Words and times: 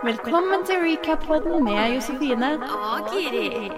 Velkommen 0.00 0.62
til 0.64 0.80
recap-podden 0.80 1.64
med 1.64 1.94
Josefine. 1.94 2.48
Og 2.56 3.08
Kiri. 3.10 3.68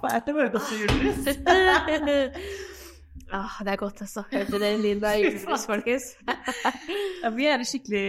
Hva 0.00 0.10
er 0.10 0.24
det 0.26 0.34
med 0.34 0.50
godt 0.50 0.72
julebrus. 0.74 1.30
ah, 3.30 3.54
det 3.62 3.70
er 3.70 3.76
godt, 3.76 4.02
altså. 4.02 4.26
Hørte 4.32 4.58
dere 4.58 4.82
lyden 4.82 5.06
av 5.06 5.22
julebrus, 5.22 5.68
folkens? 5.70 6.10
Ja, 7.22 7.30
vi 7.30 7.46
er 7.46 7.62
i 7.62 7.70
skikkelig 7.70 8.06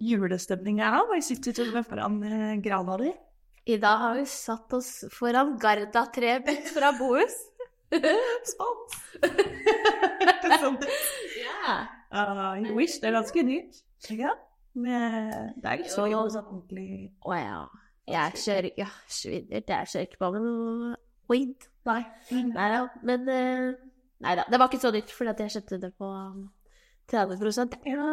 julestemning 0.00 0.80
her 0.80 0.96
nå. 0.96 1.04
Vi 1.12 1.20
sitter 1.20 1.52
til 1.52 1.76
foran 1.84 2.22
eh, 2.24 2.56
grana 2.64 2.96
di. 3.04 3.12
I 3.66 3.76
dag 3.82 3.98
har 3.98 4.14
vi 4.14 4.24
satt 4.30 4.72
oss 4.76 4.90
foran 5.10 5.56
Garda-treet 5.58 6.68
fra 6.70 6.92
Bohus. 6.94 7.34
Spons! 8.50 8.94
Sånn. 10.60 10.78
Ja. 11.40 11.74
Uh, 12.14 12.62
wish 12.76 13.00
det 13.02 13.10
er 13.10 13.16
ganske 13.18 13.42
nytt. 13.46 13.80
Ja. 14.14 14.36
Med 14.76 15.56
det 15.58 15.66
er 15.66 15.80
ikke 15.80 15.90
så 15.94 16.04
Jo. 16.10 16.20
sånn 16.30 16.46
ordentlig 16.50 17.08
Å 17.24 17.36
ja. 17.38 17.60
Jeg 18.06 18.38
kjører 18.42 18.70
Ja, 18.78 18.88
svinner. 19.10 19.62
Jeg 19.64 19.90
kjører 19.90 20.06
ikke 20.06 20.20
på 20.20 20.30
med 20.36 20.44
noe 20.46 20.90
weed. 21.32 21.68
Nei. 21.88 22.00
Nei 22.30 22.66
da. 22.70 22.82
Men 23.02 23.26
uh, 23.26 23.70
Nei 24.22 24.34
da. 24.38 24.46
Det 24.46 24.60
var 24.62 24.70
ikke 24.70 24.84
så 24.86 24.92
nytt, 24.94 25.10
fordi 25.10 25.32
at 25.34 25.42
jeg 25.42 25.56
kjøpte 25.58 25.80
det 25.82 25.94
på 25.98 26.10
um, 26.10 26.44
30 27.10 27.80
Ja, 27.90 28.10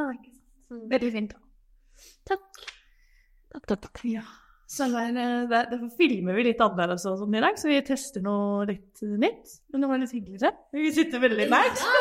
veldig 0.90 1.12
fint. 1.14 1.36
Takk. 2.26 2.64
Takk, 3.54 3.68
takk, 3.70 3.84
takk. 3.86 4.02
Ja. 4.10 4.26
Så 4.70 4.88
der, 4.90 5.10
er, 5.12 5.18
eh, 5.44 5.48
det, 5.52 5.62
derfor 5.74 5.90
filmer 5.98 6.38
vi 6.38 6.46
litt 6.48 6.62
annerledes 6.64 7.06
og 7.10 7.20
sånn 7.20 7.36
i 7.38 7.42
dag, 7.44 7.58
så 7.60 7.70
vi 7.70 7.82
tester 7.86 8.24
noe 8.26 8.64
litt 8.70 9.04
nytt. 9.04 9.58
Men 9.74 9.84
det 9.84 9.90
var 9.92 10.02
litt 10.02 10.16
hyggeligere. 10.16 10.54
Vi 10.74 10.94
sitter 10.96 11.22
veldig 11.24 11.50
nært. 11.52 11.84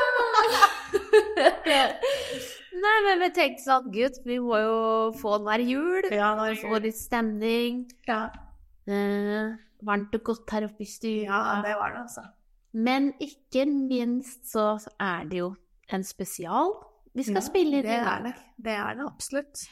Nei, 2.82 2.94
men 3.06 3.20
vi 3.22 3.28
tenkte 3.36 3.62
sånn, 3.66 3.90
gutt, 3.94 4.22
vi 4.26 4.38
må 4.42 4.58
jo 4.62 4.78
få 5.20 5.36
hver 5.44 5.62
jul. 5.66 6.08
Ja, 6.10 6.32
er 6.46 6.54
det 6.54 6.62
Få 6.62 6.80
litt 6.82 6.98
stemning. 6.98 7.84
Ja, 8.08 8.28
Eh, 8.82 9.52
varmt 9.86 10.14
og 10.18 10.24
godt 10.26 10.50
her 10.50 10.64
oppe 10.66 10.82
i 10.82 10.88
stua. 10.90 11.22
ja, 11.22 11.62
det 11.62 11.76
var 11.78 11.92
det, 11.94 12.00
altså. 12.02 12.24
Men 12.72 13.12
ikke 13.22 13.62
minst 13.68 14.48
så 14.50 14.72
er 14.98 15.28
det 15.30 15.38
jo 15.38 15.52
en 15.92 16.02
spesial 16.02 16.72
vi 17.14 17.22
skal 17.22 17.36
Ja, 17.36 17.44
spille 17.44 17.76
inn 17.78 17.84
Det 17.84 17.98
er 18.00 18.22
det. 18.24 18.32
Det 18.56 18.72
er 18.72 18.94
det 18.96 19.04
absolutt. 19.06 19.62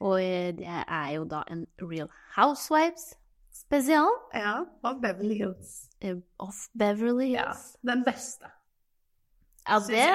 Og 0.00 0.16
eh, 0.24 0.52
det 0.56 0.66
er 0.66 1.08
jo 1.16 1.24
da 1.28 1.42
en 1.52 1.66
Real 1.82 2.08
Housewives 2.36 3.10
spesial 3.52 4.08
Ja, 4.34 4.62
av 4.84 5.00
Beverly 5.02 5.34
Hills. 5.42 5.88
eh, 6.00 6.16
of 6.38 6.54
Beverly 6.78 7.32
Ja, 7.34 7.50
Hills. 7.50 7.76
den 7.86 8.04
beste. 8.06 8.48
Ja, 9.68 9.78
det 9.78 10.06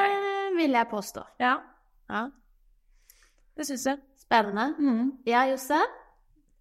vil 0.58 0.72
jeg 0.72 0.88
påstå. 0.92 1.22
Ja, 1.40 1.56
Ja, 2.10 2.28
det 3.58 3.66
syns 3.68 3.86
jeg. 3.86 3.98
Spennende. 4.20 4.76
Mm. 4.80 5.12
Ja, 5.26 5.44
Josse? 5.52 5.78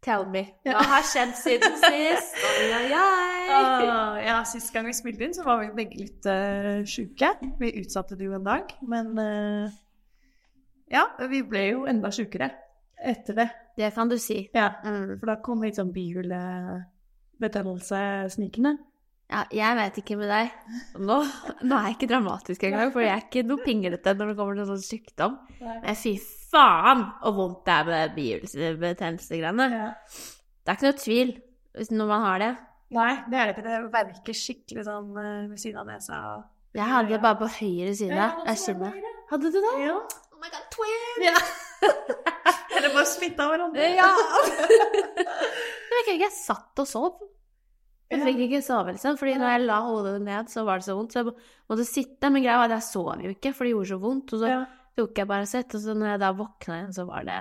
Tell 0.05 0.27
me. 0.28 0.42
Hva 0.67 0.83
har 0.84 1.02
skjedd 1.08 1.33
siden 1.41 1.78
sist? 1.80 2.34
Oi, 2.48 2.67
oi, 2.77 2.91
oi. 2.92 3.47
Ah, 3.55 4.19
ja, 4.20 4.42
Sist 4.45 4.72
gang 4.72 4.86
vi 4.86 4.92
spilte 4.92 5.25
inn, 5.25 5.33
så 5.34 5.45
var 5.47 5.62
vi 5.62 5.70
begge 5.78 5.97
litt 6.02 6.27
uh, 6.28 6.83
sjuke. 6.84 7.30
Vi 7.61 7.70
utsatte 7.80 8.17
det 8.20 8.27
jo 8.28 8.34
en 8.36 8.45
dag, 8.45 8.75
men 8.84 9.14
uh, 9.19 9.70
Ja, 10.92 11.06
vi 11.30 11.41
ble 11.48 11.62
jo 11.70 11.86
enda 11.89 12.11
sjukere 12.12 12.50
etter 13.05 13.34
det. 13.38 13.48
Det 13.78 13.92
kan 13.94 14.08
du 14.10 14.19
si. 14.19 14.50
Ja, 14.55 14.70
Mm. 14.84 15.19
For 15.20 15.27
da 15.27 15.36
kom 15.42 15.62
litt 15.62 15.77
sånn 15.78 15.92
bihulebetennelse 15.94 18.00
snikende. 18.34 18.77
Ja, 19.33 19.41
jeg 19.50 19.77
vet 19.78 19.96
ikke 20.02 20.16
med 20.20 20.28
deg. 20.28 20.50
Nå, 21.00 21.16
nå 21.64 21.73
er 21.78 21.84
jeg 21.89 21.95
ikke 21.96 22.11
dramatisk 22.12 22.61
engang, 22.68 22.90
for 22.92 23.01
jeg 23.02 23.11
er 23.14 23.23
ikke 23.24 23.42
noe 23.48 23.64
pinglete 23.64 24.11
når 24.18 24.27
det 24.30 24.36
kommer 24.39 24.55
til 24.58 24.68
sånn 24.68 24.84
sykdom. 24.84 25.33
Men 25.64 25.96
fy 25.98 26.12
faen 26.52 27.01
så 27.23 27.30
vondt 27.34 27.64
det 27.67 27.74
er 27.74 27.84
med 27.89 28.14
bihulebetennelsegreiene. 28.18 29.67
Ja. 29.73 29.89
Det 30.61 30.68
er 30.70 30.74
ikke 30.78 30.89
noe 30.90 31.01
tvil 31.01 31.30
hvis 31.74 31.90
når 31.90 32.07
man 32.12 32.23
har 32.28 32.39
det. 32.45 32.52
Nei, 32.95 33.12
det 33.30 33.36
er 33.40 33.45
det 33.48 33.52
ikke. 33.57 33.67
Det 33.67 33.74
verker 33.96 34.34
skikkelig 34.39 34.83
sånn 34.86 35.08
eh, 35.18 35.48
ved 35.51 35.58
siden 35.58 35.80
av 35.83 35.86
nesa. 35.89 36.14
Jeg 36.74 36.86
hadde 36.90 37.08
det 37.14 37.20
bare 37.23 37.39
på 37.39 37.46
høyre 37.57 37.92
side 37.95 38.12
Jeg 38.12 38.20
hadde, 38.20 38.45
jeg 38.51 38.57
Hadde 39.30 39.51
du 39.51 39.58
det? 39.62 39.74
Ja. 39.86 39.96
Oh 40.34 40.39
my 40.42 40.48
god, 40.52 40.64
twin! 40.74 41.18
ja. 41.24 41.36
Eller 42.84 42.98
bare 42.98 43.08
smitta 43.08 43.46
hverandre. 43.48 43.86
Ja. 43.96 44.11
Jeg 45.95 46.02
ikke, 46.02 46.24
jeg 46.24 46.34
satt 46.34 46.80
og 46.83 46.89
sov. 46.90 47.20
Jeg 48.11 48.20
fikk 48.27 48.40
ikke 48.45 48.61
sove, 48.67 48.92
liksom, 48.92 49.17
fordi 49.17 49.36
når 49.39 49.52
jeg 49.52 49.61
la 49.62 49.77
hodet 49.86 50.14
ned, 50.22 50.50
så 50.52 50.64
var 50.67 50.80
det 50.80 50.86
så 50.89 50.96
vondt. 50.98 51.14
Så 51.14 51.22
jeg 51.22 51.30
måtte 51.70 51.86
sitte, 51.89 52.30
men 52.34 52.42
greia 52.45 52.58
var 52.61 52.67
at 52.67 52.74
jeg 52.77 52.86
sov 52.89 53.22
jo 53.22 53.30
ikke, 53.33 53.52
for 53.55 53.64
det 53.64 53.72
gjorde 53.72 53.90
så 53.92 53.98
vondt. 54.02 54.34
Og 54.34 54.42
så 54.42 54.50
tok 54.98 55.20
jeg 55.22 55.30
Paracet, 55.30 55.77
og 55.78 55.84
så 55.84 55.95
når 55.96 56.11
jeg 56.11 56.20
da 56.24 56.30
våkna 56.36 56.78
igjen, 56.80 56.96
så 56.98 57.06
var 57.08 57.28
det 57.28 57.39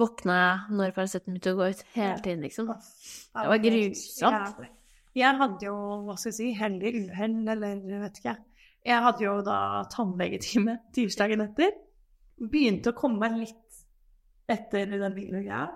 Våkna 0.00 0.36
jeg 0.38 0.78
når 0.78 0.92
Paraceten 0.94 1.34
begynte 1.34 1.52
å 1.52 1.58
gå 1.58 1.68
ut, 1.74 1.82
hele 1.96 2.22
tiden, 2.22 2.44
liksom. 2.46 2.70
Det 2.70 3.46
var 3.50 3.62
grusomt. 3.66 4.60
Jeg 5.18 5.38
hadde 5.42 5.66
jo, 5.66 5.76
hva 6.06 6.14
skal 6.14 6.30
jeg 6.30 6.38
si, 6.38 6.50
heldig 6.54 6.92
uhell, 7.02 7.38
eller 7.56 7.82
vet 8.06 8.20
ikke. 8.22 8.36
Jeg 8.86 9.04
hadde 9.08 9.26
jo 9.26 9.32
da 9.44 9.58
tannlegetime 9.92 10.78
tirsdagen 10.96 11.42
etter. 11.44 11.74
Begynte 12.40 12.94
å 12.94 12.96
komme 12.96 13.18
meg 13.26 13.42
litt 13.42 13.58
etter 14.50 14.90
den 14.90 15.14
bilen 15.16 15.44
greia. 15.44 15.68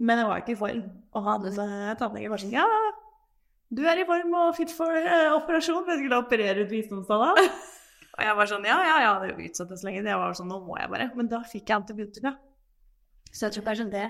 Men 0.00 0.22
jeg 0.22 0.28
var 0.30 0.40
ikke 0.42 0.54
i 0.54 0.60
form. 0.60 0.82
Og 1.16 1.26
han 1.26 1.46
eh, 1.50 1.92
tannlegen 2.00 2.32
var 2.32 2.40
sånn 2.42 2.54
Ja, 2.54 2.66
du 3.70 3.84
er 3.86 4.00
i 4.02 4.06
form 4.08 4.32
og 4.34 4.56
fit 4.58 4.72
for 4.74 4.90
uh, 4.90 5.36
operasjon. 5.36 5.84
du 5.86 5.92
skulle 5.94 6.18
operere 6.24 6.64
ut 6.64 6.72
visdomstanna. 6.72 7.34
og 8.16 8.22
jeg 8.26 8.36
var 8.40 8.50
sånn 8.50 8.66
Ja, 8.66 8.78
ja, 8.86 8.96
ja, 9.04 9.12
det 9.22 9.28
er 9.30 9.36
jo 9.36 9.50
utsatt 9.50 9.74
så 9.76 9.86
lenge. 9.86 10.02
Jeg 10.02 10.22
var 10.22 10.34
sånn 10.38 10.50
Nå 10.50 10.58
må 10.66 10.78
jeg 10.80 10.90
bare. 10.90 11.10
Men 11.18 11.30
da 11.30 11.42
fikk 11.46 11.70
jeg 11.70 11.76
antibiotika. 11.78 12.34
Så 13.30 13.46
jeg 13.46 13.58
tror 13.58 13.68
kanskje 13.68 13.90
det 13.92 14.06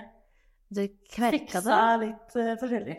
Du 0.71 0.81
kverka 1.13 1.35
fiksa 1.37 1.61
det? 1.67 2.07
litt 2.07 2.37
uh, 2.39 2.53
forskjellig. 2.63 2.97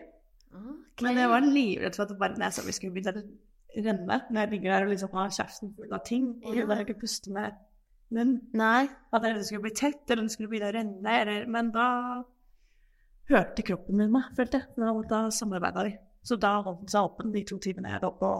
Okay. 0.53 1.07
Men 1.09 1.19
jeg 1.23 1.33
var 1.33 1.49
livredd 1.49 1.97
for 1.97 2.05
at 2.05 2.19
bare 2.21 2.39
nesa 2.39 2.63
mi 2.67 2.75
skulle 2.77 2.93
begynne 2.95 3.23
å 3.23 3.83
renne 3.83 4.19
når 4.29 4.39
jeg 4.43 4.51
ligger 4.53 4.75
der 4.75 4.85
og 4.85 4.91
liksom 4.93 5.15
har 5.17 5.31
kjeften 5.33 5.73
full 5.79 5.95
av 5.97 6.03
ting. 6.05 6.27
Og 6.45 6.55
Ja. 6.55 6.67
jeg 6.77 6.87
ikke 6.87 7.01
puste 7.01 7.33
med 7.33 7.57
munnen. 8.15 8.39
Nei. 8.59 8.87
At 9.13 9.25
den 9.27 9.43
skulle 9.45 9.65
bli 9.67 9.75
tett, 9.77 10.03
eller 10.11 10.23
den 10.27 10.31
skulle 10.33 10.49
begynne 10.53 10.71
å 10.71 10.77
renne. 10.77 11.17
Eller, 11.23 11.47
men 11.51 11.71
da 11.75 11.87
hørte 13.33 13.65
kroppen 13.67 13.97
min 14.01 14.13
meg, 14.13 14.31
følte 14.37 14.61
jeg. 14.61 14.69
Da, 14.77 14.93
da 15.11 15.21
samarbeida 15.35 15.85
vi. 15.89 15.95
Så 16.27 16.37
da 16.39 16.55
holdt 16.63 16.85
den 16.85 16.93
seg 16.93 17.09
åpen 17.09 17.33
de 17.35 17.43
to 17.49 17.59
timene 17.63 17.91
jeg 17.97 18.03
lå 18.05 18.13
på 18.21 18.31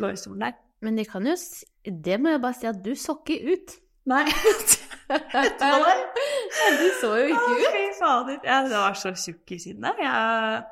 lå 0.00 0.10
i 0.14 0.18
stolen 0.20 0.46
der. 0.46 0.54
Men 0.80 0.96
de 0.96 1.04
kan 1.04 1.26
jo 1.28 1.34
s- 1.36 1.64
Det 1.84 2.16
må 2.20 2.30
jeg 2.32 2.40
bare 2.40 2.56
si 2.56 2.66
at 2.70 2.78
du 2.84 2.92
så 2.96 3.18
ikke 3.20 3.36
ut. 3.54 3.74
Nei. 4.08 4.24
Du 5.10 6.86
så 7.00 7.08
jo 7.18 7.26
ikke 7.32 7.54
ut. 7.56 7.72
Fy 7.74 7.84
fader. 7.98 8.36
Jeg 8.46 8.68
var 8.70 8.94
så 8.98 9.10
tjukk 9.18 9.52
i 9.56 9.58
sinnet. 9.58 9.98
Jeg, 10.00 10.62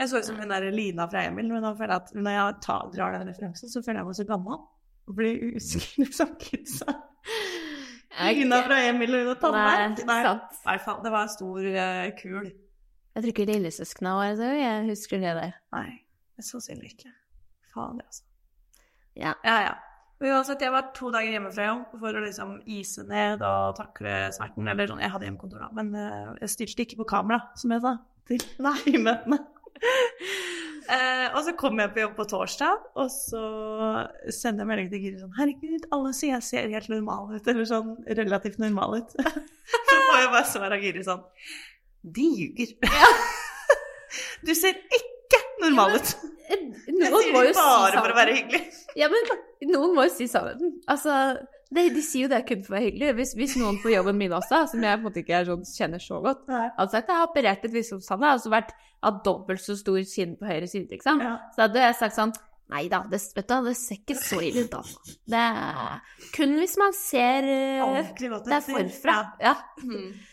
jeg 0.00 0.08
så 0.10 0.20
ut 0.22 0.28
som 0.28 0.38
hun 0.40 0.48
der 0.52 0.66
Lina 0.72 1.04
fra 1.12 1.26
Emil, 1.28 1.50
men 1.52 1.62
nå 1.64 1.74
føler 1.78 1.92
jeg 1.98 2.02
at 2.06 2.14
når 2.16 2.36
jeg 2.36 2.56
tar, 2.64 2.86
drar 2.94 3.16
den 3.18 3.28
referansen, 3.28 3.68
så 3.72 3.82
føler 3.84 4.00
jeg 4.00 4.08
meg 4.08 4.18
så 4.18 4.26
gammel. 4.30 4.60
Og 5.10 5.16
blir 5.18 5.42
usikker 5.58 6.12
som 6.14 6.32
kidsa. 6.40 6.94
Lina 8.20 8.58
fra 8.66 8.80
Emil 8.88 9.16
og 9.22 9.38
Tandberg. 9.40 10.02
Nei, 10.08 10.18
sant. 10.26 10.58
Nei, 10.66 10.76
faen, 10.82 11.00
det 11.04 11.12
var 11.14 11.28
en 11.28 11.32
stor 11.32 11.68
uh, 11.68 12.08
kul. 12.18 12.50
Jeg 13.12 13.24
tror 13.24 13.32
ikke 13.32 13.48
lillesøskna 13.48 14.12
var 14.16 14.36
det, 14.40 14.50
jeg 14.60 14.84
husker 14.88 15.22
det 15.22 15.32
der. 15.38 15.56
Nei, 15.76 15.88
det 16.32 16.44
er 16.44 16.48
så 16.48 16.60
synd 16.64 16.84
ikke. 16.86 17.12
Faen, 17.72 17.98
det, 18.00 18.06
altså. 18.08 18.28
Ja. 19.16 19.34
Ja, 19.44 19.56
ja. 19.68 19.72
Men 20.22 20.36
uansett, 20.36 20.62
jeg 20.62 20.72
var 20.72 20.92
to 20.94 21.10
dager 21.12 21.34
hjemmefra 21.34 21.64
jobb 21.66 21.96
for 21.98 22.14
å 22.14 22.22
liksom 22.22 22.54
ise 22.70 23.02
ned 23.08 23.42
og 23.42 23.74
takle 23.80 24.28
smerten. 24.36 24.70
Eller 24.70 24.88
sånn, 24.88 25.02
jeg 25.02 25.12
hadde 25.12 25.26
hjemmekontor 25.26 25.64
da, 25.64 25.70
men 25.80 25.92
uh, 25.96 26.32
jeg 26.44 26.52
stilte 26.54 26.86
ikke 26.86 27.02
på 27.02 27.10
kamera, 27.16 27.40
som 27.58 27.74
jeg 27.74 27.84
sa, 27.84 27.96
til 28.30 28.92
i 28.92 29.02
møtene. 29.02 29.40
Eh, 30.90 31.26
og 31.36 31.44
så 31.46 31.54
kom 31.58 31.78
jeg 31.78 31.92
på 31.94 32.02
jobb 32.02 32.14
på 32.16 32.26
torsdag, 32.30 32.86
og 32.98 33.10
så 33.12 33.42
sender 34.34 34.64
jeg 34.64 34.70
melding 34.70 34.90
til 34.90 35.04
Giri 35.04 35.20
sånn 35.20 35.36
Herregud, 35.36 35.86
alle 35.94 36.10
sier 36.16 36.34
jeg 36.34 36.46
ser 36.48 36.74
helt 36.74 36.90
normal 36.90 37.30
ut, 37.36 37.50
eller 37.52 37.68
sånn 37.68 37.94
relativt 38.18 38.58
normal 38.62 38.98
ut. 39.00 39.14
så 39.88 40.00
får 40.08 40.18
jeg 40.18 40.32
bare 40.34 40.50
svar 40.50 40.76
av 40.76 40.82
Giri 40.82 41.04
sånn 41.06 41.22
De 42.02 42.28
ljuger. 42.40 42.74
du 44.46 44.54
ser 44.58 44.78
ikke 44.98 45.42
normal 45.62 45.98
ut. 46.00 46.14
Jeg 46.52 46.60
Noen 46.98 47.22
sier 47.22 47.30
det 47.30 47.36
bare 47.36 47.52
si 47.54 47.96
for 47.96 48.12
å 48.12 48.16
være 48.18 48.36
hyggelig. 48.36 48.62
Ja, 48.98 49.08
men 49.12 49.30
noen 49.70 49.94
må 49.96 50.04
jo 50.08 50.12
si 50.12 50.26
sannheten. 50.28 50.74
Altså, 50.90 51.14
de, 51.72 51.84
de 51.94 52.04
sier 52.04 52.26
jo 52.26 52.30
det 52.32 52.42
kun 52.48 52.62
for 52.64 52.74
å 52.74 52.78
være 52.78 52.88
hyggelig. 52.90 53.10
Hvis, 53.18 53.34
hvis 53.38 53.56
noen 53.60 53.80
på 53.82 53.92
jobben 53.92 54.18
min 54.20 54.34
også, 54.36 54.62
som 54.72 54.84
jeg 54.84 54.98
på 54.98 55.00
en 55.00 55.08
måte 55.08 55.22
ikke 55.22 55.42
sånn, 55.48 55.66
kjenner 55.68 56.02
så 56.02 56.20
godt, 56.24 56.46
hadde 56.50 56.88
sagt 56.92 57.06
at 57.06 57.12
jeg 57.12 57.20
har 57.20 57.28
operert 57.28 57.66
et 57.66 57.74
visdomstann, 57.74 58.24
og 58.28 58.42
så 58.42 58.52
vært 58.52 58.72
av 59.02 59.20
dobbelt 59.26 59.62
så 59.62 59.76
stor 59.78 60.00
kinn 60.06 60.36
på 60.38 60.48
høyre 60.48 60.68
side, 60.70 60.90
liksom. 60.92 61.22
Ja. 61.24 61.36
Så 61.54 61.66
hadde 61.66 61.86
jeg 61.86 62.00
sagt 62.00 62.18
sånn 62.18 62.34
Nei 62.72 62.86
da, 62.88 63.02
det, 63.10 63.18
vet 63.36 63.48
du, 63.50 63.66
det 63.66 63.72
ser 63.76 63.98
ikke 63.98 64.14
så 64.16 64.38
ille 64.40 64.62
ut, 64.64 64.74
altså. 64.78 65.16
Det 65.28 65.40
er 65.42 66.20
kun 66.32 66.54
hvis 66.56 66.76
man 66.80 66.94
ser 66.96 67.48
eh, 67.52 68.12
det 68.16 68.56
er 68.56 68.64
forfra. 68.64 69.16
Ja. 69.42 69.56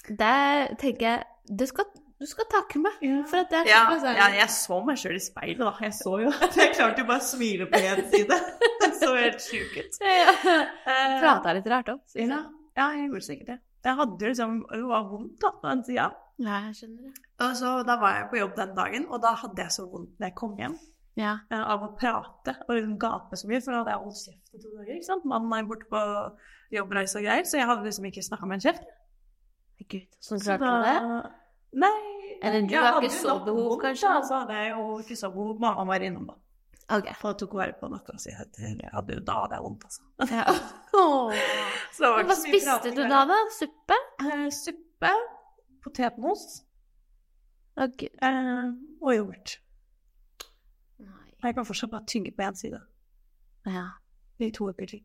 Det 0.00 0.78
tenker 0.80 1.04
jeg 1.04 1.56
Det 1.58 1.66
skal 1.68 1.90
Du 2.20 2.26
skal 2.28 2.44
takke 2.52 2.76
meg 2.82 2.98
for 3.30 3.40
at 3.40 3.52
jeg 3.54 3.70
Ja, 3.70 3.78
kom 3.88 4.02
ja, 4.04 4.26
jeg 4.36 4.50
så 4.52 4.76
meg 4.84 4.98
sjøl 5.00 5.16
i 5.16 5.22
speilet, 5.24 5.60
da. 5.62 5.70
Jeg 5.80 5.94
så 5.96 6.10
jo 6.20 6.28
at 6.34 6.56
jeg 6.60 6.74
klarte 6.76 7.00
jo 7.00 7.06
bare 7.08 7.22
å 7.22 7.24
smile 7.30 7.66
på 7.70 7.80
én 7.80 8.02
side. 8.12 8.36
Det 8.82 8.90
så 9.00 9.14
helt 9.16 9.40
sjuk 9.40 9.78
ut. 9.78 9.96
Ja. 10.04 10.34
Eh, 10.36 11.14
Prata 11.22 11.54
litt 11.56 11.70
rart 11.72 11.88
òg. 11.94 12.02
Ja, 12.20 12.42
ja, 12.76 12.90
jeg 12.98 13.06
gjorde 13.08 13.24
sikkert 13.24 13.48
det. 13.54 13.58
Jeg 13.88 13.96
hadde 13.96 14.28
liksom 14.28 14.58
Det 14.68 14.82
var 14.90 15.06
vondt 15.08 15.40
da, 15.40 15.50
på 15.56 15.70
den 15.70 15.80
sida. 15.88 16.10
Ja, 16.44 16.60
jeg 16.68 16.76
skjønner 16.76 17.08
det. 17.08 17.24
Og 17.46 17.56
så 17.56 17.72
da 17.88 17.96
var 18.04 18.18
jeg 18.18 18.28
på 18.34 18.40
jobb 18.42 18.54
den 18.60 18.76
dagen, 18.76 19.08
og 19.08 19.24
da 19.24 19.32
hadde 19.40 19.64
jeg 19.64 19.72
så 19.80 19.88
vondt 19.88 20.12
når 20.20 20.28
jeg 20.28 20.36
kom 20.44 20.54
hjem. 20.60 20.76
Ja. 21.16 21.32
eh, 21.52 21.64
Av 21.72 21.82
å 21.88 21.90
prate 21.98 22.54
og 22.66 22.76
liksom 22.76 22.94
gape 23.00 23.40
så 23.40 23.48
mye, 23.48 23.64
for 23.64 23.72
da 23.72 23.80
hadde 23.80 23.96
jeg 23.96 24.04
holdt 24.04 24.22
kjeft 24.28 24.54
i 24.60 24.60
to 24.62 24.76
dager. 24.76 24.92
ikke 25.00 25.08
sant? 25.08 25.24
Mannen 25.32 25.56
er 25.56 25.66
borte 25.72 25.88
på 25.88 26.04
jobbreise 26.76 27.16
og 27.16 27.24
greier, 27.24 27.48
så 27.48 27.56
jeg 27.60 27.68
hadde 27.72 27.88
liksom 27.88 28.12
ikke 28.12 28.28
snakka 28.28 28.48
med 28.52 28.60
en 28.60 28.66
kjeft. 28.68 28.84
Gud, 29.88 30.04
sånn 30.20 30.44
klarte 30.44 30.68
du 30.68 30.84
det? 30.84 31.30
Nei. 31.80 32.09
Eller 32.42 32.62
du 32.66 32.74
jeg 32.74 32.82
har 32.82 33.00
ikke 33.02 33.14
så 33.14 33.34
behov, 33.44 33.74
kanskje? 33.82 34.08
da, 34.14 34.22
Så 34.28 34.38
hadde 34.42 34.54
jeg 34.62 34.70
jo 34.70 34.98
ikke 35.02 35.16
så 35.16 35.30
behov. 35.30 35.58
Mamma 35.60 35.84
var 35.84 36.00
innom, 36.06 36.26
da. 36.30 36.36
Ok. 36.96 37.10
For 37.20 37.36
tok 37.38 37.52
vare 37.54 37.74
på 37.80 37.88
natta 37.92 38.16
si. 38.18 38.30
Jeg 38.32 38.88
hadde 38.92 39.14
jo 39.14 39.20
da 39.26 39.36
hadde 39.44 39.54
jeg 39.58 39.62
vondt, 39.66 39.84
altså. 39.84 40.02
Ja. 40.32 40.44
Var 42.00 42.24
Hva 42.26 42.34
spiste 42.38 42.90
du 42.96 43.02
da, 43.04 43.20
da? 43.28 43.36
Suppe? 43.54 43.98
Uh, 44.24 44.48
suppe, 44.50 45.12
potetmos 45.84 46.42
okay. 47.76 48.08
gud. 48.08 48.16
eh, 48.22 48.72
og 49.02 49.14
yoghurt. 49.14 49.58
Jeg 51.42 51.54
kan 51.56 51.64
fortsatt 51.64 51.90
bare 51.90 52.04
tygge 52.06 52.32
på 52.36 52.42
én 52.44 52.54
side 52.58 52.80
Ja. 53.66 53.86
i 54.38 54.50
to 54.50 54.68
uker 54.68 54.86
til. 54.86 55.00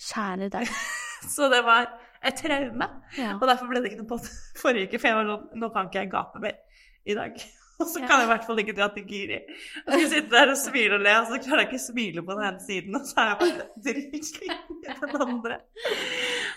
Kjære 0.00 0.48
deg. 0.52 0.66
Så 1.34 1.48
det 1.48 1.62
var 1.64 1.86
et 2.30 2.40
traume. 2.42 2.88
Ja. 3.18 3.34
Og 3.36 3.44
derfor 3.48 3.70
ble 3.70 3.82
det 3.82 3.92
ikke 3.92 4.02
noe 4.02 4.10
på 4.14 4.18
forrige 4.62 4.88
uke, 4.90 5.00
for 5.02 5.10
jeg 5.10 5.18
var 5.20 5.30
sånn 5.30 5.62
Nå 5.62 5.70
kan 5.74 5.88
ikke 5.90 6.02
jeg 6.04 6.10
gape 6.12 6.42
mer 6.42 6.58
i 7.06 7.16
dag. 7.18 7.38
Og 7.76 7.84
så 7.90 8.00
kan 8.00 8.22
jeg 8.22 8.24
i 8.24 8.30
hvert 8.30 8.44
fall 8.48 8.60
ikke 8.62 8.72
dra 8.78 8.86
til 8.94 9.04
Giri. 9.04 9.38
Og 9.84 9.90
så 9.92 10.04
sitter 10.08 10.30
der 10.32 10.50
og 10.54 10.56
smiler 10.56 10.94
og 10.96 11.02
le, 11.04 11.10
og 11.20 11.26
så 11.28 11.40
klarer 11.44 11.60
jeg 11.60 11.68
ikke 11.68 11.80
å 11.82 11.82
smile 11.82 12.22
på 12.24 12.36
den 12.38 12.46
ene 12.46 12.62
siden, 12.64 12.94
og 12.96 13.02
så 13.04 13.18
er 13.20 13.26
jeg 13.28 13.40
bare 13.42 13.66
dritsliten 13.84 14.78
i 14.80 14.94
den 15.02 15.18
andre. 15.26 15.58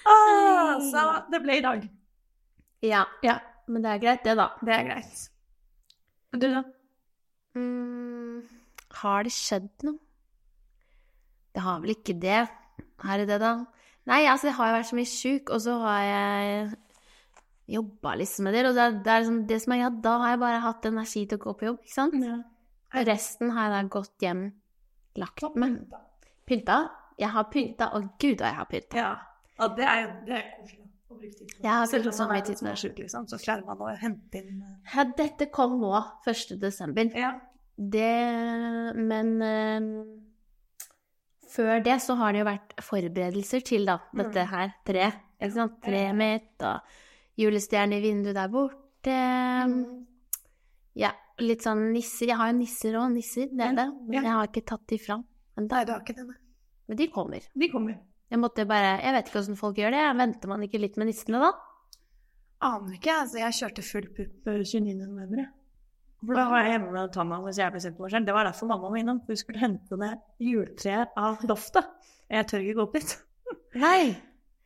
Ah, 0.07 0.79
så 0.87 1.03
det 1.33 1.41
ble 1.43 1.57
i 1.59 1.65
dag. 1.65 1.83
ja. 2.87 3.01
Ja, 3.27 3.35
Men 3.67 3.83
det 3.83 3.91
er 3.91 3.99
greit, 4.05 4.23
det, 4.23 4.37
da. 4.39 4.45
det 4.63 4.73
er 4.77 4.87
greit. 4.87 5.19
Du, 6.39 6.47
da? 6.55 6.63
Mm, 7.59 8.39
har 9.01 9.27
det 9.27 9.33
skjedd 9.35 9.69
noe? 9.89 9.99
Det 11.51 11.65
har 11.67 11.83
vel 11.83 11.97
ikke 11.97 12.15
det. 12.23 12.39
Her 13.03 13.21
det 13.25 13.27
det, 13.33 13.41
da? 13.43 13.51
Nei, 14.07 14.23
altså, 14.25 14.47
jeg 14.47 14.55
har 14.57 14.69
jo 14.69 14.77
vært 14.77 14.89
så 14.89 14.97
mye 14.97 15.09
sjuk, 15.09 15.49
og 15.53 15.61
så 15.61 15.75
har 15.83 16.03
jeg 16.05 16.69
jobba 17.69 18.15
liksom 18.19 18.47
med 18.47 18.55
det. 18.55 18.63
Og 18.69 18.77
det, 18.77 18.85
er, 18.85 18.95
det, 19.03 19.11
er 19.13 19.23
liksom, 19.23 19.41
det 19.49 19.59
som 19.63 19.75
er 19.75 19.81
ja, 19.83 19.89
da 20.07 20.15
har 20.23 20.33
jeg 20.33 20.41
bare 20.45 20.63
hatt 20.63 20.89
energi 20.89 21.25
til 21.25 21.39
å 21.39 21.43
gå 21.43 21.55
på 21.59 21.69
jobb, 21.69 21.79
ikke 21.83 21.95
sant? 21.95 22.17
Ja. 22.23 22.37
Og 22.89 23.05
resten 23.05 23.53
har 23.53 23.67
jeg 23.67 23.75
da 23.75 23.93
gått 23.93 24.25
hjem, 24.25 24.45
lagt 25.21 25.57
meg. 25.61 25.81
Pynta? 26.49 26.79
Jeg 27.19 27.33
har 27.35 27.49
pynta, 27.51 27.89
og 27.97 28.13
gud, 28.21 28.39
og 28.39 28.47
jeg 28.47 28.57
har 28.57 28.69
pynta. 28.69 28.97
Ja. 28.97 29.09
ja, 29.59 29.67
det 29.77 29.89
er 29.91 29.99
jo 30.01 30.13
det 30.25 30.37
er 30.37 30.47
koselig. 30.55 30.85
på. 30.85 30.89
Selv 31.91 32.09
om 32.09 32.17
man 32.23 32.33
er 32.37 32.47
litt 32.47 32.79
sjuk, 32.79 32.97
liksom, 33.03 33.27
så 33.29 33.39
klarer 33.41 33.67
man 33.67 33.83
å 33.83 33.91
hente 33.99 34.41
inn 34.41 34.63
eh, 34.63 34.95
Ja, 34.95 35.05
dette 35.17 35.49
kom 35.53 35.77
nå, 35.81 35.91
1. 36.25 36.55
desember. 36.61 37.11
Ja. 37.17 37.35
Det 37.79 38.95
Men 38.95 39.29
eh, 39.45 39.91
før 41.49 41.83
det 41.85 41.97
så 42.03 42.15
har 42.19 42.33
det 42.35 42.43
jo 42.43 42.49
vært 42.49 42.75
forberedelser 42.85 43.63
til 43.65 43.87
da, 43.89 43.99
dette 44.15 44.45
her 44.51 44.73
treet. 44.87 45.17
Ikke 45.39 45.55
sant? 45.55 45.77
Treet 45.85 46.17
mitt 46.19 46.65
og 46.67 46.97
julestjerne 47.39 47.97
i 47.99 48.03
vinduet 48.03 48.35
der 48.35 48.51
borte. 48.51 49.15
Ja, 50.99 51.13
litt 51.39 51.63
sånn 51.63 51.85
nisser. 51.93 52.27
Jeg 52.31 52.39
har 52.39 52.51
jo 52.51 52.57
nisser 52.59 52.97
òg, 52.99 53.13
nisser. 53.13 53.47
Det 53.53 53.69
er 53.69 53.77
det. 53.77 53.87
Men 54.09 54.19
jeg 54.19 54.35
har 54.35 54.49
ikke 54.49 54.65
tatt 54.73 54.85
de 54.91 54.99
fram 54.99 55.23
ennå. 55.55 55.69
Nei, 55.71 55.85
du 55.87 55.93
har 55.95 56.03
ikke 56.03 56.17
det. 56.17 56.27
Men 56.89 56.99
de 56.99 57.07
kommer. 57.13 57.45
De 57.63 57.69
kommer. 57.71 57.99
Jeg 58.29 58.39
måtte 58.41 58.65
bare 58.69 58.99
Jeg 59.01 59.13
vet 59.15 59.29
ikke 59.29 59.39
åssen 59.41 59.57
folk 59.57 59.79
gjør 59.79 59.95
det. 59.95 60.03
Venter 60.19 60.51
man 60.51 60.65
ikke 60.65 60.81
litt 60.81 60.99
med 61.01 61.09
nissene 61.09 61.41
da? 61.41 61.53
Aner 62.67 62.97
ikke, 62.97 63.15
altså. 63.23 63.39
Jeg 63.39 63.57
kjørte 63.61 63.85
full 63.87 64.09
pupp 64.17 64.49
eh, 64.51 64.59
29. 64.65 64.97
november. 64.99 65.45
jeg. 65.45 65.51
For 66.19 66.35
da 66.35 66.45
var 66.51 66.65
jeg 66.65 66.73
hjemme 66.73 66.91
med 66.91 67.11
Tanna 67.15 67.39
hvis 67.45 67.59
jeg 67.61 67.71
ble 67.71 67.81
sendt 67.83 67.97
på 67.97 68.03
meg 68.03 68.13
selv. 68.13 68.27
Det 68.27 68.35
var 68.35 68.47
derfor 68.49 68.69
mamma 68.69 68.91
var 68.91 68.99
innom. 68.99 69.21
Hun 69.27 69.39
skulle 69.39 69.61
hente 69.61 69.99
ned 69.99 70.23
juletreet 70.43 71.15
av 71.19 71.45
loftet. 71.47 71.87
Jeg 72.29 72.47
tør 72.49 72.65
ikke 72.65 72.77
gå 72.77 72.85
opp 72.85 72.97
dit. 72.97 73.13
Nei. 73.79 74.01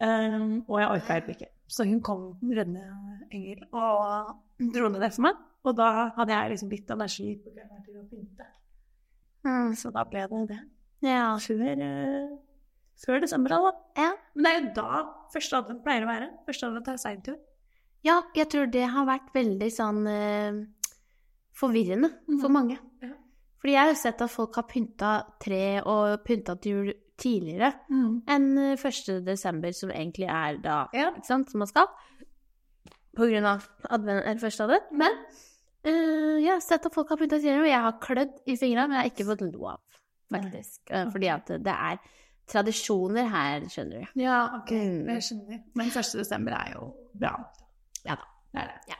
Um, 0.03 0.63
og 0.65 0.79
jeg 0.81 0.89
orka 0.95 1.19
helt 1.19 1.29
ikke. 1.35 1.49
Så 1.69 1.85
hun 1.87 2.01
kom 2.03 2.25
reddende 2.43 2.83
engel 3.31 3.61
og 3.69 4.33
dro 4.73 4.89
ned 4.89 5.05
det 5.05 5.13
for 5.13 5.27
meg. 5.29 5.45
Og 5.63 5.77
da 5.77 5.89
hadde 6.17 6.33
jeg 6.33 6.53
liksom 6.55 6.73
litt 6.73 6.89
energi 6.91 7.29
til 7.45 8.01
å 8.01 8.07
pynte. 8.09 8.49
Mm. 9.45 9.71
Så 9.79 9.93
da 9.93 10.03
ble 10.09 10.25
det 10.31 10.43
det. 10.49 10.59
Ja. 11.05 11.29
Før, 11.43 11.85
uh, 11.85 12.35
før 13.05 13.23
desember, 13.23 13.53
da. 13.53 13.73
ja. 14.01 14.11
Men 14.33 14.45
det 14.45 14.51
er 14.51 14.59
jo 14.59 14.75
da 14.81 15.07
første 15.33 15.61
advent 15.61 15.85
pleier 15.85 16.07
å 16.07 16.11
være. 16.11 16.29
Første 16.49 16.69
advent 16.71 16.91
er 16.91 17.01
seintur. 17.05 17.41
Ja, 18.03 18.19
jeg 18.35 18.49
tror 18.51 18.67
det 18.67 18.83
har 18.91 19.05
vært 19.07 19.29
veldig 19.31 19.69
sånn 19.71 20.01
eh, 20.11 20.57
forvirrende 21.55 22.09
for 22.41 22.49
Mhm. 22.49 22.53
mange. 22.53 22.77
Ja. 23.01 23.09
Fordi 23.61 23.73
jeg 23.73 23.87
har 23.87 23.93
sett 23.95 24.21
at 24.21 24.29
folk 24.29 24.55
har 24.55 24.63
pynta 24.67 25.23
tre 25.39 25.81
og 25.85 26.23
pynta 26.25 26.55
til 26.59 26.71
jul 26.73 26.93
tidligere 27.17 27.73
enn 28.27 28.57
eh, 28.57 28.75
1. 28.75 29.21
desember, 29.25 29.71
som 29.71 29.89
egentlig 29.91 30.27
er 30.27 30.57
da, 30.61 30.87
Ja. 30.93 31.11
ikke 31.11 31.25
sant, 31.25 31.49
som 31.51 31.59
man 31.59 31.67
skal. 31.67 31.85
På 33.15 33.27
grunn 33.29 33.45
av 33.45 33.67
advent, 33.89 34.25
eller 34.25 34.39
første 34.41 34.63
advent. 34.65 34.91
Men 34.91 35.11
uh, 35.85 36.39
jeg 36.41 36.49
har 36.51 36.59
sett 36.59 36.85
at 36.85 36.93
folk 36.93 37.09
har 37.09 37.17
pynta 37.17 37.37
tidligere, 37.37 37.61
og 37.61 37.67
jeg 37.69 37.81
har 37.81 37.99
klødd 38.01 38.33
i 38.47 38.55
fingrene, 38.57 38.87
men 38.87 38.97
jeg 38.97 39.03
har 39.03 39.11
ikke 39.11 39.27
fått 39.29 39.53
lo 39.53 39.65
av, 39.67 39.79
faktisk. 40.33 40.79
Eh, 40.89 41.05
fordi 41.11 41.27
at 41.29 41.45
det 41.47 41.67
er 41.67 41.99
tradisjoner 42.47 43.29
her, 43.29 43.61
skjønner 43.71 44.01
du. 44.01 44.19
Ja, 44.21 44.39
ok. 44.57 44.71
Mm. 44.71 45.07
Jeg 45.13 45.21
skjønner. 45.27 45.61
Men 45.75 45.87
1. 45.93 46.17
desember 46.17 46.51
er 46.57 46.73
jo 46.73 46.89
bra. 47.15 47.35
Ja 48.03 48.15
da. 48.15 48.25
Det 48.53 48.61
er 48.61 48.65
det. 48.73 48.79
Ja. 48.89 48.95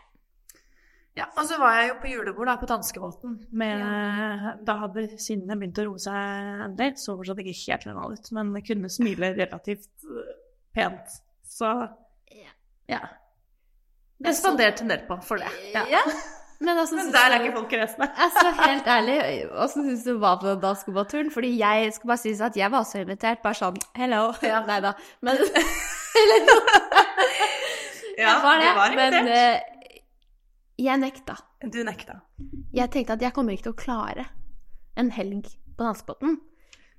Ja, 1.13 1.27
og 1.37 1.45
så 1.45 1.59
var 1.61 1.75
jeg 1.77 1.89
jo 1.91 1.95
på 2.01 2.09
julebord 2.09 2.49
da, 2.49 2.55
på 2.57 2.65
danskebåten. 2.69 3.35
Ja. 3.61 4.53
Da 4.65 4.75
hadde 4.81 5.03
sinnet 5.21 5.59
begynt 5.61 5.77
å 5.77 5.85
roe 5.91 6.01
seg 6.01 6.63
endelig. 6.65 6.95
Så 7.03 7.13
fortsatt 7.19 7.41
ikke 7.43 7.53
helt 7.59 7.85
normal 7.89 8.15
ut, 8.17 8.31
men 8.33 8.53
kunne 8.65 8.89
smile 8.89 9.29
relativt 9.37 10.07
øh, 10.09 10.31
pent. 10.73 11.19
Så 11.45 11.69
Ja. 12.33 12.53
ja. 12.89 13.01
Jeg 14.23 14.39
spanderte 14.39 14.81
en 14.85 14.89
del 14.89 15.03
på 15.05 15.19
for 15.21 15.37
det. 15.41 15.51
Ja. 15.75 15.83
Ja. 15.91 16.01
Men, 16.63 16.77
altså, 16.79 16.95
Men 16.99 17.11
der 17.13 17.35
er 17.35 17.43
ikke 17.45 17.57
folk 17.59 17.73
resten. 17.77 18.07
Altså, 18.25 18.53
helt 18.63 18.87
ærlig, 18.87 19.17
åssen 19.53 19.85
syns 19.89 20.07
du 20.07 20.17
var 20.17 20.39
på 20.41 20.55
danskebåtturen? 20.63 21.29
Fordi 21.31 21.53
jeg 21.59 21.93
skal 21.93 22.07
bare 22.13 22.23
synes 22.23 22.41
at 22.41 22.57
jeg 22.57 22.71
var 22.71 22.79
også 22.87 23.03
invitert, 23.03 23.43
bare 23.45 23.59
sånn 23.59 23.77
hello. 23.99 24.31
Ja. 24.41 24.63
Nei 24.71 24.79
da. 24.81 24.95
Men 25.21 25.37
Eller 25.43 26.49
noe. 26.49 26.81
Ja, 28.13 28.27
jeg 28.29 28.41
var 28.43 28.57
det. 28.61 28.65
det 28.65 28.73
var 28.77 28.97
men 28.97 29.19
invitert. 29.19 29.69
Jeg 30.79 30.99
nekta. 31.01 31.37
Du 31.69 31.83
nekta. 31.85 32.21
Jeg 32.73 32.91
tenkte 32.93 33.17
at 33.17 33.21
jeg 33.21 33.35
kommer 33.35 33.53
ikke 33.53 33.69
til 33.69 33.75
å 33.75 33.83
klare 33.83 34.25
en 34.99 35.11
helg 35.13 35.47
på 35.77 35.85
danskebåten. 35.85 36.39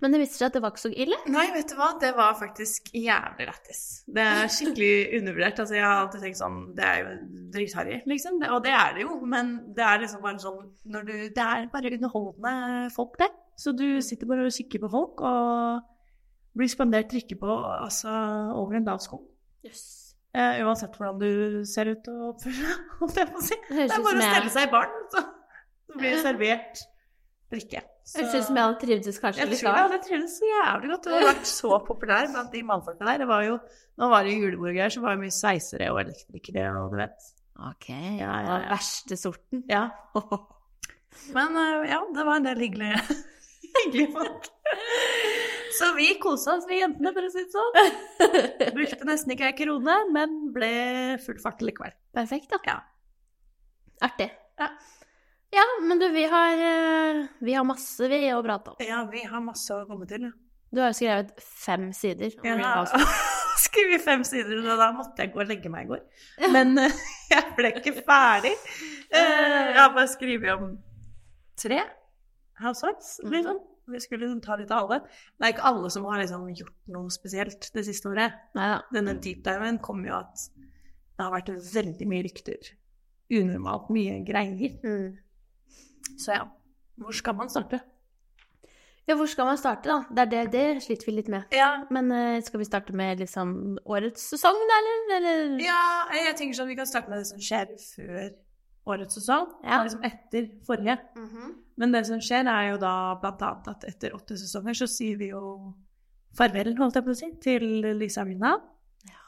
Men 0.03 0.13
det 0.13 0.19
viste 0.21 0.37
seg 0.37 0.51
at 0.51 0.57
det 0.57 0.61
var 0.61 0.73
ikke 0.75 0.83
så 0.83 0.91
ille. 0.91 1.17
Nei, 1.33 1.47
vet 1.55 1.71
du 1.71 1.79
hva, 1.79 1.93
det 2.03 2.11
var 2.17 2.35
faktisk 2.37 2.91
jævlig 2.99 3.47
lættis. 3.49 3.81
Det 4.11 4.25
er 4.35 4.51
skikkelig 4.53 4.91
undervurdert. 5.21 5.63
Altså, 5.65 5.79
jeg 5.79 5.87
har 5.87 6.03
alltid 6.03 6.25
tenkt 6.27 6.41
sånn 6.41 6.59
Det 6.77 6.85
er 6.85 6.99
jo 7.01 7.15
dritharry, 7.55 7.97
liksom. 8.11 8.37
Det, 8.43 8.51
og 8.53 8.61
det 8.67 8.75
er 8.77 8.99
det 8.99 9.07
jo, 9.07 9.17
men 9.31 9.55
det 9.77 9.87
er 9.87 10.03
liksom 10.03 10.23
bare 10.27 10.43
sånn 10.43 10.61
når 10.93 11.09
du 11.09 11.15
Det 11.39 11.47
er 11.47 11.71
bare 11.73 11.95
underholdende 11.97 12.93
folk 12.95 13.17
det. 13.23 13.31
Så 13.57 13.73
du 13.73 13.87
sitter 14.05 14.29
bare 14.29 14.49
og 14.49 14.55
kikker 14.55 14.83
på 14.83 14.93
folk 14.93 15.23
og 15.25 15.91
blir 16.59 16.71
spandert 16.71 17.09
drikke 17.11 17.39
på 17.39 17.55
altså 17.79 18.11
over 18.55 18.77
en 18.79 18.91
lav 18.91 19.01
sko. 19.03 19.23
Eh, 20.35 20.61
uansett 20.67 20.97
hvordan 20.99 21.21
du 21.21 21.63
ser 21.69 21.93
ut 21.93 22.09
og 22.11 22.33
oppfører 22.33 23.31
deg, 23.31 23.43
si. 23.49 23.59
Det 23.71 23.85
er 23.87 24.03
bare 24.03 24.19
å 24.19 24.25
stelle 24.25 24.51
seg 24.51 24.67
i 24.67 24.71
baren, 24.73 25.05
så, 25.13 25.23
så 25.87 25.99
blir 26.01 26.17
det 26.17 26.23
servert 26.25 26.81
drikke. 27.55 27.83
Høres 28.05 28.35
ut 28.35 28.47
som 28.49 28.59
jeg 28.59 28.67
hadde 28.67 28.81
trivdes 28.83 29.21
kanskje 29.23 29.47
litt 29.49 29.61
tror 29.63 29.71
jeg 29.71 29.77
da. 29.77 29.85
hadde 29.87 30.01
trivdes 30.05 30.35
så 30.37 30.49
jævlig 30.51 30.91
godt. 30.91 31.07
Du 31.07 31.15
har 31.15 31.23
vært 31.31 31.47
så 31.49 31.79
populær 31.89 32.27
blant 32.33 32.51
de 32.53 32.65
mannfolka 32.67 33.07
der. 33.07 33.23
Det 33.23 33.29
var 33.31 33.47
jo, 33.47 33.55
nå 34.03 34.11
var 34.13 34.27
det 34.27 34.35
greier, 34.43 34.93
så 34.93 35.05
var 35.05 35.15
det 35.15 35.23
mye 35.23 35.37
sveisere 35.39 35.93
og 35.95 36.03
elektrikere 36.03 36.67
og 36.83 36.93
du 36.93 36.99
vet. 37.01 37.31
Ok, 37.55 37.89
Ja, 37.95 38.35
ja, 38.43 38.59
ja, 38.59 38.59
verste 38.75 39.17
sorten. 39.17 39.63
Ja. 39.71 39.87
Men 41.31 41.55
uh, 41.55 41.87
ja, 41.87 42.01
det 42.11 42.27
var 42.27 42.41
en 42.41 42.49
del 42.49 42.59
hyggelige, 42.67 42.99
hyggelige 43.79 44.11
folk. 44.19 44.51
Så 45.79 45.89
vi 45.97 46.09
kosa 46.23 46.55
oss, 46.59 46.67
vi 46.69 46.79
jentene, 46.81 47.13
for 47.17 47.27
å 47.27 47.31
si 47.33 47.43
det 47.45 47.55
sånn. 47.55 47.79
Brukte 48.77 49.07
nesten 49.09 49.33
ikke 49.35 49.49
ei 49.51 49.57
krone, 49.59 49.97
men 50.15 50.35
ble 50.55 50.71
full 51.25 51.39
fart 51.43 51.63
likevel. 51.65 51.95
Perfekt, 52.15 52.51
da. 52.53 52.59
Ja. 52.69 52.77
Artig. 54.05 54.31
Ja. 54.61 54.69
Ja, 55.55 55.65
men 55.87 56.01
du, 56.03 56.09
vi 56.11 56.25
har, 56.31 56.59
eh, 56.59 57.21
vi 57.47 57.55
har 57.55 57.65
masse 57.67 58.09
vi 58.11 58.23
å 58.35 58.41
prate 58.43 58.73
om. 58.73 58.81
Ja, 58.83 59.05
vi 59.11 59.23
har 59.31 59.43
masse 59.45 59.71
å 59.77 59.85
komme 59.87 60.07
til. 60.11 60.29
Du 60.75 60.81
har 60.83 60.91
jo 60.91 60.97
skrevet 60.99 61.31
fem 61.39 61.93
sider. 61.95 62.33
Ja, 62.43 62.57
Real 62.59 62.89
skrevet 63.65 64.03
fem 64.03 64.25
sider, 64.27 64.59
og 64.65 64.81
da 64.81 64.89
måtte 64.97 65.23
jeg 65.23 65.31
gå 65.35 65.39
og 65.45 65.47
legge 65.53 65.71
meg 65.71 65.87
i 65.87 65.93
går. 65.93 66.03
Men 66.51 66.75
øh, 66.83 66.97
jeg 67.35 67.53
ble 67.59 67.71
ikke 67.79 67.95
ferdig. 68.03 68.55
Eh, 69.15 69.71
jeg 69.71 69.79
har 69.79 69.95
bare 69.95 70.11
skrevet 70.11 70.51
om 70.57 70.73
tre 71.63 71.79
housewives, 72.63 73.21
Mhm. 73.23 73.33
liksom. 73.37 73.63
Vi 73.91 74.01
skulle 74.01 74.25
liksom 74.25 74.41
ta 74.45 74.57
litt 74.57 74.73
av 74.73 74.87
alle. 74.87 75.01
Det 75.37 75.47
er 75.47 75.55
ikke 75.55 75.67
alle 75.71 75.91
som 75.93 76.07
har 76.09 76.23
liksom 76.23 76.47
gjort 76.57 76.77
noe 76.95 77.13
spesielt 77.13 77.69
det 77.75 77.85
siste 77.87 78.09
året. 78.09 78.39
Neida. 78.57 78.81
Denne 78.95 79.17
deep-diven 79.21 79.81
kom 79.85 80.05
jo 80.07 80.17
at 80.17 80.47
det 80.55 81.23
har 81.23 81.35
vært 81.35 81.53
veldig 81.75 82.09
mye 82.11 82.25
rykter. 82.27 82.71
Unormalt 83.35 83.91
mye 83.95 84.21
greier. 84.27 84.79
Mm. 84.85 85.19
Så 86.21 86.33
ja, 86.37 86.47
hvor 87.01 87.17
skal 87.17 87.37
man 87.39 87.53
starte? 87.53 87.81
Ja, 89.05 89.19
hvor 89.21 89.29
skal 89.29 89.45
man 89.45 89.59
starte, 89.61 89.91
da? 89.91 89.99
Det, 90.09 90.23
er 90.23 90.31
det, 90.49 90.53
det 90.53 90.83
sliter 90.87 91.11
vi 91.11 91.17
litt 91.19 91.29
med. 91.29 91.43
Ja, 91.53 91.85
Men 91.93 92.09
uh, 92.09 92.41
skal 92.45 92.63
vi 92.63 92.69
starte 92.69 92.95
med 92.97 93.21
liksom 93.21 93.77
årets 93.85 94.31
sesong, 94.33 94.57
da, 94.71 94.79
eller? 94.81 95.17
eller? 95.19 95.59
ja 95.61 95.81
jeg 96.17 96.39
tenker 96.39 96.57
sånn 96.57 96.71
vi 96.73 96.79
kan 96.79 96.89
starte 96.89 97.13
med 97.13 97.21
det 97.21 97.29
som 97.29 97.43
skjer 97.43 97.75
før 97.77 98.31
årets 98.95 99.19
sesong. 99.21 99.51
Ja. 99.61 99.83
og 99.83 99.91
Liksom 99.91 100.09
etter 100.09 100.49
forrige. 100.65 100.97
Mhm. 101.21 101.53
Men 101.77 101.95
det 101.95 102.05
som 102.07 102.21
skjer, 102.23 102.47
er 102.47 102.69
jo 102.73 102.77
da 102.83 102.93
blant 103.23 103.43
annet 103.43 103.71
at 103.73 103.87
etter 103.89 104.15
åtte 104.15 104.37
sesonger 104.39 104.77
så 104.79 104.87
sier 104.91 105.17
vi 105.19 105.33
jo 105.33 105.73
farvel, 106.39 106.75
holdt 106.79 106.99
jeg 107.01 107.07
på 107.07 107.15
å 107.15 107.19
si, 107.19 107.31
til 107.43 107.65
Lisa 107.99 108.25
Ja. 108.27 109.25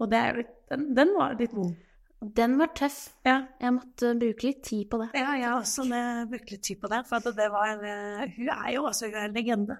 Og 0.00 0.10
det 0.10 0.18
er 0.18 0.32
jo 0.32 0.42
litt 0.42 0.56
Den, 0.70 0.94
den 0.94 1.14
var 1.16 1.34
litt 1.34 1.52
vond. 1.54 1.74
Den 2.20 2.58
var 2.60 2.68
tøff. 2.76 3.14
Ja. 3.24 3.46
Jeg 3.60 3.72
måtte 3.74 4.12
bruke 4.20 4.46
litt 4.46 4.62
tid 4.62 4.88
på 4.90 4.98
det. 5.00 5.08
Ja, 5.16 5.32
jeg 5.40 5.50
også 5.56 5.86
brukte 5.88 6.26
brukt 6.30 6.50
litt 6.52 6.62
tid 6.62 6.80
på 6.80 6.90
det, 6.92 7.00
for 7.08 7.16
at 7.16 7.36
det 7.36 7.46
var 7.50 7.72
en, 7.72 8.30
Hun 8.36 8.48
er 8.54 8.68
jo 8.74 8.84
altså 8.86 9.08
hun 9.08 9.14
er 9.16 9.24
en 9.24 9.34
legende. 9.34 9.78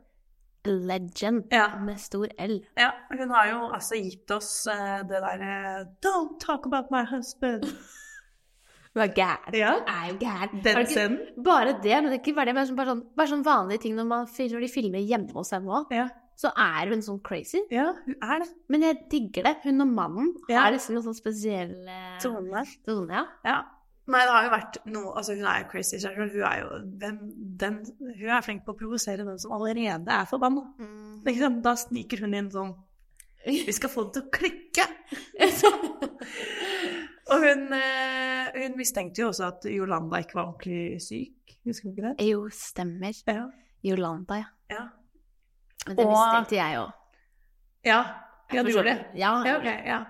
Legend 0.65 1.53
Ja. 1.53 1.79
med 1.79 2.01
stor 2.01 2.27
L. 2.39 2.59
Ja, 2.77 2.91
hun 3.13 3.31
har 3.31 3.47
jo 3.49 3.61
altså 3.73 3.97
gitt 3.97 4.31
oss 4.31 4.67
eh, 4.67 4.99
det 5.09 5.23
derre 5.23 5.87
Don't 6.05 6.39
talk 6.41 6.67
about 6.67 6.91
my 6.91 7.05
husband. 7.05 7.65
Hun 8.95 9.03
er 9.05 9.13
gæren. 9.15 9.55
Ja. 9.55 9.73
Hun 9.79 9.91
er 9.93 10.07
jo 10.11 10.17
gæren. 10.19 10.63
Den 10.65 10.87
scenen. 10.91 11.19
Bare 11.47 11.77
det, 11.83 11.93
men 12.03 12.11
det 12.11 12.17
er 12.19 12.23
ikke 12.25 12.35
bare 12.35 12.51
det, 12.51 12.55
men 12.57 12.77
bare 12.77 12.91
sånn, 12.95 13.03
bare 13.17 13.31
sånn 13.31 13.45
vanlige 13.47 13.85
ting 13.85 13.95
når, 13.95 14.09
man, 14.11 14.27
når 14.27 14.65
de 14.67 14.71
filmer 14.73 15.05
hjemme 15.07 15.33
hos 15.37 15.53
henne 15.55 15.71
òg. 15.71 15.93
Ja. 15.95 16.09
Så 16.41 16.49
er 16.57 16.89
hun 16.89 17.03
sånn 17.05 17.21
crazy. 17.23 17.61
ja, 17.71 17.91
hun 18.07 18.17
er 18.25 18.41
det. 18.43 18.49
Men 18.73 18.83
jeg 18.87 18.99
digger 19.13 19.45
det. 19.45 19.57
Hun 19.67 19.81
og 19.85 19.91
mannen 19.93 20.33
Ja. 20.49 20.63
har 20.65 20.73
liksom 20.73 20.97
en 20.97 21.05
sånn 21.05 21.15
spesiell 21.19 21.75
eh, 21.87 22.17
Tone. 22.23 22.65
tone. 22.89 23.13
Ja. 23.13 23.27
Ja. 23.45 23.59
Nei, 24.11 24.25
det 24.27 24.33
har 24.33 24.45
jo 24.47 24.51
vært 24.51 24.77
noe 24.91 25.11
Altså, 25.21 25.35
hun 25.37 25.45
er 25.47 25.59
jo 25.61 25.67
crazy 25.71 25.99
selv. 26.01 26.17
Hun 26.17 26.43
er 26.43 26.57
jo 26.65 26.79
den, 26.99 27.19
den, 27.61 27.77
Hun 28.01 28.29
er 28.33 28.41
flink 28.43 28.65
på 28.67 28.73
å 28.73 28.79
provosere 28.81 29.23
den 29.29 29.39
som 29.39 29.53
allerede 29.55 30.11
er 30.11 30.25
forbanna. 30.27 30.65
Liksom, 31.29 31.61
da 31.63 31.77
sniker 31.79 32.25
hun 32.25 32.35
inn 32.35 32.51
sånn 32.51 32.73
Vi 33.47 33.71
skal 33.73 33.93
få 33.93 34.09
det 34.09 34.17
til 34.17 34.25
å 34.25 34.31
klikke! 34.35 34.89
Og 37.31 37.45
hun, 37.45 37.67
eh, 37.77 38.49
hun 38.57 38.77
mistenkte 38.79 39.23
jo 39.23 39.29
også 39.31 39.47
at 39.53 39.67
Jolanda 39.71 40.19
ikke 40.23 40.35
var 40.35 40.49
ordentlig 40.51 41.01
syk. 41.05 41.57
Husker 41.67 41.91
du 41.91 41.95
ikke 41.95 42.09
det? 42.09 42.27
Jo, 42.31 42.49
stemmer. 42.55 43.15
Ja. 43.29 43.45
Jolanda, 43.85 44.41
ja. 44.41 44.49
Ja. 44.71 44.87
Men 45.87 45.97
det 45.97 46.05
Og- 46.07 46.11
mistenkte 46.13 46.57
jeg 46.57 46.79
òg. 46.81 46.91
Ja, 47.85 48.01
ja 48.53 48.63
du 48.63 48.71
gjorde 48.73 48.91
det? 48.91 49.07
Ja. 49.17 49.31
Ja, 49.47 49.57
okay, 49.59 49.77
ja. 49.87 50.01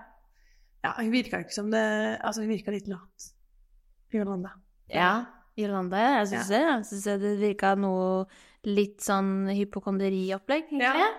ja 0.83 0.91
hun 0.97 1.11
virka 1.11 1.39
ikke 1.39 1.53
som 1.53 1.69
det 1.71 2.19
Altså, 2.21 2.41
hun 2.41 2.49
virka 2.49 2.71
litt 2.71 2.87
lat. 2.87 3.29
Jolanda. 4.13 4.49
ja. 4.89 5.25
Jolanda. 5.57 5.97
Jeg 5.97 6.27
syns 6.31 6.47
det. 6.47 6.61
Jeg 6.61 6.85
syns 6.87 7.03
det 7.21 7.39
virka 7.39 7.75
noe 7.75 8.25
litt 8.63 9.01
sånn 9.03 9.49
hypokonderiopplegg, 9.51 10.69
egentlig. 10.71 10.81
Ja. 10.81 11.09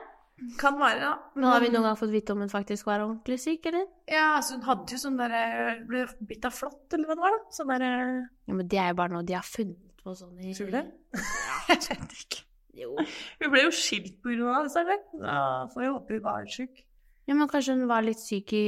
Kan 0.59 0.79
være, 0.81 0.99
da. 1.01 1.11
Men 1.37 1.47
har 1.47 1.63
vi 1.63 1.71
noen 1.71 1.87
gang 1.87 1.99
fått 1.99 2.11
vite 2.13 2.35
om 2.35 2.41
hun 2.43 2.51
faktisk 2.51 2.89
var 2.89 3.05
ordentlig 3.05 3.39
syk, 3.39 3.67
eller? 3.71 3.85
Ja, 4.11 4.39
altså 4.39 4.57
hun 4.57 4.65
hadde 4.67 4.97
jo 4.97 4.99
sånn 4.99 5.19
derre 5.21 5.43
Ble 5.87 6.07
bitt 6.27 6.47
av 6.49 6.57
flått, 6.57 6.87
eller 6.97 7.11
hva 7.11 7.17
det 7.19 7.25
var, 7.25 7.37
da. 7.37 7.57
Sånn 7.59 7.71
derre 7.71 7.91
Ja, 7.95 8.55
men 8.57 8.71
det 8.73 8.81
er 8.83 8.89
jo 8.91 8.99
bare 9.03 9.15
noe 9.15 9.27
de 9.29 9.37
har 9.39 9.47
funnet 9.47 9.93
på 10.03 10.15
sånn 10.19 10.41
i 10.43 10.55
Tror 10.57 10.73
du 10.73 10.79
det? 10.79 10.87
Jeg 11.71 11.83
vet 11.85 12.17
ikke. 12.19 12.47
Jo. 12.83 12.95
Hun 13.43 13.53
ble 13.53 13.67
jo 13.67 13.75
skilt 13.77 14.17
på 14.25 14.33
grunn 14.33 14.49
av 14.51 14.67
det, 14.67 14.73
stakkar. 14.75 15.03
Ja, 15.21 15.45
får 15.75 15.85
jeg 15.85 15.93
håpe 15.93 16.17
hun 16.17 16.25
var 16.25 16.49
syk. 16.51 16.81
Ja, 17.29 17.37
men 17.37 17.51
kanskje 17.53 17.77
hun 17.77 17.85
var 17.91 18.03
litt 18.03 18.19
syk 18.19 18.55
i 18.57 18.65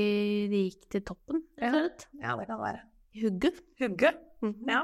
Det 0.52 0.60
gikk 0.68 0.84
til 0.92 1.02
toppen, 1.08 1.40
rett 1.58 1.72
og 1.72 1.80
slett? 1.80 2.06
Ja, 2.20 2.36
det 2.38 2.46
kan 2.52 2.60
være. 2.60 2.84
I 3.14 3.24
hugget. 3.24 3.64
-hmm. 4.44 4.70
Ja. 4.70 4.82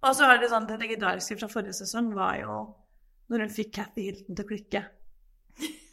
Og 0.00 0.16
så 0.16 0.28
har 0.28 0.38
det 0.40 0.48
sånn, 0.52 0.68
det 0.68 0.78
legendariske 0.80 1.36
fra 1.40 1.50
forrige 1.52 1.76
sesong 1.82 2.12
var 2.16 2.38
jo 2.40 2.60
når 3.30 3.44
hun 3.44 3.54
fikk 3.54 3.74
Cathy 3.76 4.06
Hilton 4.08 4.36
til 4.36 4.46
å 4.46 4.48
klikke. 4.48 4.82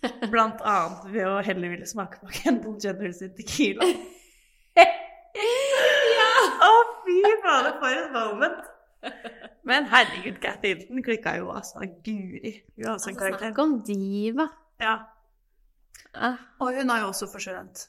Blant 0.33 0.61
annet 0.61 1.05
ved 1.13 1.25
å 1.27 1.37
heller 1.45 1.71
ville 1.73 1.87
smake 1.89 2.19
på 2.21 2.29
Kendal 2.41 2.75
Jenner 2.83 3.11
sin 3.15 3.33
tequila. 3.37 3.87
Å, 6.67 6.71
fy 7.05 7.17
fader, 7.43 7.75
for 7.81 7.93
et 7.93 8.11
moment! 8.13 8.63
Men 9.67 9.85
herregud, 9.91 10.39
Cathy 10.41 10.71
Hilton 10.71 11.03
klikka 11.05 11.35
jo 11.37 11.51
altså. 11.53 11.83
Guri. 12.05 12.53
Hun 12.79 12.87
en 12.95 13.19
karakter. 13.19 13.49
Snakk 13.51 13.59
om 13.61 13.75
diva. 13.85 14.47
Ja. 14.81 14.95
Ah, 16.17 16.39
Og 16.63 16.73
hun 16.77 16.89
har 16.89 17.03
jo 17.03 17.11
også 17.11 17.27
forsvunnet. 17.29 17.87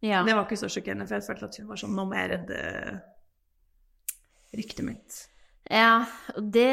ja. 0.00 0.22
Det 0.24 0.34
var 0.36 0.46
ikke 0.46 0.56
så 0.60 0.70
sjokkerende, 0.72 1.06
for 1.08 1.18
jeg 1.18 1.26
følte 1.26 1.48
at 1.50 1.58
hun 1.60 1.68
var 1.68 1.80
sånn 1.82 1.96
Nå 1.96 2.06
må 2.08 2.16
jeg 2.16 2.30
redde 2.32 2.60
ryktet 4.56 4.86
mitt. 4.86 5.18
Ja, 5.70 5.92
og 6.36 6.48
det, 6.52 6.66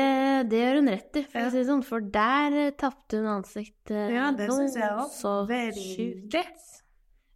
det 0.49 0.59
gjør 0.63 0.79
hun 0.81 0.89
rett 0.93 1.19
i, 1.19 1.23
for 1.29 1.39
Ja. 1.39 1.47
å 1.47 1.51
si 1.53 1.59
det 1.61 1.67
sånn. 1.69 1.83
For 1.85 2.01
der 2.01 2.55
eh, 2.63 2.71
tapte 2.79 3.19
hun 3.21 3.29
ansiktet 3.37 4.11
Ja, 4.15 4.31
det 4.35 4.49
syns 4.49 4.75
jeg 4.79 4.89
òg. 4.89 5.11
så 5.13 5.33
sjukt. 5.47 6.37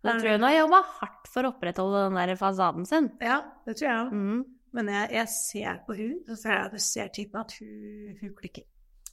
Jeg 0.02 0.18
tror 0.18 0.32
hun 0.34 0.46
har 0.48 0.56
jobba 0.56 0.80
hardt 0.98 1.28
for 1.30 1.46
å 1.46 1.52
opprettholde 1.54 2.08
den 2.08 2.18
der 2.18 2.36
fasaden 2.40 2.88
sin. 2.90 3.12
Ja, 3.22 3.42
det 3.68 3.76
tror 3.78 3.88
jeg 3.88 4.00
òg. 4.08 4.12
Mm. 4.18 4.42
Men 4.74 4.88
jeg, 4.88 5.12
jeg 5.20 5.28
ser 5.36 5.82
på 5.86 5.96
hun, 5.98 6.14
så 6.30 6.38
ser 6.40 6.56
jeg 6.56 6.66
at 6.66 6.78
jeg 6.78 6.86
ser 6.86 7.10
typen 7.14 7.42
at 7.44 7.52
hun, 7.60 8.16
hun 8.22 8.32
klikker. 8.40 8.64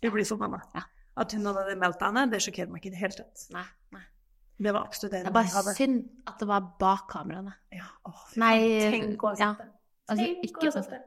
Hun 0.04 0.12
blir 0.14 0.24
forbanna. 0.28 0.60
Ja. 0.74 0.84
At 1.18 1.32
hun 1.34 1.44
hadde 1.50 1.74
meldt 1.76 2.00
henne, 2.06 2.22
det 2.30 2.38
sjokkerer 2.44 2.70
meg 2.70 2.78
ikke 2.80 2.92
i 2.92 2.94
det 2.94 3.00
hele 3.02 3.16
tatt. 3.18 3.44
Nei, 3.52 3.64
nei. 3.96 4.04
Det 4.58 4.72
var 4.74 4.86
absolutt 4.88 5.12
det 5.14 5.20
Det 5.26 5.30
er 5.30 5.34
bare 5.34 5.74
synd 5.74 5.98
at 6.30 6.38
det 6.40 6.48
var 6.50 6.64
bak 6.80 7.04
kameraene. 7.10 7.52
Ja, 7.74 7.86
åh, 8.06 8.22
Nei, 8.38 8.54
tenk 8.90 9.22
å 9.22 9.32
ha 9.32 9.38
sett 9.38 9.60
det. 9.60 9.68
Altså, 10.08 10.28
ikke 10.48 10.70
å 10.70 10.72
sett 10.78 10.88
det. 10.94 11.02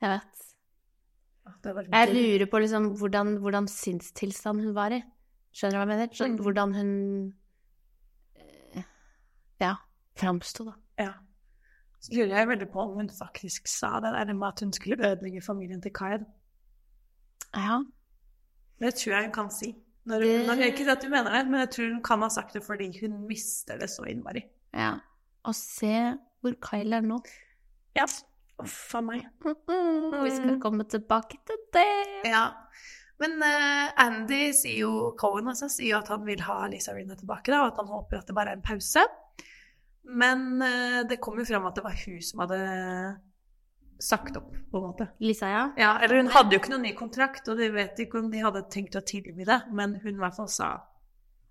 Jeg 0.00 0.10
vet. 0.10 0.44
Det 1.64 1.74
var 1.74 1.86
Jeg 1.90 2.08
lurer 2.14 2.46
på 2.46 2.58
liksom 2.62 2.90
hvordan, 3.00 3.36
hvordan 3.42 3.66
sinnstilstand 3.68 4.60
hun 4.62 4.74
var 4.76 4.92
i. 4.94 5.02
Skjønner 5.52 5.72
du 5.72 5.78
hva 5.78 5.86
jeg 5.86 5.88
mener? 5.88 6.12
Skjønner, 6.14 6.36
Mm. 6.38 6.42
hvordan 6.44 6.74
hun 6.74 6.90
eh, 8.76 8.82
Ja, 9.60 9.74
framsto, 10.16 10.64
da. 10.68 10.74
Ja. 10.98 11.12
Så 12.00 12.12
lurer 12.14 12.36
jeg 12.36 12.48
veldig 12.48 12.68
på 12.70 12.80
om 12.84 12.94
hun 13.00 13.08
faktisk 13.10 13.66
sa 13.66 13.98
det 14.00 14.12
der 14.14 14.32
med 14.34 14.48
at 14.48 14.60
hun 14.60 14.72
skulle 14.72 15.00
ødelegge 15.02 15.42
familien 15.42 15.82
til 15.82 15.90
Kaid. 15.92 16.24
Ja. 17.56 17.80
Det 18.78 18.94
tror 18.94 19.12
jeg 19.16 19.24
hun 19.24 19.32
kan 19.32 19.50
si. 19.50 19.74
Når, 20.04 20.20
Det- 20.20 20.46
når, 20.46 20.54
jeg 20.54 20.72
ikke 20.78 20.90
at 20.92 21.02
du 21.02 21.08
mener 21.08 21.30
det, 21.32 21.50
men 21.50 21.60
jeg 21.60 21.70
tror 21.70 21.92
hun 21.92 22.02
kan 22.02 22.22
ha 22.22 22.28
sagt 22.28 22.52
det 22.54 22.62
fordi 22.64 22.92
hun 23.00 23.26
mister 23.26 23.78
det 23.78 23.90
så 23.90 24.04
innmari. 24.06 24.42
ja. 24.74 24.98
Og 25.44 25.54
se 25.54 26.14
hvor 26.42 26.52
Kyle 26.60 26.96
er 26.96 27.00
nå. 27.00 27.18
Ja. 27.96 28.04
Uff 28.62 28.94
a 28.98 29.02
meg. 29.04 29.26
Vi 29.44 30.30
skal 30.34 30.56
komme 30.62 30.86
tilbake 30.90 31.38
til 31.46 31.60
det. 31.74 31.90
Ja. 32.26 32.46
Men 33.18 33.38
uh, 33.42 33.86
Andy 33.98 34.52
sier 34.54 34.84
jo, 34.84 34.90
Cohen 35.18 35.50
altså, 35.50 35.66
sier 35.70 35.96
jo 35.96 36.00
at 36.00 36.10
han 36.12 36.26
vil 36.26 36.42
ha 36.46 36.60
Lisa 36.70 36.94
Rina 36.94 37.16
tilbake, 37.18 37.50
da, 37.50 37.64
og 37.64 37.72
at 37.72 37.80
han 37.82 37.90
håper 37.90 38.20
at 38.20 38.28
det 38.30 38.36
bare 38.36 38.54
er 38.54 38.60
en 38.60 38.66
pause. 38.66 39.02
Men 40.08 40.62
uh, 40.62 41.00
det 41.08 41.18
kom 41.22 41.38
jo 41.40 41.46
fram 41.48 41.66
at 41.68 41.78
det 41.78 41.86
var 41.86 41.98
hun 42.04 42.20
som 42.24 42.44
hadde 42.44 42.60
sagt 43.98 44.38
opp, 44.38 44.52
på 44.70 44.78
en 44.78 44.86
måte. 44.86 45.08
Lisa, 45.18 45.50
ja. 45.50 45.64
Ja, 45.78 45.96
eller 46.02 46.22
hun 46.22 46.30
hadde 46.30 46.54
jo 46.54 46.62
ikke 46.62 46.70
noen 46.76 46.86
ny 46.86 46.94
kontrakt, 46.98 47.50
og 47.50 47.58
de 47.58 47.70
vet 47.74 47.98
ikke 48.04 48.22
om 48.22 48.30
de 48.30 48.42
hadde 48.44 48.62
tenkt 48.70 48.98
å 48.98 49.02
tilby 49.02 49.46
det, 49.46 49.64
men 49.74 49.98
hun 50.04 50.14
i 50.14 50.22
hvert 50.22 50.38
fall 50.38 50.50
sa 50.52 50.70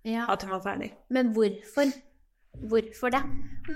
ja. 0.08 0.24
at 0.24 0.44
hun 0.44 0.54
var 0.56 0.64
ferdig. 0.64 0.94
Men 1.12 1.34
hvorfor? 1.36 1.92
Hvorfor 2.58 3.12
det? 3.14 3.20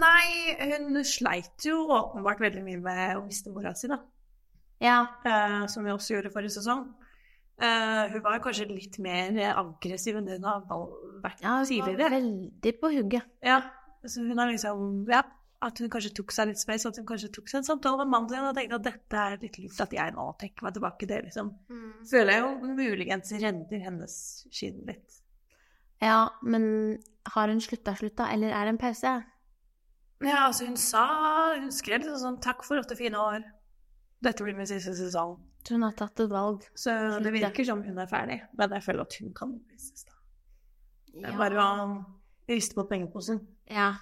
Nei, 0.00 0.54
hun 0.72 0.98
sleit 1.06 1.66
jo 1.66 1.84
åpenbart 1.92 2.40
veldig 2.42 2.64
mye 2.64 2.80
med 2.82 3.18
å 3.18 3.24
miste 3.26 3.52
mora 3.52 3.74
si, 3.78 3.90
da. 3.90 4.00
Ja. 4.82 4.98
Uh, 5.26 5.62
som 5.70 5.86
vi 5.86 5.92
også 5.94 6.16
gjorde 6.16 6.32
forrige 6.34 6.56
sesong. 6.56 6.88
Uh, 7.62 8.08
hun 8.10 8.24
var 8.24 8.40
kanskje 8.42 8.66
litt 8.72 8.98
mer 9.04 9.36
aggressiv 9.52 10.16
enn 10.18 10.26
det 10.26 10.40
hun 10.40 10.48
har 10.48 10.64
vært 11.22 11.44
ja 11.44 11.60
hun 11.60 12.00
var 12.00 12.16
veldig 12.16 12.72
på 12.80 12.90
hugget. 12.96 13.28
Ja, 13.44 13.60
så 14.02 14.24
hun 14.24 14.40
har 14.40 14.50
liksom 14.50 15.04
Ja, 15.12 15.22
at 15.62 15.78
hun 15.78 15.90
kanskje 15.92 16.10
tok 16.18 16.34
seg 16.34 16.50
litt 16.50 16.58
space, 16.58 16.88
at 16.88 16.98
hun 16.98 17.06
kanskje 17.06 17.30
tok 17.36 17.50
seg 17.50 17.60
en 17.60 17.68
samtale 17.68 18.02
med 18.02 18.10
mannen 18.16 18.32
sin 18.32 18.48
og 18.48 18.56
tenkte 18.56 18.80
at 18.80 18.86
dette 18.88 19.24
er 19.24 19.36
litt 19.44 19.58
lurt 19.62 19.82
at 19.84 19.94
jeg 19.94 20.14
nå 20.16 20.24
tenker 20.40 20.66
meg 20.66 20.74
tilbake. 20.74 21.08
Det 21.10 21.20
liksom 21.28 21.52
føler 22.10 22.32
jeg 22.34 22.42
jo 22.42 22.72
muligens 22.80 23.34
render 23.44 23.84
hennes 23.86 24.16
skinn 24.50 24.82
litt. 24.88 25.21
Ja, 26.02 26.28
men 26.42 26.98
har 27.34 27.48
hun 27.52 27.60
slutta, 27.62 27.94
slutta, 27.96 28.26
eller 28.32 28.50
er 28.50 28.66
det 28.66 28.74
en 28.74 28.78
pause? 28.82 29.12
Ja, 30.22 30.46
altså 30.48 30.66
hun 30.68 30.76
sa 30.78 31.02
Hun 31.58 31.70
skrev 31.74 32.02
liksom 32.04 32.18
sånn 32.22 32.40
Takk 32.42 32.62
for 32.66 32.78
åtte 32.82 32.96
fine 32.98 33.18
år. 33.18 33.42
Dette 34.22 34.44
blir 34.44 34.54
min 34.54 34.66
siste 34.70 34.94
sesong. 34.94 35.36
Så 35.66 35.74
hun 35.76 35.82
har 35.86 35.92
tatt 35.98 36.18
et 36.22 36.30
valg. 36.30 36.62
Så 36.78 36.90
det 37.22 37.32
virker 37.34 37.64
som 37.66 37.82
hun 37.82 37.98
er 37.98 38.06
ferdig. 38.10 38.40
Men 38.58 38.70
jeg 38.70 38.82
føler 38.82 39.00
at 39.06 39.16
hun 39.20 39.32
kan 39.34 39.56
vises, 39.70 40.04
da. 40.04 40.12
Det 41.12 41.24
er 41.26 41.32
Ja. 41.32 41.38
bare 41.38 41.58
å 41.58 42.04
riste 42.48 42.74
på 42.74 42.88
pengeposen. 42.88 43.46
ja. 43.70 43.94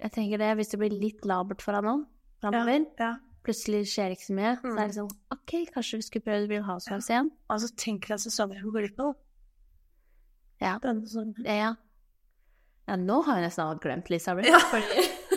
Jeg 0.00 0.12
tenker 0.12 0.38
det, 0.38 0.56
hvis 0.56 0.68
det 0.70 0.78
blir 0.78 0.90
litt 1.00 1.22
labert 1.26 1.60
for 1.60 1.72
han 1.74 1.82
nå, 1.84 2.06
framover, 2.40 2.86
Ja. 3.00 3.16
plutselig 3.42 3.82
skjer 3.90 4.12
ikke 4.14 4.26
så 4.28 4.34
mye. 4.34 4.56
Så 4.60 4.62
Mm. 4.62 4.78
er 4.78 4.86
det 4.86 4.94
sånn 4.94 5.10
OK, 5.32 5.66
kanskje 5.74 5.96
vi 5.98 6.02
skulle 6.02 6.22
prøvd 6.24 6.48
Real 6.50 6.62
Housewives 6.62 7.08
igjen? 7.10 7.30
Altså, 7.50 7.74
tenk 7.76 8.06
deg 8.06 8.18
sesongen 8.18 8.60
hun 8.60 8.70
går 8.72 8.86
glipp 8.86 9.00
av. 9.00 9.16
Ja. 10.62 10.78
Sesongen. 10.82 11.34
Ja. 11.46 11.74
ja, 12.88 12.96
nå 12.98 13.20
har 13.26 13.38
jeg 13.38 13.48
nesten 13.48 13.82
glemt 13.82 14.10
Lisa 14.10 14.34
Rinna. 14.38 14.58
Ja. 14.58 14.82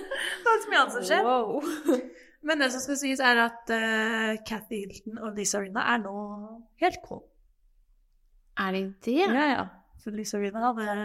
Det 0.41 0.57
er 0.57 0.63
så 0.63 0.69
mye 0.71 0.79
annet 0.81 0.95
som 0.95 1.05
skjer. 1.07 1.25
Wow. 1.25 2.01
Men 2.47 2.61
det 2.61 2.71
som 2.73 2.81
skal 2.81 2.97
sies, 2.97 3.21
er 3.21 3.37
at 3.43 3.69
uh, 3.69 4.31
Cathy 4.47 4.81
Hilton 4.81 5.19
og 5.21 5.37
Lisa 5.37 5.61
Rina 5.61 5.83
er 5.93 6.01
nå 6.01 6.13
helt 6.81 6.97
cool. 7.05 7.21
Er 8.59 8.73
det 8.75 8.81
det? 9.05 9.19
Ja, 9.21 9.45
ja. 9.51 9.67
For 10.01 10.15
Lisa 10.15 10.41
Rina 10.41 10.63
hadde 10.65 10.95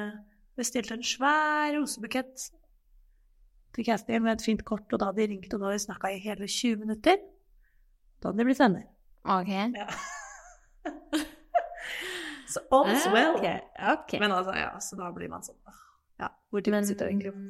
bestilt 0.57 0.91
en 0.95 1.05
svær 1.05 1.75
rosebukett 1.77 2.49
til 3.77 3.85
Cathy 3.85 4.17
med 4.17 4.39
et 4.39 4.47
fint 4.47 4.65
kort, 4.65 4.89
og 4.89 5.01
da 5.01 5.11
hadde 5.11 5.21
de 5.21 5.35
ringt, 5.35 5.53
og 5.53 5.61
da 5.61 5.69
hadde 5.69 5.83
de 5.83 5.85
snakka 5.85 6.15
i 6.15 6.23
hele 6.25 6.49
20 6.49 6.81
minutter. 6.87 7.21
Da 8.23 8.31
hadde 8.31 8.41
de 8.41 8.49
blitt 8.49 8.63
venner. 8.65 8.89
OK. 9.37 9.53
Ja. 9.53 9.89
Så 12.57 12.63
all 12.73 12.91
is 12.95 13.07
well. 13.13 13.35
Ah, 13.37 13.39
okay. 13.39 13.57
Okay. 13.95 14.21
Men 14.23 14.33
altså, 14.35 14.55
ja, 14.57 14.71
så 14.83 14.97
da 14.99 15.11
blir 15.15 15.29
man 15.33 15.45
sånn 15.47 15.59
Ja, 16.21 16.31
hvor 16.51 16.65
dypt 16.65 16.87
sitter 16.91 17.11
den 17.13 17.21
kroppen? 17.25 17.49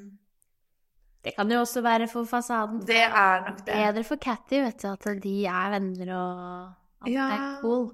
det 1.27 1.33
kan 1.35 1.51
jo 1.51 1.59
også 1.65 1.81
være 1.83 2.07
for 2.07 2.23
fasaden. 2.31 2.81
Det 2.87 3.01
er 3.03 3.41
nok 3.49 3.63
det. 3.67 3.75
Bedre 3.75 4.03
for 4.07 4.17
Catty, 4.23 4.61
vet 4.63 4.83
du, 4.83 4.89
at 4.93 5.23
de 5.25 5.33
er 5.51 5.71
venner 5.75 6.13
og 6.15 6.75
at 7.03 7.11
Ja. 7.11 7.25
det 7.31 7.39
er 7.41 7.57
cool. 7.63 7.89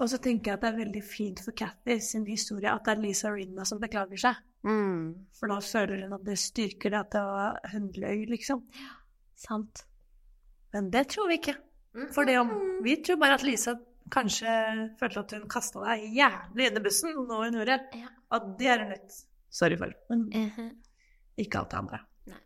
Og 0.00 0.08
så 0.08 0.16
tenker 0.16 0.52
jeg 0.52 0.56
at 0.56 0.62
det 0.64 0.68
er 0.70 0.78
veldig 0.78 1.02
fint 1.04 1.42
for 1.44 1.52
Cathy 1.52 1.98
sin 2.00 2.24
historie 2.26 2.70
at 2.72 2.84
det 2.86 2.94
er 2.96 3.02
Lisa 3.02 3.28
Rinna 3.34 3.66
som 3.68 3.80
beklager 3.82 4.16
seg. 4.16 4.38
Mm. 4.64 5.26
For 5.36 5.52
da 5.52 5.58
føler 5.60 6.06
hun 6.06 6.14
at 6.16 6.24
det 6.24 6.38
styrker 6.40 6.90
det 6.94 7.00
at 7.02 7.12
det 7.12 7.20
var 7.20 7.58
hun 7.72 7.90
løy, 8.00 8.24
liksom. 8.32 8.62
Sant. 9.36 9.84
Men 10.72 10.88
det 10.90 11.06
tror 11.12 11.28
vi 11.28 11.36
ikke. 11.40 11.56
For 12.14 12.24
det 12.24 12.38
om, 12.40 12.50
vi 12.84 12.96
tror 13.04 13.16
bare 13.20 13.34
at 13.36 13.44
Lisa 13.44 13.74
kanskje 14.10 14.52
følte 15.00 15.20
at 15.24 15.32
hun 15.36 15.48
kasta 15.48 15.82
deg 15.84 16.06
jævlig 16.16 16.66
inn 16.68 16.76
i 16.80 16.84
bussen 16.84 17.14
nå 17.16 17.40
hun 17.44 17.56
gjorde. 17.58 17.78
Ja. 17.94 18.08
At 18.36 18.48
det 18.58 18.66
er 18.74 18.84
hun 18.84 18.92
litt 18.94 19.18
sorry 19.50 19.76
for. 19.76 19.92
Men 20.10 20.28
Mhm. 20.30 20.70
ikke 21.38 21.58
alt 21.62 21.70
det 21.70 21.78
andre. 21.78 22.00
Nei. 22.26 22.40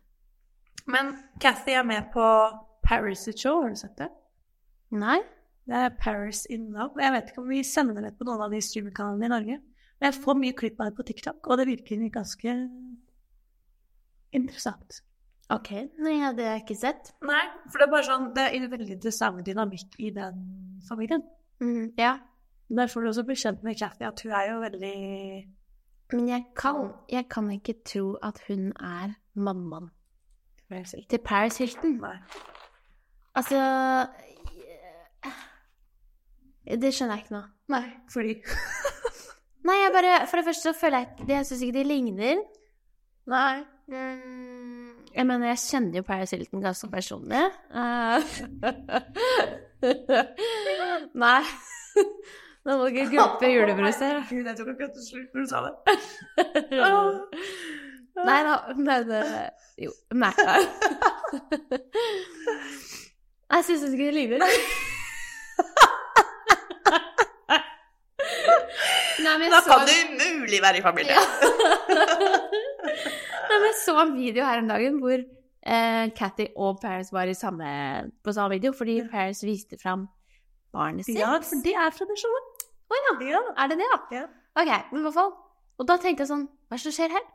Men 0.87 1.11
Cathy 1.39 1.71
er 1.73 1.83
med 1.83 2.11
på 2.13 2.25
Paris 2.83 3.19
sitt 3.25 3.39
show, 3.39 3.61
har 3.61 3.69
du 3.69 3.75
sett 3.75 3.97
det? 3.97 4.09
Nei? 4.91 5.19
Det 5.67 5.73
er 5.75 5.89
Paris 5.99 6.45
in 6.45 6.71
Love. 6.73 6.93
Jeg 7.01 7.11
vet 7.11 7.29
ikke 7.31 7.41
om 7.41 7.49
vi 7.49 7.63
sender 7.63 8.01
det 8.01 8.17
på 8.19 8.25
noen 8.25 8.41
av 8.45 8.51
de 8.51 8.61
streamingkanalene 8.61 9.25
i 9.25 9.27
Norge. 9.33 9.61
Men 9.99 10.11
jeg 10.11 10.21
får 10.23 10.35
mye 10.37 10.53
klipp 10.53 10.79
av 10.79 10.85
det 10.91 10.95
på 10.97 11.05
TikTok, 11.07 11.47
og 11.47 11.57
det 11.57 11.65
virker 11.67 12.09
ganske 12.11 12.53
interessant. 14.35 15.01
OK. 15.53 15.69
Nei, 16.01 16.15
det 16.33 16.45
har 16.45 16.55
jeg 16.57 16.63
ikke 16.65 16.77
sett. 16.79 17.11
Nei, 17.25 17.43
for 17.69 17.77
det 17.79 17.85
er 17.87 17.91
bare 17.93 18.07
sånn 18.07 18.31
Det 18.33 18.43
er 18.47 18.55
en 18.57 18.69
veldig 18.71 18.95
interessant 18.97 19.43
dynamikk 19.45 19.97
i 20.01 20.09
den 20.15 20.39
familien. 20.87 21.23
Mhm. 21.59 21.93
Ja. 21.97 22.17
Der 22.69 22.87
får 22.87 23.01
du 23.01 23.07
også 23.07 23.23
bli 23.23 23.35
kjent 23.35 23.63
med 23.63 23.77
Kathy, 23.77 24.01
at 24.07 24.21
hun 24.23 24.31
er 24.31 24.51
jo 24.51 24.59
veldig 24.59 25.47
Men 26.11 26.27
jeg 26.29 26.43
kan, 26.57 26.91
jeg 27.09 27.29
kan 27.29 27.51
ikke 27.51 27.73
tro 27.85 28.15
at 28.23 28.41
hun 28.47 28.71
er 28.79 29.13
mammaen 29.33 29.89
til 31.09 31.19
Paris 31.25 31.57
Hilton. 31.57 31.97
Nei. 32.01 32.17
Altså 33.35 33.59
Det 36.65 36.93
skjønner 36.93 37.15
jeg 37.15 37.23
ikke 37.23 37.35
nå. 37.35 37.41
Nei, 37.69 37.83
fordi 38.13 38.33
Nei, 39.67 39.75
jeg 39.81 39.91
bare 39.93 40.27
For 40.27 40.37
det 40.37 40.45
første 40.45 40.73
så 40.73 40.79
føler 40.79 40.97
jeg 40.97 41.07
ikke 41.11 41.33
Jeg 41.33 41.45
syns 41.45 41.61
ikke 41.61 41.77
de 41.79 41.83
ligner. 41.83 42.41
Nei. 43.27 43.63
Mm, 43.87 44.84
jeg 45.15 45.25
mener, 45.27 45.47
jeg 45.53 45.61
kjenner 45.63 45.99
jo 45.99 46.03
Paris 46.03 46.31
Hilton 46.35 46.63
ganske 46.63 46.89
personlig. 46.91 47.43
Uh... 47.71 48.19
Nei. 51.23 51.43
Nå 52.65 52.75
må 52.75 52.87
du 52.87 52.89
ikke 52.95 53.11
gulpe 53.13 53.51
julebrus 53.53 53.99
her. 54.01 54.23
Gud, 54.29 54.47
jeg 54.49 54.57
tok 54.57 54.71
akkurat 54.73 54.95
til 54.97 55.05
slutt 55.05 55.29
når 55.35 55.41
du 55.45 55.47
sa 55.51 55.57
det. 55.67 55.73
Nei 58.25 58.39
da. 58.47 58.55
men 58.75 59.07
det 59.09 59.23
Jo. 59.85 59.91
Nei. 60.15 60.33
Jeg 63.55 63.63
syns 63.67 63.83
ikke 63.91 64.07
de 64.07 64.11
ligner. 64.15 64.41
Da 69.53 69.61
så 69.65 69.77
kan 69.77 69.87
du 69.87 69.93
umulig 70.25 70.59
være 70.63 70.79
i 70.79 70.83
familie. 70.85 71.15
Nei, 72.35 73.57
men 73.59 73.67
jeg 73.69 73.77
så 73.83 73.95
en 74.01 74.13
video 74.17 74.45
her 74.47 74.61
om 74.63 74.69
dagen 74.69 74.97
hvor 75.03 75.15
eh, 75.17 76.05
Cathy 76.17 76.47
og 76.55 76.79
Paris 76.81 77.11
var 77.13 77.29
i 77.31 77.35
samme, 77.37 77.67
på 78.25 78.33
samme 78.35 78.55
video, 78.57 78.73
fordi 78.75 78.99
Paris 79.11 79.43
viste 79.45 79.79
fram 79.81 80.07
barnet 80.75 81.07
sitt. 81.07 81.19
Ja, 81.21 81.35
for 81.45 81.63
det 81.65 81.75
er 81.77 81.95
tradisjonen. 81.95 82.51
Å 82.85 82.99
ja. 83.01 83.13
Ja. 83.31 83.41
Er 83.63 83.71
det 83.71 83.79
det, 83.81 83.87
ja? 83.91 84.01
Ja. 84.21 84.25
Ok, 84.61 84.71
men 84.91 85.01
i 85.01 85.05
hvert 85.07 85.17
fall. 85.17 85.31
Og 85.81 85.87
da 85.89 85.97
tenkte 85.99 86.23
jeg 86.25 86.31
sånn, 86.31 86.45
hva 86.69 86.75
er 86.77 86.79
det 86.81 86.85
som 86.85 86.95
skjer 86.95 87.15
her? 87.15 87.25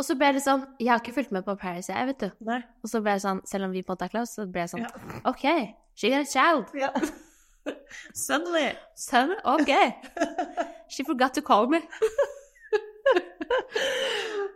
Og 0.00 0.06
så 0.08 0.14
ble 0.18 0.30
det 0.34 0.40
sånn, 0.44 0.62
jeg 0.80 0.88
har 0.88 1.02
ikke 1.02 1.12
fulgt 1.18 1.34
med 1.36 1.44
på 1.44 1.54
Paris, 1.60 1.90
jeg, 1.92 2.06
vet 2.08 2.22
du. 2.22 2.30
Nei. 2.48 2.62
Og 2.82 2.88
så 2.90 3.02
ble 3.04 3.12
det 3.18 3.24
sånn, 3.26 3.42
selv 3.48 3.68
om 3.68 3.74
vi 3.74 3.82
på 3.84 3.92
en 3.92 3.96
måte 3.98 4.06
er 4.08 4.14
close, 4.14 4.32
så 4.38 4.46
ble 4.48 4.64
jeg 4.64 4.72
sånn, 4.72 4.86
Ja. 4.86 5.18
ok, 5.28 5.44
she 5.98 6.08
got 6.12 6.24
a 6.24 6.30
child. 6.30 6.72
Ja. 6.78 6.88
Suddenly. 8.14 8.72
Suddenly? 8.94 9.36
ok. 9.44 9.70
She 10.92 11.04
forgot 11.04 11.32
to 11.34 11.42
call 11.42 11.66
me. 11.68 11.80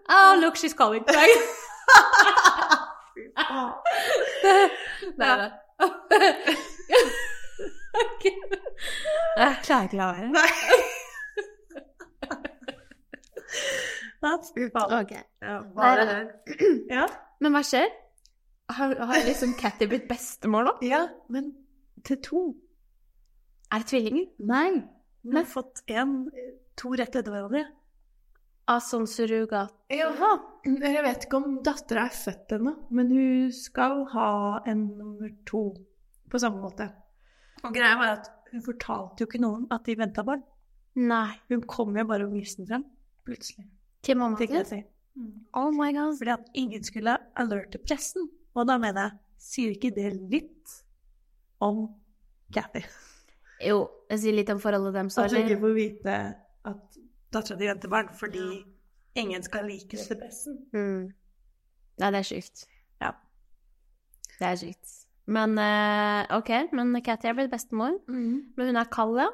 oh, 0.09 0.39
look, 0.41 0.57
she's 0.57 0.75
calling. 0.75 1.03
Nei, 1.07 1.33
nei. 5.17 5.51
Ok. 7.97 8.25
Jeg 9.37 9.57
klarer 9.65 9.87
ikke 9.89 9.97
å 9.97 10.01
la 10.01 10.09
være. 10.13 10.29
Fy 14.53 14.69
faen. 14.75 14.93
Ok. 15.01 15.13
Ja, 15.43 15.57
bare 15.77 16.05
hør. 16.11 16.25
Ja. 16.91 17.07
Men 17.41 17.57
hva 17.57 17.63
skjer? 17.65 17.89
Har, 18.77 18.93
har 18.99 19.25
liksom 19.25 19.55
Catty 19.57 19.87
blitt 19.89 20.09
bestemor 20.11 20.67
nå? 20.67 20.73
ja, 20.83 21.05
men 21.31 21.53
til 22.05 22.19
to. 22.25 22.41
Er 23.73 23.83
det 23.83 23.91
tvillinger? 23.91 24.29
Nei. 24.47 24.69
Hun 25.27 25.41
har 25.41 25.49
fått 25.51 25.83
en, 25.91 26.15
to 26.79 26.93
rett 26.95 27.17
etter 27.19 27.33
hverandre. 27.33 27.65
Av 28.71 28.83
sånn 28.83 29.07
surrogat? 29.11 29.75
Jaha. 29.95 30.31
Jeg 30.67 31.03
vet 31.07 31.27
ikke 31.27 31.39
om 31.39 31.59
dattera 31.67 32.07
er 32.09 32.15
født 32.15 32.57
ennå, 32.57 32.73
men 32.95 33.11
hun 33.15 33.53
skal 33.55 34.05
ha 34.15 34.31
en 34.67 34.89
nummer 34.99 35.31
to 35.47 35.69
på 36.31 36.41
samme 36.43 36.63
måte. 36.63 36.89
Og 37.63 37.75
greia 37.75 37.95
var 37.99 38.17
at 38.17 38.31
hun 38.53 38.63
fortalte 38.67 39.23
jo 39.23 39.29
ikke 39.31 39.43
noen 39.43 39.67
at 39.75 39.87
de 39.87 39.97
venta 39.99 40.25
barn. 40.27 40.43
Nei. 40.99 41.37
Hun 41.51 41.63
kom 41.69 41.97
jo 41.99 42.07
bare 42.09 42.27
og 42.27 42.35
viste 42.35 42.63
den 42.63 42.71
frem, 42.71 42.87
plutselig. 43.27 43.67
Til 44.07 44.19
mamma 44.19 44.63
si. 44.67 44.83
Oh 45.57 45.71
my 45.75 45.91
god. 45.95 46.17
Fordi 46.19 46.35
at 46.35 46.51
ingen 46.55 46.85
skulle 46.85 47.17
alerte 47.39 47.79
pressen. 47.83 48.31
Og 48.57 48.67
da 48.69 48.79
mener 48.81 49.09
jeg, 49.09 49.19
sier 49.47 49.75
ikke 49.75 49.93
det 49.95 50.11
litt 50.17 50.79
om 51.63 51.87
Cathy? 52.55 52.85
Jo, 53.65 53.87
jeg 54.11 54.23
sier 54.23 54.37
litt 54.37 54.51
om 54.53 54.61
forholdet 54.61 54.95
deres. 54.95 55.19
At 55.19 55.33
du 55.33 55.39
ikke 55.41 55.61
får 55.63 55.77
vite 55.77 56.17
at 56.67 56.99
dattera 57.33 57.59
di 57.61 57.69
venter 57.71 57.93
barn 57.93 58.11
fordi 58.17 58.45
ingen 59.17 59.43
skal 59.43 59.65
like 59.69 59.97
det 59.97 60.19
til. 60.21 60.59
Mm. 60.73 61.09
Nei, 62.01 62.11
det 62.13 62.21
er 62.21 62.29
sykt. 62.29 62.67
Ja. 63.01 63.15
Det 64.37 64.51
er 64.51 64.61
sykt. 64.61 64.95
Men 65.27 65.57
uh, 65.59 66.37
OK, 66.37 66.53
men 66.77 66.95
Cathy 67.03 67.31
er 67.31 67.35
blitt 67.39 67.51
bestemor. 67.51 67.97
Men 68.07 68.69
hun 68.69 68.77
er 68.77 68.89
kald, 68.93 69.17
ja? 69.19 69.31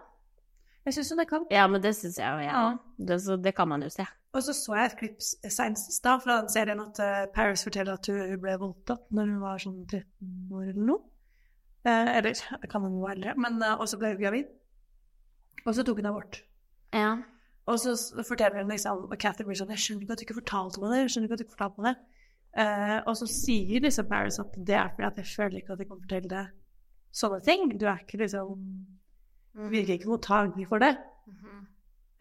Jeg 0.86 0.96
syns 0.96 1.12
hun 1.12 1.22
er 1.22 1.28
kald. 1.30 1.46
Ja, 1.50 1.66
men 1.70 1.82
det 1.82 1.94
syns 1.98 2.18
jeg 2.18 2.26
jo, 2.26 2.42
ja. 2.46 2.52
Ja. 2.52 2.76
Det, 2.98 3.20
så 3.22 3.36
det 3.36 3.54
kan 3.54 3.68
man 3.68 3.82
jo 3.82 3.90
se. 3.92 4.06
Og 4.32 4.42
så 4.42 4.54
så 4.56 4.74
jeg 4.78 4.88
et 4.88 4.98
klipp 4.98 5.18
senest 5.20 5.90
i 5.90 5.94
stad 5.94 6.22
fra 6.24 6.38
den 6.40 6.48
serien 6.48 6.80
at 6.80 6.98
eh, 7.04 7.26
Paris 7.34 7.64
forteller 7.66 7.98
at 7.98 8.08
hun 8.08 8.38
ble 8.40 8.54
voldtatt 8.58 9.10
når 9.12 9.28
hun 9.28 9.42
var 9.42 9.60
sånn 9.60 9.82
13 9.84 10.54
år 10.56 10.70
eller 10.70 10.86
noe. 10.88 11.11
Eh, 11.82 12.16
eller 12.16 12.32
det 12.32 12.70
kan 12.70 12.84
hun 12.84 13.00
var 13.02 13.16
eldre, 13.16 13.34
men 13.40 13.58
uh, 13.62 13.74
også 13.82 13.98
ble 13.98 14.14
hun 14.14 14.22
gravid. 14.22 14.50
Og 15.66 15.74
så 15.74 15.84
tok 15.86 15.98
hun 15.98 16.10
abort. 16.10 16.42
Ja. 16.94 17.16
Og 17.70 17.78
så 17.78 17.94
forteller 18.26 18.62
hun 18.62 18.70
liksom, 18.70 19.04
og 19.06 19.18
Cathy 19.22 19.44
blir 19.46 19.58
sånn 19.58 19.70
Jeg 19.70 19.82
skjønner 19.84 20.02
ikke 20.04 20.16
at 20.16 20.22
du 20.22 20.24
ikke 20.26 20.40
fortalte 20.40 20.82
meg 20.82 20.90
det. 20.92 21.02
jeg 21.02 21.12
skjønner 21.14 21.28
ikke 21.28 21.36
at 21.36 21.42
du 21.42 21.46
ikke 21.46 21.56
fortalte 21.56 21.82
meg 21.82 21.88
det. 21.90 22.22
Eh, 22.62 22.98
og 23.08 23.14
så 23.16 23.28
sier 23.30 23.84
liksom 23.84 24.08
Paris 24.10 24.40
at 24.42 24.56
det 24.58 24.74
er 24.76 24.90
fordi 24.92 25.06
at 25.08 25.20
jeg 25.22 25.30
føler 25.30 25.60
ikke 25.60 25.72
at 25.72 25.80
jeg 25.80 25.88
kommer 25.88 26.04
fortelle 26.04 26.32
deg 26.32 26.50
sånne 27.22 27.38
ting. 27.46 27.70
Du 27.78 27.86
er 27.86 28.02
ikke 28.02 28.20
liksom 28.24 28.66
Virker 29.52 29.98
ikke 29.98 30.08
mottagelig 30.08 30.64
for 30.70 30.80
det. 30.80 30.94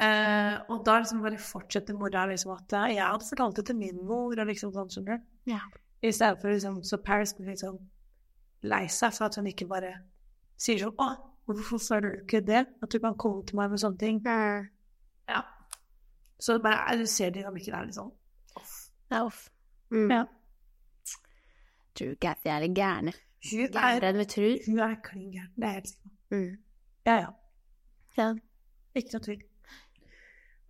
Eh, 0.01 0.55
og 0.73 0.81
da 0.83 0.97
liksom 0.97 1.21
bare 1.21 1.37
fortsetter 1.39 1.95
mora 1.95 2.25
liksom 2.27 2.55
at 2.55 2.73
eh, 2.73 2.95
jeg 2.95 3.05
hadde 3.05 3.27
fortalt 3.27 3.59
det 3.59 3.65
til 3.69 3.77
min 3.77 3.99
mor, 4.01 4.33
og 4.33 4.49
liksom 4.49 4.73
sånn, 4.73 4.89
skjønner 4.89 5.19
du. 5.19 5.27
Ja. 5.53 5.61
I 6.01 6.11
stedet 6.11 6.41
for 6.41 6.49
liksom, 6.49 6.79
så 6.87 6.97
Paris 7.05 7.35
blir 7.37 7.51
liksom 7.53 7.77
lei 8.63 8.85
seg 8.91 9.13
for 9.15 9.25
at 9.27 9.37
hun 9.39 9.47
ikke 9.49 9.67
bare 9.69 9.93
sier 10.61 10.77
sånn 10.83 10.97
Å, 11.01 11.07
hvorfor 11.49 11.81
sa 11.81 11.99
du 12.03 12.09
ikke 12.11 12.41
det? 12.45 12.65
At 12.83 12.91
du 12.93 12.99
kan 13.01 13.15
komme 13.19 13.43
til 13.47 13.57
meg 13.59 13.71
med 13.73 13.81
sånne 13.81 13.97
ting. 14.01 14.19
Ja. 14.25 15.41
Så 16.41 16.57
det 16.57 16.63
bare, 16.65 16.97
du 16.97 17.05
ser 17.09 17.33
dynamikken 17.33 17.75
her 17.75 17.87
litt 17.87 17.97
sånn. 17.97 18.11
Det 19.09 19.17
er 19.17 19.25
off. 19.27 19.47
Mm. 19.91 20.11
Ja. 20.13 20.21
Tror 21.97 22.15
Cathy 22.23 22.49
er 22.53 22.63
litt 22.63 22.75
gærne. 22.77 23.13
Hun 23.51 23.63
er, 23.65 23.71
Gærere 23.73 24.11
enn 24.11 24.19
vi 24.21 24.25
tror. 24.29 24.51
hun 24.67 24.79
er 24.85 24.93
klin 25.03 25.31
gæren. 25.33 25.51
Det 25.57 25.65
er 25.65 25.71
jeg 25.73 25.79
helt 25.81 25.89
sikker 25.89 26.09
på. 26.11 26.35
Mm. 26.35 26.51
Ja, 27.09 27.15
ja. 27.17 27.31
Ja. 28.19 28.27
Ikke 29.01 29.15
noe 29.15 29.25
tvil. 29.25 29.41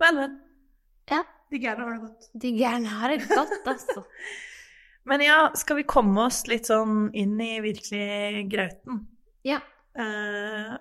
Men, 0.02 0.18
men. 0.18 0.40
Ja. 1.12 1.20
De 1.52 1.60
gærne 1.60 1.84
har 1.84 1.92
det 1.98 2.02
godt. 2.08 2.30
De 2.42 2.52
gærne 2.56 2.88
har 2.96 3.12
det 3.12 3.28
godt, 3.28 3.58
altså. 3.68 4.04
Men 5.04 5.22
ja, 5.26 5.52
skal 5.56 5.80
vi 5.82 5.88
komme 5.90 6.28
oss 6.28 6.44
litt 6.50 6.70
sånn 6.70 7.10
inn 7.18 7.40
i 7.42 7.56
virkelig 7.64 8.46
grauten? 8.52 9.02
Ja. 9.48 9.58
Eh, 9.98 10.76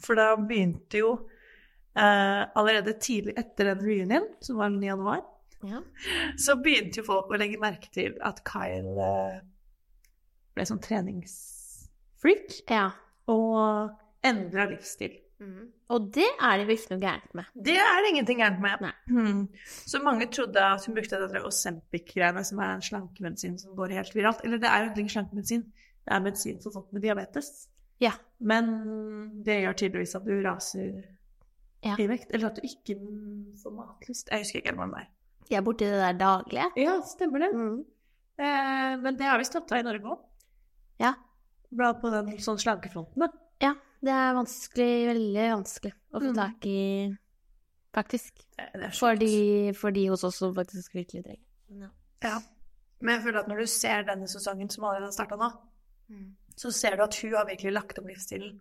for 0.00 0.18
da 0.18 0.32
begynte 0.40 1.02
jo 1.02 1.10
eh, 1.92 2.42
allerede 2.56 2.96
tidlig 3.02 3.36
etter 3.40 3.72
den 3.72 3.84
reunion, 3.84 4.28
som 4.40 4.60
var 4.60 4.72
den 4.72 4.80
9. 4.80 4.88
januar, 4.88 5.22
ja. 5.60 5.82
så 6.40 6.56
begynte 6.56 7.02
jo 7.02 7.08
folk 7.10 7.32
å 7.32 7.40
legge 7.40 7.60
merke 7.60 7.92
til 7.92 8.16
at 8.24 8.40
Kyle 8.48 8.96
eh, 8.96 9.40
ble 10.56 10.66
sånn 10.66 10.80
treningsfreak 10.82 12.62
ja. 12.72 12.88
og 13.30 13.92
endra 14.26 14.70
livsstil. 14.72 15.18
Mm. 15.40 15.70
Og 15.88 16.08
det 16.14 16.26
er 16.36 16.58
det 16.60 16.66
visst 16.68 16.90
noe 16.92 17.00
gærent 17.00 17.34
med. 17.34 17.44
Det 17.56 17.76
er 17.80 18.02
det 18.04 18.10
ingenting 18.10 18.38
gærent 18.42 18.60
med. 18.60 18.90
Hmm. 19.08 19.46
Så 19.88 20.02
mange 20.04 20.26
trodde 20.28 20.60
at 20.60 20.84
hun 20.86 20.94
brukte 20.98 21.16
det 21.22 21.30
der 21.32 21.46
Ozempic-greiene, 21.48 22.44
som 22.44 22.58
er 22.60 22.74
en 22.74 22.82
slankemedisin 22.84 23.58
som 23.58 23.76
går 23.78 23.94
helt 23.96 24.14
viralt. 24.14 24.42
Eller 24.44 24.60
det 24.60 24.68
er 24.68 24.78
jo 24.84 24.90
egentlig 24.90 25.14
slankemedisin, 25.14 25.62
det 26.04 26.12
er 26.16 26.20
medisin 26.20 26.60
for 26.62 26.74
folk 26.76 26.92
med 26.92 27.02
diabetes. 27.02 27.68
Ja. 28.00 28.12
Men 28.38 28.68
det 29.44 29.62
gjør 29.62 29.72
tydeligvis 29.80 30.14
at 30.20 30.28
du 30.28 30.36
raser 30.44 31.02
Ja. 31.84 31.94
i 31.98 32.06
vekt, 32.10 32.28
eller 32.34 32.50
at 32.50 32.56
du 32.56 32.60
ikke 32.68 32.98
får 33.62 33.72
matlyst. 33.72 34.28
Jeg 34.30 34.44
husker 34.44 34.60
ikke 34.60 34.74
hvordan 34.76 34.92
det 34.92 35.00
er. 35.00 35.10
De 35.48 35.54
er 35.56 35.62
borti 35.64 35.84
det 35.88 36.00
der 36.02 36.12
daglige. 36.20 36.66
Ja, 36.76 36.98
stemmer 37.08 37.38
det. 37.38 37.48
Mm. 37.56 37.78
Eh, 38.38 38.96
men 39.00 39.16
det 39.16 39.24
har 39.26 39.38
vi 39.38 39.44
stoppa 39.48 39.78
i 39.80 39.82
Norge 39.82 40.04
òg. 40.04 40.18
Ja. 41.00 41.14
Bra 41.72 41.92
på 41.96 42.10
den 42.12 42.28
sånn 42.42 42.58
slankefronten, 42.60 43.24
da. 43.24 43.28
Ja, 43.62 43.74
det 44.02 44.12
er 44.14 44.36
vanskelig, 44.38 44.92
veldig 45.10 45.46
vanskelig 45.54 45.92
å 46.14 46.20
få 46.22 46.30
Mm. 46.30 46.36
tak 46.38 46.66
i, 46.66 46.80
faktisk. 47.94 48.44
Det, 48.56 48.68
det 48.74 48.84
er 48.88 48.94
For 48.96 49.14
de, 49.20 49.72
for 49.76 49.90
de 49.92 50.06
hos 50.08 50.24
oss 50.24 50.38
som 50.40 50.54
faktisk 50.56 50.94
virkelig 50.94 51.24
trenger 51.24 51.44
det. 51.68 51.90
Ja. 52.24 52.38
Men 53.00 53.14
jeg 53.16 53.24
føler 53.24 53.40
at 53.40 53.48
når 53.48 53.62
du 53.62 53.66
ser 53.66 54.02
denne 54.08 54.28
sesongen 54.28 54.68
som 54.72 54.84
allerede 54.84 55.08
har 55.10 55.16
starta 55.16 55.36
nå, 55.40 55.50
Mm. 56.10 56.34
så 56.56 56.72
ser 56.74 56.96
du 56.96 57.02
at 57.04 57.14
hun 57.22 57.32
har 57.36 57.46
virkelig 57.46 57.72
lagt 57.72 57.98
om 57.98 58.06
livsstilen. 58.10 58.58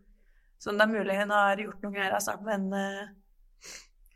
Så 0.60 0.72
det 0.72 0.82
er 0.82 0.92
mulig 0.92 1.16
hun 1.18 1.30
har 1.34 1.56
gjort 1.58 1.82
noen 1.82 1.94
greier, 1.96 2.14
altså, 2.14 2.36
men 2.44 2.68
uh, 2.74 3.08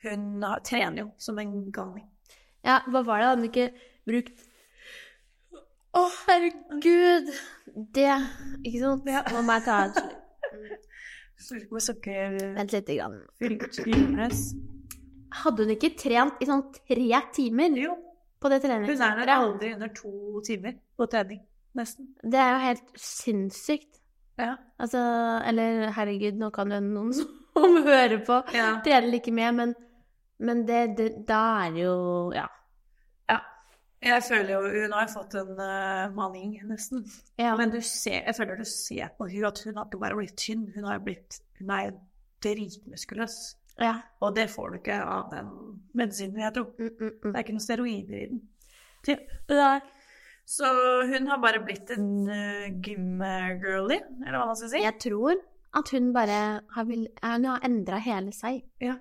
hun 0.03 0.43
har, 0.43 0.59
trener 0.59 1.01
jo 1.05 1.11
som 1.17 1.39
en 1.39 1.71
galning. 1.71 2.05
Ja, 2.63 2.81
hva 2.87 3.01
var 3.03 3.19
det? 3.19 3.27
Hadde 3.27 3.41
hun 3.41 3.49
ikke 3.49 3.69
brukt 4.05 4.43
Å, 5.93 6.03
herregud! 6.27 7.27
Det 7.93 8.05
Ikke 8.65 8.79
sant? 8.81 9.05
Ja. 9.05 9.21
Må 9.33 9.41
meg 9.45 9.65
ta 9.65 9.75
et 9.87 9.99
Slutt. 9.99 10.19
Vent 12.57 12.75
lite 12.75 12.97
grann. 12.97 13.19
Hadde 15.43 15.65
hun 15.65 15.73
ikke 15.73 15.93
trent 15.97 16.41
i 16.43 16.47
sånn 16.49 16.67
tre 16.75 17.21
timer 17.33 17.77
Jo, 17.79 17.95
på 18.43 18.51
det 18.51 18.61
hun 18.67 19.01
er 19.01 19.19
der 19.23 19.33
aldri 19.33 19.73
under 19.73 19.91
to 19.95 20.41
timer 20.45 20.75
på 20.99 21.07
trening. 21.09 21.41
Nesten. 21.73 22.11
Det 22.21 22.37
er 22.37 22.51
jo 22.51 22.63
helt 22.67 22.89
sinnssykt. 23.01 24.01
Ja. 24.37 24.55
Altså, 24.81 24.99
eller 25.45 25.89
herregud, 25.93 26.37
nå 26.41 26.49
kan 26.53 26.73
jo 26.73 26.79
noen 26.83 27.13
som 27.17 27.31
hører 27.87 28.19
på, 28.25 28.39
ja. 28.53 28.75
trene 28.85 29.09
like 29.13 29.33
med, 29.33 29.57
men, 29.57 29.73
men 30.41 30.63
det, 30.69 30.81
det, 30.97 31.07
da 31.29 31.41
er 31.65 31.73
det 31.75 31.85
jo 31.85 31.95
Ja. 32.35 32.47
Jeg 34.03 34.23
føler 34.27 34.51
jo 34.53 34.83
Hun 34.83 34.93
har 34.95 35.09
fått 35.11 35.35
en 35.39 35.51
uh, 35.57 36.11
maning, 36.15 36.57
nesten. 36.67 37.05
ja. 37.39 37.55
Men 37.59 37.71
du 37.71 37.79
ser, 37.81 38.23
jeg 38.27 38.35
føler 38.35 38.59
du 38.59 38.67
ser 38.67 39.13
på 39.17 39.29
hun 39.31 39.47
at 39.49 39.61
hun 39.63 39.77
har 39.79 39.87
ikke 39.87 40.01
bare 40.01 40.17
blitt 40.19 40.37
tynn, 40.39 40.65
hun 40.75 40.87
har 40.89 40.99
blitt 41.03 41.39
Hun 41.59 41.71
er 41.71 41.93
dritmuskuløs. 42.43 43.37
ja. 43.79 43.95
Og 44.19 44.35
det 44.35 44.49
får 44.51 44.69
du 44.69 44.79
ikke 44.81 44.99
av 44.99 45.29
den 45.31 45.47
medisinen, 45.93 46.41
jeg 46.43 46.53
tror. 46.53 46.67
Mm, 46.77 46.89
mm, 46.89 47.13
mm. 47.23 47.29
Det 47.29 47.35
er 47.35 47.45
ikke 47.45 47.55
noen 47.55 47.67
steroider 47.67 48.17
i 48.19 48.25
den. 48.33 48.41
Nei. 49.49 49.79
Så 50.45 50.67
hun 51.07 51.27
har 51.31 51.39
bare 51.39 51.63
blitt 51.63 51.91
en 51.95 52.27
uh, 52.27 52.67
gym-girly, 52.83 54.01
eller 54.25 54.37
hva 54.37 54.45
man 54.49 54.59
skal 54.59 54.73
si. 54.73 54.83
Jeg 54.83 54.99
tror 54.99 55.39
at 55.73 55.89
hun 55.95 56.11
bare 56.13 56.39
har, 56.75 56.85
vil, 56.85 57.07
hun 57.23 57.45
har 57.49 57.63
endra 57.65 57.97
hele 58.03 58.35
seg. 58.35 58.61
Ja. 58.83 58.97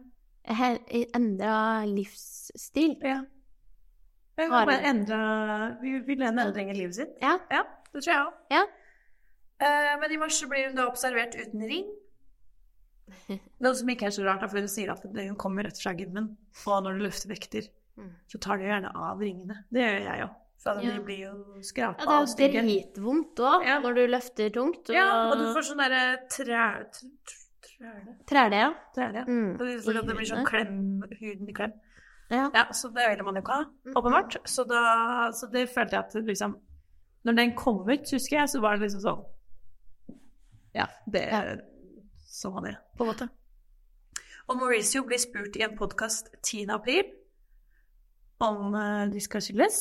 Endra 0.47 1.85
livsstil. 1.91 2.97
ja. 3.03 3.21
Hun 4.39 4.47
vil, 4.47 4.51
bare 4.51 4.79
hun. 4.87 5.77
Vi 5.83 5.99
vil 6.07 6.23
en 6.23 6.39
endring 6.39 6.71
i 6.73 6.77
livet 6.79 6.95
sitt. 6.97 7.17
Ja. 7.21 7.35
Ja, 7.51 7.63
det 7.93 8.03
tror 8.05 8.13
jeg 8.15 8.23
òg. 8.27 8.33
Ja. 8.51 8.63
men 10.01 10.11
i 10.13 10.17
mars 10.19 10.41
blir 10.49 10.67
hun 10.71 10.75
da 10.79 10.87
observert 10.89 11.37
uten 11.39 11.61
ring. 11.69 11.91
Noe 13.63 13.75
som 13.77 13.91
ikke 13.93 14.09
er 14.09 14.15
så 14.15 14.25
rart, 14.27 14.45
for 14.49 14.59
hun 14.59 14.71
sier 14.71 14.93
at 14.95 15.03
hun 15.05 15.37
kommer 15.41 15.67
rett 15.69 15.79
fra 15.83 15.93
gymmen. 15.99 16.33
Og 16.67 16.85
når 16.87 16.99
du 16.99 17.07
løfter 17.09 17.29
vekter, 17.35 17.69
Mm. 17.93 18.09
så 18.27 18.39
tar 18.41 18.57
du 18.57 18.63
gjerne 18.65 18.89
av 18.97 19.19
ringene. 19.21 19.67
Det 19.69 19.83
gjør 19.85 19.99
jeg 20.07 20.23
òg. 20.25 20.31
For 20.63 20.79
Ja. 20.81 20.93
de 20.95 21.01
blir 21.05 21.19
jo 21.27 21.33
skrapa 21.61 22.01
Ja, 22.07 22.25
det 22.25 22.47
er 22.47 22.55
jo 22.55 22.63
dritvondt 22.65 23.37
òg, 23.37 23.65
Ja. 23.67 23.79
når 23.81 23.95
du 23.95 24.07
løfter 24.07 24.49
tungt. 24.51 24.89
Og, 24.89 24.95
Ja, 24.97 25.29
og 25.31 25.37
du 25.37 25.45
får 25.53 25.63
sånn 25.69 25.83
derre 25.83 26.27
træ... 26.33 26.87
Træle? 27.61 28.17
Træle, 28.27 28.57
ja. 28.57 28.71
Træle, 28.95 29.15
ja. 29.15 29.25
Mm. 29.29 29.59
Fordi 29.59 30.07
det 30.07 30.17
blir 30.17 30.25
sånn 30.31 30.47
klem, 30.47 31.03
huden 31.21 31.49
i 31.49 31.53
klem. 31.53 31.73
Ja. 32.33 32.47
Ja, 32.55 32.65
så 32.73 32.89
det 32.89 33.05
ville 33.11 33.25
man 33.27 33.37
jo 33.37 33.43
ikke 33.45 33.53
ha, 33.59 33.65
åpenbart. 33.99 34.37
Så, 34.49 34.65
da, 34.65 35.31
så 35.37 35.47
det 35.53 35.67
følte 35.69 35.99
jeg 35.99 36.05
at 36.07 36.15
liksom 36.27 36.55
Når 37.25 37.33
den 37.37 37.53
kom 37.57 37.83
ut, 37.85 38.09
husker 38.13 38.39
jeg, 38.39 38.49
så 38.49 38.61
var 38.65 38.77
det 38.79 38.87
liksom 38.87 39.03
sånn 39.05 39.25
Ja, 40.75 40.87
det 41.13 41.23
er 41.29 41.61
Sånn 42.33 42.55
han 42.57 42.65
det, 42.65 42.77
på 42.97 43.05
en 43.05 43.11
måte. 43.13 43.27
Og 44.49 44.57
Mauricio 44.57 45.03
blir 45.05 45.21
spurt 45.21 45.55
i 45.61 45.63
en 45.67 45.77
podkast 45.79 46.31
10. 46.43 46.71
april 46.73 47.05
om 48.41 48.73
uh, 48.75 49.05
de 49.13 49.21
skal 49.21 49.45
skilles. 49.45 49.77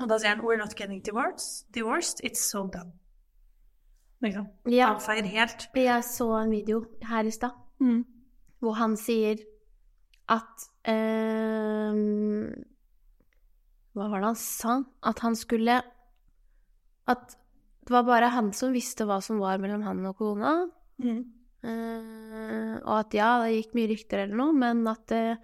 Og 0.00 0.08
da 0.08 0.16
sier 0.18 0.32
han 0.32 0.40
'We're 0.40 0.56
not 0.58 0.74
getting 0.80 1.02
divorced. 1.04 1.68
divorced. 1.74 2.24
It's 2.24 2.40
so 2.50 2.64
done'. 2.66 2.96
Liksom. 4.22 4.46
ja. 4.66 4.94
Avfeier 4.94 5.28
helt. 5.28 5.68
Jeg 5.76 6.04
så 6.04 6.30
en 6.42 6.50
video 6.50 6.84
her 7.02 7.24
i 7.24 7.30
stad 7.30 7.50
Mm. 7.80 8.04
hvor 8.60 8.72
han 8.72 8.96
sier 8.96 9.36
at 10.30 10.66
eh, 10.88 11.96
Hva 13.96 14.06
var 14.12 14.20
det 14.22 14.28
han 14.30 14.38
sa? 14.38 14.76
At 15.10 15.18
han 15.24 15.34
skulle 15.38 15.80
At 17.10 17.36
det 17.86 17.90
var 17.96 18.04
bare 18.06 18.28
han 18.30 18.52
som 18.54 18.70
visste 18.76 19.02
hva 19.08 19.16
som 19.24 19.40
var 19.42 19.58
mellom 19.58 19.82
han 19.82 20.04
og 20.06 20.18
kona. 20.20 20.52
Mm. 21.02 21.22
Eh, 21.66 22.74
og 22.84 22.92
at 23.00 23.14
ja, 23.16 23.30
det 23.42 23.56
gikk 23.56 23.72
mye 23.76 23.88
rykter 23.90 24.22
eller 24.22 24.38
noe, 24.38 24.52
men 24.54 24.84
at 24.88 25.10
eh, 25.16 25.36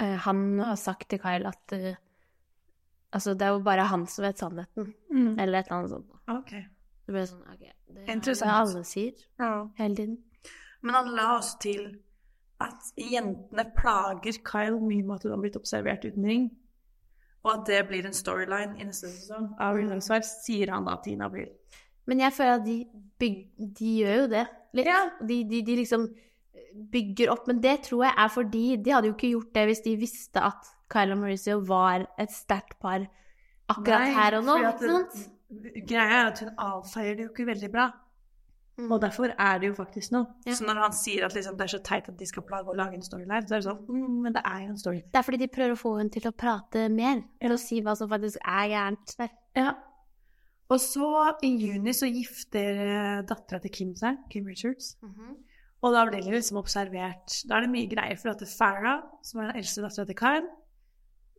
eh, 0.00 0.16
Han 0.24 0.40
har 0.64 0.78
sagt 0.80 1.10
til 1.12 1.20
Kyle 1.22 1.50
at 1.50 1.74
eh, 1.76 1.98
Altså, 3.12 3.34
det 3.34 3.42
er 3.42 3.56
jo 3.56 3.62
bare 3.66 3.88
han 3.90 4.04
som 4.06 4.22
vet 4.22 4.38
sannheten, 4.38 4.92
Mm. 5.10 5.32
eller 5.42 5.58
et 5.58 5.66
eller 5.66 5.76
annet 5.80 5.90
sånt. 5.90 6.10
Ok. 6.30 6.50
Det 7.06 7.10
ble 7.16 7.24
sånn, 7.26 7.40
ok, 7.42 7.64
det 7.90 8.04
er 8.06 8.20
det 8.22 8.42
alle 8.46 8.84
sier 8.86 9.16
Ja. 9.40 9.66
hele 9.80 9.96
tiden. 9.98 10.18
Men 10.82 10.96
han 10.96 11.12
la 11.16 11.26
også 11.36 11.58
til 11.64 11.84
at 12.60 12.90
jentene 13.00 13.64
plager 13.76 14.40
Kyle 14.44 14.80
mye 14.80 15.04
med 15.04 15.18
at 15.18 15.26
hun 15.26 15.34
har 15.34 15.42
blitt 15.42 15.58
observert 15.60 16.04
uten 16.04 16.26
ring. 16.28 16.48
Og 17.40 17.52
at 17.54 17.68
det 17.70 17.80
blir 17.88 18.04
en 18.04 18.16
storyline 18.16 18.76
i 18.76 18.84
neste 18.84 19.08
sesong 19.08 19.54
av 19.60 19.78
Real 19.78 20.02
sier 20.04 20.72
han 20.74 20.88
da 20.88 20.98
10. 21.00 21.22
april. 21.24 21.48
Men 22.08 22.20
jeg 22.20 22.36
føler 22.36 22.58
at 22.58 22.66
de, 22.66 22.76
byg, 23.20 23.38
de 23.78 23.94
gjør 24.02 24.18
jo 24.18 24.26
det 24.34 24.44
litt. 24.76 24.90
Ja. 24.90 25.00
De, 25.20 25.38
de, 25.48 25.62
de 25.64 25.78
liksom 25.78 26.10
bygger 26.92 27.32
opp, 27.32 27.48
men 27.48 27.62
det 27.62 27.80
tror 27.88 28.04
jeg 28.06 28.14
er 28.22 28.30
fordi 28.30 28.64
de 28.76 28.92
hadde 28.94 29.10
jo 29.10 29.16
ikke 29.16 29.32
gjort 29.32 29.54
det 29.56 29.64
hvis 29.70 29.82
de 29.86 29.96
visste 29.98 30.42
at 30.44 30.68
Kyle 30.90 31.14
og 31.14 31.22
Mauricio 31.22 31.58
var 31.66 32.04
et 32.20 32.32
sterkt 32.34 32.76
par 32.82 33.06
akkurat 33.70 34.06
Nei, 34.06 34.14
her 34.14 34.36
og 34.38 34.46
nå. 34.46 34.56
at? 34.68 34.84
Greia 35.88 36.20
er 36.20 36.28
at 36.30 36.42
hun 36.44 36.52
avfeier 36.62 37.16
det 37.18 37.26
jo 37.26 37.32
ikke 37.32 37.48
veldig 37.48 37.70
bra, 37.72 37.88
Mm. 38.80 38.92
og 38.92 39.00
derfor 39.02 39.32
er 39.36 39.58
det 39.60 39.68
jo 39.70 39.74
faktisk 39.76 40.12
noe. 40.14 40.26
Ja. 40.46 40.54
Så 40.56 40.64
når 40.64 40.80
han 40.84 40.96
sier 40.96 41.26
at 41.26 41.36
liksom, 41.36 41.56
det 41.58 41.66
er 41.66 41.72
så 41.74 41.82
teit 41.84 42.08
at 42.08 42.16
de 42.18 42.28
skal 42.28 42.46
plage 42.48 42.72
å 42.72 42.76
lage 42.78 42.96
en 42.96 43.04
storyline, 43.04 43.42
så 43.46 43.56
er 43.56 43.62
det 43.62 43.68
sånn 43.68 43.84
mm, 43.86 44.16
Men 44.24 44.36
det 44.36 44.42
er 44.46 44.62
jo 44.64 44.72
en 44.72 44.80
story. 44.80 45.02
Det 45.04 45.20
er 45.20 45.26
fordi 45.26 45.42
de 45.42 45.50
prøver 45.52 45.76
å 45.76 45.80
få 45.80 45.94
henne 45.98 46.14
til 46.16 46.28
å 46.30 46.34
prate 46.44 46.86
mer, 46.94 47.22
eller 47.40 47.58
å 47.58 47.62
si 47.62 47.80
hva 47.84 47.94
som 47.98 48.10
faktisk 48.10 48.40
er 48.40 48.72
gærent 48.72 49.14
der. 49.20 49.30
Ja. 49.58 49.74
Og 50.70 50.78
så 50.78 51.10
i 51.42 51.50
juni 51.58 51.92
så 51.96 52.06
gifter 52.06 53.24
dattera 53.26 53.58
til 53.62 53.72
Kim 53.74 53.94
seg, 53.98 54.20
Kim 54.30 54.46
Richards. 54.46 54.94
Og 55.80 55.94
da 55.96 56.04
blir 56.06 56.20
det 56.20 56.34
liksom 56.34 56.60
observert 56.60 57.38
Da 57.48 57.56
er 57.56 57.64
det 57.64 57.72
mye 57.72 57.88
greier, 57.88 58.18
for 58.20 58.34
at 58.34 58.42
Farah, 58.52 59.00
som 59.24 59.40
er 59.40 59.50
den 59.50 59.62
eldste 59.62 59.82
dattera 59.82 60.06
til 60.06 60.18
Kyle 60.18 60.48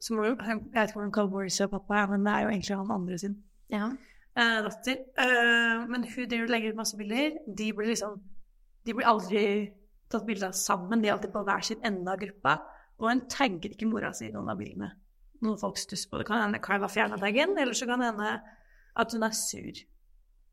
som, 0.01 0.17
Jeg 0.17 0.37
vet 0.73 0.89
ikke 0.89 0.97
hvor 0.97 1.05
hun 1.05 1.13
kaller 1.13 1.65
og 1.65 1.73
pappa, 1.75 1.99
er, 2.01 2.07
men 2.09 2.25
det 2.25 2.33
er 2.33 2.45
jo 2.45 2.49
egentlig 2.49 2.77
han 2.77 2.95
andre 2.95 3.17
sin 3.21 3.37
Ja. 3.71 3.91
Eh, 4.37 4.59
datter. 4.67 5.03
Eh, 5.23 5.83
men 5.87 6.05
hun 6.07 6.27
driver 6.29 6.47
og 6.47 6.53
legger 6.55 6.73
ut 6.73 6.81
masse 6.81 6.97
bilder. 6.99 7.37
De 7.47 7.71
blir 7.73 7.93
liksom 7.93 8.19
De 8.81 8.95
blir 8.97 9.05
aldri 9.05 9.43
tatt 10.09 10.25
bilde 10.25 10.47
av 10.49 10.55
sammen, 10.57 11.01
de 11.01 11.07
er 11.07 11.13
alltid 11.13 11.31
på 11.33 11.43
hver 11.45 11.61
sin 11.61 11.83
ende 11.85 12.09
av 12.09 12.17
gruppa. 12.19 12.55
Og 12.97 13.09
hun 13.09 13.21
tagger 13.29 13.75
ikke 13.75 13.89
mora 13.89 14.09
si 14.17 14.27
i 14.27 14.33
noen 14.33 14.49
av 14.49 14.57
bildene. 14.57 14.89
Noen 15.45 15.59
folk 15.61 15.77
stusser 15.77 16.09
på 16.09 16.17
det. 16.17 16.25
Kan 16.27 16.41
hende 16.41 16.61
Kyle 16.61 16.81
har 16.81 16.91
fjerna 16.91 17.19
taggen, 17.21 17.53
eller 17.57 17.77
så 17.77 17.87
kan 17.89 18.01
det 18.01 18.11
hende 18.11 18.41
At 18.95 19.13
hun 19.13 19.23
er 19.23 19.31
sur. 19.31 19.77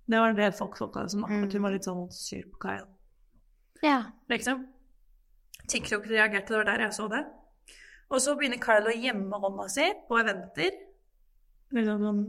Det 0.08 0.20
var 0.20 0.32
det 0.32 0.54
folk 0.54 0.76
tolka 0.78 1.02
det 1.02 1.10
som. 1.10 1.24
At 1.24 1.52
hun 1.52 1.64
var 1.64 1.74
litt 1.74 1.88
sånn 1.88 2.06
sur 2.14 2.44
på 2.52 2.60
Kyle. 2.62 2.86
Ja. 3.82 4.02
Liksom. 4.30 4.66
TikTok 5.68 6.06
reagerte, 6.06 6.52
det 6.52 6.60
var 6.60 6.68
der 6.70 6.84
jeg 6.86 6.94
så 6.96 7.08
det. 7.08 7.24
Og 8.08 8.22
så 8.24 8.36
begynner 8.38 8.60
Kyle 8.62 8.88
å 8.88 8.94
gjemme 8.94 9.40
hånda 9.42 9.66
si 9.72 9.88
på 10.08 10.20
eventer. 10.20 10.78
Liksom 11.76 12.04
sånn, 12.06 12.22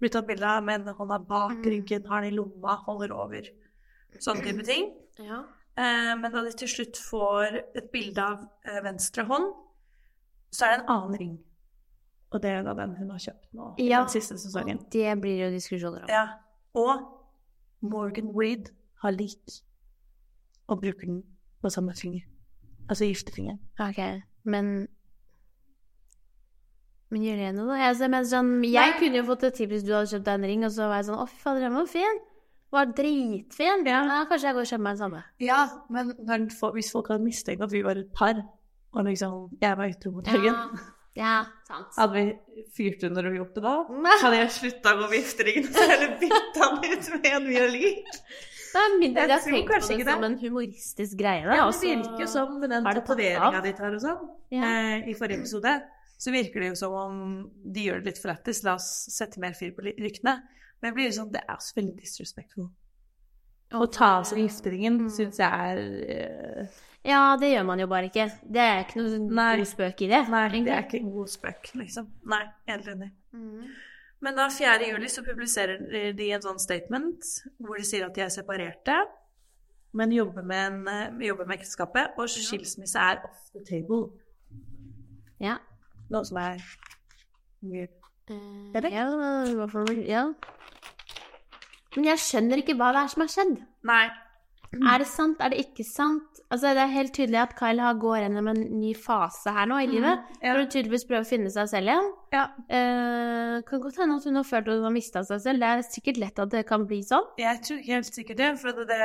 blir 0.00 0.10
tatt 0.12 0.26
bilde 0.28 0.46
av 0.46 0.62
med 0.64 0.84
hånda 0.86 1.18
bak 1.28 1.52
Mm. 1.56 1.64
ryggen, 1.64 2.06
har 2.06 2.20
den 2.22 2.32
i 2.32 2.36
lomma, 2.36 2.76
holder 2.86 3.12
over. 3.12 3.42
Sånne 4.18 4.42
type 4.44 4.64
ting. 4.64 4.94
ja. 5.18 5.44
Eh, 5.78 6.14
men 6.16 6.32
da 6.32 6.42
de 6.42 6.52
til 6.56 6.68
slutt 6.68 6.96
får 6.96 7.60
et 7.76 7.90
bilde 7.92 8.18
av 8.22 8.48
eh, 8.64 8.80
venstre 8.82 9.24
hånd, 9.28 9.54
så 10.50 10.64
er 10.64 10.70
det 10.76 10.80
en 10.84 10.88
annen 10.88 11.18
ring. 11.20 11.38
Og 12.32 12.40
det 12.42 12.50
er 12.50 12.62
da 12.62 12.72
den 12.74 12.94
hun 12.96 13.10
har 13.10 13.18
kjøpt 13.18 13.52
nå, 13.52 13.74
Ja. 13.78 14.00
den 14.00 14.08
siste 14.08 14.38
sesongen. 14.38 14.78
Det 14.90 15.20
blir 15.20 15.36
jo 15.44 15.50
diskusjoner 15.50 16.02
om. 16.02 16.08
Ja. 16.08 16.28
Og 16.74 17.04
Morgan 17.82 18.32
Weed 18.34 18.70
har 19.02 19.10
lik 19.12 19.60
og 20.68 20.80
bruker 20.80 21.06
den 21.06 21.22
på 21.62 21.68
samme 21.70 21.92
finger. 21.94 22.22
Altså 22.88 23.04
giftefingeren. 23.04 23.58
Ok, 23.78 24.22
men 24.44 24.88
Men 27.14 27.22
Jelene, 27.22 27.66
da? 27.68 27.76
Jeg, 27.78 27.98
Jeg, 28.00 28.10
mener 28.10 28.26
sånn, 28.30 28.48
jeg 28.66 28.90
Nei. 28.90 28.98
kunne 28.98 29.20
jo 29.20 29.26
fått 29.28 29.44
et 29.46 29.54
tips 29.54 29.70
hvis 29.76 29.84
du 29.86 29.92
hadde 29.94 30.10
kjøpt 30.10 30.24
deg 30.26 30.34
en 30.40 30.48
ring, 30.50 30.64
og 30.66 30.72
så 30.74 30.88
var 30.90 30.96
jeg 31.00 31.06
sånn 31.10 31.20
Å, 31.22 31.26
fy 31.30 31.38
fader, 31.44 31.60
den 31.68 31.76
var 31.78 31.86
fin. 31.92 32.18
Var 32.74 32.88
dritfin. 32.98 33.84
Ja. 33.86 34.24
kanskje 34.26 34.48
jeg 34.50 34.56
går 34.56 34.64
og 34.64 34.70
kjøper 34.72 34.82
meg 34.88 34.96
den 34.96 35.02
samme. 35.04 35.20
Ja, 35.38 35.60
men 35.88 36.10
når, 36.26 36.48
hvis 36.74 36.90
folk 36.92 37.08
hadde 37.12 37.22
mistenkt 37.24 37.62
at 37.62 37.70
vi 37.72 37.84
var 37.86 38.00
et 38.00 38.10
par, 38.16 38.42
og 38.96 39.06
liksom 39.06 39.36
jeg 39.62 39.78
var 39.78 39.92
utro 39.94 40.10
mot 40.16 40.26
Jørgen, 40.34 40.82
Ja, 41.16 41.36
sant. 41.64 41.94
hadde 41.96 42.12
vi 42.12 42.66
fyrt 42.76 43.06
under 43.08 43.30
og 43.30 43.38
gjort 43.38 43.54
det 43.56 43.62
da? 43.64 43.76
Hadde 44.26 44.36
jeg 44.42 44.50
slutta 44.58 44.92
å 44.92 44.98
gå 44.98 45.06
med 45.08 45.16
gifteringen 45.22 45.70
og 45.70 45.88
heller 45.94 46.12
bytta 46.20 46.66
den 46.74 46.92
ut 46.98 47.08
med 47.14 47.30
en 47.30 47.46
vi 47.48 47.56
er 47.62 47.70
lik? 47.72 48.10
Det 48.76 48.82
er 48.82 48.98
mindre 49.00 49.22
Jeg 49.22 49.30
jeg 49.30 49.40
tror 49.46 49.54
tenkt 49.54 49.70
på 49.70 49.72
det 49.78 49.96
ikke 49.96 50.10
som 50.10 50.24
en 50.26 50.34
humoristisk 50.42 51.16
greie. 51.22 51.46
Da. 51.46 51.54
Ja, 51.56 51.70
det 51.70 51.94
virker 52.02 52.20
jo 52.20 52.26
som 52.28 52.58
den 52.60 52.74
det 52.84 52.92
tatoveringa 52.98 53.62
di 53.64 53.72
tar 53.78 53.94
og 53.96 54.02
sånn, 54.02 54.26
Ja. 54.52 54.66
eh, 54.68 55.08
i 55.08 55.14
forrige 55.16 55.38
episode, 55.40 55.72
så 56.16 56.32
virker 56.32 56.60
det 56.62 56.68
jo 56.72 56.78
som 56.80 56.94
om 56.96 57.20
de 57.64 57.86
gjør 57.88 58.00
det 58.02 58.12
litt 58.12 58.20
for 58.22 58.32
lættis. 58.32 58.62
La 58.64 58.74
oss 58.78 58.88
sette 59.12 59.40
mer 59.42 59.52
fyr 59.58 59.74
på 59.76 59.84
ryktene. 59.86 60.38
Men 60.80 60.90
det 60.90 60.94
blir 60.96 61.08
jo 61.10 61.16
sånn, 61.18 61.32
det 61.32 61.42
er 61.44 61.54
også 61.56 61.76
veldig 61.78 61.96
disrespectful. 62.00 62.68
Å 63.74 63.86
ta 63.90 64.10
av 64.20 64.24
seg 64.28 64.38
gifteringen 64.44 65.00
Mm. 65.00 65.08
syns 65.10 65.40
jeg 65.42 65.50
er 65.50 65.80
uh... 66.62 66.82
Ja, 67.06 67.36
det 67.38 67.52
gjør 67.52 67.64
man 67.68 67.78
jo 67.80 67.86
bare 67.86 68.08
ikke. 68.10 68.26
Det 68.42 68.62
er 68.62 68.80
ikke 68.84 68.98
noe 68.98 69.10
sånn 69.12 69.26
Nei. 69.34 69.50
god 69.60 69.68
spøk 69.70 70.00
i 70.02 70.08
det. 70.10 70.22
Nei, 70.32 70.46
det 70.64 70.72
er 70.74 70.82
ikke 70.86 70.98
en 71.00 71.12
god 71.14 71.28
spøk, 71.30 71.68
liksom. 71.78 72.08
Nei, 72.32 72.40
helt 72.66 72.88
enig. 72.90 73.10
Mm. 73.32 73.68
Men 74.26 74.34
da 74.40 74.48
4. 74.50 74.88
juli 74.88 75.10
så 75.12 75.22
publiserer 75.22 75.84
de 76.16 76.30
en 76.34 76.42
sånn 76.42 76.58
statement 76.58 77.28
hvor 77.62 77.76
de 77.78 77.84
sier 77.86 78.06
at 78.08 78.14
de 78.16 78.24
er 78.24 78.32
separerte, 78.34 78.96
men 79.96 80.12
jobber 80.12 80.42
med, 80.42 80.72
en, 80.72 80.88
eh, 80.88 81.26
jobber 81.28 81.46
med 81.46 81.60
ekteskapet, 81.60 82.16
og 82.18 82.28
skilsmisse 82.28 82.98
er 82.98 83.22
off 83.28 83.46
the 83.54 83.62
table. 83.64 84.10
Ja. 85.40 85.58
Noe 86.10 86.24
som 86.28 86.38
er 86.38 86.60
weird. 87.66 87.94
Eh? 88.30 88.90
Ja, 88.92 89.08
hvorfor 89.54 89.90
Ja. 90.06 90.28
Men 91.96 92.04
jeg 92.10 92.20
skjønner 92.20 92.60
ikke 92.60 92.76
hva 92.76 92.92
det 92.92 93.02
er 93.02 93.12
som 93.12 93.22
har 93.24 93.28
skjedd. 93.32 93.60
Nei. 93.88 94.06
Er 94.76 94.98
det 95.00 95.06
sant? 95.08 95.40
Er 95.40 95.52
det 95.54 95.62
ikke 95.62 95.84
sant? 95.86 96.40
Altså, 96.50 96.74
det 96.76 96.82
er 96.82 96.92
helt 96.92 97.14
tydelig 97.16 97.38
at 97.40 97.54
Kyle 97.58 97.80
har 97.80 97.96
går 97.98 98.18
gjennom 98.20 98.50
en 98.52 98.60
ny 98.80 98.92
fase 98.94 99.50
her 99.50 99.66
nå 99.70 99.78
i 99.82 99.86
livet. 99.88 100.20
ja. 100.42 100.52
For 100.52 100.60
hun 100.60 100.68
tydeligvis 100.70 101.06
prøver 101.08 101.24
å 101.24 101.28
finne 101.28 101.50
seg 101.54 101.70
selv 101.70 101.90
igjen. 101.90 102.10
Ja. 102.34 102.42
Eh, 102.68 103.62
kan 103.66 103.80
godt 103.80 103.96
hende 104.02 104.18
at 104.20 104.24
hun 104.28 104.36
har 104.36 104.44
følt 104.44 104.68
at 104.68 104.76
hun 104.76 104.84
har 104.84 104.94
mista 104.94 105.24
seg 105.24 105.40
selv. 105.40 105.64
Det 105.64 105.70
er 105.70 105.82
sikkert 105.88 106.20
lett 106.22 106.38
at 106.44 106.52
det 106.52 106.66
kan 106.68 106.84
bli 106.86 107.00
sånn. 107.06 107.24
Jeg 107.40 107.62
tror 107.64 107.80
helt 107.88 108.12
sikkert 108.12 108.42
det, 108.42 108.52
for 108.60 108.76
det, 108.76 108.86
det 108.92 109.00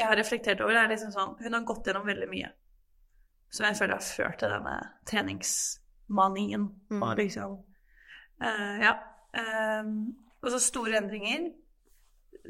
jeg 0.00 0.04
har 0.08 0.16
reflektert 0.18 0.60
over, 0.64 0.74
er 0.74 0.90
liksom 0.90 1.14
sånn 1.14 1.36
Hun 1.38 1.54
har 1.54 1.64
gått 1.68 1.86
gjennom 1.86 2.06
veldig 2.08 2.28
mye 2.32 2.50
som 3.54 3.68
jeg 3.68 3.78
føler 3.78 3.94
har 3.94 4.02
ført 4.02 4.40
til 4.42 4.50
denne 4.50 4.78
treningsmanien. 6.08 6.68
Mm. 6.90 7.16
Liksom 7.16 7.58
Uh, 8.42 8.80
Ja. 8.82 8.92
Eh, 9.32 9.84
og 10.42 10.50
så 10.50 10.58
store 10.58 10.98
endringer 10.98 11.52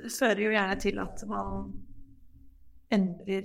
fører 0.09 0.41
jo 0.41 0.51
gjerne 0.51 0.81
til 0.81 0.99
at 0.99 1.23
man 1.29 1.75
endrer 2.91 3.45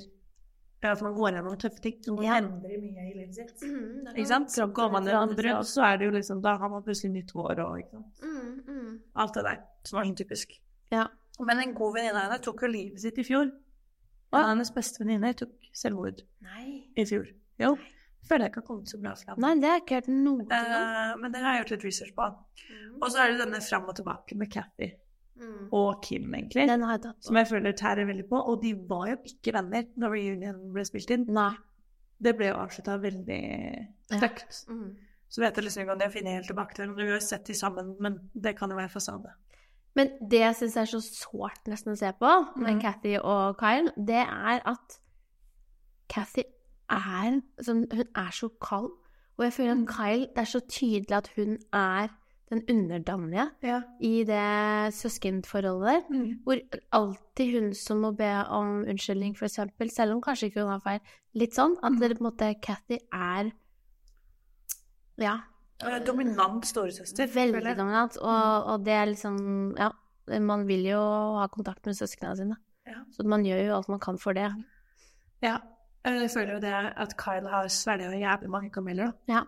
ja, 0.81 0.93
At 0.93 1.01
man 1.01 1.13
går 1.13 1.33
gjennom 1.35 1.57
tøffe 1.59 1.81
ting. 1.81 1.97
Man 2.07 2.23
Ja. 2.23 2.37
endrer 2.37 2.79
mye 2.79 3.11
i 3.11 3.13
livet 3.17 3.35
sitt. 3.35 3.61
Ikke 4.15 4.25
sant? 4.27 4.49
Så 4.51 4.67
går 4.71 4.91
man 4.91 5.03
hverandre, 5.03 5.57
og 5.57 5.65
så 5.65 5.81
er 5.83 5.97
det 5.97 6.05
jo 6.05 6.11
liksom 6.11 6.41
Da 6.41 6.55
har 6.57 6.69
man 6.69 6.81
plutselig 6.83 7.11
nytt 7.11 7.31
hår 7.31 7.59
og 7.59 7.79
ikke 7.79 7.91
sant. 7.91 8.21
Mm, 8.23 8.63
mm. 8.67 8.99
Alt 9.15 9.33
det 9.33 9.43
der 9.43 9.57
som 9.83 9.97
var 9.97 10.05
sånn 10.05 10.15
typisk. 10.15 10.53
Ja. 10.91 11.07
Men 11.39 11.59
en 11.59 11.73
god 11.75 11.93
venninne 11.95 12.15
av 12.15 12.31
henne 12.31 12.41
tok 12.41 12.61
jo 12.61 12.67
livet 12.67 13.01
sitt 13.01 13.17
i 13.17 13.23
fjor. 13.23 13.51
Og 14.31 14.39
hennes 14.47 14.71
beste 14.71 14.99
venninne 15.03 15.33
tok 15.35 15.51
selvmord 15.73 16.21
Nei. 16.41 16.87
i 16.95 17.03
fjor. 17.05 17.27
Jo. 17.59 17.75
Føler 18.27 18.45
jeg 18.45 18.51
ikke 18.51 18.61
har 18.61 18.67
kommet 18.67 18.91
så 18.91 18.99
bra 19.01 19.13
fram. 19.17 19.39
Nei, 19.41 19.53
det 19.61 19.69
jeg 19.69 19.83
ikke 19.83 19.99
hørt 19.99 20.09
noe 20.13 20.47
til. 20.49 20.73
Uh, 20.73 21.13
men 21.21 21.33
det 21.33 21.43
har 21.43 21.55
jeg 21.55 21.63
gjort 21.63 21.75
litt 21.75 21.85
research 21.87 22.15
på. 22.17 22.31
Og 22.99 23.07
så 23.09 23.23
er 23.23 23.31
det 23.31 23.39
denne 23.45 23.61
fram 23.63 23.87
og 23.89 23.95
tilbake 23.97 24.37
med 24.37 24.51
Kathy 24.53 24.91
Mm. 25.39 25.69
og 25.71 26.01
Kim, 26.03 26.33
egentlig. 26.35 26.67
Den 26.67 26.81
har 26.83 26.97
jeg 26.97 27.01
tatt 27.05 27.15
på. 27.15 27.27
Som 27.29 27.37
jeg 27.39 27.47
føler 27.47 27.75
tærer 27.79 28.07
veldig 28.09 28.25
på. 28.29 28.39
Og 28.51 28.61
de 28.63 28.73
var 28.89 29.05
jo 29.07 29.17
ikke 29.31 29.53
venner 29.55 29.85
når 29.95 30.15
reunion 30.15 30.73
ble 30.73 30.83
spilt 30.87 31.13
inn. 31.15 31.27
Nei. 31.31 31.53
Det 32.19 32.33
ble 32.35 32.49
jo 32.49 32.57
avslutta 32.59 32.97
veldig 32.99 33.43
stygt. 34.11 34.65
Mm. 34.67 34.89
Så 35.29 35.43
vet 35.43 35.55
jeg 35.55 35.63
liksom 35.63 35.83
ikke 35.83 35.93
om 35.93 36.01
de 36.01 36.07
har 36.09 36.11
funnet 36.11 36.35
helt 36.39 36.49
tilbake 36.49 36.75
til 36.75 36.83
hverandre. 36.83 37.05
Vi 37.07 37.15
har 37.15 37.23
sett 37.23 37.45
de 37.47 37.55
sammen, 37.55 37.93
men 38.03 38.17
det 38.33 38.57
kan 38.59 38.73
jo 38.73 38.79
være 38.79 38.91
fasade. 38.91 39.31
Men 39.95 40.11
det 40.31 40.41
jeg 40.41 40.57
syns 40.59 40.75
er 40.77 40.89
så 40.89 40.99
sårt 41.05 41.69
nesten 41.71 41.93
å 41.93 41.97
se 41.97 42.11
på 42.19 42.33
med 42.59 42.81
Cathy 42.81 43.15
Kathy 43.15 43.15
og 43.23 43.55
Kyle, 43.61 43.93
det 43.95 44.21
er 44.25 44.61
at 44.67 44.99
Kathy 46.11 46.43
er 46.89 47.41
sånn 47.61 47.85
Hun 47.93 48.07
er 48.15 48.31
så 48.31 48.49
kald. 48.61 48.91
Og 49.37 49.43
jeg 49.45 49.53
føler 49.53 49.71
at 49.71 49.77
Mhm. 49.77 49.87
Kyle 49.87 50.27
Det 50.35 50.37
er 50.37 50.43
så 50.45 50.59
tydelig 50.67 51.11
at 51.11 51.27
hun 51.35 51.57
er 51.73 52.07
den 52.51 52.61
underdanige 52.69 53.51
Ja. 53.63 53.81
i 54.01 54.23
det 54.23 54.93
søskenforholdet 54.93 56.03
der. 56.09 56.35
Hvor 56.43 56.59
alltid 56.91 57.53
hun 57.61 57.73
som 57.73 58.01
må 58.01 58.11
be 58.17 58.25
om 58.49 58.85
unnskyldning, 58.89 59.37
for 59.37 59.45
eksempel, 59.45 59.89
selv 59.91 60.13
om 60.13 60.21
kanskje 60.21 60.49
ikke 60.51 60.61
hun 60.63 60.71
har 60.71 60.79
feil. 60.79 60.99
Litt 61.35 61.51
sånn 61.53 61.77
at 61.83 61.91
Mhm. 61.91 61.99
det 61.99 62.17
på 62.17 62.25
en 62.25 62.31
måte 62.31 62.61
Cathy 62.61 62.97
er 63.13 63.51
Ja, 65.17 65.39
Dominant 66.05 66.65
storesøster. 66.65 67.27
veldig 67.27 67.75
dominant. 67.77 68.17
Og, 68.17 68.65
og 68.73 68.83
det 68.85 68.93
er 68.93 69.05
liksom 69.05 69.75
Ja, 69.77 69.89
man 70.39 70.65
vil 70.67 70.83
jo 70.85 70.99
ha 71.37 71.47
kontakt 71.47 71.85
med 71.85 71.95
søsknene 71.95 72.35
sine. 72.37 72.55
Ja. 72.87 73.03
Så 73.11 73.25
man 73.25 73.43
gjør 73.43 73.65
jo 73.67 73.75
alt 73.75 73.89
man 73.89 73.99
kan 73.99 74.17
for 74.17 74.33
det. 74.33 74.51
Ja. 75.41 75.57
Eh, 76.09 76.19
Jeg 76.23 76.31
føler 76.33 76.53
jo 76.57 76.59
det 76.63 76.73
at 76.73 77.15
Kyle 77.21 77.49
har 77.53 77.67
svelget 77.71 78.17
jævlig 78.19 78.49
mange 78.49 78.69
kameler 78.73 79.11
da, 79.11 79.33
Ja. 79.35 79.41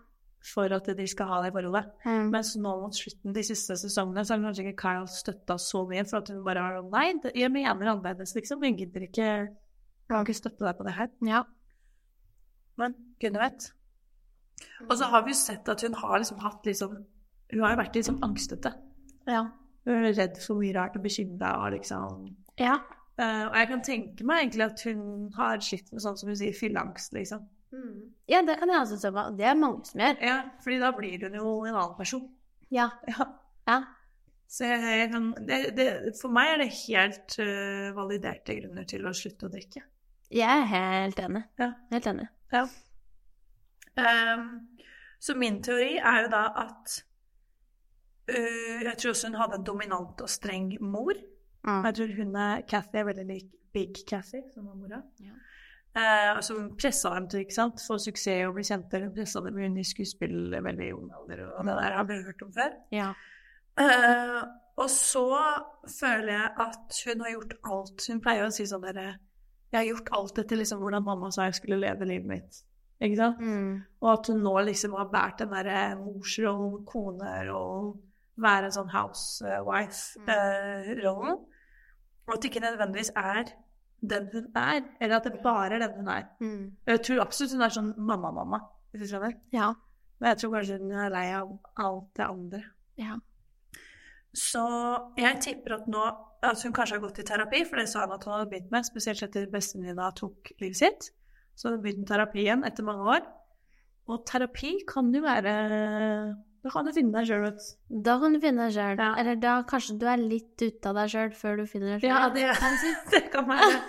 for 0.54 0.70
at 0.74 0.86
de 0.98 1.08
skal 1.08 1.26
ha 1.28 1.42
det 1.44 1.54
forholdet. 1.54 1.92
Mm. 2.06 2.30
Mens 2.34 2.56
nå 2.58 2.76
mot 2.82 2.94
slutten 2.96 3.34
de 3.34 3.44
siste 3.44 3.74
sesongene 3.78 4.24
så 4.26 4.36
har 4.38 4.44
kanskje 4.46 4.66
ikke 4.68 4.82
Kyle 4.82 5.08
støtta 5.08 5.58
så 5.62 5.84
mye, 5.90 6.06
for 6.10 6.18
at 6.22 6.30
hun 6.30 6.44
bare 6.46 6.62
har 6.62 6.82
Nei, 6.92 7.14
jeg 7.36 7.52
mener 7.52 7.76
annerledes, 7.76 8.36
liksom. 8.36 8.64
Jeg 8.64 8.78
gidder 8.78 9.02
ikke 9.08 9.26
Jeg 9.26 10.18
kan 10.18 10.26
ikke 10.26 10.34
støtte 10.42 10.66
deg 10.66 10.78
på 10.78 10.84
det 10.84 10.94
her. 10.94 11.08
Ja. 11.26 11.44
Men 12.78 12.96
kunne 13.22 13.40
vet. 13.40 13.72
Og 14.90 14.98
så 14.98 15.06
har 15.10 15.22
vi 15.24 15.32
jo 15.32 15.38
sett 15.40 15.70
at 15.70 15.82
hun 15.82 15.94
har 15.94 16.18
liksom 16.20 16.40
hatt 16.40 16.66
liksom 16.66 16.90
Hun 17.54 17.62
har 17.64 17.72
jo 17.76 17.82
vært 17.82 17.96
liksom 17.96 18.20
angstete. 18.24 18.74
Ja. 19.28 19.44
Hun 19.86 20.06
er 20.06 20.14
redd 20.18 20.38
for 20.46 20.56
mye 20.60 20.74
rart 20.76 20.96
og 20.96 21.04
bekymra 21.04 21.54
og 21.66 21.72
liksom 21.74 22.36
ja. 22.60 22.76
Eh, 23.20 23.46
Og 23.48 23.56
jeg 23.58 23.68
kan 23.68 23.82
tenke 23.84 24.24
meg 24.28 24.46
egentlig 24.46 24.66
at 24.66 24.84
hun 24.88 25.32
har 25.36 25.60
slitt 25.64 25.92
med 25.92 26.02
sånn 26.04 26.18
som 26.18 26.30
hun 26.32 26.38
sier, 26.40 26.56
fylleangst, 26.58 27.14
liksom. 27.18 27.48
Ja, 28.28 28.42
det 28.44 28.58
kan 28.60 28.70
jeg 28.72 28.82
også 28.82 28.98
se 29.00 29.12
på. 29.16 29.24
Det 29.38 29.46
er 29.48 29.56
mange 29.56 29.86
som 29.88 30.02
gjør. 30.04 30.18
Ja, 30.24 30.38
fordi 30.64 30.78
da 30.82 30.92
blir 30.96 31.22
hun 31.24 31.36
jo 31.40 31.54
en 31.66 31.76
annen 31.76 31.98
person. 31.98 32.30
Ja. 32.72 32.90
Ja. 33.12 33.28
ja. 33.68 33.80
Så 34.52 34.66
jeg, 34.68 34.82
jeg 35.00 35.10
kan, 35.14 35.30
det, 35.48 35.58
det, 35.78 35.86
for 36.20 36.34
meg 36.36 36.50
er 36.52 36.58
det 36.60 36.72
helt 36.82 37.36
uh, 37.40 37.92
validerte 37.96 38.58
grunner 38.58 38.84
til 38.90 39.06
å 39.08 39.14
slutte 39.16 39.48
å 39.48 39.52
drikke. 39.54 39.84
Jeg 40.32 40.64
er 40.66 40.68
helt 40.68 41.20
enig. 41.24 41.44
Ja. 41.60 41.70
Helt 41.94 42.10
enig. 42.12 42.26
Ja. 42.52 42.66
Um, 43.96 44.50
så 45.24 45.36
min 45.40 45.62
teori 45.64 45.94
er 46.00 46.26
jo 46.26 46.30
da 46.32 46.42
at 46.66 46.98
uh, 48.32 48.80
Jeg 48.88 48.96
tror 48.98 49.12
også 49.14 49.28
hun 49.32 49.40
hadde 49.40 49.60
en 49.62 49.68
dominant 49.68 50.24
og 50.24 50.32
streng 50.32 50.74
mor. 50.84 51.16
Mm. 51.66 51.86
Jeg 51.86 51.98
tror 51.98 52.14
hun 52.18 52.36
er 52.42 52.62
Cathy 52.70 53.02
er 53.02 53.10
veldig 53.10 53.26
lik 53.30 53.50
Big 53.74 53.94
Cathy, 54.08 54.42
som 54.54 54.68
var 54.68 54.76
mora. 54.76 55.02
Ja. 55.24 55.34
Eh, 55.92 56.36
altså 56.36 56.56
hun 56.56 56.78
pressa 56.80 57.10
dem 57.16 57.28
til 57.30 57.40
ikke 57.44 57.56
sant, 57.56 57.82
få 57.88 57.98
suksess 58.00 58.48
og 58.48 58.54
bli 58.56 58.64
kjente. 58.68 59.02
Hun 59.04 59.14
pressa 59.16 59.40
dem 59.44 59.58
inn 59.60 59.78
i 59.80 59.84
skuespill 59.88 60.56
i 60.56 60.64
veldig 60.64 60.90
ung 60.96 61.08
alder, 61.20 61.40
og 61.52 61.62
det 61.68 61.76
der 61.82 61.92
har 61.98 62.06
vi 62.08 62.26
hørt 62.26 62.42
om 62.46 62.52
før. 62.56 62.72
Ja. 62.96 63.10
Eh, 63.80 64.42
og 64.82 64.90
så 64.92 65.28
føler 66.00 66.32
jeg 66.34 66.50
at 66.66 66.88
hun 67.06 67.22
har 67.22 67.30
gjort 67.36 67.54
alt. 67.76 67.98
Hun 68.08 68.24
pleier 68.24 68.44
å 68.48 68.56
si 68.56 68.64
sånn 68.68 68.86
derre 68.86 69.10
Jeg 69.72 69.80
har 69.80 69.88
gjort 69.88 70.10
alt 70.18 70.40
etter 70.42 70.58
liksom 70.60 70.80
hvordan 70.84 71.06
mamma 71.06 71.28
sa 71.32 71.40
jeg 71.48 71.60
skulle 71.62 71.80
leve 71.80 72.04
livet 72.08 72.28
mitt. 72.28 72.54
Ikke 73.02 73.18
sant? 73.18 73.38
Mm. 73.40 73.82
Og 74.04 74.10
at 74.12 74.28
hun 74.28 74.44
nå 74.44 74.60
liksom 74.68 74.92
har 75.00 75.14
båret 75.14 75.40
den 75.40 75.54
derre 75.56 75.96
morsrollen, 76.00 76.86
konerollen, 76.90 77.88
være 78.42 78.66
en 78.68 78.76
sånn 78.76 78.92
housewife-rollen. 78.92 81.38
Og 82.28 82.36
at 82.36 82.42
det 82.42 82.52
ikke 82.52 82.64
nødvendigvis 82.64 83.12
er 83.18 83.54
den 84.02 84.28
hun 84.34 84.48
er, 84.58 84.82
eller 85.02 85.16
at 85.18 85.28
det 85.30 85.42
bare 85.44 85.76
er 85.76 85.84
den 85.84 85.98
hun 86.00 86.08
er. 86.10 86.28
Mm. 86.40 86.78
Jeg 86.88 87.02
tror 87.06 87.24
absolutt 87.26 87.54
hun 87.58 87.66
er 87.66 87.74
sånn 87.76 87.92
mamma-mamma, 87.98 88.62
hvis 88.92 89.04
du 89.04 89.12
skjønner. 89.12 89.36
Ja. 89.54 89.74
Men 90.22 90.34
jeg 90.34 90.42
tror 90.42 90.56
kanskje 90.56 90.80
hun 90.82 90.96
er 91.04 91.14
lei 91.14 91.28
av 91.38 91.52
alt 91.82 92.10
det 92.18 92.26
andre. 92.26 92.64
Ja. 93.02 93.18
Så 94.38 94.64
jeg 95.20 95.42
tipper 95.44 95.80
at 95.80 95.90
nå 95.92 96.04
at 96.42 96.64
hun 96.66 96.74
kanskje 96.74 96.98
har 96.98 97.04
gått 97.04 97.20
i 97.22 97.26
terapi, 97.28 97.64
for 97.70 97.78
det 97.78 97.90
sa 97.92 98.06
han 98.06 98.14
at 98.16 98.24
hun 98.26 98.34
hadde 98.34 98.50
begynt 98.50 98.72
med, 98.74 98.88
spesielt 98.88 99.22
etter 99.26 99.50
bestevenninna 99.52 100.10
tok 100.18 100.54
livet 100.62 100.80
sitt. 100.80 101.12
Så 101.54 101.74
hun 101.74 101.84
begynte 101.84 102.10
terapien 102.10 102.66
etter 102.66 102.86
mange 102.88 103.06
år. 103.18 103.28
Og 104.10 104.24
terapi 104.26 104.80
kan 104.90 105.12
jo 105.14 105.22
være 105.26 105.54
Da 106.62 106.70
kan 106.70 106.86
du 106.86 106.92
finne 106.94 107.10
deg 107.16 107.26
sjøl, 107.26 107.42
vet 107.42 107.58
du. 107.58 108.02
Da 108.06 108.14
kan 108.22 108.34
du 108.36 108.40
finne 108.44 108.68
deg 108.68 108.74
sjøl. 108.76 109.00
Ja. 109.02 109.08
Eller 109.18 109.38
da 109.42 109.54
kanskje 109.66 109.96
du 109.98 110.06
er 110.06 110.20
litt 110.22 110.62
ute 110.62 110.90
av 110.92 110.98
deg 111.00 111.10
sjøl 111.10 111.32
før 111.34 111.56
du 111.58 111.64
finner 111.66 111.96
deg 111.96 112.04
sjøl. 112.04 112.12
Ja, 112.12 112.28
det, 112.30 112.44
det 113.16 113.22
kan 113.34 113.48
være. 113.50 113.80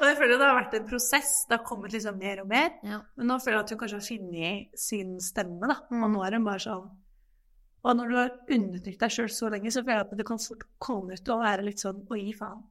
Og 0.00 0.02
jeg 0.08 0.16
føler 0.18 0.34
det 0.40 0.48
har 0.48 0.56
vært 0.58 0.74
en 0.80 0.88
prosess. 0.90 1.30
Det 1.46 1.54
har 1.60 1.64
kommet 1.68 1.94
liksom 1.94 2.18
mer 2.18 2.42
og 2.42 2.48
mer. 2.50 2.72
Ja. 2.82 2.98
Men 3.14 3.30
nå 3.30 3.36
føler 3.44 3.60
jeg 3.60 3.64
at 3.68 3.74
hun 3.76 3.80
kanskje 3.84 4.00
har 4.00 4.06
funnet 4.08 4.82
sin 4.88 5.14
stemme, 5.22 5.70
da. 5.70 5.78
Og 5.86 5.96
Mm. 6.02 6.08
nå 6.16 6.24
er 6.26 6.34
hun 6.40 6.48
bare 6.50 6.64
sånn 6.66 6.88
Og 7.86 7.94
når 8.00 8.08
du 8.10 8.16
har 8.18 8.30
undertrykt 8.50 8.98
deg 9.04 9.12
sjøl 9.14 9.28
så 9.30 9.48
lenge, 9.54 9.70
så 9.70 9.84
føler 9.86 10.00
jeg 10.00 10.06
at 10.10 10.16
det 10.18 10.26
kan 10.26 10.40
fort 10.42 10.64
komme 10.82 11.14
ut 11.14 11.28
og 11.30 11.44
være 11.44 11.62
litt 11.68 11.78
sånn 11.78 12.00
å 12.10 12.18
gi 12.18 12.32
faen. 12.34 12.64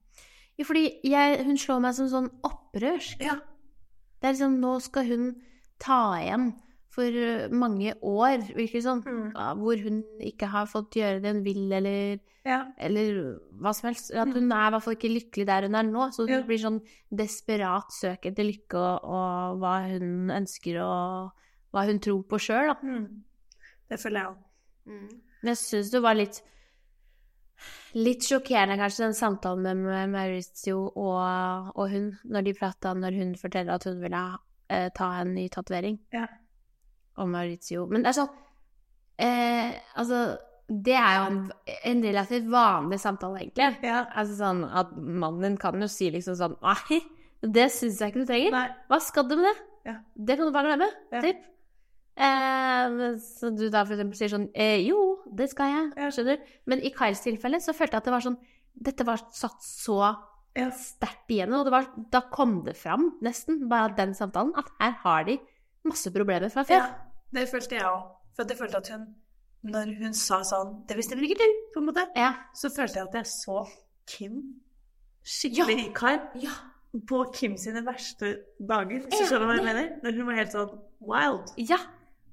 Ja, 0.59 0.65
fordi 0.67 0.81
jeg, 1.07 1.37
hun 1.47 1.55
slår 1.59 1.79
meg 1.85 1.95
som 1.95 2.09
sånn 2.11 2.27
opprørsk. 2.43 3.23
Ja. 3.23 3.37
Det 4.19 4.27
er 4.27 4.35
liksom, 4.35 4.59
nå 4.59 4.73
skal 4.83 5.07
hun 5.07 5.25
ta 5.79 6.01
igjen 6.19 6.49
for 6.95 7.17
uh, 7.19 7.49
mange 7.51 7.91
år, 8.01 8.45
virker 8.55 8.79
det 8.79 8.85
sånn, 8.85 9.03
Mm. 9.03 9.33
ja, 9.35 9.49
hvor 9.59 9.81
hun 9.83 9.99
ikke 10.23 10.47
har 10.53 10.65
fått 10.71 10.95
gjøre 10.95 11.21
det 11.21 11.33
hun 11.33 11.43
vil, 11.43 11.61
eller, 11.75 12.19
Ja. 12.45 12.61
eller 12.77 13.39
hva 13.59 13.73
som 13.75 13.89
helst. 13.89 14.11
At 14.15 14.31
hun 14.33 14.51
er 14.51 14.67
i 14.67 14.71
hvert 14.71 14.83
fall 14.85 14.95
ikke 14.95 15.11
lykkelig 15.11 15.45
der 15.49 15.67
hun 15.67 15.75
er 15.75 15.83
nå, 15.83 16.07
så 16.15 16.25
det 16.27 16.37
Ja. 16.39 16.43
blir 16.47 16.61
sånn 16.61 16.81
desperat 17.11 17.91
søk 17.91 18.25
etter 18.31 18.45
lykke 18.47 18.75
og, 18.79 19.03
og 19.03 19.59
hva 19.59 19.75
hun 19.89 20.29
ønsker 20.31 20.79
og 20.81 21.31
hva 21.73 21.85
hun 21.85 21.99
tror 21.99 22.23
på 22.23 22.39
sjøl, 22.39 22.67
da. 22.71 22.75
Mm. 22.81 23.23
Det 23.89 23.99
føler 23.99 24.19
jeg 24.21 24.27
òg. 24.31 24.37
Men 24.87 25.51
jeg 25.53 25.57
syns 25.57 25.91
det 25.91 26.01
var 26.01 26.15
litt 26.15 26.41
Litt 27.95 28.25
sjokkerende, 28.27 28.75
kanskje, 28.77 29.05
den 29.05 29.13
samtalen 29.15 29.63
med 29.85 30.09
Mauricio 30.11 30.89
og, 30.99 31.69
og 31.79 31.89
hun, 31.93 32.09
når 32.27 32.43
de 32.43 32.53
prata 32.57 32.91
når 32.93 33.15
hun 33.15 33.35
forteller 33.39 33.77
at 33.77 33.85
hun 33.87 34.01
ville 34.01 34.23
eh, 34.69 34.89
ta 34.97 35.21
en 35.21 35.31
ny 35.37 35.45
tatovering. 35.53 35.99
Ja. 36.11 36.25
Og 37.17 37.29
Maurizio 37.31 37.85
Men 37.87 38.03
det 38.03 38.09
er 38.11 38.17
sånn 38.17 38.31
eh, 39.23 39.75
Altså, 39.95 40.19
det 40.67 40.95
er 40.97 41.13
jo 41.19 41.25
en, 41.29 41.39
en 41.91 42.01
relativt 42.03 42.47
vanlig 42.51 42.97
samtale, 42.99 43.43
egentlig. 43.43 43.67
Ja. 43.85 44.01
Altså 44.17 44.35
sånn 44.39 44.63
at 44.65 44.95
mannen 44.97 45.55
kan 45.61 45.77
jo 45.79 45.87
si 45.91 46.09
liksom 46.13 46.35
sånn 46.39 46.55
Nei, 46.65 46.99
det 47.45 47.67
syns 47.71 47.99
jeg 48.01 48.11
ikke 48.11 48.23
du 48.23 48.29
trenger. 48.31 48.55
Nei. 48.55 48.67
Hva 48.89 48.97
skal 49.05 49.27
du 49.29 49.35
med 49.37 49.45
det? 49.51 49.55
Ja. 49.85 49.95
Det 50.17 50.37
kan 50.39 50.47
du 50.49 50.53
bare 50.55 50.71
glemme. 50.71 50.87
Ja. 51.13 51.21
Typ. 51.21 51.43
Eh, 52.15 52.95
så 53.21 53.51
du 53.51 53.65
da 53.69 53.83
for 53.85 53.93
eksempel 53.97 54.15
sier 54.17 54.31
sånn 54.31 54.45
eh, 54.55 54.79
Jo, 54.87 55.01
det 55.35 55.49
skal 55.51 55.71
jeg. 55.73 55.89
Ja. 55.99 56.11
Skjønner. 56.15 56.39
Men 56.71 56.81
i 56.81 56.91
Kyles 56.95 57.21
tilfelle 57.25 57.59
så 57.63 57.75
følte 57.75 57.97
jeg 57.99 58.03
at 58.05 58.07
det 58.09 58.15
var 58.15 58.23
sånn 58.25 58.39
Dette 58.89 59.05
var 59.07 59.21
satt 59.35 59.61
så 59.63 59.99
Ja. 60.55 60.69
sterkt 60.71 61.29
igjennom, 61.31 61.61
og 61.61 61.67
det 61.67 61.73
var, 61.75 61.87
da 62.11 62.21
kom 62.31 62.61
det 62.63 62.73
fram, 62.79 63.09
nesten, 63.23 63.65
bare 63.67 63.93
den 63.97 64.13
samtalen, 64.15 64.53
at 64.55 64.69
her 64.79 64.93
har 65.03 65.25
de 65.27 65.33
masse 65.87 66.07
problemer 66.15 66.47
fra 66.51 66.63
før. 66.63 66.79
Ja, 66.79 67.04
det 67.33 67.49
følte 67.49 67.75
jeg 67.75 67.83
òg. 67.85 68.11
For 68.35 68.43
jeg 68.49 68.57
følte 68.57 68.77
at 68.77 68.89
hun, 68.91 69.05
når 69.63 69.93
hun 69.97 70.13
sa 70.13 70.41
sånn 70.43 70.85
Det 70.87 70.97
bestemmer 70.97 71.23
ikke 71.23 71.39
du, 71.39 71.53
på 71.73 71.79
en 71.79 71.85
måte. 71.89 72.03
Ja. 72.15 72.33
Så 72.53 72.69
følte 72.69 72.99
jeg 72.99 73.07
at 73.07 73.13
jeg 73.15 73.25
så 73.25 73.65
Kim 74.05 74.41
skikkelig 75.25 75.77
i 75.87 75.91
kar 75.95 76.19
Ja. 76.37 76.51
på 77.07 77.23
Kim 77.33 77.55
sine 77.57 77.81
verste 77.85 78.35
dager. 78.59 79.01
Hvis 79.07 79.19
du 79.19 79.25
skjønner 79.25 79.47
hva 79.49 79.55
jeg 79.57 79.65
mener? 79.65 79.87
Når 80.03 80.17
hun 80.19 80.25
var 80.27 80.35
helt 80.35 80.51
sånn 80.53 80.75
wild. 80.99 81.53
ja. 81.57 81.77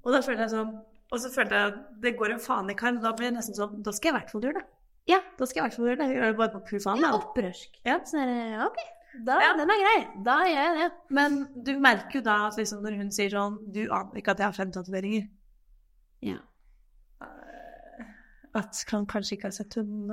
Og 0.05 0.13
da 0.13 0.21
følte 0.21 0.43
jeg 0.43 0.51
sånn 0.51 0.73
Og 1.13 1.21
så 1.21 1.29
følte 1.31 1.55
jeg 1.55 1.73
at 1.73 1.77
det 2.03 2.17
går 2.19 2.33
en 2.35 2.41
faen 2.41 2.71
i 2.71 2.75
karm, 2.75 3.01
Da 3.01 3.13
blir 3.13 3.29
jeg 3.31 3.35
nesten 3.37 3.55
sånn 3.55 3.83
Da 3.85 3.93
skal 3.93 4.09
jeg 4.11 4.15
i 4.15 4.19
hvert 4.19 4.31
fall 4.33 4.43
gjøre 4.43 4.55
det. 4.61 4.65
Ja. 5.07 5.21
Da 5.39 5.47
skal 5.47 5.61
jeg 5.61 5.63
i 5.63 5.69
hvert 5.69 5.77
fall 5.77 5.87
gjøre 5.87 5.99
det. 5.99 6.09
Jeg 6.09 6.17
gjør 6.17 6.27
det 6.33 6.37
bare 6.39 6.53
på 6.57 6.61
pur 6.69 6.79
faen. 6.83 7.01
ja 7.01 7.13
opprørsk. 7.19 7.79
Ja. 7.87 7.99
Sånn 8.05 8.21
er 8.21 8.27
det. 8.27 8.67
ok, 8.67 8.79
da, 9.27 9.39
Ja. 9.41 9.53
den 9.57 9.71
er 9.71 9.81
grei. 9.83 10.23
Da 10.25 10.37
gjør 10.49 10.63
jeg 10.65 10.77
det. 10.79 10.93
Men 11.11 11.37
du 11.65 11.73
merker 11.81 12.15
jo 12.19 12.21
da 12.23 12.47
at 12.49 12.57
liksom 12.57 12.83
når 12.83 12.97
hun 12.97 13.11
sier 13.11 13.31
sånn 13.31 13.59
Du 13.73 13.83
aner 13.93 14.15
ikke 14.21 14.31
at 14.33 14.39
jeg 14.39 14.47
har 14.47 14.53
fem 14.57 14.73
tatoveringer. 14.73 15.29
Ja. 16.23 16.39
At 18.55 18.85
han 18.91 19.07
kanskje 19.09 19.37
ikke 19.39 19.49
har 19.49 19.57
sett 19.57 19.75
hun 19.81 20.09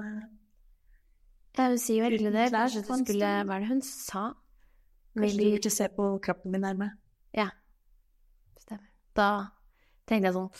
Ja, 1.57 1.67
hun 1.67 1.77
sier 1.81 2.03
jo 2.05 2.09
egentlig 2.09 2.31
det. 2.31 2.47
Stund. 2.71 3.07
Hva 3.19 3.55
er 3.55 3.59
det 3.59 3.67
hun 3.67 3.81
sa? 3.81 4.33
Kanskje 5.17 5.37
du 5.39 5.57
ikke 5.57 5.71
se 5.73 5.87
på 5.89 6.05
kroppen 6.23 6.51
min 6.53 6.61
nærme. 6.61 6.91
Stemmer. 8.59 8.87
Da 9.15 9.29
tenkte 10.07 10.29
jeg 10.29 10.35
sånn 10.37 10.51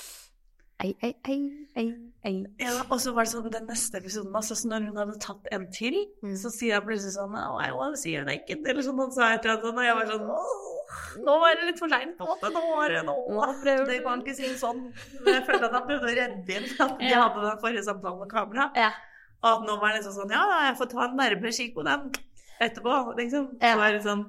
Ei, 0.80 0.94
ei, 1.04 1.14
ei, 1.28 1.40
ei, 1.76 1.88
ei. 2.24 2.36
Ja, 2.62 2.72
og 2.90 3.00
så 3.04 3.12
var 3.14 3.26
det 3.28 3.32
sånn 3.34 3.50
den 3.52 3.66
neste 3.68 4.00
episoden, 4.00 4.32
altså 4.36 4.56
så 4.56 4.70
når 4.72 4.86
hun 4.88 4.98
hadde 5.02 5.18
tatt 5.20 5.48
en 5.52 5.66
til, 5.76 5.98
Mm. 6.24 6.36
så 6.40 6.52
sier 6.56 6.76
jeg 6.78 6.86
plutselig 6.86 7.16
sånn 7.18 7.36
oh, 7.36 7.60
I 7.60 7.96
see 8.00 8.14
you 8.16 8.24
naked, 8.24 8.64
eller 8.66 8.82
sånn. 8.82 9.00
Han 9.00 9.12
sa 9.12 9.34
et 9.34 9.44
eller 9.44 9.58
annet 9.58 9.66
sånn, 9.66 9.78
og 9.78 9.84
jeg 9.84 9.96
var 9.96 10.06
sånn 10.14 10.30
«Åh, 10.32 10.66
Nå 11.26 11.36
var 11.40 11.54
det 11.56 11.66
litt 11.68 11.80
for 11.80 11.88
seint. 11.92 12.18
Nå 12.18 12.62
var 12.76 12.90
det 12.90 13.04
nå. 13.06 13.14
Nå 13.30 13.44
prøver 13.62 13.86
Det 13.86 13.98
kan 14.04 14.22
ikke 14.24 14.34
si 14.36 14.48
sånn. 14.58 14.80
Men 15.22 15.34
jeg 15.36 15.44
følte 15.46 15.66
at 15.68 15.76
han 15.78 15.84
prøvde 15.86 16.08
å 16.10 16.16
redde 16.18 16.56
inn 16.56 16.66
at 16.82 16.96
de 16.98 17.06
Ja. 17.12 17.28
hadde 17.28 17.44
den 17.46 17.60
forrige 17.62 17.84
samtalen 17.86 18.20
med 18.24 18.30
kamera. 18.32 18.72
Ja. 18.76 18.90
Og 19.44 19.50
at 19.62 19.68
nå 19.68 19.80
var 19.80 19.94
det 19.94 20.00
liksom 20.02 20.16
sånn 20.18 20.32
Ja, 20.32 20.46
jeg 20.70 20.78
får 20.80 20.90
ta 20.90 21.04
en 21.06 21.16
nærmere 21.18 21.54
kikk 21.54 21.76
på 21.76 21.84
den 21.86 22.12
etterpå, 22.62 22.96
liksom. 23.20 23.52
Ja. 23.62 23.74
Så 23.76 23.78
var 23.84 23.92
det 23.92 24.02
sånn 24.04 24.26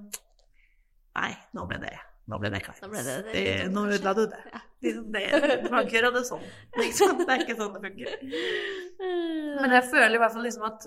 Nei, 1.16 1.32
nå 1.54 1.66
ble 1.68 1.78
det 1.78 1.96
Nå 2.30 2.38
ble 2.40 2.50
det 2.54 2.60
kleint. 2.62 2.80
Nå 2.84 2.88
ble 2.92 3.02
det- 3.02 3.32
Det- 3.32 3.70
Nå 3.74 3.84
ødela 3.90 4.14
du 4.14 4.26
det. 4.30 4.42
Det. 4.80 5.24
Du 5.62 5.68
kan 5.68 5.82
ikke 5.84 5.96
gjøre 5.98 6.12
det 6.14 6.22
sånn. 6.28 6.44
Liksom. 6.78 7.18
Det 7.18 7.28
er 7.34 7.42
ikke 7.44 7.56
sånn 7.58 7.74
det 7.74 7.82
funker. 7.84 8.10
Men 9.60 9.70
jeg 9.76 9.84
føler 9.90 10.14
i 10.16 10.20
hvert 10.22 10.32
fall 10.36 10.46
liksom 10.46 10.66
at 10.68 10.86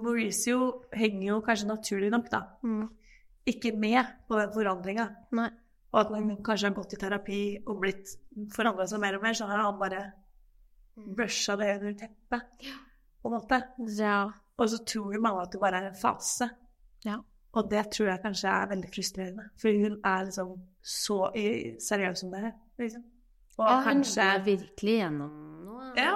Mauricio 0.00 0.58
henger 0.94 1.26
jo 1.28 1.40
kanskje 1.42 1.66
naturlig 1.66 2.10
nok, 2.14 2.28
da, 2.30 2.40
Mm. 2.62 2.88
ikke 3.46 3.72
med 3.76 4.06
på 4.28 4.38
den 4.38 4.52
forandringa. 4.54 5.06
Og 5.92 6.00
at 6.00 6.08
han 6.14 6.36
kanskje 6.46 6.68
har 6.68 6.74
gått 6.76 6.92
i 6.94 6.96
terapi 6.96 7.40
og 7.66 7.80
blitt 7.80 8.12
forandra 8.54 8.86
seg 8.86 9.00
mer 9.00 9.16
og 9.16 9.22
mer, 9.22 9.32
så 9.34 9.46
har 9.48 9.58
han 9.64 9.78
bare 9.80 10.12
brusha 11.16 11.56
det 11.58 11.70
under 11.80 11.92
teppet, 11.94 12.42
på 13.22 13.26
en 13.26 13.32
måte. 13.40 13.62
Ja. 13.98 14.30
Og 14.58 14.68
så 14.68 14.78
tror 14.84 15.18
mange 15.20 15.42
at 15.42 15.50
det 15.52 15.60
bare 15.60 15.80
er 15.82 15.88
en 15.88 15.94
fase. 15.98 16.50
Ja. 17.04 17.16
Og 17.54 17.68
det 17.70 17.90
tror 17.90 18.06
jeg 18.12 18.22
kanskje 18.22 18.48
er 18.48 18.66
veldig 18.70 18.90
frustrerende. 18.94 19.48
For 19.58 19.68
hun 19.72 20.00
er 20.04 20.24
liksom 20.26 20.60
så 20.82 21.30
seriøs 21.34 22.22
som 22.22 22.30
det 22.32 22.44
er, 22.50 22.52
liksom. 22.80 23.02
Og 23.60 23.66
ja, 23.66 23.76
hun 23.76 23.84
kanskje 23.84 24.24
er 24.24 24.44
virkelig 24.44 24.94
gjennom 25.02 25.32
noe. 25.66 25.90
Ja. 25.98 26.14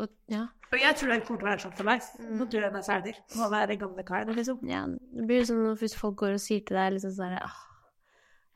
Og, 0.00 0.14
ja. 0.32 0.46
Og 0.70 0.78
jeg 0.78 0.96
tror 0.98 1.12
det 1.12 1.18
kommer 1.26 1.40
til 1.40 1.46
å 1.46 1.50
være 1.50 1.62
sånn 1.64 1.74
for 1.78 1.86
life. 1.86 2.12
Mm. 2.18 2.34
Nå 2.38 2.46
tror 2.50 2.64
jeg 2.64 2.70
er 2.70 2.86
ferdig 2.86 3.14
med 3.36 3.42
å 3.46 3.50
være 3.52 3.76
gamle 3.78 4.04
karen, 4.06 4.36
liksom. 4.38 4.62
ja. 4.70 4.84
Det 4.90 5.26
blir 5.28 5.46
sånn 5.46 5.64
hvis 5.78 5.96
folk 5.98 6.18
går 6.22 6.36
og 6.38 6.42
sier 6.42 6.64
til 6.66 6.78
deg 6.78 6.96
liksom 6.96 7.14
sånn 7.14 7.36
ah, 7.38 7.58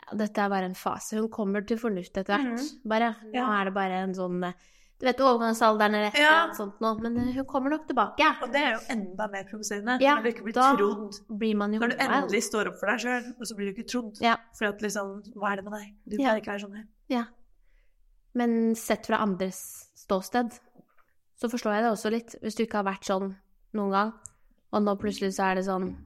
ja, 0.02 0.18
Dette 0.24 0.42
er 0.42 0.52
bare 0.52 0.70
en 0.70 0.78
fase. 0.78 1.18
Hun 1.18 1.30
kommer 1.32 1.66
til 1.66 1.78
fornuft 1.80 2.18
etter 2.18 2.34
hvert. 2.34 2.70
Bare. 2.90 3.14
Nå 3.30 3.46
er 3.46 3.70
det 3.70 3.74
bare 3.76 4.02
en 4.08 4.16
sånn 4.18 4.42
eh, 4.50 4.70
Du 5.00 5.06
vet 5.06 5.18
overgangsalderen 5.20 5.94
eller 5.94 6.06
et 6.06 6.14
eller 6.14 6.24
Ja. 6.30 6.42
annet 6.44 6.56
sånt 6.56 6.80
nå, 6.80 6.90
men 7.02 7.16
eh, 7.18 7.32
hun 7.34 7.44
kommer 7.44 7.70
nok 7.70 7.86
tilbake. 7.88 8.24
Og 8.42 8.52
det 8.52 8.60
er 8.62 8.72
jo 8.74 8.80
enda 8.94 9.26
mer 9.28 9.44
provoserende 9.44 10.00
Ja, 10.00 10.14
når 10.16 10.22
du 10.22 10.28
ikke 10.30 10.44
blir 10.44 10.54
trodd. 10.54 11.18
blir 11.38 11.56
man 11.56 11.72
jo 11.74 11.80
Når 11.80 11.90
du 11.90 11.96
wild. 11.96 12.10
endelig 12.10 12.42
står 12.44 12.68
opp 12.68 12.78
for 12.78 12.86
deg 12.86 13.00
sjøl, 13.00 13.34
og 13.40 13.46
så 13.46 13.56
blir 13.56 13.66
du 13.66 13.72
ikke 13.82 13.88
trodd. 13.90 14.20
Ja. 14.22 14.36
For 14.56 14.66
at 14.66 14.80
liksom 14.80 15.22
Hva 15.34 15.52
er 15.52 15.56
det 15.56 15.64
med 15.64 15.72
deg? 15.72 15.94
Du 16.08 16.16
Ja. 16.22 16.28
kan 16.30 16.40
ikke 16.40 16.52
være 16.52 16.64
sånn 16.66 16.76
her. 16.76 16.86
Ja. 17.08 17.24
Men 18.34 18.74
sett 18.74 19.06
fra 19.06 19.18
andres 19.18 19.88
ståsted, 19.96 20.58
så 21.40 21.48
forstår 21.50 21.74
jeg 21.74 21.82
det 21.82 21.90
også 21.92 22.10
litt. 22.10 22.34
Hvis 22.42 22.56
du 22.56 22.64
ikke 22.64 22.82
har 22.82 22.84
vært 22.84 23.04
sånn 23.04 23.36
noen 23.74 23.90
gang, 23.90 24.12
og 24.72 24.82
nå 24.82 24.96
plutselig 24.98 25.34
så 25.34 25.50
er 25.50 25.54
det 25.56 25.64
sånn 25.66 25.96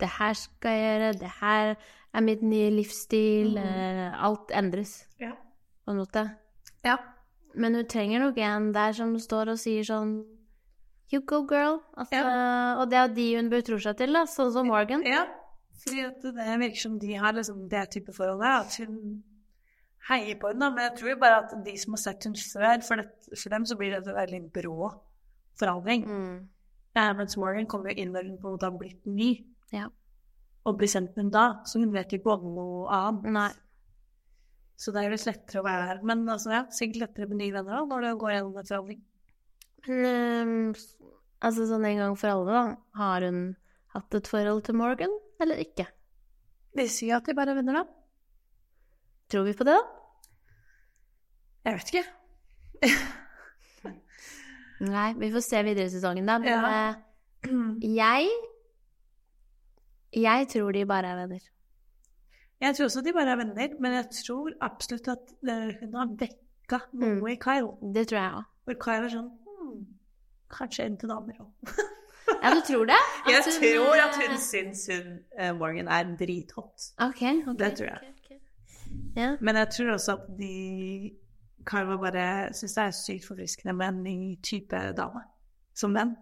Det 0.00 0.08
her 0.08 0.32
skal 0.32 0.70
jeg 0.70 1.00
gjøre, 1.00 1.18
det 1.20 1.30
her 1.42 1.76
er 2.14 2.20
mitt 2.22 2.42
nye 2.42 2.70
livsstil. 2.70 3.54
Mm. 3.58 4.14
Alt 4.18 4.48
endres 4.50 5.04
Ja. 5.20 5.32
på 5.86 5.88
en 5.92 5.98
måte. 5.98 6.36
Ja. 6.82 6.96
Men 7.54 7.74
hun 7.74 7.86
trenger 7.90 8.20
nok 8.22 8.36
en 8.38 8.72
der 8.72 8.92
som 8.92 9.16
står 9.18 9.50
og 9.54 9.58
sier 9.58 9.82
sånn 9.86 10.12
You 11.12 11.20
go, 11.26 11.40
girl. 11.50 11.80
Altså, 11.98 12.20
Og 12.78 12.90
det 12.90 12.98
er 13.00 13.08
de 13.14 13.24
hun 13.36 13.48
betror 13.50 13.80
seg 13.82 13.96
til, 13.98 14.12
da, 14.14 14.22
sånn 14.30 14.52
som 14.54 14.68
Morgan. 14.70 15.02
ja. 15.06 15.26
Fordi 15.80 16.02
det 16.20 16.58
virker 16.60 16.76
som 16.76 16.98
de 17.00 17.14
har 17.16 17.32
liksom 17.32 17.62
det 17.72 17.86
type 17.90 18.12
forholdet, 18.12 18.44
at 18.66 18.74
hun 18.84 19.22
heier 20.10 20.36
på 20.38 20.50
henne. 20.52 20.68
Men 20.74 20.84
jeg 20.84 20.92
tror 20.98 21.08
jo 21.10 21.16
bare 21.22 21.38
at 21.40 21.54
de 21.64 21.72
som 21.80 21.94
har 21.96 22.02
sett 22.02 22.26
henne 22.28 22.36
før, 22.36 22.82
for, 22.84 23.00
det, 23.00 23.38
for 23.42 23.48
dem 23.54 23.64
så 23.66 23.76
blir 23.80 23.94
det 23.94 24.02
en 24.06 24.14
veldig 24.18 24.40
brå 24.52 24.90
forandring. 25.58 26.04
Mm. 26.04 26.36
Ja, 26.96 27.12
mens 27.16 27.36
Morgan 27.40 27.66
kommer 27.66 27.90
jo 27.94 28.02
inn 28.04 28.12
når 28.12 28.28
hun 28.28 28.36
på 28.42 28.50
en 28.50 28.58
måte 28.58 28.68
har 28.68 28.76
blitt 28.78 29.06
ny, 29.06 29.30
Ja. 29.72 29.86
og 30.66 30.76
blir 30.78 30.88
sendt 30.92 31.16
med 31.16 31.24
henne 31.24 31.32
da. 31.32 31.46
Så 31.64 31.80
hun 31.80 31.92
vet 31.96 32.12
jo 32.12 32.18
ikke 32.20 32.36
om 32.36 32.54
noe 32.54 32.90
annet. 32.92 33.32
Nei. 33.32 33.50
Så 34.80 34.94
det 34.96 35.02
er 35.04 35.12
litt 35.12 35.26
lettere 35.28 35.60
å 35.60 35.66
være 35.66 35.86
her. 35.90 35.98
Men 36.08 36.22
altså, 36.32 36.52
ja, 36.54 36.62
sikkert 36.72 37.02
lettere 37.04 37.28
med 37.28 37.40
nye 37.42 37.52
venner 37.52 37.76
da, 37.76 37.82
når 37.90 38.06
du 38.06 38.10
går 38.22 38.32
gjennom 38.32 38.56
et 38.62 38.70
forhandling. 38.70 39.00
Men 39.90 40.52
um, 40.72 40.74
altså 41.44 41.66
sånn 41.68 41.84
en 41.88 42.00
gang 42.00 42.16
for 42.20 42.32
alle, 42.32 42.54
da. 42.56 42.62
Har 43.00 43.26
hun 43.28 43.42
hatt 43.94 44.16
et 44.16 44.30
forhold 44.30 44.62
til 44.66 44.78
Morgan, 44.80 45.12
eller 45.42 45.60
ikke? 45.60 45.84
De 46.78 46.86
sier 46.88 47.16
at 47.18 47.26
de 47.28 47.34
bare 47.36 47.52
er 47.52 47.60
venner, 47.60 47.80
da. 47.82 47.84
Tror 49.30 49.44
vi 49.46 49.54
på 49.58 49.66
det, 49.68 49.76
da? 49.76 49.84
Jeg 51.68 51.76
vet 51.76 51.92
ikke. 51.92 52.06
Nei, 54.80 55.08
vi 55.20 55.28
får 55.34 55.42
se 55.44 55.60
videre 55.66 55.90
i 55.90 55.92
sesongen, 55.92 56.24
da. 56.28 56.38
Men 56.40 56.48
Ja. 56.48 56.60
eh, 57.44 57.50
jeg 58.00 58.30
Jeg 60.12 60.48
tror 60.50 60.72
de 60.72 60.84
bare 60.88 61.06
er 61.12 61.16
venner. 61.20 61.42
Jeg 62.60 62.76
tror 62.76 62.84
også 62.90 63.00
de 63.04 63.12
bare 63.16 63.32
er 63.32 63.36
venner, 63.40 63.74
men 63.80 63.92
jeg 63.96 64.06
tror 64.24 64.50
absolutt 64.60 65.08
at 65.08 65.30
eh, 65.48 65.70
hun 65.80 65.94
har 65.96 66.10
vekka 66.20 66.80
noe 66.92 67.14
Mm. 67.20 67.28
i 67.32 67.36
Kyle. 67.40 67.70
Det 67.94 68.08
tror 68.10 68.18
jeg 68.20 68.32
òg. 68.40 68.44
Hvor 68.68 68.76
Kyle 68.84 69.06
er 69.06 69.14
sånn 69.14 69.30
hm, 69.46 69.78
Kanskje 70.50 70.84
en 70.84 70.96
til 71.00 71.08
damer 71.08 71.40
òg. 71.40 71.72
Ja, 72.42 72.50
du 72.54 72.60
tror 72.66 72.84
det? 72.86 72.98
Jeg 73.30 73.42
hun, 73.46 73.56
tror 73.62 74.02
at 74.04 74.14
eh, 74.20 74.28
hun 74.30 74.38
syns 74.38 74.84
hun, 74.92 75.08
uh, 75.40 75.50
Morgan 75.58 75.88
er 75.88 76.12
drithot. 76.20 76.84
Ok, 77.02 77.22
ok. 77.48 77.56
Det 77.58 77.70
tror 77.80 77.88
jeg. 77.88 78.12
Okay, 78.20 78.36
ok. 78.36 79.00
Ja. 79.16 79.30
Men 79.40 79.56
jeg 79.56 79.68
tror 79.76 79.90
også 79.96 80.12
at 80.12 80.28
de 80.38 80.52
Kyle 81.66 81.98
bare 81.98 82.28
syns 82.54 82.74
det 82.76 82.84
er 82.84 82.94
sykt 82.96 83.26
forfriskende 83.26 83.74
med 83.76 83.88
en 83.88 84.02
ny 84.04 84.14
type 84.46 84.78
dame. 84.96 85.24
Som 85.74 85.94
venn. 85.94 86.14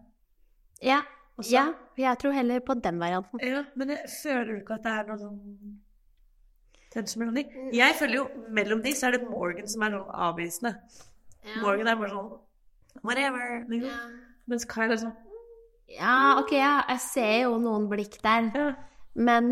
Ja, 0.83 1.01
Også. 1.37 1.53
ja, 1.53 1.67
jeg 1.99 2.19
tror 2.23 2.33
heller 2.33 2.61
på 2.67 2.75
den 2.75 2.99
varianten. 3.01 3.41
Ja, 3.43 3.65
men 3.77 3.91
jeg 3.91 3.99
føler 4.23 4.45
du 4.53 4.57
ikke 4.63 4.75
at 4.79 4.85
det 4.85 4.93
er 4.97 5.07
noe 5.09 5.19
sånn 5.19 5.39
tension 6.95 7.23
mellom? 7.23 7.39
Jeg 7.75 7.97
føler 7.99 8.21
jo 8.21 8.27
mellom 8.55 8.83
de 8.85 8.95
så 8.97 9.09
er 9.09 9.19
det 9.19 9.29
Morgan 9.29 9.71
som 9.71 9.85
er 9.87 9.97
sånn 9.97 10.19
avvisende. 10.29 10.75
Morgan 11.63 11.93
er 11.93 12.01
bare 12.01 12.13
sånn 12.15 12.31
whatever. 13.05 13.63
Liksom. 13.71 14.17
Mens 14.49 14.69
Kyle 14.69 14.95
er 14.97 15.03
sånn 15.05 15.17
Ja, 15.93 16.37
ok, 16.41 16.53
ja, 16.59 16.75
jeg 16.91 17.05
ser 17.05 17.35
jo 17.47 17.55
noen 17.63 17.87
blikk 17.89 18.19
der, 18.25 18.51
ja. 18.53 18.67
men 19.17 19.47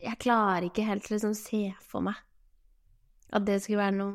jeg 0.00 0.20
klarer 0.22 0.70
ikke 0.70 0.86
helt 0.86 1.08
å 1.10 1.16
liksom 1.16 1.34
se 1.36 1.66
for 1.84 2.04
meg 2.06 2.16
at 3.36 3.46
det 3.46 3.58
skulle 3.62 3.82
være 3.82 3.96
noe 3.96 4.12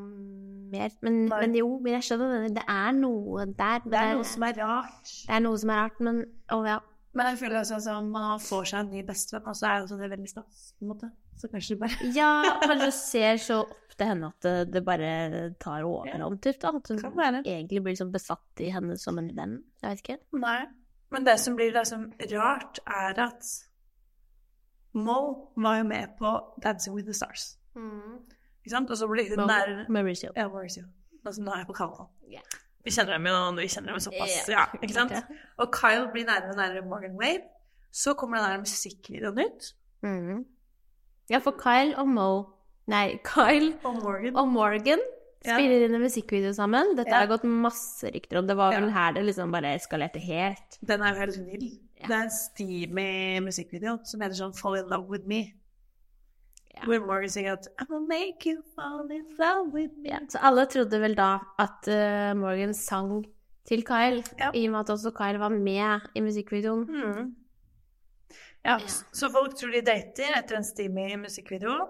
mer. 0.71 0.93
Men, 1.01 1.25
men 1.29 1.55
jo, 1.55 1.67
men 1.83 1.97
jeg 1.97 2.07
skjønner 2.07 2.45
det. 2.45 2.53
Det 2.55 2.63
er 2.69 2.93
noe 2.95 3.45
der. 3.45 3.83
Det 3.83 3.99
er 3.99 4.15
noe 4.15 4.27
som 4.27 4.45
er 4.47 4.55
rart. 4.61 5.11
det 5.27 5.35
er 5.35 5.43
noe 5.43 5.59
som 5.61 5.73
er 5.73 5.81
rart, 5.83 5.99
men 6.07 6.23
å 6.55 6.61
ja. 6.67 6.77
Men 7.13 7.27
jeg 7.31 7.41
føler 7.41 7.59
også 7.59 7.79
at 7.91 8.05
man 8.07 8.39
får 8.39 8.69
seg 8.71 8.85
en 8.85 8.91
ny 8.93 9.01
bestevenn, 9.07 9.47
og 9.51 9.55
så 9.59 9.67
er 9.67 9.79
jo 9.79 9.87
også 9.87 9.97
det 9.99 10.09
veldig 10.13 10.29
stas, 10.31 10.59
på 10.77 10.85
en 10.85 10.91
måte. 10.93 11.09
Så 11.41 11.49
kanskje 11.51 11.73
det 11.75 11.79
bare 11.81 12.11
Ja, 12.15 12.29
kanskje 12.63 12.91
ser 12.95 13.41
så 13.43 13.57
opp 13.65 13.95
til 13.97 14.07
henne 14.07 14.29
at 14.31 14.47
det, 14.71 14.83
bare 14.87 15.09
tar 15.59 15.83
overhånd, 15.87 16.39
typ, 16.43 16.61
da. 16.61 16.71
At 16.79 16.91
hun 16.93 17.41
egentlig 17.41 17.81
blir 17.81 17.95
liksom 17.95 18.13
besatt 18.13 18.63
i 18.63 18.69
henne 18.71 18.95
som 19.01 19.19
en 19.19 19.27
venn. 19.35 19.57
Jeg 19.83 19.89
vet 19.89 20.05
ikke. 20.05 20.17
Nei. 20.39 20.61
Men 21.11 21.27
det 21.27 21.35
som 21.43 21.57
blir 21.59 21.73
liksom 21.75 22.07
rart, 22.31 22.79
er 22.87 23.19
at 23.19 23.51
Moll 24.95 25.33
var 25.59 25.77
jo 25.81 25.83
med 25.87 26.15
på 26.19 26.31
Dancing 26.63 26.95
with 26.95 27.07
the 27.07 27.15
Stars. 27.15 27.57
Ikke 27.75 28.71
sant? 28.71 28.91
Og 28.91 28.97
så 28.97 29.07
blir 29.07 29.29
hun 29.35 29.47
der 29.47 29.85
Mauricio. 29.89 30.31
Ja, 30.35 30.47
Mauricio. 30.47 30.83
Altså, 31.25 31.43
nå 31.43 31.51
er 31.51 31.63
jeg 31.63 31.67
på 31.67 31.75
kallenavn. 31.77 32.09
Ja. 32.31 32.43
Vi 32.83 32.91
kjenner 32.91 33.13
dem 33.17 33.25
jo, 33.25 33.35
vi 33.61 33.67
kjenner 33.67 33.93
dem 33.93 33.99
såpass, 33.99 34.47
Ja, 34.49 34.53
ja, 34.59 34.65
ikke 34.81 34.93
sant? 34.93 35.11
Og 35.59 35.71
Kyle 35.73 36.07
blir 36.13 36.25
nærmere 36.25 36.49
og 36.49 36.57
nærmere 36.57 36.85
Morgan 36.87 37.15
Wave. 37.19 37.43
Så 37.91 38.13
kommer 38.15 38.37
den 38.37 38.49
der 38.51 38.63
musikkvideoen 38.63 39.45
ut, 39.45 39.73
Mm. 40.03 40.45
Ja, 41.29 41.37
for 41.39 41.51
Kyle 41.51 41.93
og 41.97 42.07
Mo 42.07 42.43
Nei, 42.87 43.19
Kyle 43.23 43.75
og 43.85 44.01
Morgan 44.03 44.35
og 44.35 44.47
Morgan 44.47 44.99
Ja. 45.45 45.55
spiller 45.57 45.85
inn 45.85 45.93
en 45.95 46.01
musikkvideo 46.01 46.51
sammen. 46.53 46.95
Dette 46.97 47.09
Ja. 47.09 47.19
har 47.19 47.27
gått 47.27 47.43
masse 47.43 48.03
rykter 48.13 48.37
om. 48.39 48.47
Det 48.47 48.55
var 48.57 48.71
vel 48.73 48.89
Ja. 48.89 48.89
her 48.89 49.13
det 49.13 49.23
liksom 49.25 49.51
bare 49.51 49.75
eskalerte 49.77 50.19
helt. 50.19 50.77
Den 50.83 51.01
er 51.01 51.13
jo 51.13 51.19
helt 51.19 51.37
vill. 51.37 51.79
Ja. 52.01 52.07
Det 52.07 52.15
er 52.15 52.21
en 52.23 52.29
steamy 52.29 53.39
musikkvideo 53.41 53.99
som 54.05 54.19
heter 54.21 54.33
sånn 54.35 54.53
'Fall 54.55 54.75
in 54.79 54.89
love 54.89 55.07
with 55.07 55.25
me'. 55.27 55.53
Ja. 56.75 56.85
Hvor 56.85 57.05
Morgan 57.05 57.29
synger 57.29 57.53
at 57.53 57.67
I'm 57.81 57.87
gonna 57.89 58.07
make 58.07 58.49
you 58.49 58.61
fall 58.75 59.11
in 59.11 59.25
love 59.39 59.73
with 59.73 59.93
me'. 59.97 60.09
Yeah. 60.09 60.21
så 60.29 60.37
alle 60.41 60.65
trodde 60.65 61.01
vel 61.01 61.17
da 61.17 61.37
at 61.59 61.87
uh, 61.87 62.37
Morgan 62.39 62.73
sang 62.73 63.25
til 63.67 63.83
Kyle, 63.85 64.23
yeah. 64.41 64.55
i 64.55 64.65
og 64.65 64.71
med 64.71 64.79
at 64.79 64.89
også 64.89 65.11
Kyle 65.11 65.39
var 65.39 65.49
med 65.49 65.99
i 66.15 66.21
musikkvideoen. 66.21 66.87
Mm. 66.89 67.35
Ja, 68.65 68.77
så 69.13 69.29
folk 69.31 69.55
tror 69.57 69.73
de 69.73 69.81
dater 69.85 70.37
etter 70.37 70.57
en 70.57 70.63
steamy 70.63 71.15
musikkvideo. 71.17 71.87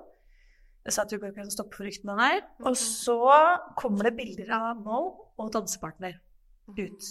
Jeg 0.86 0.94
sa 0.96 1.04
at 1.04 1.12
du 1.12 1.16
ikke 1.16 1.34
kan 1.36 1.52
stoppe 1.52 1.78
for 1.78 1.86
ryktene 1.86 2.16
der. 2.18 2.42
Og 2.66 2.78
så 2.78 3.18
kommer 3.78 4.08
det 4.10 4.16
bilder 4.18 4.54
av 4.56 4.80
Mo 4.82 5.02
og 5.38 5.52
dansepartner 5.54 6.16
ut. 6.68 7.10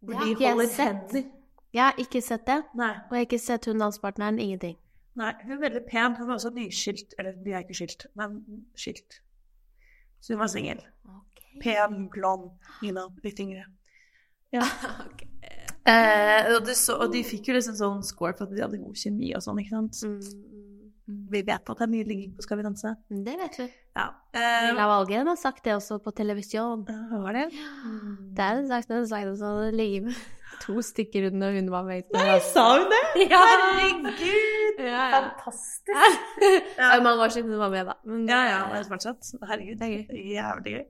Hvor 0.00 0.12
de 0.20 0.34
holder 0.34 0.74
hender. 0.76 1.28
Jeg 1.72 1.84
har 1.84 1.94
ikke 2.02 2.20
sett 2.20 2.46
det, 2.46 2.62
Nei, 2.74 2.90
og 2.90 3.14
jeg 3.14 3.20
har 3.20 3.26
ikke 3.28 3.38
sett 3.38 3.66
hun 3.70 3.78
dansepartneren. 3.78 4.38
Ingenting. 4.42 4.76
Nei, 5.18 5.32
hun 5.44 5.56
er 5.56 5.64
veldig 5.64 5.82
pen. 5.88 6.14
Hun 6.18 6.28
var 6.28 6.36
også 6.38 6.52
nyskilt. 6.54 7.14
Eller 7.18 7.32
de 7.44 7.52
er 7.54 7.64
ikke 7.64 7.74
skilt, 7.80 8.06
men 8.18 8.40
skilt. 8.78 9.20
Så 10.20 10.34
hun 10.34 10.40
var 10.42 10.50
singel. 10.52 10.82
Pen, 11.62 12.08
blond, 12.12 12.50
Nina. 12.82 13.08
litt 13.24 13.40
yngre. 13.40 13.66
Ja. 14.54 14.66
Eh, 15.88 16.44
og, 16.52 16.66
så, 16.76 16.92
og 17.00 17.08
de 17.10 17.22
fikk 17.24 17.48
jo 17.48 17.54
liksom 17.56 17.74
sånn 17.78 18.02
score 18.04 18.34
for 18.36 18.44
at 18.44 18.50
de 18.52 18.60
hadde 18.62 18.78
god 18.82 18.98
kjemi 19.00 19.30
og 19.34 19.40
sånn, 19.42 19.58
ikke 19.62 19.72
sant. 19.78 19.96
Mm, 20.04 21.22
Vi 21.32 21.40
vet 21.48 21.70
at 21.72 21.80
det 21.80 21.86
er 21.86 21.90
mye 21.90 22.06
ligging 22.06 22.34
på 22.36 22.44
Skal 22.44 22.60
vi 22.60 22.66
danse. 22.66 22.92
det 23.08 23.36
vet 23.40 23.56
vi. 23.62 23.66
Ja. 23.96 24.04
Eh, 24.36 24.68
Lav 24.76 24.92
Algren 24.98 25.26
har 25.32 25.38
sagt 25.40 25.64
det 25.64 25.72
også 25.74 25.96
på 26.04 26.12
televisjon. 26.14 26.84
hva 26.84 27.22
var 27.24 27.38
det? 27.38 27.46
Det 28.36 28.44
er 28.44 28.60
en 28.60 28.68
slags 28.68 28.92
sånn 29.40 29.64
at 29.64 29.74
ligget 29.74 30.10
med 30.10 30.20
to 30.62 30.82
stykker 30.84 31.26
under 31.30 31.52
hun 31.56 31.70
var 31.72 31.84
med. 31.86 32.08
Nei, 32.14 32.38
sa 32.44 32.64
hun 32.76 32.88
det? 32.90 33.02
Ja. 33.30 33.40
Herregud! 33.40 34.80
Ja, 34.80 35.04
ja. 35.10 35.20
Fantastisk. 35.20 35.90
Det 36.78 36.86
er 36.86 37.02
mange 37.04 37.24
år 37.24 37.34
siden 37.34 37.50
hun 37.50 37.62
var 37.62 37.72
med, 37.72 37.86
da. 37.86 37.96
Men, 38.04 38.28
Ja, 38.28 38.40
ja, 38.48 38.60
det 38.72 38.80
er 38.84 38.88
fortsatt. 38.90 39.32
Herregud, 39.48 39.78
det 39.80 39.88
er 39.88 39.96
gøy. 39.96 40.22
Jævlig 40.34 40.74
gøy. 40.76 40.84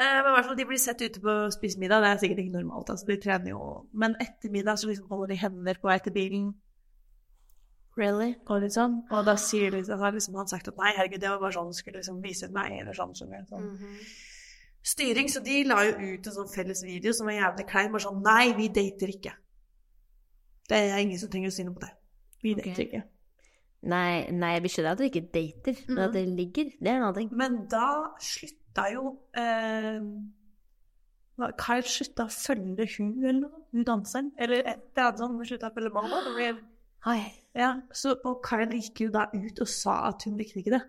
Eh, 0.00 0.16
men 0.22 0.30
i 0.30 0.34
hvert 0.36 0.48
fall, 0.48 0.58
de 0.58 0.66
blir 0.70 0.80
sett 0.80 1.02
ute 1.02 1.22
på 1.22 1.36
å 1.46 1.52
spise 1.54 1.80
middag. 1.82 2.04
Det 2.04 2.10
er 2.10 2.22
sikkert 2.24 2.42
ikke 2.44 2.56
normalt. 2.58 2.90
altså, 2.94 3.06
De 3.10 3.18
trener 3.20 3.52
jo. 3.52 3.68
Men 3.92 4.16
etter 4.22 4.52
middag 4.54 4.80
så 4.80 4.90
liksom 4.90 5.10
holder 5.10 5.34
de 5.34 5.40
hender 5.42 5.80
på 5.82 5.90
vei 5.90 5.98
til 6.04 6.16
bilen. 6.16 6.50
Really? 7.98 8.32
Og 8.46 8.62
litt 8.62 8.76
sånn. 8.76 9.00
Og 9.10 9.26
da 9.26 9.34
sier 9.40 9.74
liksom, 9.74 10.00
har 10.00 10.14
liksom 10.14 10.38
han 10.38 10.48
sagt 10.50 10.70
at 10.70 10.78
nei, 10.80 10.94
herregud, 10.96 11.20
det 11.20 11.32
var 11.32 11.42
bare 11.42 11.56
sånn, 11.58 11.72
hun 11.72 11.76
skulle 11.76 12.00
liksom 12.00 12.20
vise 12.24 12.48
meg, 12.54 12.78
eller 12.80 12.96
sånn. 12.96 13.16
sånn. 13.18 13.34
Mm 13.34 13.48
sånn. 13.50 13.70
Styring, 14.82 15.28
så 15.28 15.42
de 15.44 15.60
la 15.68 15.82
jo 15.84 15.96
ut 16.14 16.26
en 16.26 16.34
sånn 16.34 16.50
felles 16.50 16.80
video 16.86 17.12
som 17.12 17.28
var 17.28 17.36
jævlig 17.36 17.66
klein. 17.68 17.90
Bare 17.92 18.04
sånn 18.06 18.22
Nei, 18.24 18.52
vi 18.56 18.68
dater 18.72 19.12
ikke. 19.12 19.34
Det 20.70 20.78
er 20.78 21.00
ingen 21.02 21.20
som 21.20 21.30
trenger 21.32 21.52
å 21.52 21.54
si 21.54 21.66
noe 21.66 21.76
på 21.76 21.84
det. 21.84 21.90
Vi 22.40 22.54
okay. 22.54 22.70
dater 22.70 22.86
ikke. 22.86 23.02
Nei, 23.90 24.28
nei, 24.36 24.50
jeg 24.58 24.72
skjønner 24.74 24.92
at 24.92 25.00
du 25.00 25.06
ikke 25.06 25.24
dater, 25.32 25.78
men 25.88 26.02
at 26.04 26.16
det 26.16 26.26
ligger, 26.28 26.72
det 26.76 26.90
er 26.90 26.98
en 26.98 27.06
annen 27.06 27.16
ting. 27.16 27.30
Men 27.36 27.62
da 27.72 27.88
slutta 28.20 28.86
jo 28.92 29.14
eh, 29.40 30.00
Kyle 31.60 31.88
slutta 31.88 32.26
å 32.28 32.32
følge 32.32 32.86
hun 32.96 33.14
eller 33.22 33.38
noe, 33.38 33.62
hun 33.72 33.86
danseren. 33.88 34.32
Eller 34.36 34.60
et 34.64 34.82
eller 34.92 35.06
annet 35.06 35.22
sånt. 35.22 35.38
Hun 35.40 35.48
slutta 35.48 35.70
å 35.70 35.76
følge 35.76 35.92
mamma. 35.94 36.20
ble- 36.36 36.50
Oi. 37.08 37.20
Ja, 37.56 37.70
så, 37.96 38.12
og 38.28 38.42
Kyle 38.44 38.76
gikk 38.76 39.06
jo 39.06 39.12
da 39.14 39.26
ut 39.32 39.62
og 39.64 39.68
sa 39.68 39.96
at 40.10 40.26
hun 40.28 40.36
likte 40.38 40.60
ikke 40.60 40.76
det. 40.76 40.82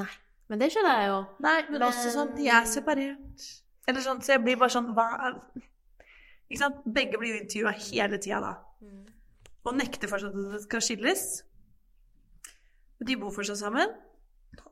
Nei. 0.00 0.08
Men 0.50 0.62
det 0.62 0.70
skjønner 0.72 1.00
jeg 1.00 1.08
jo. 1.10 1.18
Nei, 1.42 1.56
men 1.72 1.84
også 1.88 2.12
sånn 2.14 2.34
De 2.36 2.46
er 2.52 2.68
separert. 2.70 3.46
Eller 3.86 4.02
sånn, 4.02 4.20
så 4.22 4.36
jeg 4.36 4.44
blir 4.44 4.58
bare 4.60 4.74
sånn 4.74 4.92
Hva 4.94 5.06
er 5.28 5.40
Ikke 6.46 6.60
sant? 6.60 6.84
Begge 6.86 7.18
blir 7.18 7.34
jo 7.34 7.42
intervjua 7.42 7.74
hele 7.88 8.20
tida 8.22 8.40
da. 8.44 8.54
Og 9.66 9.74
nekter 9.74 10.10
fortsatt 10.10 10.34
at 10.34 10.52
det 10.52 10.62
skal 10.62 10.84
skilles. 10.84 11.24
De 13.02 13.16
bor 13.18 13.34
fortsatt 13.34 13.58
sammen. 13.58 13.90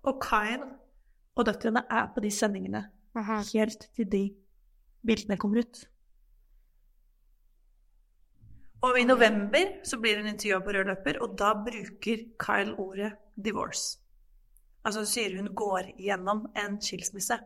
Og 0.07 0.20
Kyle 0.22 0.68
og 1.35 1.49
døtrene 1.49 1.83
er 1.91 2.07
på 2.14 2.22
de 2.22 2.31
sendingene 2.31 2.85
helt 3.14 3.89
til 3.95 4.07
de 4.11 4.22
bildene 5.07 5.37
kommer 5.39 5.64
ut. 5.64 5.83
Og 8.85 8.99
i 9.01 9.05
november 9.09 9.79
så 9.87 9.99
blir 10.01 10.18
hun 10.20 10.29
intervjua 10.29 10.61
på 10.61 10.75
rød 10.77 10.91
løper, 10.91 11.18
og 11.25 11.37
da 11.41 11.55
bruker 11.57 12.25
Kyle 12.39 12.75
ordet 12.79 13.12
'divorce'. 13.37 14.04
Altså 14.85 15.01
hun 15.01 15.09
sier 15.09 15.37
hun 15.39 15.49
går 15.57 15.95
gjennom 15.99 16.47
en 16.61 16.80
skilsmisse. 16.82 17.39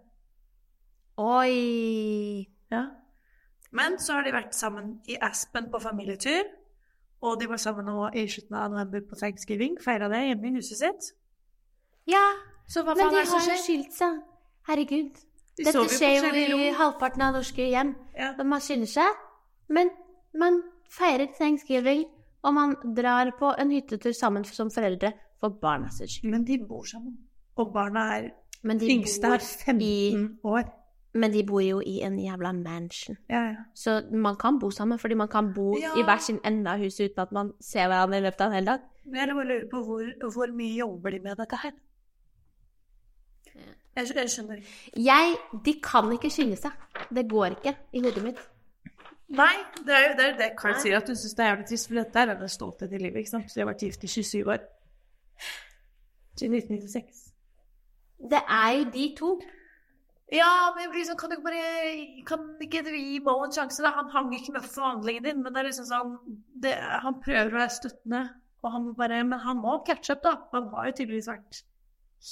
Oi. 1.18 2.48
Ja. 2.70 2.84
Men 3.70 3.98
så 4.00 4.18
har 4.18 4.26
de 4.26 4.32
vært 4.32 4.56
sammen 4.56 4.96
i 5.10 5.18
Aspen 5.22 5.68
på 5.70 5.80
familietur, 5.82 6.48
og 7.20 7.40
de 7.40 7.48
var 7.50 7.60
sammen 7.60 7.88
nå 7.90 8.08
i 8.16 8.24
slutten 8.30 8.56
av 8.56 8.70
november 8.72 9.02
på 9.10 9.18
thanksgiving, 9.18 9.76
feira 9.82 10.08
det 10.10 10.22
hjemme 10.28 10.50
i 10.50 10.54
huset 10.56 10.80
sitt. 10.80 11.10
Ja, 12.08 12.24
Så 12.68 12.82
hva 12.84 12.94
men 12.96 13.08
faen 13.08 13.14
de 13.16 13.30
har 13.30 13.46
jo 13.48 13.56
skilt 13.64 13.94
seg. 13.96 14.18
Herregud. 14.68 15.20
De 15.58 15.64
Dette 15.64 15.84
skjer 15.90 16.26
jo 16.52 16.58
i 16.60 16.72
halvparten 16.76 17.24
av 17.24 17.38
norske 17.38 17.64
hjem. 17.64 17.94
Ja. 18.16 18.34
Men 18.38 18.50
Man 18.52 18.60
skiller 18.60 18.90
seg, 18.92 19.22
men 19.68 19.90
man 20.36 20.60
feirer 20.92 21.32
thanksgiving, 21.38 22.04
og 22.44 22.54
man 22.54 22.76
drar 22.96 23.32
på 23.38 23.54
en 23.58 23.72
hyttetur 23.74 24.12
sammen 24.14 24.44
som 24.44 24.70
foreldre 24.70 25.12
for 25.40 25.56
barnas 25.60 25.98
skyld. 25.98 26.30
Men 26.30 26.44
de 26.44 26.58
bor 26.64 26.84
sammen. 26.86 27.16
Og 27.58 27.72
barna 27.74 28.04
er 28.16 28.28
Men 28.62 28.78
de 28.80 28.88
Yngste 28.90 29.26
bor 29.28 29.34
er 29.38 29.44
15 29.64 30.38
år. 30.44 30.68
Men 31.18 31.32
de 31.32 31.42
bor 31.46 31.60
jo 31.64 31.80
i 31.80 32.00
en 32.06 32.18
jævla 32.20 32.52
mansion. 32.52 33.16
Ja, 33.30 33.40
ja. 33.48 33.54
Så 33.74 34.02
man 34.12 34.36
kan 34.36 34.58
bo 34.60 34.70
sammen, 34.70 34.98
fordi 34.98 35.14
man 35.14 35.28
kan 35.28 35.52
bo 35.54 35.72
Ja. 35.78 35.94
i 35.98 36.02
hver 36.04 36.18
sin 36.22 36.38
ende 36.44 36.70
av 36.70 36.78
huset 36.78 37.10
uten 37.10 37.22
at 37.22 37.32
man 37.32 37.52
ser 37.60 37.88
hverandre 37.88 38.18
i 38.18 38.20
løpet 38.26 38.40
av 38.40 38.46
en 38.50 38.54
hel 38.58 38.66
dag. 38.66 38.80
Jeg 39.14 39.28
lurer 39.28 39.64
på 39.70 39.82
hvor, 39.84 40.32
hvor 40.32 40.52
mye 40.52 40.76
jobber 40.78 41.10
de 41.10 41.20
med 41.24 41.36
dette 41.40 41.56
her? 41.62 41.72
Jeg, 43.96 44.06
jeg 44.14 44.30
skjønner 44.30 44.60
ikke. 44.60 44.68
Jeg 45.04 45.36
De 45.64 45.74
kan 45.82 46.12
ikke 46.12 46.30
skynde 46.30 46.56
seg. 46.56 46.70
Det 47.14 47.24
går 47.30 47.46
ikke 47.56 47.74
i 47.92 48.02
hodet 48.04 48.22
mitt. 48.22 48.38
Nei, 49.28 49.54
det 49.84 49.92
er 49.94 50.04
jo 50.06 50.12
det, 50.16 50.26
er 50.26 50.36
det 50.38 50.50
Carl 50.60 50.76
sier, 50.80 50.96
at 50.96 51.06
du 51.08 51.14
syns 51.14 51.34
det 51.36 51.44
er 51.44 51.48
jævlig 51.50 51.66
trist, 51.68 51.88
for 51.88 51.94
dette 52.00 52.18
er 52.20 52.30
hennes 52.34 52.52
stolthet 52.56 52.92
i 52.92 52.98
livet, 52.98 53.16
ikke 53.24 53.30
sant. 53.30 53.50
Så 53.50 53.58
de 53.58 53.60
har 53.64 53.72
vært 53.72 53.82
gift 53.84 54.04
i 54.04 54.08
27 54.08 54.44
år. 54.54 54.62
Siden 56.38 56.54
1996. 56.54 57.27
Det 58.18 58.40
er 58.42 58.72
jo 58.78 58.90
de 58.94 59.06
to. 59.18 59.30
Ja, 60.34 60.74
men 60.76 60.90
liksom, 60.92 61.16
kan 61.16 61.30
du 61.32 61.38
bare 61.40 61.62
Kan 62.28 62.42
ikke 62.60 62.82
du 62.84 62.90
gi 62.92 63.16
Mo 63.24 63.38
en 63.46 63.54
sjanse, 63.54 63.80
da? 63.80 63.94
Han 63.96 64.10
hang 64.12 64.34
ikke 64.36 64.52
med 64.52 64.66
for 64.66 64.82
forhandlingen 64.82 65.24
din, 65.24 65.40
men 65.40 65.54
det 65.54 65.62
er 65.62 65.68
liksom 65.70 65.86
sånn 65.88 66.10
det, 66.60 66.74
Han 67.04 67.16
prøver 67.24 67.48
å 67.48 67.56
være 67.62 67.72
støttende, 67.78 68.20
og 68.60 68.74
han 68.74 68.90
bare 68.98 69.22
Men 69.24 69.40
han 69.46 69.62
må 69.62 69.78
catche 69.86 70.18
up, 70.18 70.22
da. 70.26 70.34
Han 70.52 70.68
har 70.74 70.90
jo 70.90 70.98
tydeligvis 71.00 71.30
vært 71.32 71.62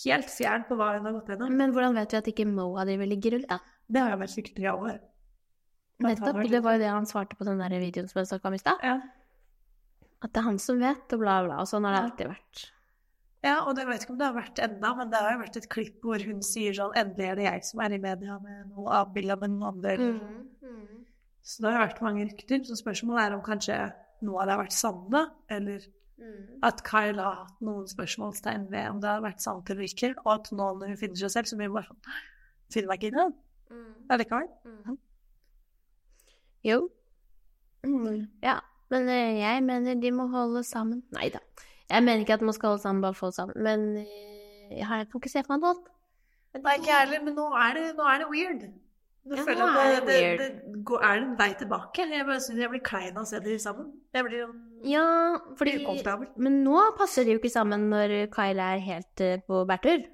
helt 0.03 0.31
fjern 0.35 0.67
på 0.69 0.77
hva 0.77 0.93
hun 0.97 1.09
har 1.09 1.17
gått 1.17 1.33
gjennom. 1.33 1.57
Men 1.57 1.73
hvordan 1.73 1.97
vet 1.97 2.13
vi 2.13 2.21
at 2.21 2.31
ikke 2.35 2.49
Mo 2.51 2.73
hadde 2.77 2.93
drevet 2.93 3.13
liggerull, 3.15 3.49
da? 3.49 3.61
Det 3.87 4.03
har 4.03 4.13
jo 4.13 4.23
vært 4.25 4.35
sikkert 4.35 4.59
tre 4.59 4.73
år. 4.75 4.97
Nettopp. 6.05 6.41
Det 6.53 6.61
var 6.65 6.77
jo 6.77 6.83
det 6.83 6.93
han 6.93 7.07
svarte 7.09 7.39
på 7.39 7.47
den 7.49 7.63
der 7.63 7.79
videoen 7.81 8.11
som 8.11 8.21
jeg 8.21 8.29
snakka 8.29 8.51
om 8.51 8.57
i 8.59 8.61
stad. 8.61 8.83
Ja. 8.85 8.97
At 10.21 10.33
det 10.35 10.43
er 10.43 10.49
han 10.51 10.59
som 10.61 10.83
vet, 10.83 11.07
og 11.15 11.23
bla, 11.23 11.39
bla. 11.47 11.63
Og 11.63 11.71
sånn 11.71 11.87
har 11.87 11.97
det 11.97 12.03
alltid 12.03 12.35
vært. 12.35 12.65
Ja, 13.47 13.57
og 13.63 13.79
jeg 13.79 13.89
vet 13.89 14.05
ikke 14.05 14.15
om 14.15 14.21
det 14.21 14.27
har 14.27 14.37
vært 14.37 14.61
enda, 14.65 14.93
men 14.99 15.11
det 15.13 15.21
har 15.23 15.37
jo 15.37 15.43
vært 15.45 15.59
et 15.61 15.69
klipp 15.73 16.05
hvor 16.05 16.23
hun 16.27 16.43
sier 16.45 16.75
sånn 16.77 16.97
Endelig 16.99 17.29
er 17.31 17.39
det 17.39 17.47
jeg 17.47 17.67
som 17.69 17.83
er 17.85 17.95
i 17.95 18.03
media 18.03 18.39
med 18.43 18.73
noe 18.73 19.01
avbilde 19.01 19.37
med 19.43 19.55
noen 19.55 19.69
andre. 19.71 19.97
Mm. 20.01 21.05
Så 21.47 21.63
det 21.63 21.73
har 21.73 21.85
vært 21.87 22.03
mange 22.03 22.27
rykter. 22.27 22.65
Så 22.67 22.79
spørsmålet 22.81 23.23
er 23.23 23.37
om 23.37 23.45
kanskje 23.47 23.77
noe 24.27 24.43
av 24.43 24.49
det 24.49 24.57
har 24.57 24.65
vært 24.65 24.77
sant, 24.77 25.07
da, 25.15 25.29
eller 25.55 25.85
at 26.65 26.81
Kyle 26.87 27.21
har 27.21 27.43
hatt 27.43 27.59
noen 27.65 27.85
spørsmålstegn 27.91 28.71
ved 28.73 28.89
om 28.89 29.01
det 29.03 29.11
har 29.11 29.25
vært 29.25 29.43
sant 29.45 29.69
eller 29.71 29.85
ikke, 29.85 30.15
og 30.25 30.31
at 30.39 30.49
nå 30.51 30.71
når 30.81 30.95
hun 30.95 31.01
finner 31.01 31.21
seg 31.21 31.35
selv, 31.35 31.51
så 31.51 31.59
blir 31.59 31.71
hun 31.71 31.77
bare 31.79 31.91
sånn 31.91 32.23
Finner 32.75 32.91
meg 32.91 32.99
ikke 32.99 33.13
i 33.13 33.15
det 33.15 33.25
allikevel. 34.11 34.47
Jo. 36.67 36.79
Ja. 38.43 38.57
Men 38.91 39.11
eh, 39.11 39.37
jeg 39.39 39.63
mener 39.63 40.01
de 40.03 40.11
må 40.15 40.27
holde 40.33 40.65
sammen. 40.67 41.05
Nei 41.15 41.29
da. 41.35 41.39
Jeg 41.91 42.03
mener 42.03 42.25
ikke 42.25 42.35
at 42.35 42.43
man 42.43 42.53
skal 42.57 42.69
holde 42.75 42.83
sammen 42.83 43.03
bare 43.05 43.15
for 43.15 43.27
å 43.27 43.31
holde 43.31 43.37
sammen, 43.37 43.63
men 43.63 43.97
eh, 44.03 44.81
jeg 44.81 44.89
kan 44.89 45.21
ikke 45.21 45.31
se 45.31 45.43
for 45.47 45.55
meg 45.55 45.63
noe 45.63 45.75
annet. 45.75 45.93
Nei, 46.57 46.75
ikke 46.81 46.89
jeg 46.91 47.01
heller, 47.05 47.23
men 47.27 47.35
nå 47.37 47.47
er 47.61 47.75
det, 47.77 47.85
nå 47.99 48.07
er 48.11 48.19
det 48.23 48.29
weird. 48.33 48.65
Nå 49.27 49.35
Ja, 49.37 49.43
føler 49.43 49.73
jeg 49.77 49.97
at 49.99 50.07
det 50.07 50.17
det, 50.39 50.47
det, 50.65 50.81
går, 50.87 51.03
er 51.03 51.19
det 51.19 51.27
en 51.27 51.37
vei 51.39 51.49
tilbake. 51.59 52.05
Jeg 52.15 52.27
bare 52.27 52.41
synes 52.41 52.61
jeg 52.63 52.71
blir 52.71 52.83
klein 52.87 53.17
av 53.17 53.25
å 53.25 53.29
se 53.29 53.41
dem 53.43 53.59
sammen. 53.59 53.89
Jeg 54.15 54.25
blir 54.29 54.39
jo 54.39 54.49
Ja, 54.87 55.05
fordi 55.59 55.75
ukomfortabel. 55.83 56.29
Men 56.39 56.61
nå 56.65 56.79
passer 56.99 57.27
de 57.27 57.35
jo 57.35 57.41
ikke 57.41 57.51
sammen 57.51 57.89
når 57.91 58.15
Kyle 58.35 58.63
er 58.75 58.83
helt 58.87 59.21
eh, 59.27 59.41
på 59.47 59.65
bærtur. 59.67 60.07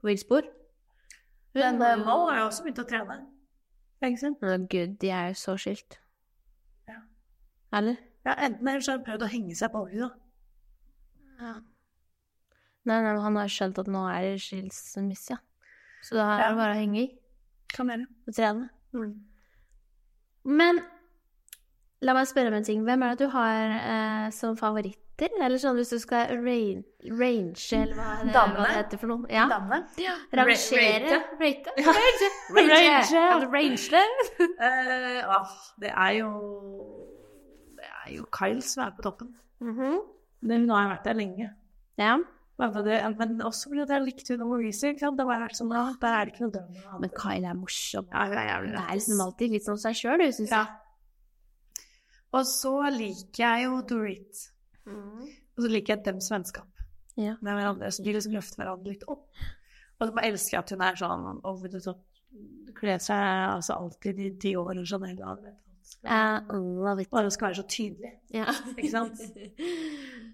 På 0.00 0.10
villspor. 0.10 0.46
Men 1.58 1.82
jo- 1.82 2.04
Mo 2.06 2.16
har 2.30 2.38
jeg 2.38 2.46
også 2.46 2.64
begynt 2.64 2.82
å 2.84 2.88
trene. 2.88 3.18
Å 4.02 4.68
gud, 4.70 4.98
de 4.98 5.10
er 5.10 5.28
jo 5.30 5.34
så 5.38 5.56
skilt. 5.58 5.98
Ja. 6.88 7.00
Eller? 7.78 7.98
Ja, 8.24 8.34
enten 8.46 8.68
eller 8.68 8.80
så 8.80 8.92
har 8.92 8.98
hun 8.98 9.06
prøvd 9.06 9.26
å 9.26 9.30
henge 9.30 9.56
seg 9.58 9.70
på 9.74 9.84
henne. 9.88 10.08
da. 10.08 10.21
Ja. 11.42 11.52
Nei, 12.88 12.96
nei, 13.04 13.16
han 13.22 13.36
har 13.38 13.50
skjønt 13.50 13.78
at 13.82 13.90
nå 13.90 14.00
er 14.10 14.24
det 14.32 14.40
skilsmisse, 14.42 15.34
ja. 15.36 15.38
Så 16.02 16.16
da 16.18 16.24
er 16.32 16.40
Ja. 16.40 16.48
det 16.50 16.56
bare 16.58 16.74
å 16.74 16.80
henge 16.80 16.98
i 17.02 17.10
Kan 17.74 17.86
være. 17.88 18.06
og 18.26 18.34
trene. 18.34 18.70
Men 20.44 20.80
la 22.02 22.14
meg 22.16 22.26
spørre 22.26 22.48
om 22.50 22.54
en 22.58 22.64
ting. 22.66 22.82
Hvem 22.86 23.02
er 23.06 23.14
det 23.14 23.18
du 23.26 23.30
har 23.30 23.70
eh, 23.78 24.30
som 24.34 24.56
favoritter? 24.58 24.98
Eller 25.38 25.58
sånn 25.62 25.76
hvis 25.78 25.92
du 25.92 25.98
skal 26.02 26.32
rain, 26.42 26.80
range, 27.06 27.68
eller 27.76 27.94
hva, 27.94 28.06
er 28.18 28.24
det, 28.24 28.32
hva 28.32 28.34
Damene? 28.34 28.64
det 28.66 28.74
heter 28.80 28.98
for 28.98 29.06
noe? 29.12 29.28
Ja. 29.30 29.44
Dame? 29.46 29.78
Rangere? 30.34 31.12
Rate. 31.38 31.74
Ja. 31.78 31.92
Range? 31.92 32.30
Range. 32.56 32.72
Range? 32.72 33.04
Kan 33.12 33.52
range 33.52 33.90
det? 33.92 34.02
Eh, 34.62 35.92
er 35.92 36.12
jo 36.18 36.30
Det 37.78 37.86
er 37.86 38.10
jo 38.16 38.24
Kyle 38.34 38.62
som 38.62 38.82
er 38.88 38.90
på 38.98 39.02
toppen. 39.06 39.30
Mhm. 39.60 40.00
Det, 40.00 40.21
hun 40.50 40.68
har 40.70 40.88
vært 40.96 41.04
der 41.04 41.14
lenge. 41.14 41.50
Ja. 41.98 42.16
Men, 42.58 42.72
det, 42.84 42.96
men 43.18 43.40
også 43.42 43.70
fordi 43.70 43.86
jeg 43.88 44.02
likte 44.04 44.36
hun 44.36 44.48
Maurice. 44.48 44.82
ikke 44.92 45.00
sant? 45.00 45.16
Det 45.18 45.26
var 45.26 45.40
vært 45.40 45.56
sånn, 45.58 45.72
ah, 45.74 45.94
der 46.00 46.14
er 46.18 46.24
det 46.28 46.34
ikke 46.34 46.44
noe 46.44 46.52
drama. 46.54 46.98
Men 47.00 47.10
Kyle 47.16 47.48
er 47.48 47.54
morsom. 47.58 48.06
ja, 48.12 48.26
hun 48.28 48.36
er 48.38 48.48
jævlig 48.50 48.72
Det 48.76 48.82
er 48.82 48.94
liksom 48.98 49.20
alltid 49.24 49.50
litt 49.56 49.64
som 49.64 49.76
seg 49.76 49.94
sjøl, 49.98 50.18
du, 50.18 50.32
syns 50.32 50.50
Ja. 50.50 50.62
jeg. 50.66 51.86
Og 52.32 52.44
så 52.48 52.74
liker 52.92 53.42
jeg 53.44 53.64
jo 53.64 53.80
Dorit. 53.88 54.44
Og 54.88 55.58
så 55.64 55.68
liker 55.68 55.96
jeg 55.96 56.04
dems 56.04 56.30
vennskap 56.32 56.68
Ja. 57.16 57.34
med 57.40 57.52
hverandre. 57.54 57.90
Så 57.92 58.02
de 58.04 58.12
liksom 58.12 58.32
løfter 58.32 58.56
hverandre 58.62 58.88
litt 58.94 59.04
opp. 59.08 59.26
Og 60.00 60.08
så 60.08 60.14
bare 60.14 60.30
elsker 60.32 60.56
jeg 60.56 60.58
at 60.62 60.70
hun 60.70 60.80
er 60.82 60.94
sånn 60.96 61.40
og 61.44 61.62
vet 61.62 61.72
top. 61.82 62.00
så 62.64 62.74
kler 62.74 62.98
seg 62.98 63.16
altså 63.52 63.74
alltid 63.76 64.18
i 64.18 64.30
Dior 64.30 64.70
eller 64.72 64.84
Chanel. 64.84 65.18
I 66.04 66.40
love 66.50 67.00
it. 67.02 67.10
Bare 67.10 67.30
skal 67.30 67.46
være 67.46 67.54
så 67.60 67.66
tydelig. 67.68 68.12
Yeah. 68.34 68.54
Ikke 68.76 68.90
sant? 68.90 69.20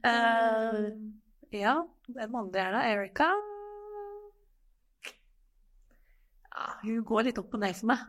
uh, 0.06 0.84
ja, 1.64 1.74
hvem 2.09 2.34
andre 2.42 2.61
er 2.61 2.76
det? 2.76 2.84
Erika? 2.92 3.28
Ja, 6.48 6.68
hun 6.82 7.04
går 7.04 7.28
litt 7.28 7.38
opp 7.38 7.54
og 7.54 7.61
ned 7.62 7.76
for 7.78 7.90
meg. 7.92 8.06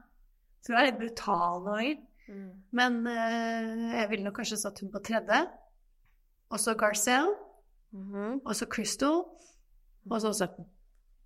Så 0.64 0.74
hun 0.74 0.80
er 0.82 0.90
litt 0.90 1.00
brutal 1.02 1.64
noen 1.66 1.74
ganger. 1.74 2.06
Men 2.78 3.00
uh, 3.08 3.90
jeg 3.96 4.10
ville 4.12 4.26
nok 4.28 4.36
kanskje 4.38 4.60
satt 4.62 4.80
hun 4.84 4.92
på 4.94 5.02
tredje. 5.06 5.40
Og 6.50 6.60
så 6.62 6.76
Garcelle. 6.78 7.36
Mhm. 7.92 8.42
Og 8.46 8.56
så 8.56 8.68
Crystal. 8.70 9.24
Og 10.10 10.22
så 10.22 10.34
17. 10.34 10.66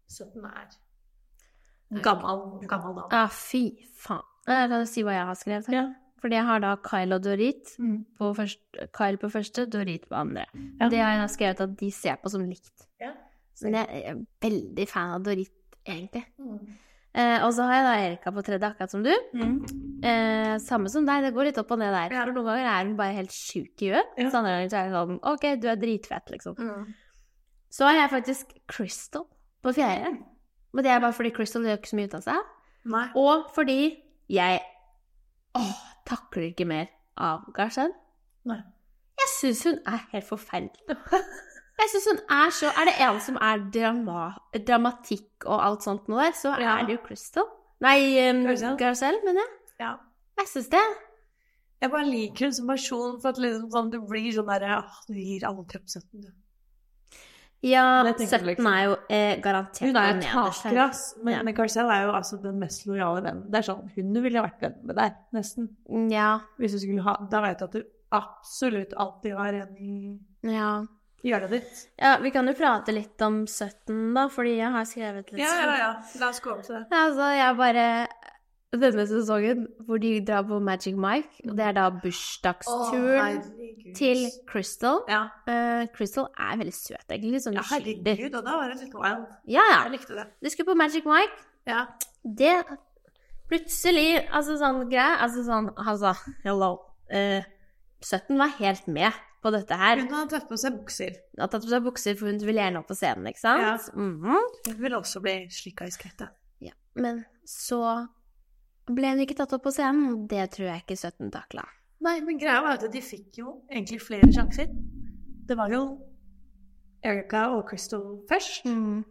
17 0.10 0.46
er 0.46 0.72
gammel, 2.04 2.68
gammel 2.68 2.96
dame. 2.96 3.10
Ah, 3.12 3.30
fy 3.32 3.68
faen. 4.00 4.24
La 4.48 4.66
kan 4.68 4.88
si 4.88 5.04
hva 5.06 5.14
jeg 5.16 5.28
har 5.30 5.38
skrevet. 5.40 5.68
her. 5.68 5.76
Ja. 5.76 5.84
Fordi 6.24 6.38
jeg 6.40 6.48
har 6.48 6.62
da 6.64 6.76
Kyle 6.80 7.18
og 7.18 7.26
Dorit 7.26 7.74
Mm. 7.84 7.98
på 8.18 8.30
første, 8.38 8.88
Kyle 8.96 9.18
på 9.20 9.30
første, 9.32 9.66
Dorit 9.68 10.06
på 10.08 10.16
andre. 10.16 10.46
Ja. 10.80 10.88
Det 10.88 11.02
har 11.04 11.12
jeg 11.18 11.20
da 11.20 11.28
skrevet 11.34 11.62
at 11.66 11.76
de 11.82 11.90
ser 11.92 12.16
på 12.24 12.32
som 12.32 12.46
likt. 12.48 12.88
Ja. 13.04 13.12
Men 13.62 13.74
jeg 13.82 14.04
er 14.08 14.22
veldig 14.42 14.88
fan 14.88 15.12
av 15.18 15.24
Dorit, 15.28 15.52
egentlig. 15.86 16.24
Mm. 16.40 16.78
Eh, 17.14 17.44
og 17.46 17.52
så 17.54 17.68
har 17.68 17.74
jeg 17.76 17.84
da 17.86 17.96
Erika 18.08 18.32
på 18.34 18.42
tredje, 18.48 18.70
akkurat 18.72 18.90
som 18.90 19.04
du. 19.04 19.12
Mm. 19.36 20.00
Eh, 20.04 20.56
samme 20.64 20.90
som 20.90 21.06
deg, 21.06 21.22
det 21.28 21.34
går 21.36 21.46
litt 21.52 21.60
opp 21.62 21.70
og 21.76 21.78
ned 21.84 21.92
der. 21.94 22.16
Ja. 22.16 22.24
For 22.26 22.32
noen 22.34 22.48
ganger 22.48 22.66
er 22.72 22.86
hun 22.88 22.96
bare 22.98 23.14
helt 23.20 23.30
sjuk 23.36 23.84
i 23.84 23.92
huet. 23.92 24.16
Ja. 24.18 24.30
Så 24.32 24.40
andre 24.40 24.56
ganger 24.56 24.72
så 24.72 24.80
er 24.80 24.90
hun 24.90 24.96
sånn 25.20 25.20
OK, 25.34 25.46
du 25.62 25.68
er 25.70 25.76
dritfett, 25.76 26.32
liksom. 26.34 26.56
Mm. 26.58 26.94
Så 27.70 27.86
har 27.86 28.00
jeg 28.00 28.10
faktisk 28.16 28.56
Crystal 28.68 29.28
på 29.64 29.74
fjerde. 29.76 30.16
Men 30.74 30.84
det 30.84 30.90
er 30.90 31.00
bare 31.04 31.14
fordi 31.14 31.32
Crystal 31.36 31.62
gjør 31.68 31.78
ikke 31.78 31.92
så 31.92 32.00
mye 32.00 32.10
ut 32.10 32.16
av 32.16 32.24
seg. 32.26 32.52
Nei. 32.86 33.06
Og 33.16 33.46
fordi 33.54 33.78
jeg 34.34 34.62
åh, 35.56 35.93
takler 36.06 36.50
ikke 36.52 36.66
mer 36.68 36.88
av. 37.18 37.46
Nei. 38.46 38.60
Jeg 39.24 39.30
syns 39.38 39.64
hun 39.70 39.80
er 39.86 40.06
helt 40.12 40.28
forferdelig. 40.28 40.98
Jeg 41.80 41.90
synes 41.90 42.06
hun 42.12 42.20
er 42.30 42.52
så 42.54 42.70
Er 42.78 42.86
det 42.86 42.94
en 43.02 43.20
som 43.20 43.38
er 43.42 43.62
drama, 43.74 44.26
dramatikk 44.68 45.46
og 45.50 45.58
alt 45.66 45.84
sånt 45.84 46.08
noe 46.08 46.28
der, 46.28 46.36
så 46.38 46.52
Ja. 46.62 46.78
er 46.80 46.86
det 46.86 46.98
jo 47.00 47.02
Crystal. 47.08 47.48
Nei, 47.82 48.30
um, 48.30 48.44
Garcelle. 48.78 49.20
Mener 49.26 49.42
jeg. 49.42 49.50
Ja. 49.80 49.96
Jeg 50.40 50.48
syns 50.48 50.70
det. 50.70 50.84
Jeg 51.82 51.92
bare 51.92 52.06
liker 52.08 52.46
henne 52.46 52.56
som 52.56 52.68
person, 52.70 53.18
for 53.22 53.30
at 53.34 53.42
liksom 53.42 53.72
sånn, 53.74 53.90
du 53.92 54.00
blir 54.08 54.30
sånn 54.32 54.48
derre 54.48 54.78
Du 55.10 55.18
gir 55.18 55.44
alle 55.50 55.66
kropp 55.68 55.90
17, 55.90 56.22
du. 56.22 56.30
Ja, 57.64 58.04
17 58.04 58.44
liksom. 58.44 58.68
er 58.68 58.82
jo 58.90 58.96
eh, 59.08 59.38
garantert 59.44 59.88
Hun 59.88 59.96
er 59.96 60.10
jo 60.10 60.16
nederst 60.20 60.66
taker, 60.66 60.80
ass. 60.84 61.04
Men 61.24 61.48
Ja. 61.48 61.54
Garcelle 61.56 61.96
er 61.96 62.08
jo 62.10 62.16
altså 62.18 62.40
den 62.44 62.58
mest 62.60 62.84
lojale 62.90 63.22
vennen. 63.24 63.46
Det 63.52 63.62
er 63.62 63.68
sånn, 63.70 63.86
Hun 63.96 64.18
ville 64.26 64.44
vært 64.44 64.66
venn 64.66 64.76
med 64.84 65.00
deg, 65.00 65.16
nesten. 65.36 65.70
Ja. 66.12 66.42
Hvis 66.60 66.76
du 66.76 66.82
skulle 66.84 67.06
ha 67.08 67.16
Da 67.32 67.40
vet 67.46 67.62
du 67.62 67.66
at 67.70 67.78
du 67.78 67.86
absolutt 68.14 68.94
alltid 68.94 69.34
har 69.40 69.54
en 69.54 69.78
i 69.80 69.94
ja. 70.54 70.84
hjørnet 71.24 71.56
ditt. 71.56 71.80
Ja, 71.98 72.18
vi 72.22 72.30
kan 72.36 72.46
jo 72.46 72.54
prate 72.54 72.94
litt 72.94 73.22
om 73.26 73.46
17, 73.48 74.14
da, 74.14 74.28
fordi 74.30 74.58
jeg 74.60 74.70
har 74.76 74.86
skrevet 74.86 75.32
litt 75.32 75.42
ja. 75.42 75.96
La 76.20 76.30
oss 76.30 76.44
gå 76.44 76.52
over 76.52 76.68
til 76.68 76.76
det. 76.78 76.84
Altså, 76.92 77.32
jeg 77.34 77.58
bare 77.58 77.88
Denne 78.74 79.04
sesongen 79.06 79.68
hvor 79.86 80.00
de 80.02 80.16
drar 80.26 80.42
på 80.50 80.58
Magic 80.60 80.96
Mike, 80.98 81.44
og 81.50 81.58
det 81.58 81.66
er 81.68 81.76
da 81.78 81.90
bursdagsturen 82.02 83.42
til 83.96 84.24
Crystal. 84.50 85.04
Ja. 85.10 85.28
Uh, 85.46 85.86
Crystal 85.94 86.26
er 86.40 86.58
veldig 86.58 86.74
søt, 86.74 87.06
egentlig. 87.10 87.42
Sånn 87.44 87.58
ja, 87.60 87.66
herregud, 87.70 88.34
og 88.34 88.42
da 88.48 88.56
var 88.58 88.74
det 88.74 88.80
litt 88.82 88.96
wild. 88.98 89.28
Ja, 89.46 89.66
ja. 89.70 89.84
Jeg 89.86 89.94
likte 90.00 90.18
det. 90.18 90.26
De 90.42 90.54
skulle 90.54 90.72
på 90.72 90.78
Magic 90.80 91.06
Mike. 91.10 91.46
Ja. 91.70 91.86
Det 92.24 92.56
Plutselig 93.52 94.18
Altså 94.32 94.56
sånn 94.60 94.82
greie 94.92 95.18
Altså 95.24 95.44
sånn 95.48 95.70
Altså, 95.80 96.14
hello. 96.44 96.70
Uh, 97.12 97.44
17 98.04 98.36
var 98.40 98.52
helt 98.58 98.88
med 98.92 99.22
på 99.44 99.52
dette 99.52 99.76
her. 99.76 100.00
Hun 100.00 100.12
har 100.16 100.28
tatt 100.32 100.48
på 100.48 100.58
seg 100.60 100.76
bukser. 100.80 101.18
Hun 101.36 101.44
har 101.44 101.50
tatt 101.52 101.66
på 101.66 101.72
seg 101.72 101.84
bukser, 101.84 102.16
for 102.20 102.32
hun 102.32 102.40
vil 102.40 102.60
gjerne 102.60 102.80
opp 102.80 102.88
på 102.88 102.96
scenen, 102.96 103.28
ikke 103.28 103.42
sant? 103.44 103.64
Ja. 103.64 103.76
Mhm. 104.00 104.40
Hun 104.70 104.78
vil 104.80 104.96
også 104.96 105.20
bli 105.24 105.34
slikka 105.52 105.88
i 105.88 105.92
skrettet. 105.92 106.32
ja. 106.64 106.72
Men 106.96 107.26
så 107.48 108.08
Ble 108.90 109.14
hun 109.14 109.22
ikke 109.24 109.38
tatt 109.40 109.54
opp 109.56 109.64
på 109.64 109.72
scenen? 109.72 110.26
Det 110.28 110.44
tror 110.56 110.68
jeg 110.70 110.84
ikke 110.84 110.98
17 111.00 111.30
takla. 111.32 111.64
Nei, 112.04 112.18
men 112.26 112.40
greia 112.42 112.60
var 112.66 112.76
at 112.76 112.84
de 112.92 113.02
fikk 113.04 113.38
jo 113.40 113.54
egentlig 113.72 114.02
flere 114.04 114.28
sjanser. 114.36 114.68
Det 115.48 115.56
var 115.60 115.72
jo 115.72 115.84
Erica 117.04 117.46
og 117.56 117.66
Crystal 117.70 118.04
først, 118.30 118.68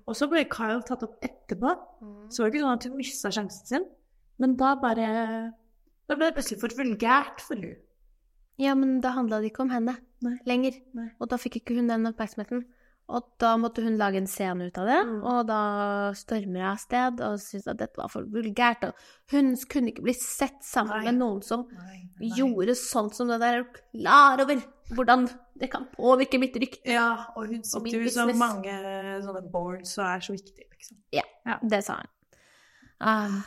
og 0.09 0.17
så 0.17 0.29
ble 0.29 0.45
Kyle 0.53 0.83
tatt 0.89 1.05
opp 1.05 1.17
etterpå. 1.25 1.73
Så 2.33 2.43
var 2.43 2.51
det 2.51 2.57
ikke 2.57 2.65
sånn 2.67 2.77
at 2.79 2.87
hun 2.89 2.99
mista 3.01 3.33
sjansen 3.33 3.69
sin, 3.69 3.89
men 4.41 4.57
da 4.61 4.75
bare 4.81 5.09
Da 6.09 6.17
ble 6.19 6.29
det 6.29 6.37
plutselig 6.37 6.61
for 6.61 6.77
vulgært 6.77 7.41
for 7.45 7.57
hun. 7.57 7.77
Ja, 8.61 8.75
men 8.77 9.01
da 9.01 9.15
handla 9.17 9.41
det 9.41 9.53
ikke 9.53 9.65
om 9.65 9.73
henne 9.73 9.97
Nei. 10.25 10.37
lenger. 10.49 10.77
Nei. 10.97 11.09
Og 11.21 11.29
da 11.33 11.39
fikk 11.41 11.61
ikke 11.61 11.77
hun 11.79 11.89
den 11.89 12.05
oppmerksomheten. 12.11 12.67
Og 13.13 13.27
da 13.43 13.51
måtte 13.61 13.83
hun 13.85 13.99
lage 14.01 14.17
en 14.23 14.27
scene 14.31 14.67
ut 14.71 14.79
av 14.81 14.87
det, 14.89 14.99
Mm. 15.05 15.23
og 15.29 15.47
da 15.47 15.61
stormer 16.17 16.61
jeg 16.63 16.69
av 16.71 16.79
sted 16.81 17.21
og 17.27 17.39
syns 17.43 17.67
at 17.69 17.77
dette 17.83 18.01
var 18.01 18.09
for 18.09 18.25
vulgært. 18.25 18.87
Og 18.89 18.95
hun 19.35 19.55
kunne 19.69 19.93
ikke 19.93 20.03
bli 20.07 20.15
sett 20.17 20.63
sammen 20.65 20.97
Nei. 20.97 21.05
med 21.11 21.19
noen 21.21 21.43
som 21.45 21.67
Nei, 21.69 22.09
gjorde 22.39 22.75
sånt 22.79 23.15
som 23.15 23.29
det 23.29 23.41
der. 23.41 23.61
Er 23.61 23.65
klar 23.93 24.41
over 24.47 24.63
hvordan 24.93 25.29
det 25.61 25.71
kan 25.71 25.87
påvirke 25.93 26.41
mitt 26.41 26.57
rykte? 26.57 26.89
Ja, 26.89 27.27
og 27.37 27.47
hun 27.53 27.63
sitter 27.63 28.01
jo 28.03 28.09
så 28.09 28.27
mange 28.35 28.73
sånne 29.23 29.45
boards 29.53 29.99
og 29.99 30.05
er 30.07 30.21
så 30.25 30.33
viktig, 30.33 30.65
liksom. 30.73 30.99
Det 31.69 31.83
sa 31.85 32.01
hun. 32.01 32.11
Uh. 33.03 33.43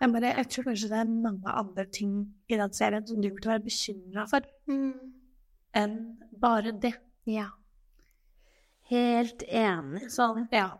Jeg, 0.00 0.12
bare, 0.12 0.28
jeg 0.36 0.48
tror 0.54 0.64
kanskje 0.68 0.88
det 0.92 0.98
er 1.00 1.08
mange 1.10 1.50
andre 1.50 1.84
ting 1.90 2.10
i 2.48 2.54
den 2.54 2.72
serien 2.72 3.06
som 3.06 3.18
du 3.20 3.30
burde 3.32 3.48
være 3.50 3.64
bekymra 3.64 4.28
for, 4.30 4.44
mm, 4.70 4.92
enn 5.74 5.96
bare 6.38 6.70
det. 6.78 6.94
ja. 7.26 7.48
Helt 8.90 9.42
enig. 9.48 10.06
Sånn, 10.12 10.46
ja. 10.54 10.70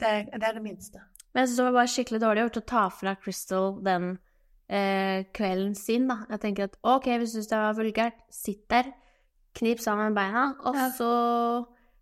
Det, 0.00 0.12
det 0.32 0.42
er 0.48 0.54
det 0.56 0.62
minste. 0.64 1.02
Men 1.32 1.42
jeg 1.44 1.48
synes 1.52 1.58
det 1.60 1.66
var 1.66 1.76
bare 1.78 1.90
skikkelig 1.92 2.20
dårlig 2.22 2.42
gjort 2.46 2.60
å 2.60 2.64
ta 2.72 2.84
fra 2.92 3.12
Crystal 3.20 3.68
den 3.84 4.06
eh, 4.68 5.24
kvelden 5.36 5.74
sin, 5.76 6.08
da. 6.10 6.22
Jeg 6.32 6.40
tenker 6.42 6.68
at 6.70 6.78
ok, 6.82 7.06
hvis 7.20 7.32
du 7.34 7.38
synes 7.40 7.50
det 7.52 7.60
var 7.60 7.76
vulgært, 7.78 8.18
sitt 8.32 8.64
der, 8.72 8.90
knip 9.58 9.80
sammen 9.84 10.14
beina, 10.16 10.46
og 10.64 10.76
Ja. 10.76 10.88
så 10.96 11.10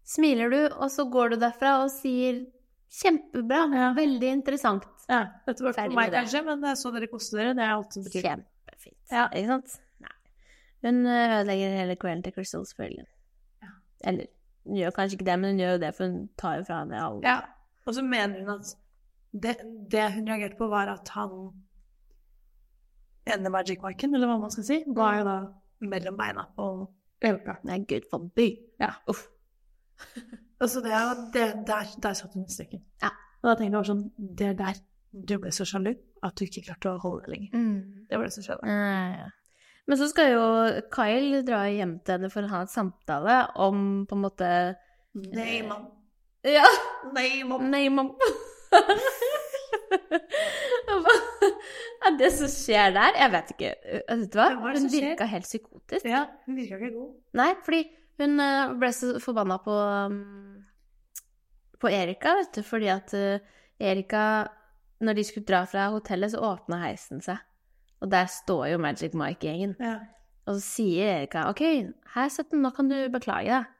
smiler 0.07 0.51
du, 0.51 0.61
og 0.77 0.89
så 0.91 1.05
går 1.11 1.35
du 1.35 1.37
derfra 1.43 1.77
og 1.85 1.91
sier 1.91 2.45
kjempebra, 2.91 3.65
Ja. 3.75 3.93
veldig 3.95 4.31
interessant. 4.39 4.87
Ja, 5.11 5.25
dette 5.47 5.63
var 5.67 5.75
for 5.75 5.95
meg 5.95 6.13
kanskje, 6.15 6.45
men 6.47 6.63
jeg 6.63 6.79
så 6.79 6.93
dere 6.95 7.09
koste 7.11 7.37
dere. 7.39 7.55
Det 7.59 7.63
er 7.67 7.73
alt 7.75 7.93
som 7.95 8.05
betyr. 8.07 8.23
Kjempefint. 8.23 8.99
Ja. 9.11 9.29
Ikke 9.35 9.47
sant? 9.47 9.79
Nei. 10.01 10.15
Hun 10.87 11.01
eh, 11.07 11.41
ødelegger 11.41 11.77
hele 11.81 11.97
kvelden 11.99 12.23
til 12.27 12.33
Crystal, 12.39 12.67
selvfølgelig. 12.67 13.07
Ja. 13.63 13.73
Eller, 14.11 14.27
hun 14.71 14.79
gjør 14.79 14.95
kanskje 14.97 15.19
ikke 15.19 15.27
det, 15.27 15.39
men 15.41 15.53
hun 15.53 15.63
gjør 15.65 15.75
jo 15.75 15.81
det, 15.83 15.91
for 15.97 16.07
hun 16.07 16.21
tar 16.41 16.61
jo 16.61 16.69
fra 16.69 16.79
henne 16.85 17.03
alle. 17.03 17.25
Ja. 17.27 17.41
Og 17.89 17.97
så 17.97 18.05
mener 18.07 18.45
hun 18.45 18.53
at 18.55 18.71
det, 19.31 19.57
det 19.91 20.07
hun 20.15 20.31
reagerte 20.31 20.59
på, 20.59 20.69
var 20.71 20.93
at 20.93 21.11
han 21.17 21.35
ene 23.31 23.53
Magic 23.53 23.83
Miken, 23.83 24.15
eller 24.15 24.31
hva 24.31 24.39
man 24.43 24.55
skal 24.55 24.67
si, 24.67 24.81
var 24.97 25.19
jo 25.21 25.27
da 25.29 25.37
mellom 25.91 26.17
beina 26.19 26.47
på 26.57 26.71
er 27.21 27.37
Nei, 27.69 27.83
gud 27.85 28.07
forby. 28.11 28.55
Ja. 28.81 28.95
Uff. 29.11 29.27
Altså 30.61 30.83
det, 30.85 30.93
det, 31.33 31.45
der, 31.67 31.87
der 32.03 32.13
satt 32.13 32.35
hun 32.35 32.43
i 32.45 32.53
stykker. 32.53 32.81
Ja. 33.01 33.09
Og 33.41 33.47
da 33.47 33.53
tenkte 33.55 33.65
jeg 33.65 33.73
bare 33.73 33.89
sånn, 33.89 34.03
det 34.37 34.49
er 34.51 34.57
der 34.59 34.81
du 35.11 35.39
ble 35.41 35.53
så 35.57 35.65
sjalu 35.65 35.95
at 36.27 36.35
du 36.37 36.43
ikke 36.45 36.67
klarte 36.67 36.91
å 36.91 36.99
holde 37.01 37.23
det 37.25 37.33
lenger. 37.33 37.55
Mm. 37.55 37.79
Det 38.11 38.19
var 38.19 38.29
det 38.29 38.35
som 38.35 38.45
skjedde. 38.45 38.75
Eh, 38.75 39.23
Men 39.89 39.99
så 39.99 40.09
skal 40.11 40.33
jo 40.35 40.43
Kyle 40.93 41.41
dra 41.47 41.65
hjem 41.73 41.97
til 42.05 42.19
henne 42.19 42.31
for 42.33 42.47
å 42.47 42.51
ha 42.53 42.61
en 42.65 42.71
samtale 42.71 43.39
om 43.61 44.05
på 44.09 44.19
en 44.19 44.25
måte 44.27 44.51
Nei, 45.15 45.63
mamma. 45.67 45.89
Ja! 46.47 46.67
Nei, 47.15 47.43
mamma. 47.45 47.67
Nei, 47.67 47.89
er 52.07 52.17
det 52.19 52.31
som 52.37 52.49
skjer 52.51 52.95
der? 52.95 53.17
Jeg 53.19 53.33
vet 53.35 53.51
ikke. 53.55 53.71
Eh, 53.83 54.05
Vet 54.23 54.31
du 54.33 54.39
hva? 54.39 54.49
Hun 54.71 54.87
virka 54.93 55.27
helt 55.29 55.49
psykotisk. 55.49 56.07
Ja, 56.09 56.25
hun 56.47 56.57
virka 56.59 56.79
ikke 56.79 56.93
god. 56.95 57.11
Nei, 57.41 57.51
fordi 57.67 57.83
hun 58.23 58.41
eh, 58.45 58.73
ble 58.81 58.93
så 58.97 59.13
forbanna 59.23 59.59
på 59.65 59.75
um, 59.75 60.21
på 61.81 61.89
Erika, 61.97 62.35
vet 62.37 62.59
du, 62.59 62.63
fordi 62.67 62.91
at 62.93 63.15
eh, 63.17 63.41
Erika 63.81 64.23
Når 65.01 65.17
de 65.17 65.23
skulle 65.25 65.49
dra 65.49 65.63
fra 65.65 65.87
hotellet, 65.95 66.35
så 66.35 66.43
åpna 66.45 66.83
heisen 66.83 67.23
seg. 67.25 67.39
Og 68.01 68.11
der 68.11 68.31
står 68.33 68.67
jo 68.73 68.79
Magic 68.81 69.15
Mike-gjengen. 69.15 69.77
Ja. 69.81 69.99
Og 70.49 70.57
så 70.57 70.65
sier 70.65 71.13
Erika 71.19 71.45
OK, 71.51 71.61
her, 72.15 72.33
Setten, 72.33 72.63
nå 72.65 72.73
kan 72.75 72.89
du 72.91 72.97
beklage 73.13 73.53
deg 73.53 73.77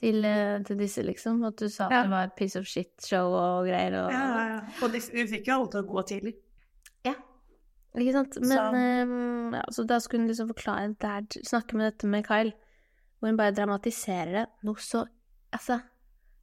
til, 0.00 0.24
eh, 0.24 0.58
til 0.66 0.78
disse, 0.80 1.02
liksom. 1.06 1.42
At 1.46 1.60
du 1.60 1.68
sa 1.68 1.86
at 1.86 2.04
det 2.04 2.12
var 2.12 2.28
et 2.28 2.36
piece 2.38 2.58
of 2.58 2.66
shit-show 2.66 3.30
og 3.30 3.68
greier. 3.68 3.94
Og, 4.02 4.12
Ja, 4.12 4.24
ja, 4.26 4.46
ja. 4.56 4.60
Og 4.82 4.92
de, 4.92 5.00
fikk 5.00 5.48
jo 5.48 5.58
alle 5.58 5.70
til 5.70 5.84
å 5.84 5.88
gå 5.92 6.06
tidlig. 6.08 6.34
Ikke 7.98 8.14
sant? 8.14 8.36
Men 8.46 8.76
eh, 8.78 9.58
ja, 9.58 9.62
Så 9.74 9.84
da 9.88 9.98
skulle 10.02 10.22
hun 10.22 10.30
liksom 10.30 10.50
forklare 10.52 10.92
der, 11.02 11.26
snakke 11.42 11.78
med 11.78 11.88
dette 11.90 12.06
med 12.10 12.26
Kyle, 12.26 12.52
hvor 13.18 13.32
hun 13.32 13.38
bare 13.40 13.54
dramatiserer 13.56 14.36
det 14.36 14.44
noe 14.66 14.78
så 14.82 15.06
Altså, 15.50 15.80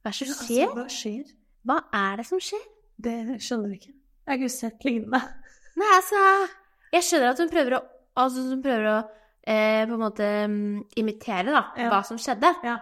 hva 0.04 0.10
er 0.10 0.18
det 0.18 0.28
som 0.28 0.44
skjer? 0.44 0.66
Altså, 0.66 0.76
hva 0.76 0.88
skjer? 0.92 1.28
Hva 1.64 1.76
er 1.96 2.18
det 2.20 2.26
som 2.28 2.40
skjer? 2.44 2.64
Det 3.00 3.14
skjønner 3.40 3.70
vi 3.72 3.78
ikke. 3.78 3.94
Jeg 3.94 4.28
har 4.28 4.36
ikke 4.36 4.52
sett 4.52 4.84
lignende. 4.84 5.20
Nei, 5.80 5.88
altså 5.94 6.20
Jeg 6.94 7.04
skjønner 7.04 7.32
at 7.34 7.42
hun 7.42 7.52
prøver 7.52 7.78
å 7.78 7.84
Altså, 8.18 8.42
hun 8.50 8.62
prøver 8.64 8.86
å 8.90 8.94
eh, 9.46 9.84
på 9.86 9.94
en 9.94 10.00
måte 10.02 10.26
mm, 10.50 10.78
imitere, 10.98 11.52
da, 11.54 11.60
Ja. 11.78 11.86
hva 11.92 12.00
som 12.02 12.18
skjedde. 12.18 12.48
Ja. 12.66 12.72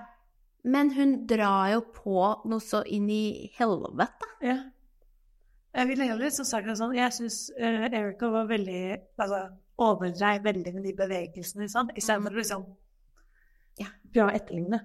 Men 0.65 0.89
hun 0.97 1.11
drar 1.29 1.67
jo 1.75 1.83
på 1.93 2.23
noe 2.49 2.63
så 2.65 2.81
inn 2.89 3.11
i 3.13 3.51
helvete. 3.59 4.31
Ja. 4.41 4.57
Jeg 5.77 5.91
vil 5.91 6.01
heller 6.09 6.33
så 6.33 6.47
sagt 6.49 6.65
det 6.71 6.79
sånn, 6.81 6.95
jeg 6.97 7.13
syns 7.13 7.51
Erika 7.61 8.31
var 8.33 8.49
veldig 8.49 8.81
altså, 9.21 9.43
overdreiv 9.77 10.49
veldig 10.49 10.73
med 10.79 10.89
de 10.89 10.95
bevegelsene, 10.97 11.69
sånn, 11.69 11.93
istedenfor 11.93 12.33
å 12.33 12.41
liksom 12.41 12.65
Ja. 13.83 13.91
prøve 14.09 14.31
å 14.33 14.37
etterligne. 14.41 14.81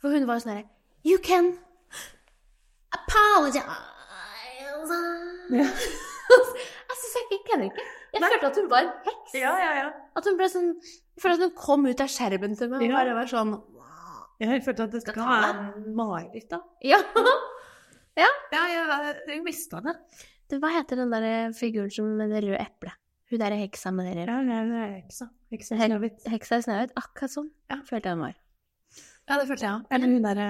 For 0.00 0.08
hun 0.14 0.24
var 0.24 0.38
jo 0.38 0.44
sånn 0.44 0.54
herre 0.54 0.68
You 1.04 1.18
can 1.20 1.50
apologize. 2.92 3.64
Ja. 5.50 5.66
syns 7.00 7.16
jeg 7.18 7.38
ikke 7.38 7.52
henne 7.54 7.66
ikke. 7.70 7.84
Jeg 8.14 8.22
følte 8.26 8.48
at 8.50 8.58
hun 8.60 8.70
var 8.70 8.84
en 8.86 8.92
heks. 9.06 9.34
Ja, 9.38 9.52
ja, 9.62 9.70
ja. 9.80 9.88
At 10.18 10.26
hun 10.28 10.36
ble 10.38 10.48
sånn 10.50 10.70
Jeg 10.82 11.22
følte 11.22 11.36
at 11.36 11.44
hun 11.46 11.54
kom 11.58 11.86
ut 11.86 12.00
av 12.04 12.10
skjermen 12.10 12.56
til 12.58 12.70
meg 12.72 12.82
og 12.88 12.94
bare 12.96 13.14
var 13.20 13.30
sånn 13.30 13.52
Jeg 14.40 14.62
følte 14.66 14.86
at 14.88 14.94
det 14.96 15.02
Skal 15.04 15.20
være 15.20 15.50
en 15.80 15.94
mareritt, 15.98 16.48
da. 16.50 16.60
Ja. 16.90 16.98
Ja, 18.52 18.62
ja, 18.68 18.96
jeg 19.30 19.40
mista 19.46 19.78
det. 19.84 19.94
Du, 20.50 20.56
hva 20.60 20.72
heter 20.74 20.98
den 20.98 21.12
der 21.14 21.52
figuren 21.56 21.92
som 21.94 22.08
med 22.18 22.32
det 22.34 22.42
røde 22.44 22.58
eplet? 22.58 22.96
Hun 23.30 23.38
derre 23.38 23.60
heksa 23.60 23.92
med 23.94 24.08
det 24.10 24.24
røde 24.26 24.34
Ja, 24.50 24.62
det 24.66 24.80
er 24.82 24.94
heksa. 24.98 25.28
Heksa 25.54 25.76
i 25.78 25.86
Snøhvit. 25.86 26.24
Heksa 26.32 26.58
i 26.58 26.64
Snøhvit? 26.66 26.96
Akkurat 26.98 27.32
sånn 27.36 27.50
Ja. 27.70 27.78
følte 27.86 28.10
jeg 28.10 28.18
hun 28.18 28.24
var. 28.26 28.34
Ja, 29.30 29.38
det 29.38 29.46
følte 29.46 29.64
jeg 29.68 29.72
òg. 29.76 29.86
Eller 29.94 30.10
hun 30.10 30.26
derre 30.26 30.48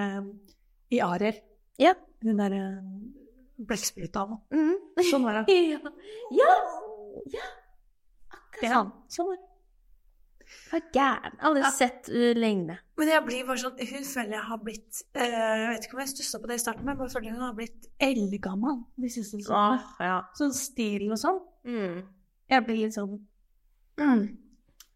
i 0.91 0.99
arer. 1.05 1.37
Ja. 1.79 1.93
Hun 2.25 2.41
derre 2.41 2.61
blekkspruta 3.67 4.25
nå. 4.29 4.37
Mm. 4.55 4.75
Sånn 5.11 5.23
var 5.27 5.41
det. 5.41 5.55
ja. 5.71 5.79
ja. 6.37 6.51
Ja. 7.31 7.47
Akkurat 8.31 8.61
det, 8.61 8.69
sånn. 8.73 8.91
sånn 9.11 9.29
var 9.31 9.39
det. 9.39 9.47
Var 10.71 10.81
gæren. 10.95 11.35
Aldri 11.47 11.61
Ja. 11.63 11.69
sett 11.71 12.09
uh, 12.11 12.33
lignende. 12.35 12.75
Men 12.99 13.07
jeg 13.07 13.23
blir 13.23 13.45
bare 13.47 13.61
sånn 13.61 13.77
Hun 13.79 14.03
føler 14.03 14.33
jeg 14.35 14.43
har 14.49 14.59
blitt 14.59 14.99
uh, 15.15 15.23
Jeg 15.23 15.69
vet 15.69 15.85
ikke 15.87 15.95
om 15.95 16.01
jeg 16.03 16.11
stussa 16.11 16.39
på 16.43 16.49
det 16.51 16.57
i 16.59 16.63
starten, 16.63 16.83
men 16.85 16.91
jeg 16.93 16.99
bare 16.99 17.13
føler 17.13 17.31
hun 17.37 17.45
har 17.45 17.55
blitt 17.55 17.87
eldgammel 18.03 18.81
de 18.99 19.09
siste 19.13 19.39
sesongene. 19.39 19.79
ja. 20.03 20.17
Sånn 20.37 20.53
stil 20.57 21.07
og 21.07 21.21
sånn. 21.21 21.39
Mm. 21.67 22.01
Jeg 22.51 22.65
blir 22.67 22.81
litt 22.83 22.97
sånn 22.97 23.15
mm. 24.01 24.23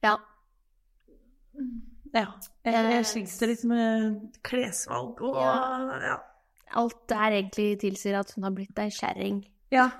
Ja. 0.03 0.17
Ja. 2.15 2.27
Jeg, 2.63 2.73
jeg 2.75 2.99
er 3.03 3.49
litt 3.51 3.63
med 3.67 4.39
klesvalg 4.47 5.21
og 5.23 5.39
Ja. 5.39 5.55
ja. 6.03 6.17
Alt 6.75 6.97
der 7.09 7.31
egentlig 7.39 7.79
tilsier 7.79 8.19
at 8.19 8.31
hun 8.35 8.43
har 8.43 8.51
blitt 8.55 8.79
ei 8.79 8.89
kjerring. 8.91 9.43
ja. 9.71 9.89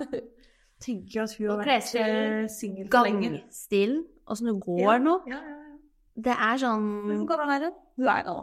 Tenker 0.84 1.22
at 1.22 1.32
hun 1.38 1.46
har 1.48 1.62
vært 1.62 1.94
eh, 1.96 2.42
singel 2.52 2.90
for 2.92 3.06
lenge. 3.08 3.30
Gangstilen, 3.38 4.02
åssen 4.28 4.50
hun 4.50 4.58
går 4.60 4.80
Ja. 4.82 4.96
nå, 5.00 5.14
Ja, 5.30 5.38
ja, 5.40 5.54
ja. 5.56 5.78
det 6.26 6.34
er 6.36 6.58
sånn 6.60 6.84
Hvor 7.14 7.22
gammel 7.30 7.54
er 7.54 7.64
hun? 7.64 7.78
Hun 7.96 8.10
er 8.12 8.26
nå 8.26 8.34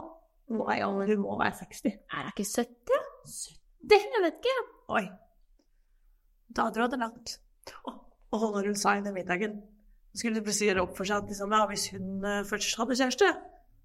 Hun 0.50 1.20
må 1.22 1.36
være 1.38 1.54
60. 1.60 1.92
Er 2.10 2.24
hun 2.24 2.32
ikke 2.34 2.48
70? 2.50 2.98
70? 3.86 4.08
Jeg 4.16 4.24
vet 4.24 4.40
ikke. 4.42 4.56
Oi. 4.98 5.04
Da 6.58 6.66
drar 6.74 6.90
det 6.90 6.98
langt. 6.98 7.36
Og, 7.86 7.94
og 8.34 8.50
når 8.56 8.66
hun 8.72 8.76
sa 8.82 8.96
i 8.98 9.04
den 9.06 9.14
middagen 9.14 9.60
skulle 10.14 10.36
det 10.40 10.44
plutselig 10.48 10.72
gjøre 10.72 10.82
opp 10.88 10.96
for 10.98 11.04
seg 11.08 11.22
at 11.22 11.30
liksom, 11.30 11.54
ja, 11.54 11.64
hvis 11.70 11.86
hun 11.94 12.24
eh, 12.24 12.42
først 12.50 12.76
hadde 12.78 12.98
kjæreste, 12.98 13.30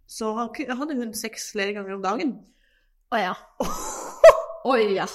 så 0.09 0.33
hadde 0.41 0.97
hun 0.97 1.13
sex 1.13 1.51
flere 1.53 1.73
ganger 1.77 1.95
om 1.95 2.01
dagen. 2.05 2.33
Å 3.13 3.17
ja. 3.21 3.33
Oi 4.67 4.95
ja. 4.95 5.07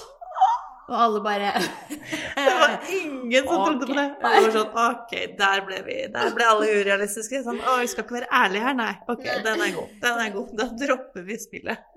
Og 0.85 0.95
alle 1.01 1.21
bare 1.25 1.51
Det 2.35 2.53
var 2.59 2.73
ingen 2.93 3.47
som 3.47 3.65
trodde 3.65 3.87
på 3.89 3.93
det. 3.97 4.05
Alle 4.21 4.41
var 4.43 4.53
sånn 4.53 4.75
OK, 4.81 5.13
der 5.39 5.63
ble 5.65 5.79
vi. 5.87 5.97
Der 6.13 6.33
ble 6.35 6.45
alle 6.45 6.69
urealistiske. 6.77 7.41
Sånn, 7.45 7.57
å, 7.57 7.79
vi 7.81 7.89
skal 7.89 8.05
ikke 8.05 8.19
være 8.19 8.29
ærlige 8.43 8.67
her, 8.67 8.77
nei. 8.77 8.91
OK, 9.09 9.25
den 9.47 9.65
er 9.65 9.73
god. 9.79 9.95
Den 10.03 10.21
er 10.21 10.33
god. 10.35 10.51
Da 10.59 10.69
dropper 10.83 11.25
vi 11.25 11.39
spillet. 11.41 11.91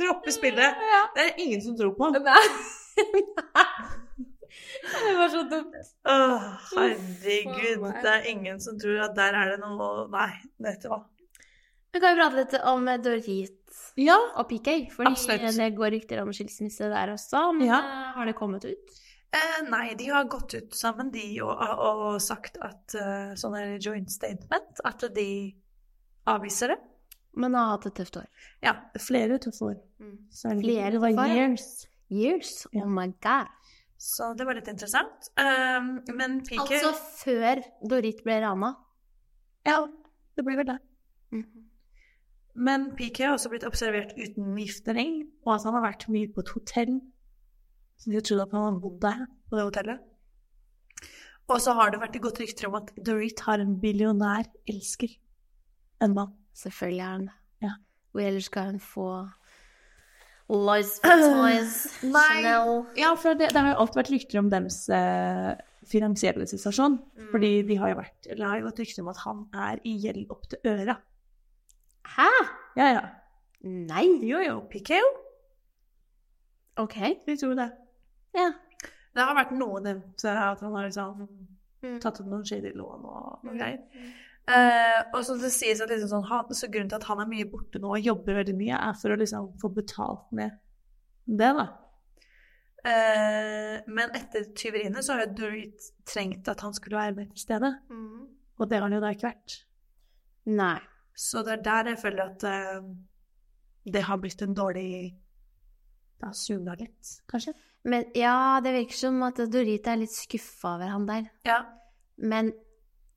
Dropper 0.00 0.32
spillet. 0.32 0.84
Det 1.16 1.26
er 1.26 1.42
ingen 1.44 1.60
som 1.64 1.76
tror 1.76 1.92
på. 1.98 2.12
Nei. 2.16 2.44
Det 4.90 5.12
var 5.16 5.28
så 5.28 5.42
dumt. 5.42 5.74
Åh, 6.08 6.46
herregud. 6.72 7.84
Det 8.02 8.10
er 8.10 8.26
ingen 8.32 8.60
som 8.60 8.78
tror 8.80 9.04
at 9.04 9.14
der 9.16 9.36
er 9.36 9.52
det 9.52 9.58
noe 9.62 10.08
Nei, 10.10 10.32
vet 10.64 10.82
du 10.82 10.88
hva. 10.90 11.02
Vi 11.92 12.00
kan 12.00 12.14
jo 12.14 12.20
prate 12.22 12.38
litt 12.38 12.56
om 12.70 12.88
Dorit 13.04 13.28
Ja. 13.96 14.16
og 14.36 14.48
PK, 14.48 14.88
Absolutt. 15.06 15.56
det 15.56 15.70
går 15.76 15.90
rykter 15.96 16.22
om 16.22 16.32
skilsmisse 16.34 16.88
der 16.90 17.12
også. 17.14 17.52
Men 17.56 17.66
Ja. 17.68 17.78
eh, 17.78 18.12
har 18.16 18.26
det 18.26 18.34
kommet 18.36 18.64
ut? 18.64 19.00
Eh, 19.32 19.62
nei, 19.70 19.94
de 19.94 20.06
har 20.10 20.24
gått 20.24 20.54
ut 20.54 20.74
sammen, 20.74 21.10
de, 21.12 21.40
og, 21.42 21.60
og 21.60 22.20
sagt 22.20 22.56
at 22.60 22.94
uh, 22.98 23.34
sånne 23.38 23.78
joint 23.78 24.10
statement, 24.10 24.80
at 24.84 25.04
de 25.14 25.54
avviser 26.26 26.68
det. 26.74 26.78
Men 27.38 27.54
har 27.54 27.76
hatt 27.76 27.86
et 27.86 27.94
tøft 27.94 28.16
år. 28.18 28.26
Ja, 28.64 28.74
flere 28.98 29.38
tøffe 29.38 29.68
år. 29.70 29.78
Mm. 30.00 30.16
Flere 30.34 30.90
det 30.90 31.00
tøffe 31.00 31.14
år, 31.14 31.36
years. 31.36 31.86
Years? 32.10 32.66
Oh 32.74 32.88
my 32.90 33.06
god. 33.22 33.46
Så 34.00 34.32
det 34.36 34.46
var 34.48 34.56
litt 34.58 34.66
interessant. 34.72 35.28
Um, 35.38 36.00
men 36.16 36.40
PK 36.42 36.58
Altså 36.64 36.92
før 37.20 37.60
Dorit 37.86 38.24
ble 38.24 38.40
rana. 38.42 38.74
Ja, 39.68 39.84
det 40.36 40.44
blir 40.46 40.56
vel 40.56 40.72
det. 40.72 40.78
Mhm. 41.30 41.69
Men 42.54 42.90
PK 42.98 43.24
har 43.24 43.36
også 43.36 43.50
blitt 43.52 43.66
observert 43.68 44.12
uten 44.18 44.54
giftering, 44.58 45.22
og 45.46 45.54
at 45.54 45.66
han 45.68 45.76
har 45.78 45.86
vært 45.86 46.08
mye 46.10 46.30
på 46.32 46.42
et 46.44 46.52
hotell. 46.56 46.94
Så 48.00 48.10
de 48.10 48.18
har 48.18 48.24
trodd 48.26 48.44
at 48.46 48.54
han 48.56 48.66
har 48.66 48.80
bodd 48.82 49.00
der, 49.02 49.26
på 49.50 49.58
det 49.58 49.66
hotellet. 49.68 50.06
Og 51.50 51.58
så 51.62 51.74
har 51.74 51.90
det 51.90 52.00
vært 52.00 52.16
et 52.16 52.22
godt 52.22 52.40
rykte 52.40 52.68
om 52.68 52.76
at 52.78 52.92
Dorit 53.06 53.42
har 53.46 53.62
en 53.62 53.74
billionær 53.82 54.46
elsker. 54.70 55.16
En 56.02 56.14
mann. 56.14 56.36
Selvfølgelig 56.56 57.02
er 57.02 57.10
han 57.10 57.26
det. 57.26 57.36
Ja. 57.66 57.72
Hvor 58.10 58.26
ellers 58.26 58.48
skal 58.50 58.70
hun 58.70 58.80
få 58.82 59.08
Lois 60.50 60.96
for 61.02 61.22
Toys, 61.22 61.74
Chanel 62.02 62.70
Ja, 62.98 63.12
for 63.14 63.38
det, 63.38 63.52
det 63.54 63.60
har 63.60 63.70
jo 63.70 63.82
alltid 63.84 64.00
vært 64.00 64.12
rykter 64.14 64.40
om 64.40 64.48
deres 64.50 64.78
eh, 64.94 65.52
finansielle 65.90 66.46
situasjon. 66.50 66.98
Fordi 67.30 67.52
de 67.68 67.76
har 67.78 67.92
jo 67.92 68.00
vært, 68.00 68.18
eller 68.26 68.48
har 68.48 68.58
jo 68.60 68.66
gått 68.66 68.82
rykter 68.82 69.04
om 69.04 69.12
at 69.12 69.22
han 69.24 69.44
er 69.68 69.82
i 69.86 69.94
gjeld 70.02 70.32
opp 70.34 70.48
til 70.50 70.72
øra. 70.72 70.98
Hæ? 72.06 72.28
Ja, 72.76 72.86
ja. 72.94 73.02
Nei? 73.62 74.06
Jo, 74.24 74.40
jo. 74.40 74.56
Jo. 74.88 75.04
OK. 76.76 76.96
Vi 77.26 77.36
tror 77.36 77.54
det. 77.58 77.70
Ja. 78.34 78.50
Det 79.14 79.24
har 79.26 79.34
vært 79.34 79.52
noe 79.58 79.80
nevnt 79.84 80.24
at 80.24 80.60
han 80.62 80.74
har 80.76 80.86
liksom 80.86 81.26
Mm. 81.82 81.94
tatt 82.00 82.18
ut 82.20 82.26
noen 82.28 82.44
shady 82.44 82.74
lån 82.76 83.04
og 83.08 83.44
noe 83.44 83.54
greier. 83.56 83.78
Uh, 84.50 84.98
og 85.14 85.22
så 85.24 85.36
det 85.40 85.48
sies 85.54 85.80
at 85.80 85.88
liksom 85.88 86.10
sånn, 86.10 86.26
han, 86.28 86.50
så 86.52 86.68
grunnen 86.68 86.90
til 86.90 86.98
at 86.98 87.06
han 87.08 87.20
er 87.22 87.28
mye 87.30 87.46
borte 87.48 87.80
nå 87.80 87.94
og 87.94 88.04
jobber 88.04 88.36
veldig 88.36 88.52
mye, 88.58 88.76
er 88.76 88.98
for 89.00 89.14
å 89.14 89.16
liksom 89.16 89.46
få 89.62 89.70
betalt 89.72 90.26
med 90.36 90.58
det, 91.24 91.48
da. 91.56 91.64
Uh, 92.84 93.80
men 93.92 94.12
etter 94.16 94.44
tyveriene 94.56 95.00
så 95.04 95.14
har 95.16 95.24
jo 95.26 95.34
Dorit 95.40 95.88
trengt 96.08 96.48
at 96.52 96.60
han 96.64 96.76
skulle 96.76 96.96
være 97.00 97.16
med 97.16 97.32
til 97.32 97.44
stede, 97.46 97.72
og 98.58 98.68
det 98.68 98.76
har 98.76 98.84
han 98.88 98.96
jo 98.98 99.00
da 99.00 99.14
ikke 99.16 99.30
vært. 99.30 99.56
Nei. 100.52 100.78
Så 101.20 101.42
det 101.44 101.58
er 101.58 101.64
der 101.64 101.90
jeg 101.92 102.00
føler 102.00 102.30
at 102.30 102.44
uh, 102.48 102.86
det 103.92 104.04
har 104.06 104.20
blitt 104.22 104.40
en 104.42 104.56
dårlig 104.56 104.86
Det 106.20 106.28
har 106.28 106.36
sugna 106.36 106.74
litt, 106.76 107.12
kanskje. 107.28 107.54
Men 107.88 108.04
ja, 108.16 108.60
det 108.64 108.74
virker 108.74 108.96
som 108.96 109.22
at 109.24 109.38
Dorita 109.52 109.94
er 109.94 110.02
litt 110.02 110.12
skuffa 110.12 110.74
over 110.76 110.92
han 110.92 111.06
der. 111.08 111.30
Ja. 111.48 111.62
Men 112.20 112.52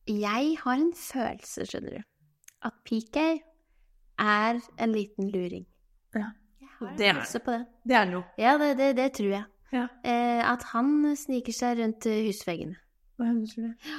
jeg 0.08 0.54
har 0.62 0.78
en 0.80 0.94
følelse, 0.96 1.66
skjønner 1.68 1.98
du, 1.98 2.06
at 2.64 2.78
PK 2.88 3.20
er 4.24 4.62
en 4.80 4.96
liten 4.96 5.28
luring. 5.34 5.66
Ja. 6.16 6.32
Det 6.98 7.10
er 7.10 7.18
følelse 7.20 7.44
på 7.44 7.58
det. 7.58 7.66
Det 7.88 8.00
er 8.00 8.08
noe. 8.12 8.24
Ja, 8.40 8.56
det, 8.60 8.72
det, 8.80 8.90
det 9.00 9.10
tror 9.20 9.36
jeg. 9.36 9.44
Ja. 9.74 9.88
Eh, 10.06 10.42
at 10.48 10.64
han 10.72 11.16
sniker 11.18 11.56
seg 11.56 11.80
rundt 11.80 12.08
husveggene. 12.08 12.80
Hva 13.20 13.32
tror 13.52 13.68
du? 13.68 13.92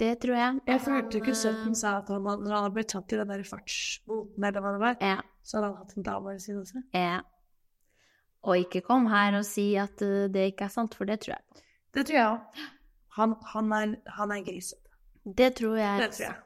Det 0.00 0.12
tror 0.22 0.34
jeg. 0.36 0.60
Jeg 0.66 0.80
følte 0.80 1.18
ikke 1.20 1.34
sønnen 1.36 1.74
sa 1.78 1.98
at 2.00 2.08
han, 2.10 2.22
når 2.24 2.48
han 2.48 2.64
hadde 2.64 2.74
blitt 2.74 2.88
tatt 2.94 3.12
i 3.12 3.18
den 3.20 3.28
der 3.28 3.42
fartsboten, 3.46 4.44
eller 4.48 4.64
hva 4.64 4.72
det 4.74 4.80
var, 4.82 4.96
Ja, 5.04 5.18
så 5.42 5.58
hadde 5.58 5.68
han 5.68 5.76
hatt 5.82 5.96
en 5.96 6.06
dame 6.08 6.32
ved 6.32 6.40
siden 6.42 6.60
av 6.64 6.70
seg. 6.72 6.82
ja. 6.96 7.20
Og 8.42 8.58
ikke 8.58 8.80
kom 8.82 9.04
her 9.06 9.36
og 9.38 9.44
si 9.46 9.68
at 9.78 10.02
eh, 10.02 10.24
det 10.32 10.48
ikke 10.50 10.64
er 10.66 10.72
sant, 10.74 10.96
for 10.98 11.06
det 11.06 11.20
tror 11.22 11.36
jeg. 11.36 11.66
Det 11.94 12.02
tror 12.08 12.16
jeg 12.16 12.26
òg. 12.26 12.62
Han, 13.18 13.34
han, 13.52 13.68
er, 13.76 13.92
han 14.16 14.32
er 14.34 14.40
grisete. 14.42 14.88
Det 15.22 15.52
tror 15.60 15.76
jeg. 15.78 16.00
Det 16.02 16.08
tror 16.16 16.24
jeg. 16.26 16.40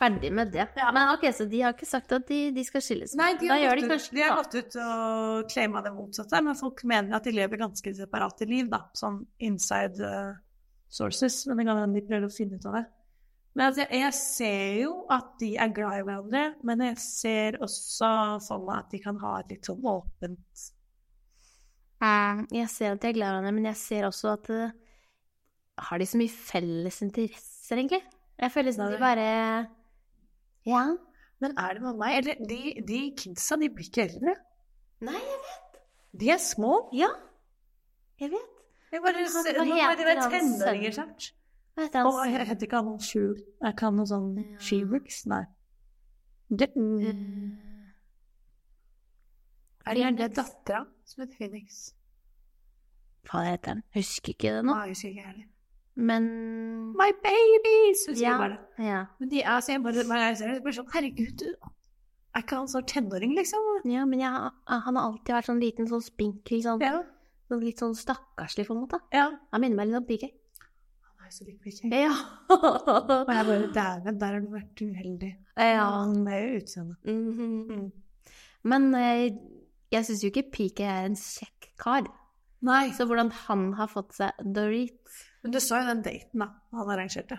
Ferdig 0.00 0.32
med 0.34 0.50
det. 0.50 0.64
Men 0.74 1.12
ok, 1.12 1.28
så 1.36 1.44
de 1.46 1.60
har 1.62 1.76
ikke 1.76 1.86
sagt 1.86 2.10
at 2.16 2.26
de, 2.26 2.40
de 2.56 2.64
skal 2.66 2.82
skilles? 2.82 3.14
Nei, 3.14 3.28
de 3.38 3.46
har, 3.46 3.62
gått 3.62 3.84
de 3.86 3.94
ut, 3.94 4.08
de 4.16 4.24
har 4.24 4.34
gått 4.40 4.56
ut 4.58 4.78
og 4.82 5.52
claima 5.52 5.84
det 5.86 5.92
motsatte, 5.94 6.40
men 6.42 6.58
folk 6.58 6.82
mener 6.90 7.14
at 7.14 7.28
de 7.28 7.36
lever 7.36 7.62
ganske 7.62 7.94
separate 7.94 8.48
liv, 8.50 8.66
da. 8.72 8.82
Sånn 8.98 9.20
inside 9.38 10.02
eh, 10.02 10.32
sources. 10.94 11.42
Men 11.48 11.60
det 11.60 11.66
kan 11.68 11.80
hende 11.80 11.98
de 12.00 12.06
prøver 12.06 12.28
å 12.28 12.34
finne 12.34 12.58
ut 12.58 12.68
av 12.70 12.78
det. 12.78 12.84
Men 13.54 13.68
altså, 13.68 13.84
jeg, 13.86 14.14
ser 14.18 14.78
jo 14.82 14.94
at 15.14 15.34
de 15.38 15.52
er 15.62 15.74
glad 15.74 16.00
i 16.00 16.06
hverandre, 16.06 16.44
men 16.66 16.80
jeg 16.88 17.02
ser 17.02 17.58
også 17.62 18.08
for 18.48 18.64
meg 18.66 18.80
at 18.80 18.94
de 18.94 19.02
kan 19.04 19.20
ha 19.22 19.36
et 19.40 19.54
litt 19.54 19.70
sånn 19.70 19.84
åpent 19.84 20.70
Mm, 22.04 22.42
Jeg 22.52 22.68
ser 22.68 22.92
at 22.92 23.00
de 23.00 23.08
er 23.08 23.16
glad 23.16 23.30
i 23.30 23.32
hverandre, 23.32 23.52
men 23.56 23.68
jeg 23.70 23.78
ser 23.80 24.04
også 24.08 24.34
at 24.34 24.48
eh, 24.52 24.72
Har 25.88 25.98
de 25.98 26.06
så 26.06 26.18
mye 26.20 26.32
felles 26.32 27.00
interesser, 27.02 27.78
egentlig? 27.78 28.02
Jeg 28.38 28.52
føler 28.52 28.74
som 28.74 28.90
de 28.92 28.98
bare 29.00 29.28
Ja. 30.68 30.82
Men 31.42 31.56
er 31.58 31.74
det 31.76 31.82
med 31.82 31.98
meg? 32.00 32.16
Eller 32.18 32.42
de, 32.50 32.74
de 32.86 33.00
kidsa, 33.18 33.56
de 33.60 33.70
blir 33.72 33.88
ikke 33.88 34.04
eldre. 34.06 34.34
Nei, 35.04 35.18
jeg 35.18 35.40
vet. 35.46 35.80
De 36.20 36.30
er 36.34 36.42
små. 36.42 36.76
Ja. 36.94 37.10
Jeg 38.22 38.30
vet. 38.34 38.53
Jeg 38.94 39.02
bare 39.02 39.24
Han- 39.24 39.26
hva 39.26 39.64
nå 39.66 39.76
er 39.82 39.96
det 39.98 40.06
tenåringer 40.30 40.92
snart. 40.94 41.32
Hva 41.74 41.82
heter 41.88 41.98
han? 41.98 42.06
Oh, 42.06 42.22
jeg 42.30 42.46
heter 42.46 42.66
ikke 42.68 42.78
han 42.78 42.86
noe 42.92 43.02
skjul. 43.02 43.34
Jeg 43.66 43.76
kan 43.80 43.96
noe 43.98 44.06
sånn 44.06 44.28
Ja. 44.38 44.58
Shebrooks? 44.62 45.24
Nei. 45.26 45.44
Det, 46.54 46.68
Eh, 46.76 47.14
er 49.86 49.94
det 49.94 50.02
gjerne 50.02 50.28
dattera 50.36 50.86
som 51.04 51.24
heter 51.24 51.36
Phoenix? 51.38 51.80
Hva 53.28 53.42
heter 53.48 53.74
den? 53.74 53.82
Husker 53.96 54.32
ikke 54.34 54.52
det 54.54 54.62
nå. 54.64 54.72
Nei, 54.74 54.86
jeg 54.86 54.94
husker 54.94 55.08
ikke 55.10 55.26
heller. 55.26 55.44
Men 55.96 56.22
My 56.96 57.10
babies! 57.22 58.06
Husker 58.08 58.22
Ja. 58.22 58.30
jeg 58.30 58.38
bare. 58.38 58.58
Ja. 58.78 59.04
Men 59.20 59.28
de 59.28 59.42
er, 59.42 59.60
så 59.60 59.72
jeg 59.72 59.82
bare, 59.82 59.94
jeg 59.94 60.36
ser 60.38 60.48
det, 60.54 60.62
så 60.62 60.82
sånn 60.82 60.92
Herregud, 60.92 61.42
er 62.34 62.40
ikke 62.42 62.56
han 62.56 62.66
så 62.68 62.80
tenåring, 62.86 63.34
liksom? 63.36 63.60
ja 63.84 64.04
men 64.04 64.18
jeg, 64.20 64.30
han 64.66 64.96
har 64.96 65.02
alltid 65.12 65.34
vært 65.34 65.46
sånn 65.46 65.60
liten, 65.60 65.86
sånn 65.86 66.02
spinkel, 66.02 66.62
sånn, 66.62 66.80
Ja. 66.80 67.02
Litt 67.50 67.78
sånn 67.82 67.94
stakkarslig, 67.94 68.66
på 68.66 68.74
en 68.74 68.80
måte. 68.86 69.00
ja. 69.12 69.30
Han 69.52 69.60
minner 69.60 69.76
meg 69.76 69.88
litt 69.88 69.96
om 70.00 70.06
PK. 70.08 70.30
Han 71.04 71.26
er 71.26 71.30
så 71.30 71.44
lik 71.44 71.60
PK. 71.62 71.88
Ja. 71.92 72.14
Og 72.50 73.30
jeg 73.32 73.46
bare 73.48 73.72
Dæven, 73.72 74.18
der 74.20 74.32
har 74.32 74.40
du 74.40 74.48
vært 74.52 74.82
uheldig. 74.82 75.36
ja. 75.56 76.06
Med 76.06 76.56
utseendet. 76.62 76.96
-hmm. 77.04 77.70
Mm. 77.70 77.92
Men 78.64 78.94
eh, 78.94 79.30
jeg 79.92 80.04
syns 80.04 80.22
jo 80.24 80.28
ikke 80.32 80.50
PK 80.52 80.80
er 80.80 81.04
en 81.04 81.16
kjekk 81.16 81.70
kar. 81.78 82.04
Nei. 82.62 82.90
Så 82.92 83.04
hvordan 83.06 83.30
han 83.30 83.72
har 83.74 83.86
fått 83.88 84.14
seg 84.14 84.32
Dorit 84.54 84.96
Men 85.42 85.52
du 85.52 85.58
så 85.60 85.76
jo 85.82 85.86
den 85.88 86.02
daten, 86.02 86.38
da. 86.40 86.46
Han 86.72 86.88
arrangerte. 86.90 87.38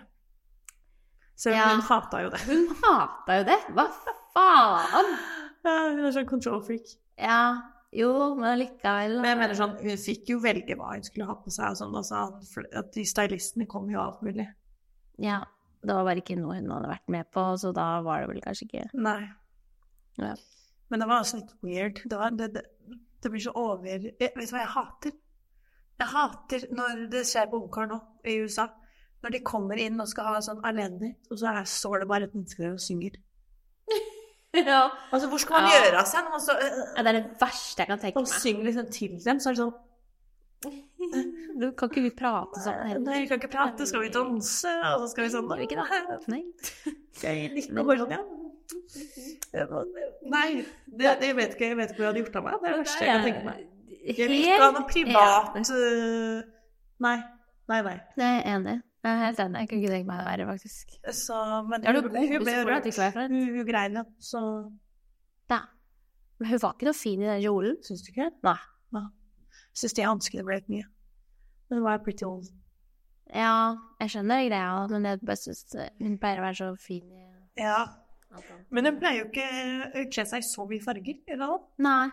Så 1.36 1.50
Ja. 1.50 1.68
hun 1.74 1.80
hata 1.82 2.22
jo 2.22 2.30
det. 2.30 2.40
Hun 2.46 2.68
hata 2.82 3.38
jo 3.38 3.44
det! 3.44 3.58
Hva 3.74 3.88
faen? 4.34 5.18
Ja, 5.64 5.90
hun 5.90 6.04
er 6.06 6.12
sånn 6.12 6.26
control 6.28 6.62
freak. 6.62 6.86
Ja, 7.18 7.62
jo, 7.96 8.10
men 8.38 8.58
likevel 8.60 9.16
Men 9.20 9.30
jeg 9.32 9.38
mener 9.40 9.58
sånn, 9.58 9.74
hun 9.82 10.00
fikk 10.00 10.32
jo 10.34 10.38
velge 10.44 10.76
hva 10.78 10.92
hun 10.94 11.04
skulle 11.06 11.28
ha 11.28 11.36
på 11.42 11.52
seg 11.54 11.72
og 11.72 11.80
sånn, 11.80 11.96
og 11.96 12.04
så 12.06 12.22
han- 12.22 12.46
for 12.52 12.66
at 12.76 12.92
de 12.94 13.04
stylistene 13.08 13.66
kom 13.68 13.88
jo 13.90 14.00
alt 14.02 14.22
mulig. 14.26 14.48
Ja. 15.18 15.42
Det 15.86 15.94
var 15.94 16.04
bare 16.08 16.22
ikke 16.22 16.36
noe 16.38 16.56
hun 16.56 16.70
hadde 16.72 16.88
vært 16.90 17.08
med 17.14 17.28
på, 17.30 17.42
så 17.62 17.72
da 17.74 18.00
var 18.02 18.20
det 18.24 18.28
vel 18.32 18.40
kanskje 18.42 18.66
ikke 18.66 18.86
Nei. 18.94 19.28
Ja. 20.18 20.34
Men 20.90 21.00
det 21.02 21.08
var 21.08 21.20
også 21.22 21.40
litt 21.40 21.52
weird. 21.62 22.00
Det, 22.08 22.16
var, 22.18 22.30
det, 22.30 22.48
det, 22.54 22.62
det 23.22 23.30
blir 23.30 23.40
så 23.44 23.52
over... 23.54 23.86
Jeg, 23.86 24.14
vet 24.18 24.34
du 24.34 24.54
hva 24.54 24.62
jeg 24.64 24.72
hater? 24.74 25.12
Jeg 26.00 26.08
hater 26.12 26.66
når 26.76 27.06
det 27.12 27.22
skjer 27.28 27.48
på 27.50 27.60
ungkar 27.62 27.88
nå 27.90 28.00
i 28.24 28.38
USA. 28.42 28.68
Når 29.22 29.30
de 29.36 29.40
kommer 29.46 29.80
inn 29.80 30.00
og 30.00 30.08
skal 30.10 30.28
ha 30.30 30.40
sånn 30.44 30.60
alene, 30.68 31.14
og 31.30 31.38
så 31.40 31.54
står 31.66 32.02
det 32.02 32.08
bare 32.10 32.28
et 32.28 32.34
menneske 32.36 32.62
der 32.62 32.74
og 32.76 32.82
synger. 32.82 33.16
Ja. 34.72 34.82
Altså, 35.12 35.28
hvor 35.28 35.38
skal 35.42 35.58
man 35.60 35.68
Ja. 35.70 35.80
gjøre 35.84 35.98
av 36.02 36.06
seg 36.10 36.24
når 36.24 36.30
man 36.36 36.44
så 36.44 36.54
uh, 36.56 36.78
ja, 36.96 37.02
Det 37.02 37.10
er 37.12 37.18
det 37.20 37.24
verste 37.40 37.82
jeg 37.82 37.90
kan 37.90 37.98
tenke 38.02 38.22
og 38.22 38.26
meg. 38.28 38.40
synger 38.44 38.64
liksom 38.70 38.88
til 38.96 39.18
dem? 39.24 39.40
Så 39.42 39.50
er 39.50 39.56
det 39.56 39.62
sånn 39.64 39.74
Du 41.60 41.66
kan 41.76 41.90
ikke 41.90 42.02
vi 42.06 42.10
prate 42.16 42.62
sånn 42.64 42.80
heller? 42.88 43.04
Nei, 43.04 43.20
vi 43.22 43.28
kan 43.30 43.40
ikke 43.40 43.52
prate, 43.52 43.86
skal 43.88 44.02
vi 44.06 44.10
danse? 44.14 44.72
Og 44.94 45.04
så 45.04 45.10
skal 45.12 45.26
vi 45.26 45.30
sånn 45.34 45.48
Nei. 45.50 45.58
vi 45.60 45.68
ikke 45.68 45.84
det? 45.84 46.18
Nei. 46.32 46.42
Jeg 47.22 47.52
liker 47.54 47.86
bare 47.86 47.98
sånn, 48.02 48.16
ja. 48.16 48.24
Nei, 50.26 50.48
det, 50.86 51.12
det 51.20 51.28
jeg 51.30 51.36
vet 51.38 51.54
ikke, 51.54 51.68
jeg 51.70 51.76
vet 51.78 51.92
ikke 51.92 52.00
hva 52.00 52.04
jeg 52.04 52.10
hadde 52.10 52.22
gjort 52.24 52.36
av 52.40 52.46
meg. 52.46 52.56
Det 52.56 52.66
er 52.66 52.72
det 52.72 52.80
verste 52.80 53.04
jeg 53.04 53.12
kan 53.12 53.26
tenke 53.26 53.44
meg. 53.46 53.60
Jeg 54.06 54.16
vil 54.18 54.34
ikke 54.40 54.58
ha 54.62 54.68
noe 54.74 54.88
privat 54.90 55.70
øh, 55.76 56.40
Nei. 57.06 57.16
Nei, 57.70 57.78
nei. 57.82 57.94
Det 58.16 58.26
er 58.26 58.34
jeg 58.34 58.44
enig 58.56 58.74
i. 58.74 58.80
Jeg 59.06 59.14
er 59.14 59.20
helt 59.22 59.40
enig. 59.44 59.60
Jeg 59.62 59.68
kunne 59.70 59.82
ikke 59.84 59.90
tenkt 59.92 60.08
meg 60.08 60.18
det 60.18 60.26
verre, 60.26 60.46
faktisk. 60.50 60.94
Så, 61.14 61.36
men 61.70 61.84
ja, 61.86 61.92
hun, 61.94 62.08
hun 62.10 62.42
ble 62.42 62.54
rørt. 62.66 62.88
Hun, 63.14 63.36
hun 63.54 63.66
grein, 63.68 63.98
ja. 64.00 64.02
Så 64.18 64.40
Ja. 65.52 65.60
Men 66.40 66.50
hun 66.50 66.60
var 66.64 66.74
ikke 66.74 66.88
noe 66.88 66.98
fin 66.98 67.22
i 67.22 67.28
den 67.28 67.42
kjolen. 67.44 67.76
syns 67.86 68.02
du 68.02 68.10
ikke? 68.10 68.32
Nei. 68.44 68.56
Syns 69.76 69.94
de 69.96 70.04
hanskene 70.08 70.44
ble 70.44 70.58
litt 70.58 70.72
mye. 70.72 70.88
Men 71.68 71.78
Hun 71.78 71.84
var 71.86 72.02
pretty 72.02 72.26
old. 72.26 72.50
Ja, 73.34 73.76
jeg 74.00 74.12
skjønner 74.12 74.42
greia, 74.46 74.74
men 74.90 75.06
jeg 75.08 75.20
bare 75.26 75.38
syns 75.40 75.64
hun 76.00 76.18
pleier 76.22 76.42
å 76.42 76.46
være 76.46 76.58
så 76.60 76.68
fin 76.80 77.06
i 77.10 77.62
Ja. 77.62 77.78
Men 78.74 78.90
hun 78.90 78.98
pleier 79.00 79.22
jo 79.22 79.28
ikke 79.30 79.46
å 80.02 80.04
kle 80.12 80.26
seg 80.28 80.42
i 80.42 80.46
så 80.46 80.66
mye 80.68 80.82
farger. 80.82 81.22
Eller 81.26 81.46
noe. 81.46 81.62
Nei. 81.82 82.10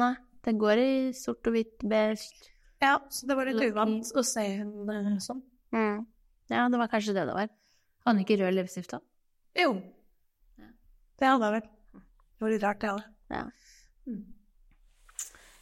Nei. 0.00 0.14
Det 0.44 0.56
går 0.56 0.80
i 0.80 0.92
sort 1.16 1.46
og 1.46 1.52
hvitt, 1.54 1.84
beige. 1.84 2.48
Ja, 2.80 2.96
så 3.12 3.28
det 3.28 3.36
var 3.36 3.48
litt 3.48 3.60
uvant 3.60 4.08
å 4.16 4.22
se 4.24 4.46
eh, 4.62 5.10
sånn. 5.20 5.42
Mm. 5.76 6.06
Ja, 6.50 6.66
det 6.68 6.80
var 6.80 6.90
kanskje 6.90 7.14
det 7.16 7.26
det 7.28 7.36
var. 7.36 7.50
Hadde 8.04 8.16
hun 8.16 8.24
ikke 8.24 8.38
rød 8.42 8.56
leppestift 8.56 8.94
da? 8.94 9.00
Jo. 9.58 9.72
Ja. 10.58 10.68
Det 11.20 11.28
hadde 11.30 11.48
jeg 11.48 11.56
vel. 11.56 11.72
Det 12.40 12.44
var 12.44 12.54
litt 12.54 12.64
rart, 12.66 12.80
det 12.82 12.92
òg. 12.94 13.02
Ja. 13.30 13.42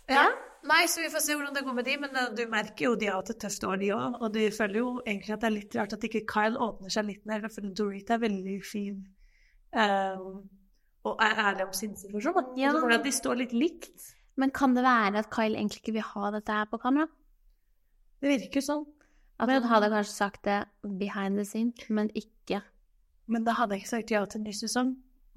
Ja. 0.08 0.28
Nei, 0.68 0.82
så 0.90 1.00
vi 1.00 1.10
får 1.12 1.22
se 1.22 1.36
hvordan 1.36 1.54
det 1.54 1.62
går 1.64 1.74
med 1.76 1.86
de, 1.86 1.94
men 2.02 2.16
eh, 2.18 2.30
du 2.36 2.42
merker 2.50 2.88
jo 2.88 2.96
de 2.98 3.08
har 3.08 3.20
hatt 3.20 3.30
et 3.32 3.40
tøft 3.44 3.64
år, 3.68 3.78
de 3.80 3.92
òg. 3.94 4.18
Og 4.18 4.32
de 4.34 4.48
føler 4.54 4.80
jo 4.80 4.88
egentlig 5.04 5.34
at 5.36 5.44
det 5.44 5.48
er 5.48 5.54
litt 5.54 5.76
rart 5.78 5.94
at 5.94 6.06
ikke 6.08 6.24
Kyle 6.28 6.60
åpner 6.64 6.92
seg 6.92 7.08
litt 7.08 7.28
mer, 7.28 7.46
for 7.52 7.68
Dorita 7.78 8.16
er 8.16 8.24
veldig 8.24 8.56
fin 8.66 8.98
um, 9.72 10.40
og 11.06 11.22
er 11.24 11.42
ærlig 11.44 11.68
om 11.68 11.74
sin 11.76 11.94
situasjon. 11.96 12.54
Ja. 12.58 12.72
Så 12.74 12.82
hvordan 12.82 13.04
de 13.04 13.14
står 13.14 13.40
litt 13.44 13.54
likt. 13.56 14.10
Men 14.38 14.52
kan 14.54 14.74
det 14.76 14.84
være 14.86 15.22
at 15.22 15.30
Kyle 15.34 15.56
egentlig 15.56 15.82
ikke 15.82 15.96
vil 15.98 16.08
ha 16.10 16.32
dette 16.34 16.58
her 16.60 16.68
på 16.70 16.80
kamera? 16.82 17.08
Det 18.18 18.34
virker 18.34 18.64
sånn. 18.64 18.84
At 19.38 19.50
hun 19.52 19.68
hadde 19.70 19.90
kanskje 19.92 20.14
sagt 20.14 20.44
det 20.44 20.64
behind 20.98 21.38
the 21.38 21.44
scene, 21.46 21.72
men 21.88 22.10
ikke 22.14 22.62
Men 23.28 23.44
da 23.44 23.52
hadde 23.58 23.76
jeg 23.76 23.82
ikke 23.84 23.90
sagt 23.92 24.10
ja 24.10 24.24
til 24.24 24.40
en 24.40 24.46
ny 24.48 24.54
sesong. 24.56 24.94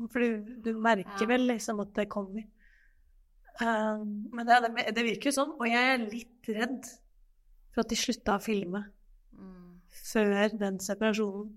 For 0.09 0.19
du, 0.23 0.53
du 0.63 0.79
merker 0.79 1.21
Ja. 1.21 1.27
vel 1.27 1.43
liksom 1.49 1.79
at 1.83 1.91
det 1.97 2.07
kommer. 2.09 2.45
Uh, 3.61 3.99
men 4.31 4.47
det, 4.47 4.57
det, 4.63 4.85
det 4.95 5.03
virker 5.05 5.29
jo 5.29 5.35
sånn. 5.35 5.51
Og 5.59 5.67
jeg 5.67 5.89
er 5.93 6.05
litt 6.05 6.49
redd 6.55 6.87
for 7.73 7.83
at 7.83 7.91
de 7.91 7.99
slutta 7.99 8.37
å 8.39 8.41
filme 8.43 8.85
før 9.91 10.55
den 10.57 10.79
separasjonen 10.79 11.51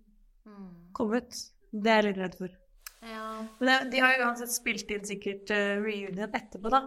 kom 0.92 1.14
ut. 1.14 1.38
Det 1.70 1.90
er 1.90 2.02
jeg 2.02 2.08
litt 2.10 2.20
redd 2.24 2.36
for. 2.38 2.52
Ja. 3.04 3.24
Men 3.60 3.68
det, 3.68 3.78
de 3.94 4.02
har 4.02 4.14
jo 4.16 4.26
uansett 4.26 4.52
spilt 4.52 4.90
inn 4.94 5.06
sikkert 5.06 5.50
eh, 5.54 5.76
reunion 5.82 6.34
etterpå, 6.34 6.70
da. 6.72 6.82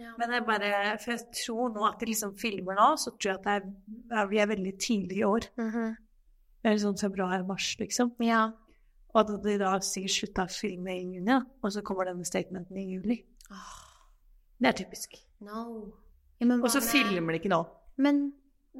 Ja. 0.00 0.14
Men 0.18 0.32
jeg 0.34 0.44
bare 0.48 0.70
For 1.02 1.12
jeg 1.12 1.26
tror 1.44 1.70
nå 1.74 1.84
at 1.88 2.00
de 2.00 2.06
liksom 2.10 2.32
filmer 2.40 2.78
nå, 2.78 2.88
så 3.00 3.12
tror 3.16 3.32
jeg 3.34 3.38
at 3.40 3.44
det 3.46 3.56
er, 3.58 3.68
ja, 4.16 4.24
vi 4.30 4.40
er 4.42 4.48
veldig 4.50 4.72
tidlig 4.80 5.20
i 5.20 5.26
år. 5.28 5.46
Mhm. 5.60 5.96
Det 6.60 6.68
er 6.74 6.80
sånn 6.82 6.98
februar-mars, 7.00 7.70
liksom. 7.80 8.10
ja. 8.20 8.50
Og 9.14 9.20
at 9.24 9.30
de 9.42 9.56
da 9.58 9.72
sikkert 9.82 10.12
slutta 10.14 10.44
å 10.46 10.50
filme 10.54 10.92
i 10.92 11.00
juni, 11.16 11.30
ja. 11.32 11.40
og 11.64 11.72
så 11.74 11.80
kommer 11.82 12.06
denne 12.06 12.22
statementen 12.28 12.76
i 12.78 12.84
juli. 12.92 13.16
Det 14.60 14.68
er 14.68 14.76
typisk. 14.84 15.16
No. 15.40 15.90
Ja, 16.38 16.46
men 16.46 16.60
Og 16.62 16.68
så 16.70 16.78
med- 16.78 16.88
filmer 16.92 17.32
de 17.34 17.40
ikke 17.40 17.50
nå. 17.50 17.64
Men 17.96 18.20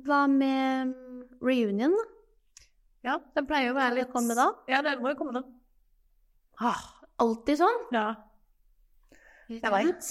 hva 0.07 0.27
med 0.31 0.93
mm, 0.93 1.23
reunion, 1.43 1.97
da? 1.97 2.05
Ja, 3.03 3.17
den 3.35 3.47
pleier 3.49 3.71
jo 3.71 3.73
å 3.75 3.79
være 3.81 3.95
litt 3.97 4.13
komme 4.13 4.37
da? 4.37 4.51
Ja, 4.69 4.83
den 4.87 5.01
må 5.03 5.09
jo 5.11 5.17
komme 5.19 5.33
da. 5.41 5.43
Ah, 6.61 6.83
alltid 7.19 7.59
sånn? 7.59 7.81
Ja, 7.97 8.15
jeg 9.49 9.73
veit. 9.73 10.11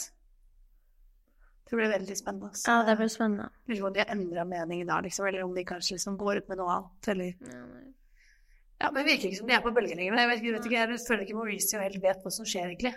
Det 1.69 1.77
blir 1.77 1.91
veldig 1.91 2.15
spennende. 2.17 2.49
Så, 2.57 2.67
Ja, 2.67 2.83
det 2.87 2.97
blir 2.97 3.09
spennende. 3.13 3.49
Lurer 3.69 3.81
på 3.81 3.87
om 3.87 3.93
de 3.93 3.99
har 3.99 4.13
endra 4.15 4.45
mening 4.45 4.85
da, 4.87 4.99
liksom, 5.05 5.27
eller 5.27 5.43
om 5.45 5.53
de 5.53 5.63
kanskje 5.63 5.97
liksom 5.97 6.17
går 6.17 6.37
ut 6.41 6.49
med 6.49 6.57
noe 6.57 6.71
annet, 6.79 7.07
eller 7.13 7.33
Ja, 8.79 8.89
men 8.91 9.03
det 9.03 9.11
virker 9.11 9.27
ikke 9.29 9.37
som 9.37 9.47
de 9.47 9.53
er 9.53 9.61
på 9.61 9.73
bølgelengde. 9.75 10.17
Jeg 10.17 10.29
vet, 10.29 10.65
ikke- 10.65 10.71
jeg 10.71 10.99
føler 11.07 11.25
ikke 11.25 11.35
Mauricio 11.35 11.79
helt 11.79 12.01
vet 12.01 12.23
hva 12.23 12.31
som 12.31 12.45
skjer, 12.45 12.71
egentlig. 12.71 12.95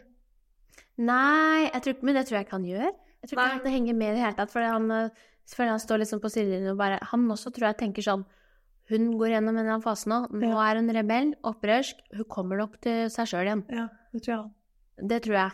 Nei, 0.99 1.70
tror, 1.83 2.03
men 2.03 2.14
det 2.14 2.27
tror 2.29 2.39
jeg 2.39 2.47
ikke 2.47 2.59
han 2.59 2.64
gjør. 2.68 2.93
Jeg 3.23 3.31
tror 3.31 3.39
ikke 3.39 3.57
Nei. 3.57 3.64
det 3.64 3.73
henger 3.73 3.95
med 3.95 4.09
i 4.09 4.14
det 4.16 4.23
hele 4.25 4.37
tatt, 4.37 4.51
For 4.51 4.61
han, 4.62 4.89
han 5.68 5.79
står 5.83 5.99
liksom 6.03 6.20
på 6.20 6.31
sidelinjen 6.31 6.70
og 6.73 6.79
bare 6.79 6.99
Han 7.12 7.29
også 7.29 7.53
tror 7.53 7.68
jeg 7.70 7.79
tenker 7.79 8.03
sånn 8.03 8.25
Hun 8.91 9.12
går 9.18 9.29
gjennom 9.35 9.55
en 9.55 9.59
eller 9.62 9.73
annen 9.77 9.83
fase 9.85 10.07
nå. 10.11 10.27
Nå 10.31 10.51
er 10.59 10.77
hun 10.77 10.91
rebell, 10.91 11.35
opprørsk. 11.45 11.95
Hun 12.16 12.25
kommer 12.25 12.59
nok 12.59 12.81
til 12.83 13.09
seg 13.09 13.27
sjøl 13.31 13.47
igjen. 13.47 13.62
Ja, 13.70 13.89
det 14.12 14.23
tror 14.25 14.35
jeg. 14.35 15.09
Det 15.09 15.20
tror 15.23 15.37
jeg. 15.39 15.53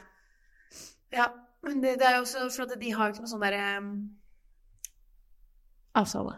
Ja, 1.13 1.27
men 1.65 1.83
det, 1.83 1.97
det 2.01 2.07
er 2.07 2.17
jo 2.17 2.25
også 2.25 2.47
for 2.57 2.63
at 2.69 2.81
de 2.81 2.93
har 2.95 3.09
jo 3.09 3.15
ikke 3.15 3.25
noe 3.25 3.31
sånn 3.33 3.43
derre 3.45 3.65
um, 3.79 3.89
avtale. 5.99 6.37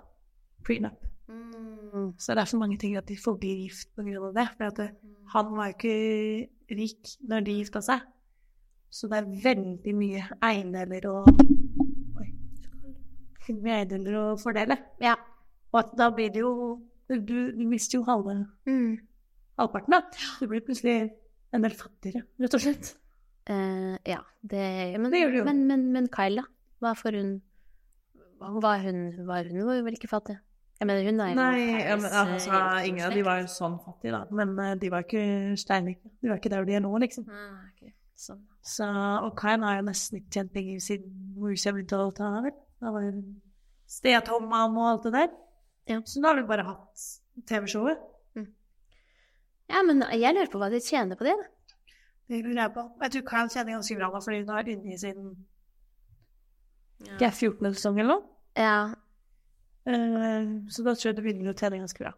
Prenup. 0.66 0.98
Mm. 1.30 2.12
Så 2.18 2.34
det 2.34 2.42
er 2.42 2.50
så 2.50 2.58
mange 2.60 2.78
ting 2.78 2.96
at 2.98 3.08
de 3.08 3.16
forblir 3.18 3.64
gift 3.66 3.90
på 3.96 4.02
grunn 4.06 4.30
av 4.30 4.34
det. 4.36 4.46
For 4.58 4.76
det, 4.80 4.88
han 5.34 5.52
var 5.56 5.70
jo 5.70 5.76
ikke 5.76 6.78
rik 6.78 7.12
når 7.28 7.44
de 7.46 7.56
gifta 7.60 7.82
seg. 7.84 8.06
Så 8.90 9.06
det 9.10 9.20
er 9.20 9.28
veldig 9.44 9.94
mye 9.94 10.24
eiendeler 10.42 11.06
og 11.12 11.28
Oi. 12.20 12.28
Mye 13.60 13.76
eiendeler 13.80 14.16
å 14.18 14.24
fordele. 14.40 14.76
Ja. 15.02 15.14
Og 15.70 15.78
at 15.84 15.92
da 15.98 16.10
blir 16.14 16.32
det 16.34 16.42
jo 16.42 16.54
Du, 17.10 17.16
du 17.26 17.64
mister 17.66 17.98
jo 17.98 18.04
halve, 18.06 18.36
Mm. 18.70 18.98
halvparten, 19.58 19.90
da. 19.90 19.98
Du 20.38 20.46
blir 20.46 20.60
plutselig 20.62 21.10
en 21.52 21.64
del 21.64 21.72
fattigere, 21.74 22.22
rett 22.38 22.54
og 22.54 22.60
slett. 22.62 22.92
Eh, 23.49 23.97
ja, 24.07 24.20
det 24.43 24.99
men, 24.99 25.11
Det 25.11 25.22
gjør 25.22 25.32
det 25.32 25.38
jo. 25.41 25.45
Men, 25.49 25.66
men, 25.66 25.86
men 25.95 26.09
Kyle, 26.12 26.43
da? 26.43 26.45
Hva 26.80 26.93
får 26.97 27.16
hun 27.18 27.32
Var 28.41 28.84
hun 28.84 29.01
Var 29.26 29.49
hun 29.49 29.66
var 29.66 29.78
jo 29.78 29.84
vel 29.86 29.97
ikke 29.97 30.11
fattig? 30.11 30.36
Jeg 30.80 30.88
mener, 30.88 31.05
hun 31.05 31.20
er 31.20 31.32
jo 31.32 31.36
Nei, 31.36 31.64
men, 31.84 32.05
altså, 32.09 32.53
eh, 32.57 32.88
ingen 32.88 33.05
av 33.05 33.12
de 33.12 33.24
var 33.24 33.43
jo 33.43 33.49
sånn 33.53 33.74
fattige, 33.84 34.14
da. 34.16 34.22
Men 34.32 34.55
eh, 34.64 34.76
de 34.80 34.88
var 34.93 35.05
ikke 35.05 35.24
steinrike. 35.61 36.09
De 36.22 36.30
var 36.30 36.41
ikke 36.41 36.53
der 36.55 36.64
de 36.64 36.78
er 36.78 36.80
nå, 36.80 36.93
liksom. 37.03 37.26
Ah, 37.28 37.66
ok. 37.68 37.91
Sånn. 38.16 38.41
Så, 38.64 38.88
og 38.88 39.34
Kyle 39.36 39.61
har 39.64 39.76
jo 39.76 39.84
nesten 39.91 40.20
ikke 40.20 40.32
tjent 40.38 40.55
penger 40.57 40.80
siden 40.84 41.12
Moose 41.36 41.74
begynte 41.76 42.01
å 42.01 42.09
ta. 42.16 42.30
Da 42.80 42.95
var 42.95 43.05
hun 43.11 43.20
stay-at-home-mom 43.93 44.80
og 44.80 44.88
alt 44.95 45.09
det 45.09 45.12
der. 45.18 45.30
Ja. 45.91 46.01
Så 46.09 46.22
nå 46.22 46.30
har 46.30 46.41
vi 46.41 46.49
bare 46.49 46.64
hatt 46.70 47.05
TV-showet. 47.51 48.09
Ja, 49.70 49.84
men 49.86 50.03
jeg 50.16 50.34
lurer 50.34 50.51
på 50.51 50.59
hva 50.59 50.70
de 50.72 50.80
tjener 50.82 51.18
på 51.18 51.26
det. 51.28 51.36
da. 51.38 51.49
Det 52.31 52.39
lurer 52.45 52.62
jeg 52.62 52.72
på. 52.76 52.85
Jeg 53.03 53.12
tror 53.14 53.22
Kyle 53.26 53.51
tjener 53.51 53.74
ganske 53.74 53.97
bra 53.99 54.09
nå, 54.12 54.22
fordi 54.22 54.41
hun 54.41 54.51
har 54.53 54.61
vært 54.61 54.74
inne 54.76 54.95
i 54.95 54.99
sin 55.01 55.31
Ja. 57.01 57.16
Det 57.18 57.26
er 57.26 57.33
14. 57.33 57.74
sesong 57.74 57.99
eller 57.99 58.12
noe. 58.12 58.26
Ja. 58.61 58.93
Uh, 59.89 60.68
så 60.70 60.85
da 60.85 60.93
tror 60.95 61.09
jeg 61.09 61.16
det 61.16 61.24
begynner 61.24 61.55
å 61.55 61.57
tjene 61.57 61.81
ganske 61.81 62.03
bra. 62.05 62.12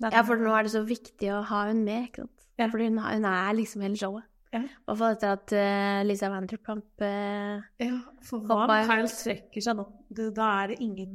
Ja, 0.00 0.22
for 0.24 0.40
nå 0.40 0.52
er 0.56 0.64
det 0.64 0.72
så 0.72 0.80
viktig 0.86 1.32
å 1.34 1.42
ha 1.50 1.64
hun 1.68 1.82
med, 1.84 2.06
ikke 2.08 2.24
sant. 2.24 2.44
Ja. 2.60 2.68
Fordi 2.70 2.86
hun, 2.88 3.00
hun 3.02 3.26
er 3.28 3.56
liksom 3.58 3.82
hele 3.84 3.98
showet. 4.00 4.28
Ja. 4.50 4.62
Hvert 4.86 4.98
fall 4.98 5.12
etter 5.14 5.34
at 5.36 5.52
uh, 5.54 5.98
Lisa 6.08 6.30
Vanderpump 6.32 7.04
uh, 7.06 7.60
Ja, 7.78 7.98
for 8.26 8.42
hva 8.48 8.64
om 8.64 8.72
Kyle 8.88 9.10
trekker 9.12 9.62
seg 9.62 9.76
nå? 9.78 9.84
Det, 10.10 10.32
da 10.34 10.48
er 10.62 10.72
det 10.72 10.80
ingen 10.82 11.12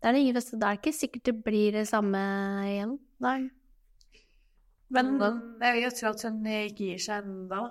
Da 0.00 0.10
er 0.10 0.16
det 0.16 0.24
ingen 0.24 0.38
fest, 0.40 0.56
da 0.58 0.72
er 0.72 0.80
det 0.80 0.82
ikke 0.82 0.96
sikkert 0.96 1.28
det 1.28 1.36
blir 1.46 1.76
det 1.76 1.84
samme 1.86 2.22
igjen. 2.66 2.96
Nei. 3.22 3.38
Men 4.90 5.16
jeg 5.62 5.74
vil 5.74 5.82
jo 5.86 5.90
tro 5.96 6.10
at 6.10 6.22
hun 6.26 6.44
ikke 6.44 6.84
gir 6.92 6.98
seg 7.02 7.24
ennå. 7.24 7.62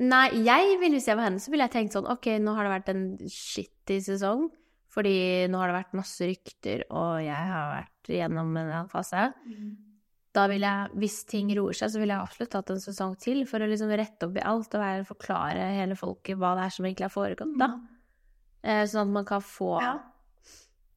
Nei, 0.00 0.28
jeg 0.46 0.78
ville 0.80 1.00
jeg 1.02 1.16
var 1.18 1.26
henne, 1.28 1.40
så 1.42 1.50
ville 1.52 1.66
jeg 1.66 1.74
tenkt 1.74 1.92
sånn 1.92 2.06
Ok, 2.08 2.30
nå 2.40 2.54
har 2.56 2.64
det 2.64 2.72
vært 2.72 2.88
en 2.94 3.04
skittig 3.28 3.98
sesong. 4.06 4.46
Fordi 4.90 5.46
nå 5.50 5.58
har 5.60 5.70
det 5.70 5.76
vært 5.76 5.92
masse 5.94 6.26
rykter, 6.26 6.82
og 6.90 7.20
jeg 7.22 7.36
har 7.52 7.68
vært 7.76 8.08
gjennom 8.10 8.56
en 8.58 8.88
fase. 8.90 9.28
Da 10.34 10.46
vil 10.50 10.62
jeg, 10.66 10.90
hvis 10.98 11.18
ting 11.30 11.50
roer 11.54 11.74
seg, 11.78 11.92
så 11.92 12.00
ville 12.00 12.14
jeg 12.16 12.22
absolutt 12.26 12.50
tatt 12.54 12.70
en 12.74 12.80
sesong 12.82 13.14
til 13.22 13.44
for 13.46 13.62
å 13.62 13.68
liksom 13.70 13.90
rette 13.98 14.26
opp 14.26 14.36
i 14.38 14.42
alt 14.46 14.74
og 14.74 14.82
være, 14.82 15.04
forklare 15.06 15.68
hele 15.76 15.94
folket 15.98 16.38
hva 16.38 16.56
det 16.58 16.64
er 16.68 16.74
som 16.74 16.86
egentlig 16.86 17.06
har 17.06 17.14
foregått, 17.14 17.54
da. 17.58 17.68
Eh, 18.62 18.82
sånn 18.90 19.08
at 19.08 19.14
man 19.14 19.24
kan 19.30 19.40
få 19.42 19.80
Ja. 19.82 19.92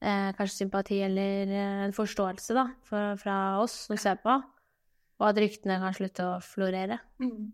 eh, 0.02 0.32
kanskje 0.38 0.64
sympati 0.64 0.98
eller 1.06 1.46
eh, 1.54 1.84
en 1.86 1.94
forståelse, 1.94 2.54
da, 2.54 2.66
for, 2.82 3.14
fra 3.22 3.38
oss 3.62 3.86
som 3.86 3.96
ser 3.96 4.18
på. 4.22 4.42
Og 5.20 5.28
at 5.28 5.38
ryktene 5.38 5.78
kan 5.82 5.94
slutte 5.96 6.24
å 6.26 6.38
florere. 6.42 6.98
Mm. 7.22 7.52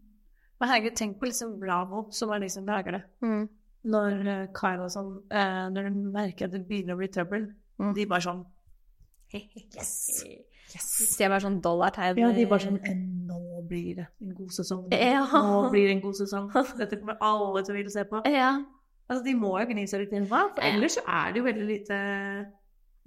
Men 0.61 0.69
herregud, 0.69 0.97
tenk 0.97 1.19
på 1.21 1.29
liksom 1.29 1.57
Bravo, 1.61 2.07
som 2.13 2.33
er 2.35 2.43
de 2.45 2.49
som 2.53 2.69
lager 2.69 2.99
det. 2.99 3.03
Mm. 3.25 3.43
Når 3.91 4.17
eh, 4.29 4.47
Kyle 4.57 4.85
og 4.85 4.91
sånn 4.93 5.13
eh, 5.33 5.63
Når 5.73 5.87
de 5.89 6.03
merker 6.13 6.51
at 6.51 6.53
det 6.53 6.67
begynner 6.69 6.93
å 6.97 7.01
bli 7.01 7.09
trøbbel, 7.13 7.47
Mm. 7.81 7.95
de 7.97 8.05
bare 8.05 8.21
sånn 8.21 8.41
Yes. 9.33 10.25
yes. 10.75 11.21
er 11.21 11.31
bare 11.31 11.41
sånn 11.47 11.61
dollartegn. 11.65 12.19
Ja, 12.21 12.29
de 12.37 12.45
bare 12.51 12.67
sånn 12.67 12.77
«Eh, 12.85 12.99
Nå 13.31 13.63
blir 13.71 14.03
det 14.03 14.07
en 14.21 14.35
god 14.37 14.53
sesong. 14.53 14.83
Ja. 15.15 15.23
Nå 15.33 15.71
blir 15.73 15.87
det 15.89 15.95
en 15.97 16.03
god 16.05 16.19
sesong. 16.19 16.51
Dette 16.77 16.99
kommer 17.01 17.17
alle 17.25 17.63
til 17.65 17.73
å 17.73 17.79
ville 17.79 17.95
se 17.95 18.05
på. 18.11 18.21
Ja. 18.29 18.51
Altså, 19.09 19.23
De 19.25 19.35
må 19.39 19.55
jo 19.63 19.69
gni 19.71 19.87
seg 19.91 20.05
litt 20.05 20.13
inn, 20.19 20.27
hva? 20.31 20.49
For 20.55 20.67
ellers 20.67 20.99
så 20.99 21.07
er 21.09 21.33
det 21.33 21.41
jo 21.41 21.47
veldig 21.49 21.69
lite 21.71 22.01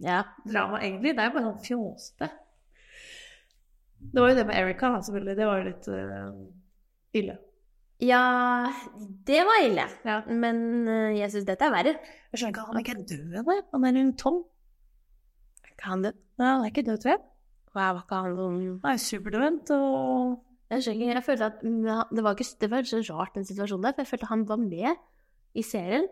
ja. 0.03 0.23
drama, 0.47 0.81
egentlig. 0.81 1.13
Det 1.13 1.23
er 1.23 1.29
jo 1.29 1.35
bare 1.37 1.45
sånn 1.51 1.61
fjåsete. 1.67 2.31
Det 4.11 4.21
var 4.21 4.31
jo 4.31 4.37
det 4.37 4.45
med 4.49 4.59
Erika, 4.59 4.91
selvfølgelig. 5.07 5.35
Det 5.39 5.49
var 5.49 5.59
jo 5.59 5.67
litt 5.69 5.89
uh, 5.89 7.19
ille. 7.19 7.35
Ja, 8.03 8.23
det 9.27 9.43
var 9.47 9.61
ille. 9.63 9.85
Ja. 10.05 10.17
Men 10.27 10.63
uh, 10.89 11.11
jeg 11.15 11.31
syns 11.31 11.47
dette 11.47 11.67
er 11.67 11.73
verre. 11.73 11.93
Jeg 12.33 12.41
skjønner 12.41 12.55
ikke, 12.55 12.65
han 12.67 12.79
er 12.79 12.85
ikke 12.85 13.05
død, 13.13 13.37
ennå? 13.41 13.59
Han 13.75 13.87
er 13.89 13.99
en 14.01 14.15
tom. 14.19 14.41
Er 15.63 15.75
ikke 15.75 15.91
han 15.91 16.07
død? 16.07 16.17
Nei, 16.41 16.49
han 16.49 16.65
er 16.65 16.73
ikke 16.73 16.85
død, 16.89 16.97
tror 17.03 17.13
jeg. 17.15 17.23
Wow, 17.73 17.95
hva 17.97 18.03
kan 18.09 18.27
han 18.27 18.57
er 18.61 18.97
jo 18.97 18.97
superdement, 19.01 19.71
og 19.73 20.41
Jeg 20.69 20.83
skjønner 20.85 20.99
ikke. 21.05 21.15
Jeg 21.17 21.25
følte 21.27 21.47
at 21.49 21.63
mm, 21.63 21.87
det 22.17 22.25
var 22.25 22.35
ikke 22.35 22.49
det 22.61 22.69
var 22.71 22.89
så 22.89 23.01
rart, 23.09 23.33
den 23.37 23.47
situasjonen 23.47 23.87
der. 23.87 23.95
For 23.95 24.05
jeg 24.05 24.11
følte 24.13 24.29
han 24.31 24.45
var 24.49 24.61
med 24.61 25.01
i 25.53 25.65
serien. 25.65 26.07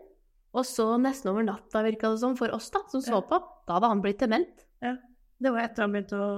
Og 0.52 0.66
så 0.68 0.84
nesten 1.00 1.30
over 1.32 1.46
natta, 1.46 1.82
virka 1.86 2.10
det 2.12 2.20
som, 2.20 2.36
for 2.36 2.52
oss 2.52 2.68
da, 2.74 2.82
som 2.92 3.02
så 3.04 3.22
på, 3.24 3.38
da 3.66 3.78
hadde 3.78 3.88
han 3.88 4.02
blitt 4.04 4.20
dement. 4.20 4.66
Ja. 4.84 4.98
Det 5.42 5.52
var 5.54 5.64
etter 5.64 5.86
han 5.86 5.94
begynte 5.94 6.18
å 6.20 6.32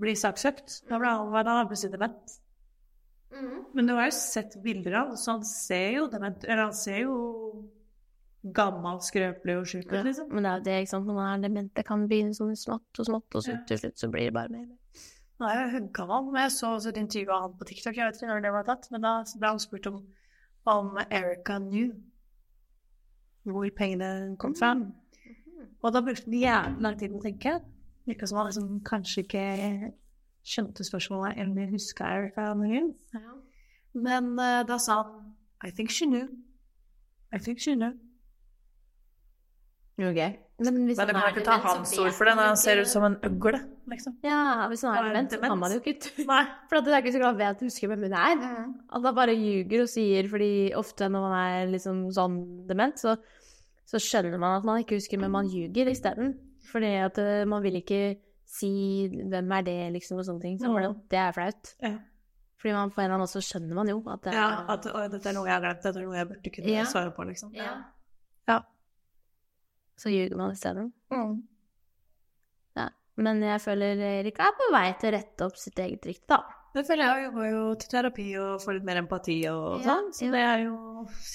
bli 0.00 0.14
saksøkt. 0.16 0.82
Da 0.88 0.98
ble 0.98 1.08
han, 1.08 1.68
plutselig 1.68 1.92
dement. 1.92 2.38
Men 3.74 3.86
du 3.88 3.94
har 3.96 4.10
jo 4.10 4.16
sett 4.16 4.58
bilder 4.62 4.94
av 5.00 5.14
så 5.16 5.38
han 5.38 5.44
ser 5.48 5.94
jo 5.96 6.02
dement 6.12 6.42
Eller 6.44 6.66
han 6.66 6.74
ser 6.76 6.98
jo 7.06 7.14
gammel, 8.44 8.98
skrøpelig 9.00 9.54
og 9.60 9.66
sjuk 9.70 9.86
ut, 9.86 9.92
Ja. 9.92 10.02
liksom. 10.02 10.28
Men 10.34 10.42
det 10.42 10.50
er 10.50 10.56
jo 10.58 10.64
det, 10.64 10.76
ikke 10.82 10.90
sant, 10.90 11.06
når 11.06 11.14
man 11.14 11.28
er 11.44 11.48
dement, 11.48 11.74
det 11.74 11.84
kan 11.86 12.08
begynne 12.08 12.34
sånn 12.34 12.56
smått 12.58 12.98
og 12.98 13.06
smått, 13.06 13.34
og 13.34 13.42
så 13.42 13.52
Ja. 13.52 13.58
til 13.68 13.78
slutt 13.78 13.98
så 13.98 14.10
blir 14.10 14.24
det 14.26 14.32
bare 14.34 14.48
mer. 14.50 14.66
Nå 15.40 15.46
er 15.48 15.70
jeg 15.70 15.92
gammel, 15.92 16.32
men 16.32 16.42
jeg 16.42 16.50
så 16.50 16.66
også 16.74 16.88
et 16.88 16.96
intervju 16.96 17.30
av 17.30 17.40
han 17.42 17.52
på 17.58 17.64
TikTok. 17.66 17.94
Jeg 17.96 18.04
vet 18.06 18.14
ikke 18.20 18.28
når 18.28 18.42
det 18.42 18.52
var 18.52 18.62
tatt, 18.64 18.90
men 18.90 19.00
da 19.00 19.24
ble 19.38 19.48
han 19.48 19.58
spurt 19.58 19.86
om, 19.86 20.06
om 20.66 20.98
Erica 21.10 21.58
knew 21.58 21.94
hvor 23.46 23.70
pengene 23.70 24.36
kom 24.38 24.54
fra. 24.54 24.74
Og 25.82 25.92
da 25.92 26.00
brukte 26.00 26.24
han 26.24 26.34
jævlig 26.34 26.80
lang 26.82 26.98
tid 26.98 27.10
på 27.10 27.18
å 27.18 27.22
tenke. 27.22 27.62
Virka 28.06 28.26
som 28.26 28.40
han 28.40 28.48
liksom 28.50 28.80
kanskje 28.86 29.22
ikke 29.26 29.44
skjønte 30.42 30.84
spørsmålet 30.84 31.38
eller 31.38 31.70
huska 31.70 32.04
Erica 32.04 32.50
Ja. 32.50 33.34
Men 33.94 34.32
uh, 34.38 34.62
da 34.66 34.78
sa 34.78 35.02
han 35.02 35.34
I 35.64 35.70
think 35.70 35.90
she 35.90 36.06
knew. 36.06 36.26
I 37.32 37.38
think 37.38 37.60
she 37.60 37.74
knew. 37.74 37.92
Ok. 40.02 40.18
Men 40.62 40.74
Men 40.74 40.88
det 40.88 41.14
kan 41.14 41.28
ikke 41.30 41.44
ta 41.44 41.56
hans 41.62 41.92
ord 41.98 42.12
for 42.16 42.28
det 42.28 42.34
når 42.38 42.48
han 42.52 42.56
ser 42.56 42.80
ut 42.80 42.88
som 42.90 43.04
en 43.06 43.16
øgle, 43.26 43.60
liksom. 43.90 44.14
Ja, 44.24 44.66
hvis 44.70 44.82
han 44.86 44.94
er 44.94 45.08
dement, 45.08 45.32
så 45.32 45.38
kan 45.42 45.58
man 45.58 45.72
jo 45.74 45.80
ikke 45.80 46.24
Nei. 46.26 46.42
For 46.70 46.78
at 46.78 46.86
det 46.86 46.94
er 46.94 47.02
ikke 47.02 47.12
så 47.12 47.22
glad 47.22 47.38
ved 47.40 47.46
at 47.46 47.60
du 47.60 47.64
husker 47.66 47.90
hvem 47.90 48.06
hun 48.06 48.12
er. 48.12 48.44
At 48.92 49.06
han 49.06 49.14
bare 49.14 49.34
ljuger 49.34 49.84
og 49.84 49.90
sier 49.90 50.28
Fordi 50.30 50.52
ofte 50.78 51.08
når 51.08 51.26
man 51.26 51.34
er 51.38 51.72
liksom 51.72 52.04
sånn 52.14 52.38
dement, 52.68 52.98
så, 52.98 53.16
så 53.86 54.00
skjønner 54.02 54.38
man 54.38 54.58
at 54.60 54.66
man 54.68 54.82
ikke 54.82 54.98
husker, 55.00 55.18
men 55.18 55.34
man 55.34 55.50
ljuger 55.50 55.90
isteden. 55.90 56.34
Fordi 56.70 56.92
at 57.04 57.18
eh, 57.18 57.44
man 57.44 57.62
vil 57.62 57.74
ikke 57.82 58.16
si 58.46 59.08
'hvem 59.08 59.52
er 59.58 59.62
det', 59.62 59.92
liksom, 59.92 60.18
og 60.18 60.24
sånne 60.24 60.40
ting. 60.42 60.58
Så 60.58 60.68
Mm. 60.68 61.00
det 61.08 61.18
er 61.18 61.32
flaut. 61.32 61.74
Ja. 61.82 61.98
Fordi 62.60 62.72
man 62.74 62.90
på 62.90 62.98
en 63.00 63.04
eller 63.04 63.14
annen 63.14 63.26
så 63.26 63.40
skjønner 63.42 63.74
man 63.74 63.88
jo 63.88 64.02
at 64.06 64.22
det 64.22 64.32
er 64.34 64.36
Ja, 64.36 64.64
at 64.68 64.84
'Å, 64.86 65.10
dette 65.10 65.26
er 65.28 65.32
noe 65.32 65.46
jeg 65.46 65.54
har 65.54 65.60
glemt, 65.60 65.82
dette 65.82 65.96
er 65.98 66.04
noe 66.04 66.16
jeg 66.16 66.28
burde 66.28 66.50
kunne 66.54 66.68
Ja. 66.70 66.84
svare 66.84 67.10
på, 67.10 67.24
liksom. 67.26 67.50
Ja. 67.54 67.82
Ja. 68.48 68.60
Så 69.96 70.08
ljuger 70.10 70.36
man 70.36 70.52
isteden. 70.52 70.92
Mm. 71.10 71.42
Ja. 72.76 72.88
Men 73.16 73.40
jeg 73.42 73.60
føler 73.60 73.96
Erik 74.20 74.38
er 74.40 74.52
på 74.58 74.72
vei 74.72 74.92
til 75.00 75.12
å 75.12 75.16
rette 75.16 75.46
opp 75.46 75.56
sitt 75.56 75.78
eget 75.78 76.02
rykte, 76.06 76.28
da. 76.28 76.42
Det 76.74 76.86
føler 76.88 77.04
jeg 77.04 77.24
jo 77.26 77.30
går 77.36 77.50
jo 77.50 77.74
til 77.74 77.90
terapi 77.92 78.26
og 78.40 78.60
får 78.62 78.72
litt 78.78 78.84
mer 78.88 78.96
empati 79.02 79.34
og 79.50 79.82
sånn, 79.84 80.06
så 80.16 80.30
det 80.32 80.40
er 80.40 80.62
jo 80.64 80.76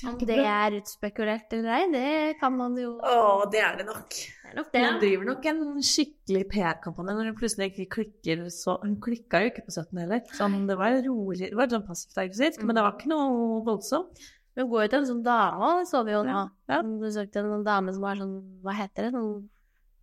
Om 0.09 0.17
det 0.25 0.39
er 0.39 0.71
utspekulert 0.82 1.53
eller 1.53 1.69
ei, 1.75 1.91
det 1.91 2.39
kan 2.39 2.57
man 2.57 2.75
jo 2.75 2.95
Å, 3.03 3.45
det 3.51 3.59
er 3.61 3.75
det 3.78 3.86
nok. 3.86 4.09
Hun 4.55 4.99
driver 5.01 5.25
nok 5.27 5.45
en 5.49 5.59
skikkelig 5.83 6.43
PR-kampanje 6.53 7.13
når 7.17 7.27
hun 7.31 7.35
plutselig 7.37 7.67
ikke 7.73 7.87
klikker 7.97 8.45
så 8.53 8.77
Hun 8.81 8.95
klikka 9.03 9.41
jo 9.43 9.49
ikke 9.51 9.65
på 9.67 9.73
17 9.75 9.99
heller. 10.01 10.21
Sånn, 10.37 10.55
det 10.69 10.77
var 10.79 10.95
rolig, 11.05 11.49
det 11.51 11.57
var 11.59 11.67
sånn 11.71 11.85
passivt 11.87 12.17
aggressivt, 12.23 12.63
men 12.63 12.75
det 12.77 12.83
var 12.85 12.95
ikke 12.95 13.11
noe 13.11 13.61
voldsomt. 13.67 14.21
Hun 14.57 14.69
går 14.71 14.85
jo 14.85 14.91
til 14.93 14.99
en 15.03 15.09
sånn 15.11 15.23
dame, 15.25 15.71
det 15.81 15.87
så 15.91 16.03
vi 16.07 16.15
jo 16.15 16.23
nå. 16.25 16.31
Ja, 16.33 16.45
ja. 16.71 16.79
Hun 16.81 16.95
besøkte 17.01 17.43
en 17.43 17.65
dame 17.67 17.93
som 17.93 18.01
var 18.07 18.15
sånn, 18.21 18.37
hva 18.63 18.73
heter 18.79 19.09
det, 19.09 19.11
sånn, 19.17 19.49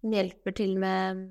Hun 0.04 0.12
hjelper 0.12 0.52
til 0.54 0.74
med 0.78 1.24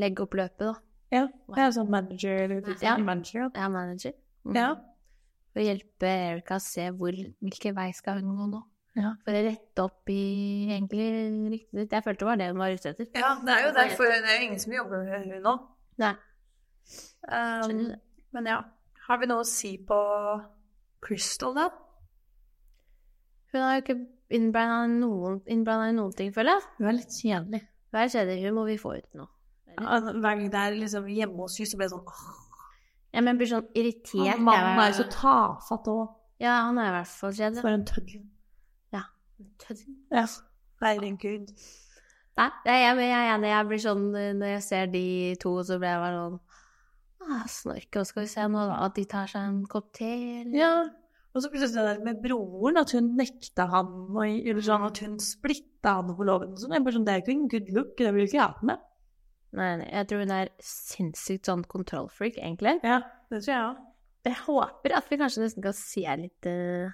leggoppløpet, 0.00 0.58
da. 0.66 0.74
Ja, 1.12 1.26
det 1.52 1.60
er 1.60 1.72
sånn 1.76 1.90
manager 1.92 2.44
eller 2.46 2.76
Ja. 2.82 2.96
manager. 2.98 3.50
Er 3.54 3.68
manager. 3.68 4.12
Mm. 4.44 4.54
Ja. 4.56 4.74
For 5.52 5.60
å 5.60 5.66
hjelpe 5.66 6.08
Erika 6.08 6.56
å 6.56 6.60
se 6.64 6.88
hvor, 6.90 7.12
hvilken 7.12 7.74
vei 7.76 7.90
skal 7.92 8.20
hun 8.20 8.36
gå 8.36 8.46
nå. 8.50 8.62
Ja. 8.98 9.14
For 9.24 9.32
å 9.32 9.42
rette 9.46 9.84
opp 9.86 10.10
i 10.12 10.18
egentlig 10.68 11.06
riktig 11.54 11.78
ditt. 11.78 11.92
Jeg 11.96 12.04
følte 12.04 12.24
det 12.24 12.28
var 12.28 12.40
det 12.40 12.48
hun 12.50 12.60
var 12.60 12.74
ute 12.76 12.90
etter. 12.92 13.08
ja, 13.16 13.30
det 13.40 13.54
er 13.54 13.62
jo 13.66 13.70
derfor 13.78 14.10
det 14.12 14.18
er 14.28 14.36
jo 14.36 14.46
ingen 14.50 14.60
som 14.60 14.74
jobber 14.76 15.04
med 15.06 15.28
hun 15.30 15.42
nå. 15.46 15.54
Nei. 16.02 16.12
Um, 17.28 17.82
men 18.36 18.48
ja, 18.50 18.58
har 19.06 19.20
vi 19.22 19.28
noe 19.30 19.44
å 19.44 19.48
si 19.48 19.76
på 19.88 19.98
Crystal, 21.04 21.54
da? 21.56 21.68
Hun 23.52 23.60
har 23.64 23.76
jo 23.78 23.82
ikke 23.84 23.98
innblanda 24.32 24.86
noen, 24.88 25.40
innblandet 25.50 25.92
i 25.92 25.96
noen 25.98 26.14
ting, 26.16 26.32
føler 26.34 26.56
jeg. 26.56 26.68
Hun 26.78 26.88
er 26.90 26.96
litt 26.98 27.16
kjedelig. 27.16 27.62
Hva 27.92 28.04
er 28.04 28.12
kjedelig? 28.14 28.44
Hun 28.48 28.56
må 28.56 28.64
vi 28.68 28.78
få 28.80 28.94
ut 28.96 29.18
nå. 29.18 29.26
Altså, 29.76 30.12
Hver 30.20 30.36
gang 30.36 30.46
det 30.52 30.60
er 30.62 30.76
liksom 30.76 31.08
hjemme 31.12 31.44
hos 31.44 31.56
henne, 31.60 31.68
så 31.70 31.78
blir 31.80 31.88
det 31.88 31.94
sånn 31.94 32.08
åh, 32.08 32.22
Ja, 33.12 33.20
men 33.20 33.32
jeg 33.32 33.40
blir 33.40 33.50
sånn 33.50 33.66
irritert. 33.76 34.28
han 34.32 34.44
Mannen 34.46 34.80
er 34.80 34.92
jo 34.92 34.98
så 35.02 35.08
tafatt 35.12 35.90
òg. 35.92 36.04
Ja, 36.40 36.54
han 36.66 36.80
er 36.80 36.88
i 36.88 36.94
hvert 36.96 37.12
fall 37.12 37.34
kjedelig. 37.36 37.64
For 37.64 37.76
en 37.76 37.84
tøddel. 37.88 38.22
Tødden. 39.62 39.98
Ja. 40.12 40.26
Herregud. 40.82 41.52
Nei, 42.38 42.48
jeg, 42.64 42.80
jeg, 42.80 42.96
jeg 43.04 43.18
er 43.18 43.34
enig. 43.34 43.50
Jeg 43.52 43.68
blir 43.68 43.82
sånn 43.82 44.08
eh, 44.16 44.32
når 44.38 44.54
jeg 44.54 44.64
ser 44.66 44.90
de 44.92 45.04
to, 45.42 45.52
så 45.66 45.78
blir 45.80 45.92
jeg 45.92 46.02
bare 46.02 46.22
sånn 46.22 46.40
ah, 47.28 47.44
Snorke, 47.50 48.00
og 48.00 48.08
skal 48.08 48.24
vi 48.24 48.32
se 48.32 48.46
nå, 48.48 48.64
da? 48.70 48.80
At 48.86 48.96
de 48.96 49.04
tar 49.10 49.30
seg 49.30 49.46
en 49.50 49.62
kopp 49.70 49.92
te, 49.98 50.10
eller 50.42 50.58
Ja. 50.58 50.72
Og 51.32 51.40
så 51.40 51.48
plutselig 51.48 51.72
det 51.72 51.84
der 51.86 52.00
med 52.04 52.18
broren, 52.20 52.76
at 52.76 52.90
hun 52.92 53.14
nekta 53.16 53.64
han, 53.72 53.92
og, 54.12 54.48
sånn 54.66 54.82
at 54.84 54.98
hun 55.00 55.14
splitta 55.22 55.94
han 55.96 56.10
på 56.12 56.26
loven 56.28 56.50
og 56.52 56.60
sånn. 56.60 56.74
Jeg 56.76 56.84
bare 56.84 56.96
sånn, 56.98 57.06
Det 57.08 57.14
er 57.14 57.20
jo 57.20 57.24
ikke 57.24 57.36
en 57.38 57.46
good 57.54 57.70
look, 57.72 57.94
det 57.96 58.10
vil 58.12 58.26
ikke 58.26 58.36
jeg 58.36 58.44
ha 58.44 58.66
med. 58.68 58.82
Nei, 59.56 59.70
nei, 59.80 59.86
jeg 59.88 60.08
tror 60.08 60.20
hun 60.24 60.34
er 60.36 60.50
sinnssykt 60.64 61.48
sånn 61.48 61.64
kontrollfreak, 61.72 62.36
egentlig. 62.36 62.74
Ja, 62.84 63.00
det 63.32 63.40
tror 63.46 63.52
jeg 63.52 63.64
òg. 63.70 63.80
Jeg 64.28 64.38
håper 64.44 64.94
at 64.96 65.08
vi 65.10 65.18
kanskje 65.18 65.42
nesten 65.42 65.64
kan 65.64 65.74
se 65.76 66.04
litt 66.20 66.48
uh, 66.52 66.92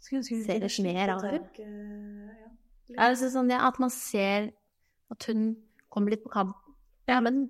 Ser 0.00 0.22
Ser 0.22 0.60
litt 0.62 0.78
mer 0.84 1.16
av 1.16 1.24
henne. 1.26 2.34
Ja. 2.86 3.08
altså 3.08 3.28
sånn, 3.32 3.50
ja, 3.50 3.64
At 3.66 3.80
man 3.82 3.90
ser 3.90 4.52
at 5.10 5.26
hun 5.26 5.56
kommer 5.90 6.14
litt 6.14 6.22
på 6.22 6.30
kamp. 6.30 6.54
Ja, 7.10 7.18
men 7.22 7.46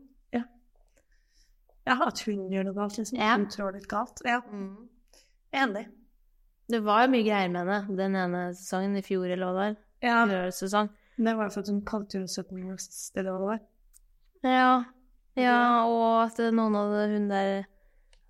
ja, 1.87 1.95
at 2.03 2.21
hun 2.27 2.49
gjør 2.51 2.67
noe 2.67 2.75
galt, 2.75 2.99
liksom. 2.99 3.19
Ja. 3.21 3.37
Hun 3.39 3.47
trår 3.53 3.77
litt 3.79 3.87
galt. 3.91 4.23
Ja, 4.27 4.41
enig. 5.55 5.87
Det 6.67 6.81
var 6.83 7.05
jo 7.05 7.13
mye 7.13 7.23
greier 7.23 7.53
med 7.53 7.69
henne 7.71 7.99
den 8.01 8.19
ene 8.19 8.43
sesongen 8.59 8.99
i 8.99 9.05
fjor, 9.07 9.29
eller 9.31 9.47
hva 9.47 9.53
det 9.53 9.61
var. 9.61 9.77
Ja, 10.03 10.25
det 10.27 11.35
var 11.39 11.53
for 11.55 11.63
at 11.63 11.71
hun 11.71 11.85
kalte 11.87 12.19
henne 12.19 12.29
17 12.29 12.73
år 12.73 12.81
stedet 12.83 13.31
hva 13.31 13.39
det 13.39 13.51
var. 13.53 13.61
Ja. 14.47 14.73
ja, 15.39 15.61
og 15.87 16.09
at 16.27 16.43
noen 16.55 16.75
av 16.79 16.97
hun 17.13 17.31
der 17.31 17.69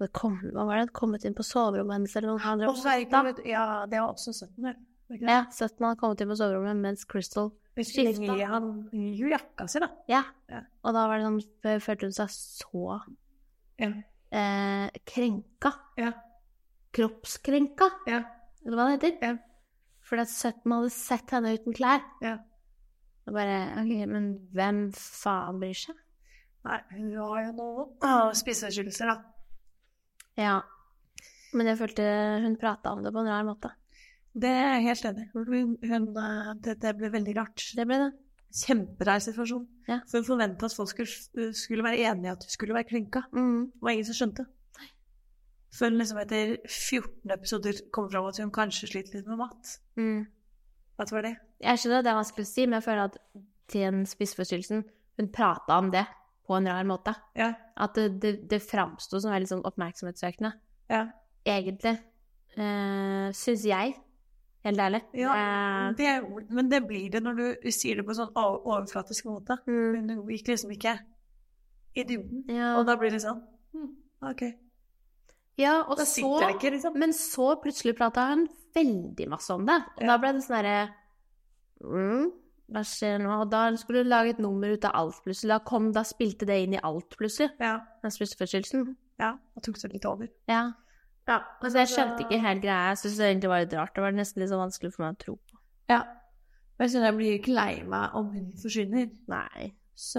det 0.04 0.12
kom, 0.12 0.34
Hva 0.52 0.66
var 0.68 0.80
det? 0.82 0.92
Kommet 0.92 1.24
inn 1.24 1.34
på 1.36 1.44
soverommet 1.46 1.96
hennes, 1.96 2.16
eller 2.16 2.34
noe. 2.34 2.42
Han 2.44 2.58
drev 2.60 2.68
Og 2.74 3.46
ja, 3.46 3.86
det 3.88 4.00
var 4.00 4.12
også 4.12 4.32
17 4.34 4.66
år. 4.68 4.76
Ja, 5.22 5.44
17 5.50 5.84
hadde 5.86 5.96
kommet 6.00 6.20
inn 6.20 6.28
på 6.28 6.36
soverommet 6.36 6.82
mens 6.82 7.04
Crystal 7.08 7.52
skifta. 7.76 8.36
han 8.50 8.68
jo 8.92 9.28
jakka 9.30 9.68
si, 9.68 9.80
da. 9.80 9.88
Ja. 10.08 10.22
Ja. 10.50 10.60
Og 10.84 10.94
da 10.96 11.06
var 11.08 11.18
det 11.20 11.26
sånn, 11.28 11.80
følte 11.84 12.08
hun 12.08 12.16
seg 12.16 12.28
så 12.32 13.00
Ja. 13.78 13.90
eh, 14.32 14.90
krenka. 15.06 15.72
Ja. 15.96 16.12
Kroppskrenka, 16.96 17.90
Ja. 18.06 18.22
eller 18.64 18.76
hva 18.76 18.86
det 18.98 19.02
heter. 19.02 19.18
Ja. 19.22 19.36
Fordi 20.02 20.22
at 20.22 20.28
17 20.28 20.72
hadde 20.72 20.90
sett 20.90 21.30
henne 21.30 21.54
uten 21.58 21.72
klær. 21.74 22.02
Ja. 22.22 22.38
Og 23.26 23.34
bare 23.34 23.82
OK, 23.82 24.06
men 24.06 24.48
hvem 24.54 24.92
faen 24.94 25.58
bryr 25.60 25.74
seg? 25.74 25.96
Nei, 26.64 26.80
hun 26.92 27.12
har 27.16 27.44
jo 27.46 27.52
noe 27.52 27.86
ah, 28.02 28.30
spiseforstyrrelser, 28.32 29.06
da. 29.06 29.22
Ja. 30.36 30.60
Men 31.56 31.70
jeg 31.70 31.80
følte 31.80 32.06
hun 32.44 32.56
prata 32.60 32.92
om 32.92 33.02
det 33.04 33.12
på 33.14 33.22
en 33.22 33.30
rar 33.32 33.46
måte. 33.46 33.72
Det 34.36 34.50
er 34.52 34.74
jeg 34.76 34.86
helt 34.90 35.08
enig 35.10 35.24
i. 35.24 35.62
Hun, 35.88 36.08
eh, 36.20 36.52
det, 36.64 36.76
det 36.82 36.92
ble 36.98 37.10
veldig 37.14 37.36
rart. 37.38 37.64
Det 37.76 37.86
ble 37.88 38.00
det. 38.02 38.10
Kjemperar 38.56 39.22
situasjon. 39.24 39.64
Ja. 39.88 40.02
For 40.08 40.20
hun 40.20 40.28
forventa 40.28 40.68
at 40.68 40.76
folk 40.76 40.92
skulle, 40.92 41.48
skulle 41.56 41.84
være 41.84 42.04
enige 42.10 42.28
i 42.28 42.34
at 42.34 42.44
hun 42.44 42.52
skulle 42.52 42.76
være 42.76 42.88
klinka. 42.90 43.24
Mm. 43.32 43.72
Det 43.72 43.88
var 43.88 43.96
ingen 43.96 44.08
som 44.10 44.18
skjønte. 44.20 44.46
Før 45.76 45.90
hun 45.90 46.00
liksom 46.00 46.20
etter 46.22 46.54
14 46.68 47.32
episoder 47.34 47.80
kom 47.92 48.10
fram 48.12 48.28
at 48.28 48.38
hun 48.40 48.52
kanskje 48.54 48.90
sliter 48.92 49.18
litt 49.18 49.28
med 49.28 49.40
mat. 49.40 49.72
Mm. 49.96 50.26
At 50.96 51.08
det 51.08 51.16
var 51.16 51.26
det. 51.26 51.34
Jeg 51.64 51.80
skjønner 51.80 52.00
at 52.00 52.06
det 52.06 52.12
er 52.12 52.20
vanskelig 52.20 52.46
å 52.46 52.52
si, 52.52 52.64
men 52.66 52.78
jeg 52.78 52.86
føler 52.86 53.10
at 53.10 53.18
til 53.72 53.82
en 53.88 54.04
spiseforstyrrelsen 54.06 54.84
Hun 55.16 55.28
prata 55.32 55.78
om 55.80 55.88
det 55.90 56.04
på 56.46 56.56
en 56.56 56.68
rar 56.70 56.84
måte. 56.88 57.14
Ja. 57.36 57.52
At 57.76 57.94
det, 57.98 58.20
det, 58.22 58.32
det 58.50 58.62
framsto 58.62 59.18
som 59.20 59.32
veldig 59.34 59.48
sånn 59.50 59.64
oppmerksomhetssøkende. 59.66 60.52
Ja. 60.92 61.04
Egentlig. 61.46 61.96
Uh, 62.56 63.28
Syns 63.36 63.64
jeg. 63.68 63.96
Helt 64.66 64.80
ærlig. 64.82 65.02
ja 65.14 65.34
Eh, 65.36 65.92
det, 65.94 66.12
men 66.50 66.68
det 66.70 66.80
blir 66.88 67.10
det 67.12 67.20
når 67.22 67.36
du 67.38 67.70
sier 67.70 68.00
det 68.00 68.04
på 68.06 68.10
en 68.14 68.18
sånn 68.18 68.32
overflatisk 68.34 69.28
måte. 69.28 69.58
mm, 69.66 70.08
Hun 70.16 70.30
gikk 70.32 70.48
liksom 70.50 70.72
ikke 70.74 70.96
i 71.94 72.02
dybden. 72.02 72.44
ja. 72.50 72.72
Og 72.78 72.86
da 72.88 72.96
blir 72.98 73.10
det 73.14 73.20
sånn 73.22 73.38
hm, 73.72 73.92
OK. 74.26 74.42
ja, 75.62 75.76
og 75.86 75.96
Da 76.00 76.04
så 76.08 76.32
det 76.42 76.48
ikke, 76.56 76.72
liksom. 76.74 76.98
Men 76.98 77.12
så 77.14 77.52
plutselig 77.62 77.94
prata 77.96 78.26
han 78.32 78.48
veldig 78.74 79.28
masse 79.30 79.54
om 79.54 79.64
det. 79.68 79.78
Og 79.96 80.02
Ja. 80.02 80.06
da 80.10 80.18
ble 80.18 80.32
det 80.34 80.42
sånn 80.42 80.56
derre 80.58 80.94
mm, 81.84 82.26
Hva 82.72 82.82
skjer 82.82 83.20
nå? 83.22 83.30
Og 83.44 83.50
da 83.52 83.68
skulle 83.78 84.02
du 84.02 84.10
lage 84.10 84.34
et 84.34 84.40
nummer 84.42 84.72
ut 84.74 84.86
av 84.88 84.96
alt, 84.98 85.20
plutselig. 85.22 85.52
Da, 85.52 85.60
kom, 85.68 85.92
da 85.94 86.02
spilte 86.06 86.48
det 86.48 86.56
inn 86.64 86.74
i 86.74 86.82
alt, 86.82 87.14
plutselig. 87.18 87.52
Ja. 87.62 87.78
Den 88.02 88.14
spiseforstyrrelsen. 88.14 88.88
ja. 89.22 89.36
Og 89.54 89.64
tok 89.64 89.78
seg 89.80 89.94
litt 89.94 90.08
over. 90.08 90.28
Ja. 90.50 90.64
Ja. 91.26 91.40
Altså, 91.60 91.80
jeg 91.82 91.90
skjønte 91.90 92.26
ikke 92.26 92.38
helt 92.42 92.62
greia. 92.62 92.90
Jeg 92.90 93.00
syntes 93.02 93.18
det 93.18 93.30
egentlig 93.30 93.50
var 93.50 93.64
litt 93.64 93.74
rart. 93.78 93.94
Det 93.94 94.04
var 94.04 94.14
nesten 94.14 94.42
litt 94.42 94.52
så 94.52 94.60
vanskelig 94.60 94.92
for 94.94 95.06
meg 95.06 95.16
å 95.16 95.22
tro 95.24 95.34
på. 95.38 95.60
Ja. 95.90 96.02
Men 96.76 96.86
jeg 96.86 96.94
kjenner 96.94 97.08
jeg 97.08 97.18
blir 97.18 97.38
ikke 97.38 97.56
lei 97.56 97.72
meg 97.88 98.16
om 98.18 98.30
hun 98.34 98.46
forsvinner. 98.60 99.10
Nei. 99.32 99.72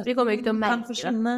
Vi 0.08 0.16
kommer 0.18 0.34
jo 0.34 0.40
ikke 0.40 0.48
til 0.50 0.56
å 0.56 0.60
merke 0.60 0.98
kan 1.00 1.24
det. 1.28 1.38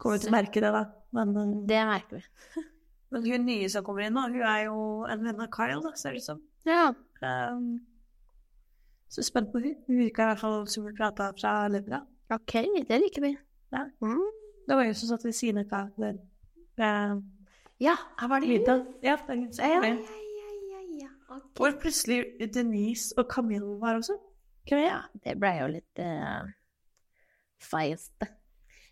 Kommer 0.00 0.20
til 0.22 0.30
å 0.30 0.34
merke 0.34 0.62
det, 0.62 0.70
da. 0.76 0.84
Men, 1.16 1.32
uh, 1.36 1.54
Det 1.68 1.80
merker 1.88 2.20
vi. 2.20 2.64
men 3.12 3.26
hun 3.26 3.46
nye 3.48 3.70
som 3.72 3.84
kommer 3.84 4.06
inn 4.06 4.14
nå, 4.16 4.28
hun 4.30 4.44
er 4.46 4.66
jo 4.68 4.78
en 5.10 5.24
venn 5.26 5.42
av 5.42 5.50
Kyle, 5.52 5.80
da, 5.84 5.92
ser 5.98 6.14
det 6.14 6.22
ut 6.22 6.28
som. 6.28 6.44
Ja. 6.68 6.84
Um, 7.20 7.80
så 9.10 9.24
spent 9.26 9.50
på 9.52 9.58
hun. 9.62 9.74
Hun 9.86 9.98
virka 9.98 10.22
i 10.22 10.32
hvert 10.32 10.42
fall 10.42 10.66
som 10.70 10.86
hun 10.86 10.96
prata 10.96 11.30
fra 11.34 11.54
levra. 11.68 12.04
OK, 12.30 12.54
det 12.88 13.00
liker 13.02 13.24
vi. 13.26 13.34
Ja. 13.74 13.84
Mm. 14.02 14.26
Det 14.68 14.76
var 14.78 14.86
jo 14.86 14.94
som 14.94 15.10
satt 15.10 15.24
ved 15.26 15.34
siden 15.34 15.64
av 15.66 15.90
der. 15.98 16.18
Ja, 17.80 17.96
her 18.20 18.28
var 18.28 18.40
det 18.40 18.48
hun 18.48 18.86
Ja, 19.02 19.16
kom 19.16 19.46
ja, 19.58 19.66
ja, 19.66 20.50
ja, 20.70 20.80
ja. 21.00 21.08
okay. 21.28 21.48
Hvor 21.56 21.72
plutselig 21.80 22.24
Denise 22.54 23.14
og 23.18 23.26
Camille 23.30 23.80
var 23.80 23.94
også. 23.94 24.18
Ja, 24.70 25.00
det 25.24 25.34
ble 25.40 25.50
jo 25.56 25.66
litt 25.72 26.02
uh, 26.04 26.46
feist. 27.58 28.14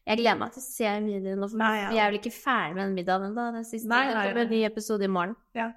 Jeg 0.09 0.19
gleder 0.19 0.39
meg 0.41 0.55
til 0.55 0.63
å 0.63 0.65
se 0.65 0.93
videoen 1.05 1.43
nå, 1.43 1.51
for 1.53 1.61
Nei, 1.61 1.75
ja. 1.77 1.89
vi 1.93 2.01
er 2.01 2.11
vel 2.11 2.19
ikke 2.19 2.33
ferdig 2.35 2.75
med 2.75 2.83
den 2.87 2.95
middagen 2.97 3.29
ennå. 3.29 3.51
Den 3.59 3.67
siste 3.69 3.91
Nei, 3.93 4.07
det 4.09 4.17
nei, 4.17 4.27
kommer 4.31 4.47
en 4.47 4.55
ny 4.57 4.63
episode 4.67 5.05
i 5.05 5.13
morgen. 5.13 5.37
Ja. 5.55 5.69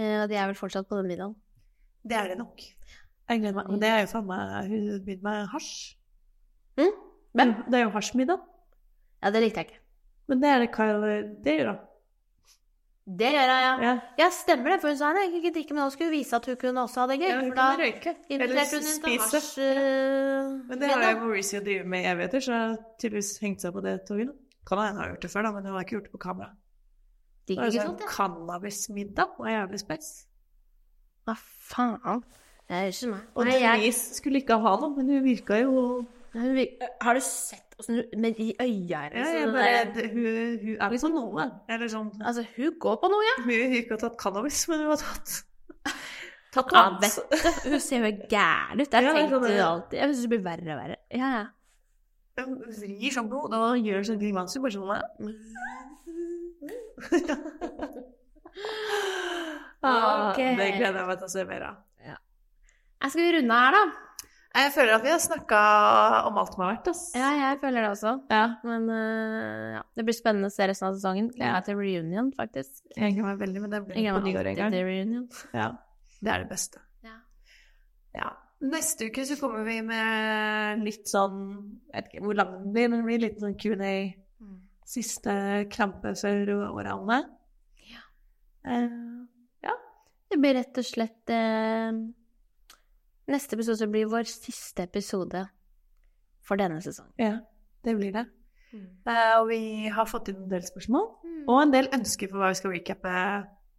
Uh, 0.00 0.22
og 0.24 0.30
de 0.32 0.40
er 0.40 0.48
vel 0.50 0.58
fortsatt 0.58 0.88
på 0.90 0.98
den 0.98 1.12
middagen. 1.12 1.36
Det 2.02 2.16
er 2.18 2.32
det 2.32 2.40
nok. 2.40 2.64
Jeg 3.28 3.40
gleder 3.40 3.56
meg. 3.56 3.70
Men 3.70 3.80
det 3.80 3.88
er 3.88 4.04
jo 4.04 4.20
meg 4.26 4.68
Hun 4.68 4.84
begynte 5.06 5.24
med 5.24 5.48
hasj. 5.54 5.72
Mm? 6.76 6.92
Men 7.34 7.56
det 7.70 7.80
er 7.80 7.86
jo 7.86 7.94
hasjmiddag. 7.94 8.44
Ja, 9.22 9.30
det 9.32 9.42
likte 9.42 9.62
jeg 9.62 9.70
ikke. 9.70 9.82
Men 10.28 10.40
det 10.42 10.50
er 10.50 10.62
det 10.62 10.70
Kyle 10.74 11.10
Det 11.44 11.58
gjør 11.58 11.72
hun. 11.72 11.82
Det 13.04 13.30
gjør 13.34 13.50
jeg, 13.50 13.60
ja. 13.60 13.72
Ja. 13.84 13.94
Ja, 14.16 14.26
stemmer 14.32 14.72
det, 14.72 14.78
for 14.80 14.88
hun 14.88 14.96
sa 14.96 15.10
nei, 15.12 15.26
ikke 15.28 15.50
drikke, 15.52 15.74
men 15.76 15.84
hun 15.84 15.90
skulle 15.92 16.12
vise 16.14 16.38
at 16.38 16.46
hun 16.48 16.56
kunne 16.56 16.84
også 16.86 17.02
ha 17.02 17.08
det 17.10 17.18
gøy. 17.20 17.26
Ja, 17.28 17.40
hun 17.42 17.50
for 17.50 17.58
kunne 17.58 17.82
røyke. 17.82 18.14
Eller 18.32 18.62
hun 18.62 18.86
spise. 18.88 19.26
hasj. 19.34 19.58
ja. 19.60 20.44
Men 20.70 20.80
det 20.80 20.88
har 20.88 21.04
jo 21.10 21.18
Mauricio 21.20 21.60
drevet 21.66 21.90
med 21.92 22.00
i 22.00 22.08
evigheter, 22.14 22.44
så 22.46 22.54
har 22.56 22.78
tydeligvis 22.96 23.34
hengt 23.44 23.64
seg 23.64 23.76
på 23.76 23.82
det 23.84 23.98
toget. 24.08 24.32
Kan 24.64 24.80
hende 24.80 24.94
hun 24.94 25.02
har 25.02 25.12
gjort 25.12 25.26
det 25.26 25.30
før, 25.34 25.44
da, 25.44 25.52
men 25.52 25.68
hun 25.68 25.76
har 25.76 25.84
ikke 25.84 25.96
gjort 25.98 26.08
det 26.08 26.14
på 26.14 26.22
kamera. 26.24 26.48
Det 27.44 27.58
er 27.58 27.68
ikke 27.68 27.84
sånn 27.90 28.00
ja. 28.00 28.08
Cannabismiddag 28.14 29.36
var 29.36 29.52
jævlig 29.52 29.82
spes. 29.84 30.10
Hva 31.28 31.36
faen? 31.44 32.24
Det 32.68 32.76
er 32.76 32.86
ikke 32.90 33.08
meg. 33.12 33.20
Og 33.34 33.44
Nei, 33.44 33.56
jeg, 33.60 33.80
Denise 33.80 34.14
skulle 34.18 34.40
ikke 34.40 34.56
ha 34.64 34.72
noe, 34.80 34.92
men 34.96 35.08
hun 35.12 35.24
virka 35.24 35.58
jo 35.60 35.72
hun, 36.34 36.54
vir- 36.56 36.80
har 37.04 37.14
du 37.14 37.20
sett 37.20 37.74
åssen 37.78 37.94
hun 38.00 38.20
Med 38.22 38.36
de 38.38 38.46
øya 38.62 39.00
liksom, 39.12 39.18
ja, 39.20 39.32
jeg 39.38 39.50
bare, 39.52 39.82
der- 39.94 40.08
hun, 40.14 40.58
hun 40.62 40.76
er 40.80 40.90
liksom 40.94 41.12
noe. 41.14 41.44
Eller 41.68 41.88
sånn 41.92 42.10
Altså, 42.24 42.42
hun 42.56 42.78
går 42.80 42.96
på 43.02 43.10
noe, 43.12 43.22
ja. 43.28 43.34
Hun 43.44 43.52
har 43.52 43.76
ikke 43.82 43.98
tatt 44.00 44.16
cannabis, 44.18 44.62
men 44.70 44.78
hun 44.84 44.88
har 44.94 45.02
tatt 45.04 45.42
Tatt 46.54 46.70
Ja, 46.72 46.84
annet. 46.86 47.02
vet 47.02 47.16
du. 47.18 47.36
Hun 47.74 47.80
ser 47.82 48.04
jo 48.06 48.10
gæren 48.30 48.78
ut. 48.80 48.92
Jeg 48.94 49.02
Ja, 49.02 49.10
det 49.10 49.14
tenkte 49.18 49.34
sånn 49.34 49.42
det- 49.48 49.64
alltid 49.66 49.98
Jeg 49.98 50.08
syns 50.14 50.20
det 50.22 50.30
blir 50.30 50.44
verre 50.44 50.70
og 50.70 50.78
verre. 50.84 50.96
Ja, 51.10 51.30
ja. 51.34 51.46
Hun 52.44 52.54
vrir 52.62 53.10
sånn 53.14 53.28
på 53.30 53.40
hodet 53.42 53.58
og 53.58 53.74
gjør 53.82 54.06
sånn 54.06 54.20
grimaser. 54.22 54.62
Bare 54.62 54.72
sånn 54.72 54.90
ah, 59.82 60.30
Ok. 60.30 60.38
Det 60.38 60.68
gleder 60.78 60.98
jeg 61.00 61.08
meg 61.10 61.18
til 61.18 61.26
å 61.28 61.32
se 61.34 61.44
mer 61.48 61.62
av. 61.70 61.76
Jeg 63.04 63.12
skal 63.12 63.26
vi 63.26 63.32
runde 63.36 63.56
her, 63.60 63.74
da? 63.74 63.80
Jeg 64.54 64.70
føler 64.70 64.94
at 64.94 65.02
vi 65.04 65.10
har 65.10 65.18
snakka 65.20 65.58
om 66.28 66.38
alt 66.40 66.52
som 66.54 66.62
har 66.62 66.70
vært. 66.76 66.86
Ass. 66.92 67.02
Ja, 67.18 67.32
jeg 67.36 67.58
føler 67.60 67.84
det 67.84 67.90
også. 67.90 68.12
Ja. 68.30 68.44
Men 68.64 68.86
uh, 68.88 69.74
ja, 69.74 69.82
det 69.98 70.04
blir 70.06 70.16
spennende 70.16 70.48
å 70.48 70.54
se 70.54 70.68
resten 70.70 70.88
av 70.88 70.96
sesongen. 70.96 71.28
Gleder 71.34 71.56
meg 71.56 71.66
til 71.66 71.76
reunion, 71.80 72.30
faktisk. 72.38 72.78
Jeg 72.94 73.16
gleder 73.16 73.26
meg 73.26 73.42
veldig, 73.42 73.64
men 73.64 73.74
det 73.74 73.82
blir 73.88 73.98
på 73.98 74.22
nyåret 74.28 74.52
en 74.54 74.60
gang. 74.62 74.78
til 74.78 74.88
reunion. 74.88 75.28
Ja. 75.52 75.68
Det 76.20 76.32
er 76.32 76.46
det 76.46 76.50
beste. 76.54 76.80
Ja. 77.04 77.18
Ja. 78.16 78.32
Neste 78.64 79.10
uke 79.10 79.26
så 79.28 79.36
kommer 79.42 79.66
vi 79.66 79.76
med 79.84 80.80
litt 80.86 81.10
sånn 81.10 81.40
Jeg 81.90 81.98
vet 81.98 82.12
ikke 82.14 82.24
hvor 82.24 82.38
lang 82.38 82.54
den 82.54 82.72
blir, 82.72 82.88
men 82.88 83.02
det 83.02 83.08
blir 83.10 83.24
litt 83.26 83.42
sånn 83.42 83.58
Q&A. 83.60 83.94
Siste 84.88 85.34
krampe 85.72 86.14
før 86.16 86.56
årene. 86.70 87.24
Ja. 87.90 88.04
Ja. 89.66 89.74
Det 90.30 90.38
blir 90.40 90.56
rett 90.62 90.78
og 90.80 90.86
slett 90.86 91.32
øh, 91.34 92.04
Neste 93.30 93.56
episode 93.56 93.88
blir 93.88 94.08
vår 94.12 94.26
siste 94.28 94.84
episode 94.84 95.46
for 96.44 96.60
denne 96.60 96.80
sesongen. 96.84 97.12
ja, 97.18 97.38
det 97.84 97.94
blir 97.96 98.12
det. 98.12 98.26
Mm. 98.74 98.88
Uh, 99.06 99.34
og 99.40 99.48
vi 99.48 99.60
har 99.88 100.08
fått 100.10 100.28
inn 100.28 100.42
en 100.42 100.50
del 100.50 100.64
spørsmål, 100.66 101.06
og 101.46 101.60
en 101.60 101.72
del 101.72 101.88
ønsker 101.94 102.28
for 102.28 102.42
hva 102.42 102.50
vi 102.52 102.58
skal 102.58 102.74
recappe 102.74 103.14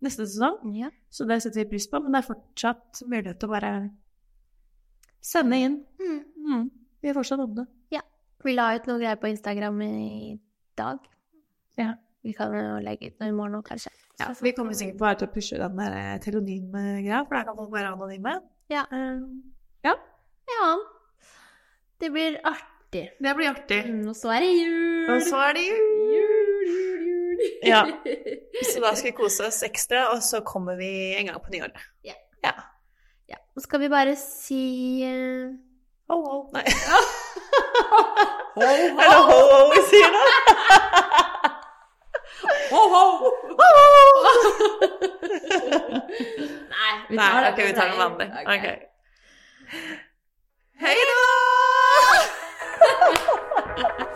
neste 0.05 0.25
sesong. 0.25 0.71
Ja. 0.77 0.89
Så 1.13 1.27
det 1.29 1.41
setter 1.43 1.63
vi 1.63 1.75
pris 1.75 1.87
på, 1.91 1.99
men 2.01 2.15
det 2.15 2.23
er 2.23 2.29
fortsatt 2.29 3.03
mulighet 3.05 3.41
til 3.41 3.49
å 3.49 3.53
bare 3.53 3.73
sende 5.25 5.59
inn. 5.61 5.77
Mm. 6.01 6.23
Mm. 6.47 6.65
Vi 7.03 7.11
er 7.11 7.17
fortsatt 7.17 7.43
åpne. 7.43 7.67
Ja. 7.93 8.01
Vi 8.45 8.55
la 8.55 8.71
ut 8.77 8.89
noe 8.89 9.01
greier 9.01 9.21
på 9.21 9.29
Instagram 9.29 9.81
i 9.85 10.33
dag. 10.79 11.05
Ja. 11.81 11.93
Vi 12.25 12.33
kan 12.33 12.53
jo 12.57 12.79
legge 12.81 13.11
ut 13.11 13.21
noe 13.21 13.29
i 13.29 13.37
morgen 13.37 13.59
òg, 13.59 13.67
kanskje. 13.67 13.91
Ja, 14.17 14.31
vi 14.41 14.55
kommer 14.57 14.73
sikkert 14.73 14.97
bare 15.01 15.19
til 15.19 15.27
å 15.27 15.33
pushe 15.33 15.57
den 15.59 15.77
der 15.77 15.93
eh, 15.99 16.13
telonym-greia, 16.23 17.25
for 17.27 17.37
der 17.37 17.45
kan 17.45 17.57
folk 17.59 17.73
være 17.73 17.91
anonyme. 17.93 18.39
Ja. 18.67 18.85
Eh, 18.91 19.19
Ja. 19.83 19.95
Det 21.99 22.09
blir 22.09 22.39
artig. 22.43 23.11
det 23.19 23.35
blir 23.35 23.49
artig. 23.49 23.85
Mm, 23.89 24.07
og 24.09 24.15
så 24.15 24.29
er 24.35 24.39
det 24.39 24.51
jul! 24.53 25.09
Og 25.15 25.21
så 25.21 25.37
er 25.41 25.53
det 25.57 25.63
jul! 25.67 25.81
Jul, 26.15 26.67
jul, 26.69 27.01
jul. 27.07 27.39
Ja. 27.65 27.81
Så 28.71 28.79
da 28.79 28.93
skal 28.95 29.09
vi 29.11 29.15
kose 29.17 29.47
oss 29.47 29.63
ekstra, 29.63 30.05
og 30.13 30.21
så 30.23 30.39
kommer 30.45 30.75
vi 30.79 31.15
en 31.17 31.25
gang 31.27 31.41
på 31.43 31.51
nyåret. 31.51 31.75
Ja. 32.05 32.13
ja. 32.43 32.51
ja. 33.29 33.35
Og 33.55 33.61
skal 33.65 33.79
vi 33.83 33.89
bare 33.91 34.15
si 34.15 35.03
eh, 35.03 35.51
Ho, 36.09 36.21
ho. 36.21 36.37
Nei. 36.53 36.63
Er 38.55 38.69
det 38.95 39.17
ho, 39.27 39.35
ho 39.51 39.65
vi 39.73 39.81
sier 39.89 40.13
nå? 40.13 40.21
Ho, 42.71 42.81
ho! 42.93 43.31
Nei, 46.71 46.93
vi 47.09 47.15
tar, 47.17 47.33
Nei, 47.33 47.51
okay, 47.51 47.65
vi 47.65 47.73
tar 47.73 47.87
noen 47.91 48.01
andre. 48.07 48.25
Okay. 48.43 48.57
Okay. 48.57 48.77
Hei 50.85 50.99
da! 51.11 51.19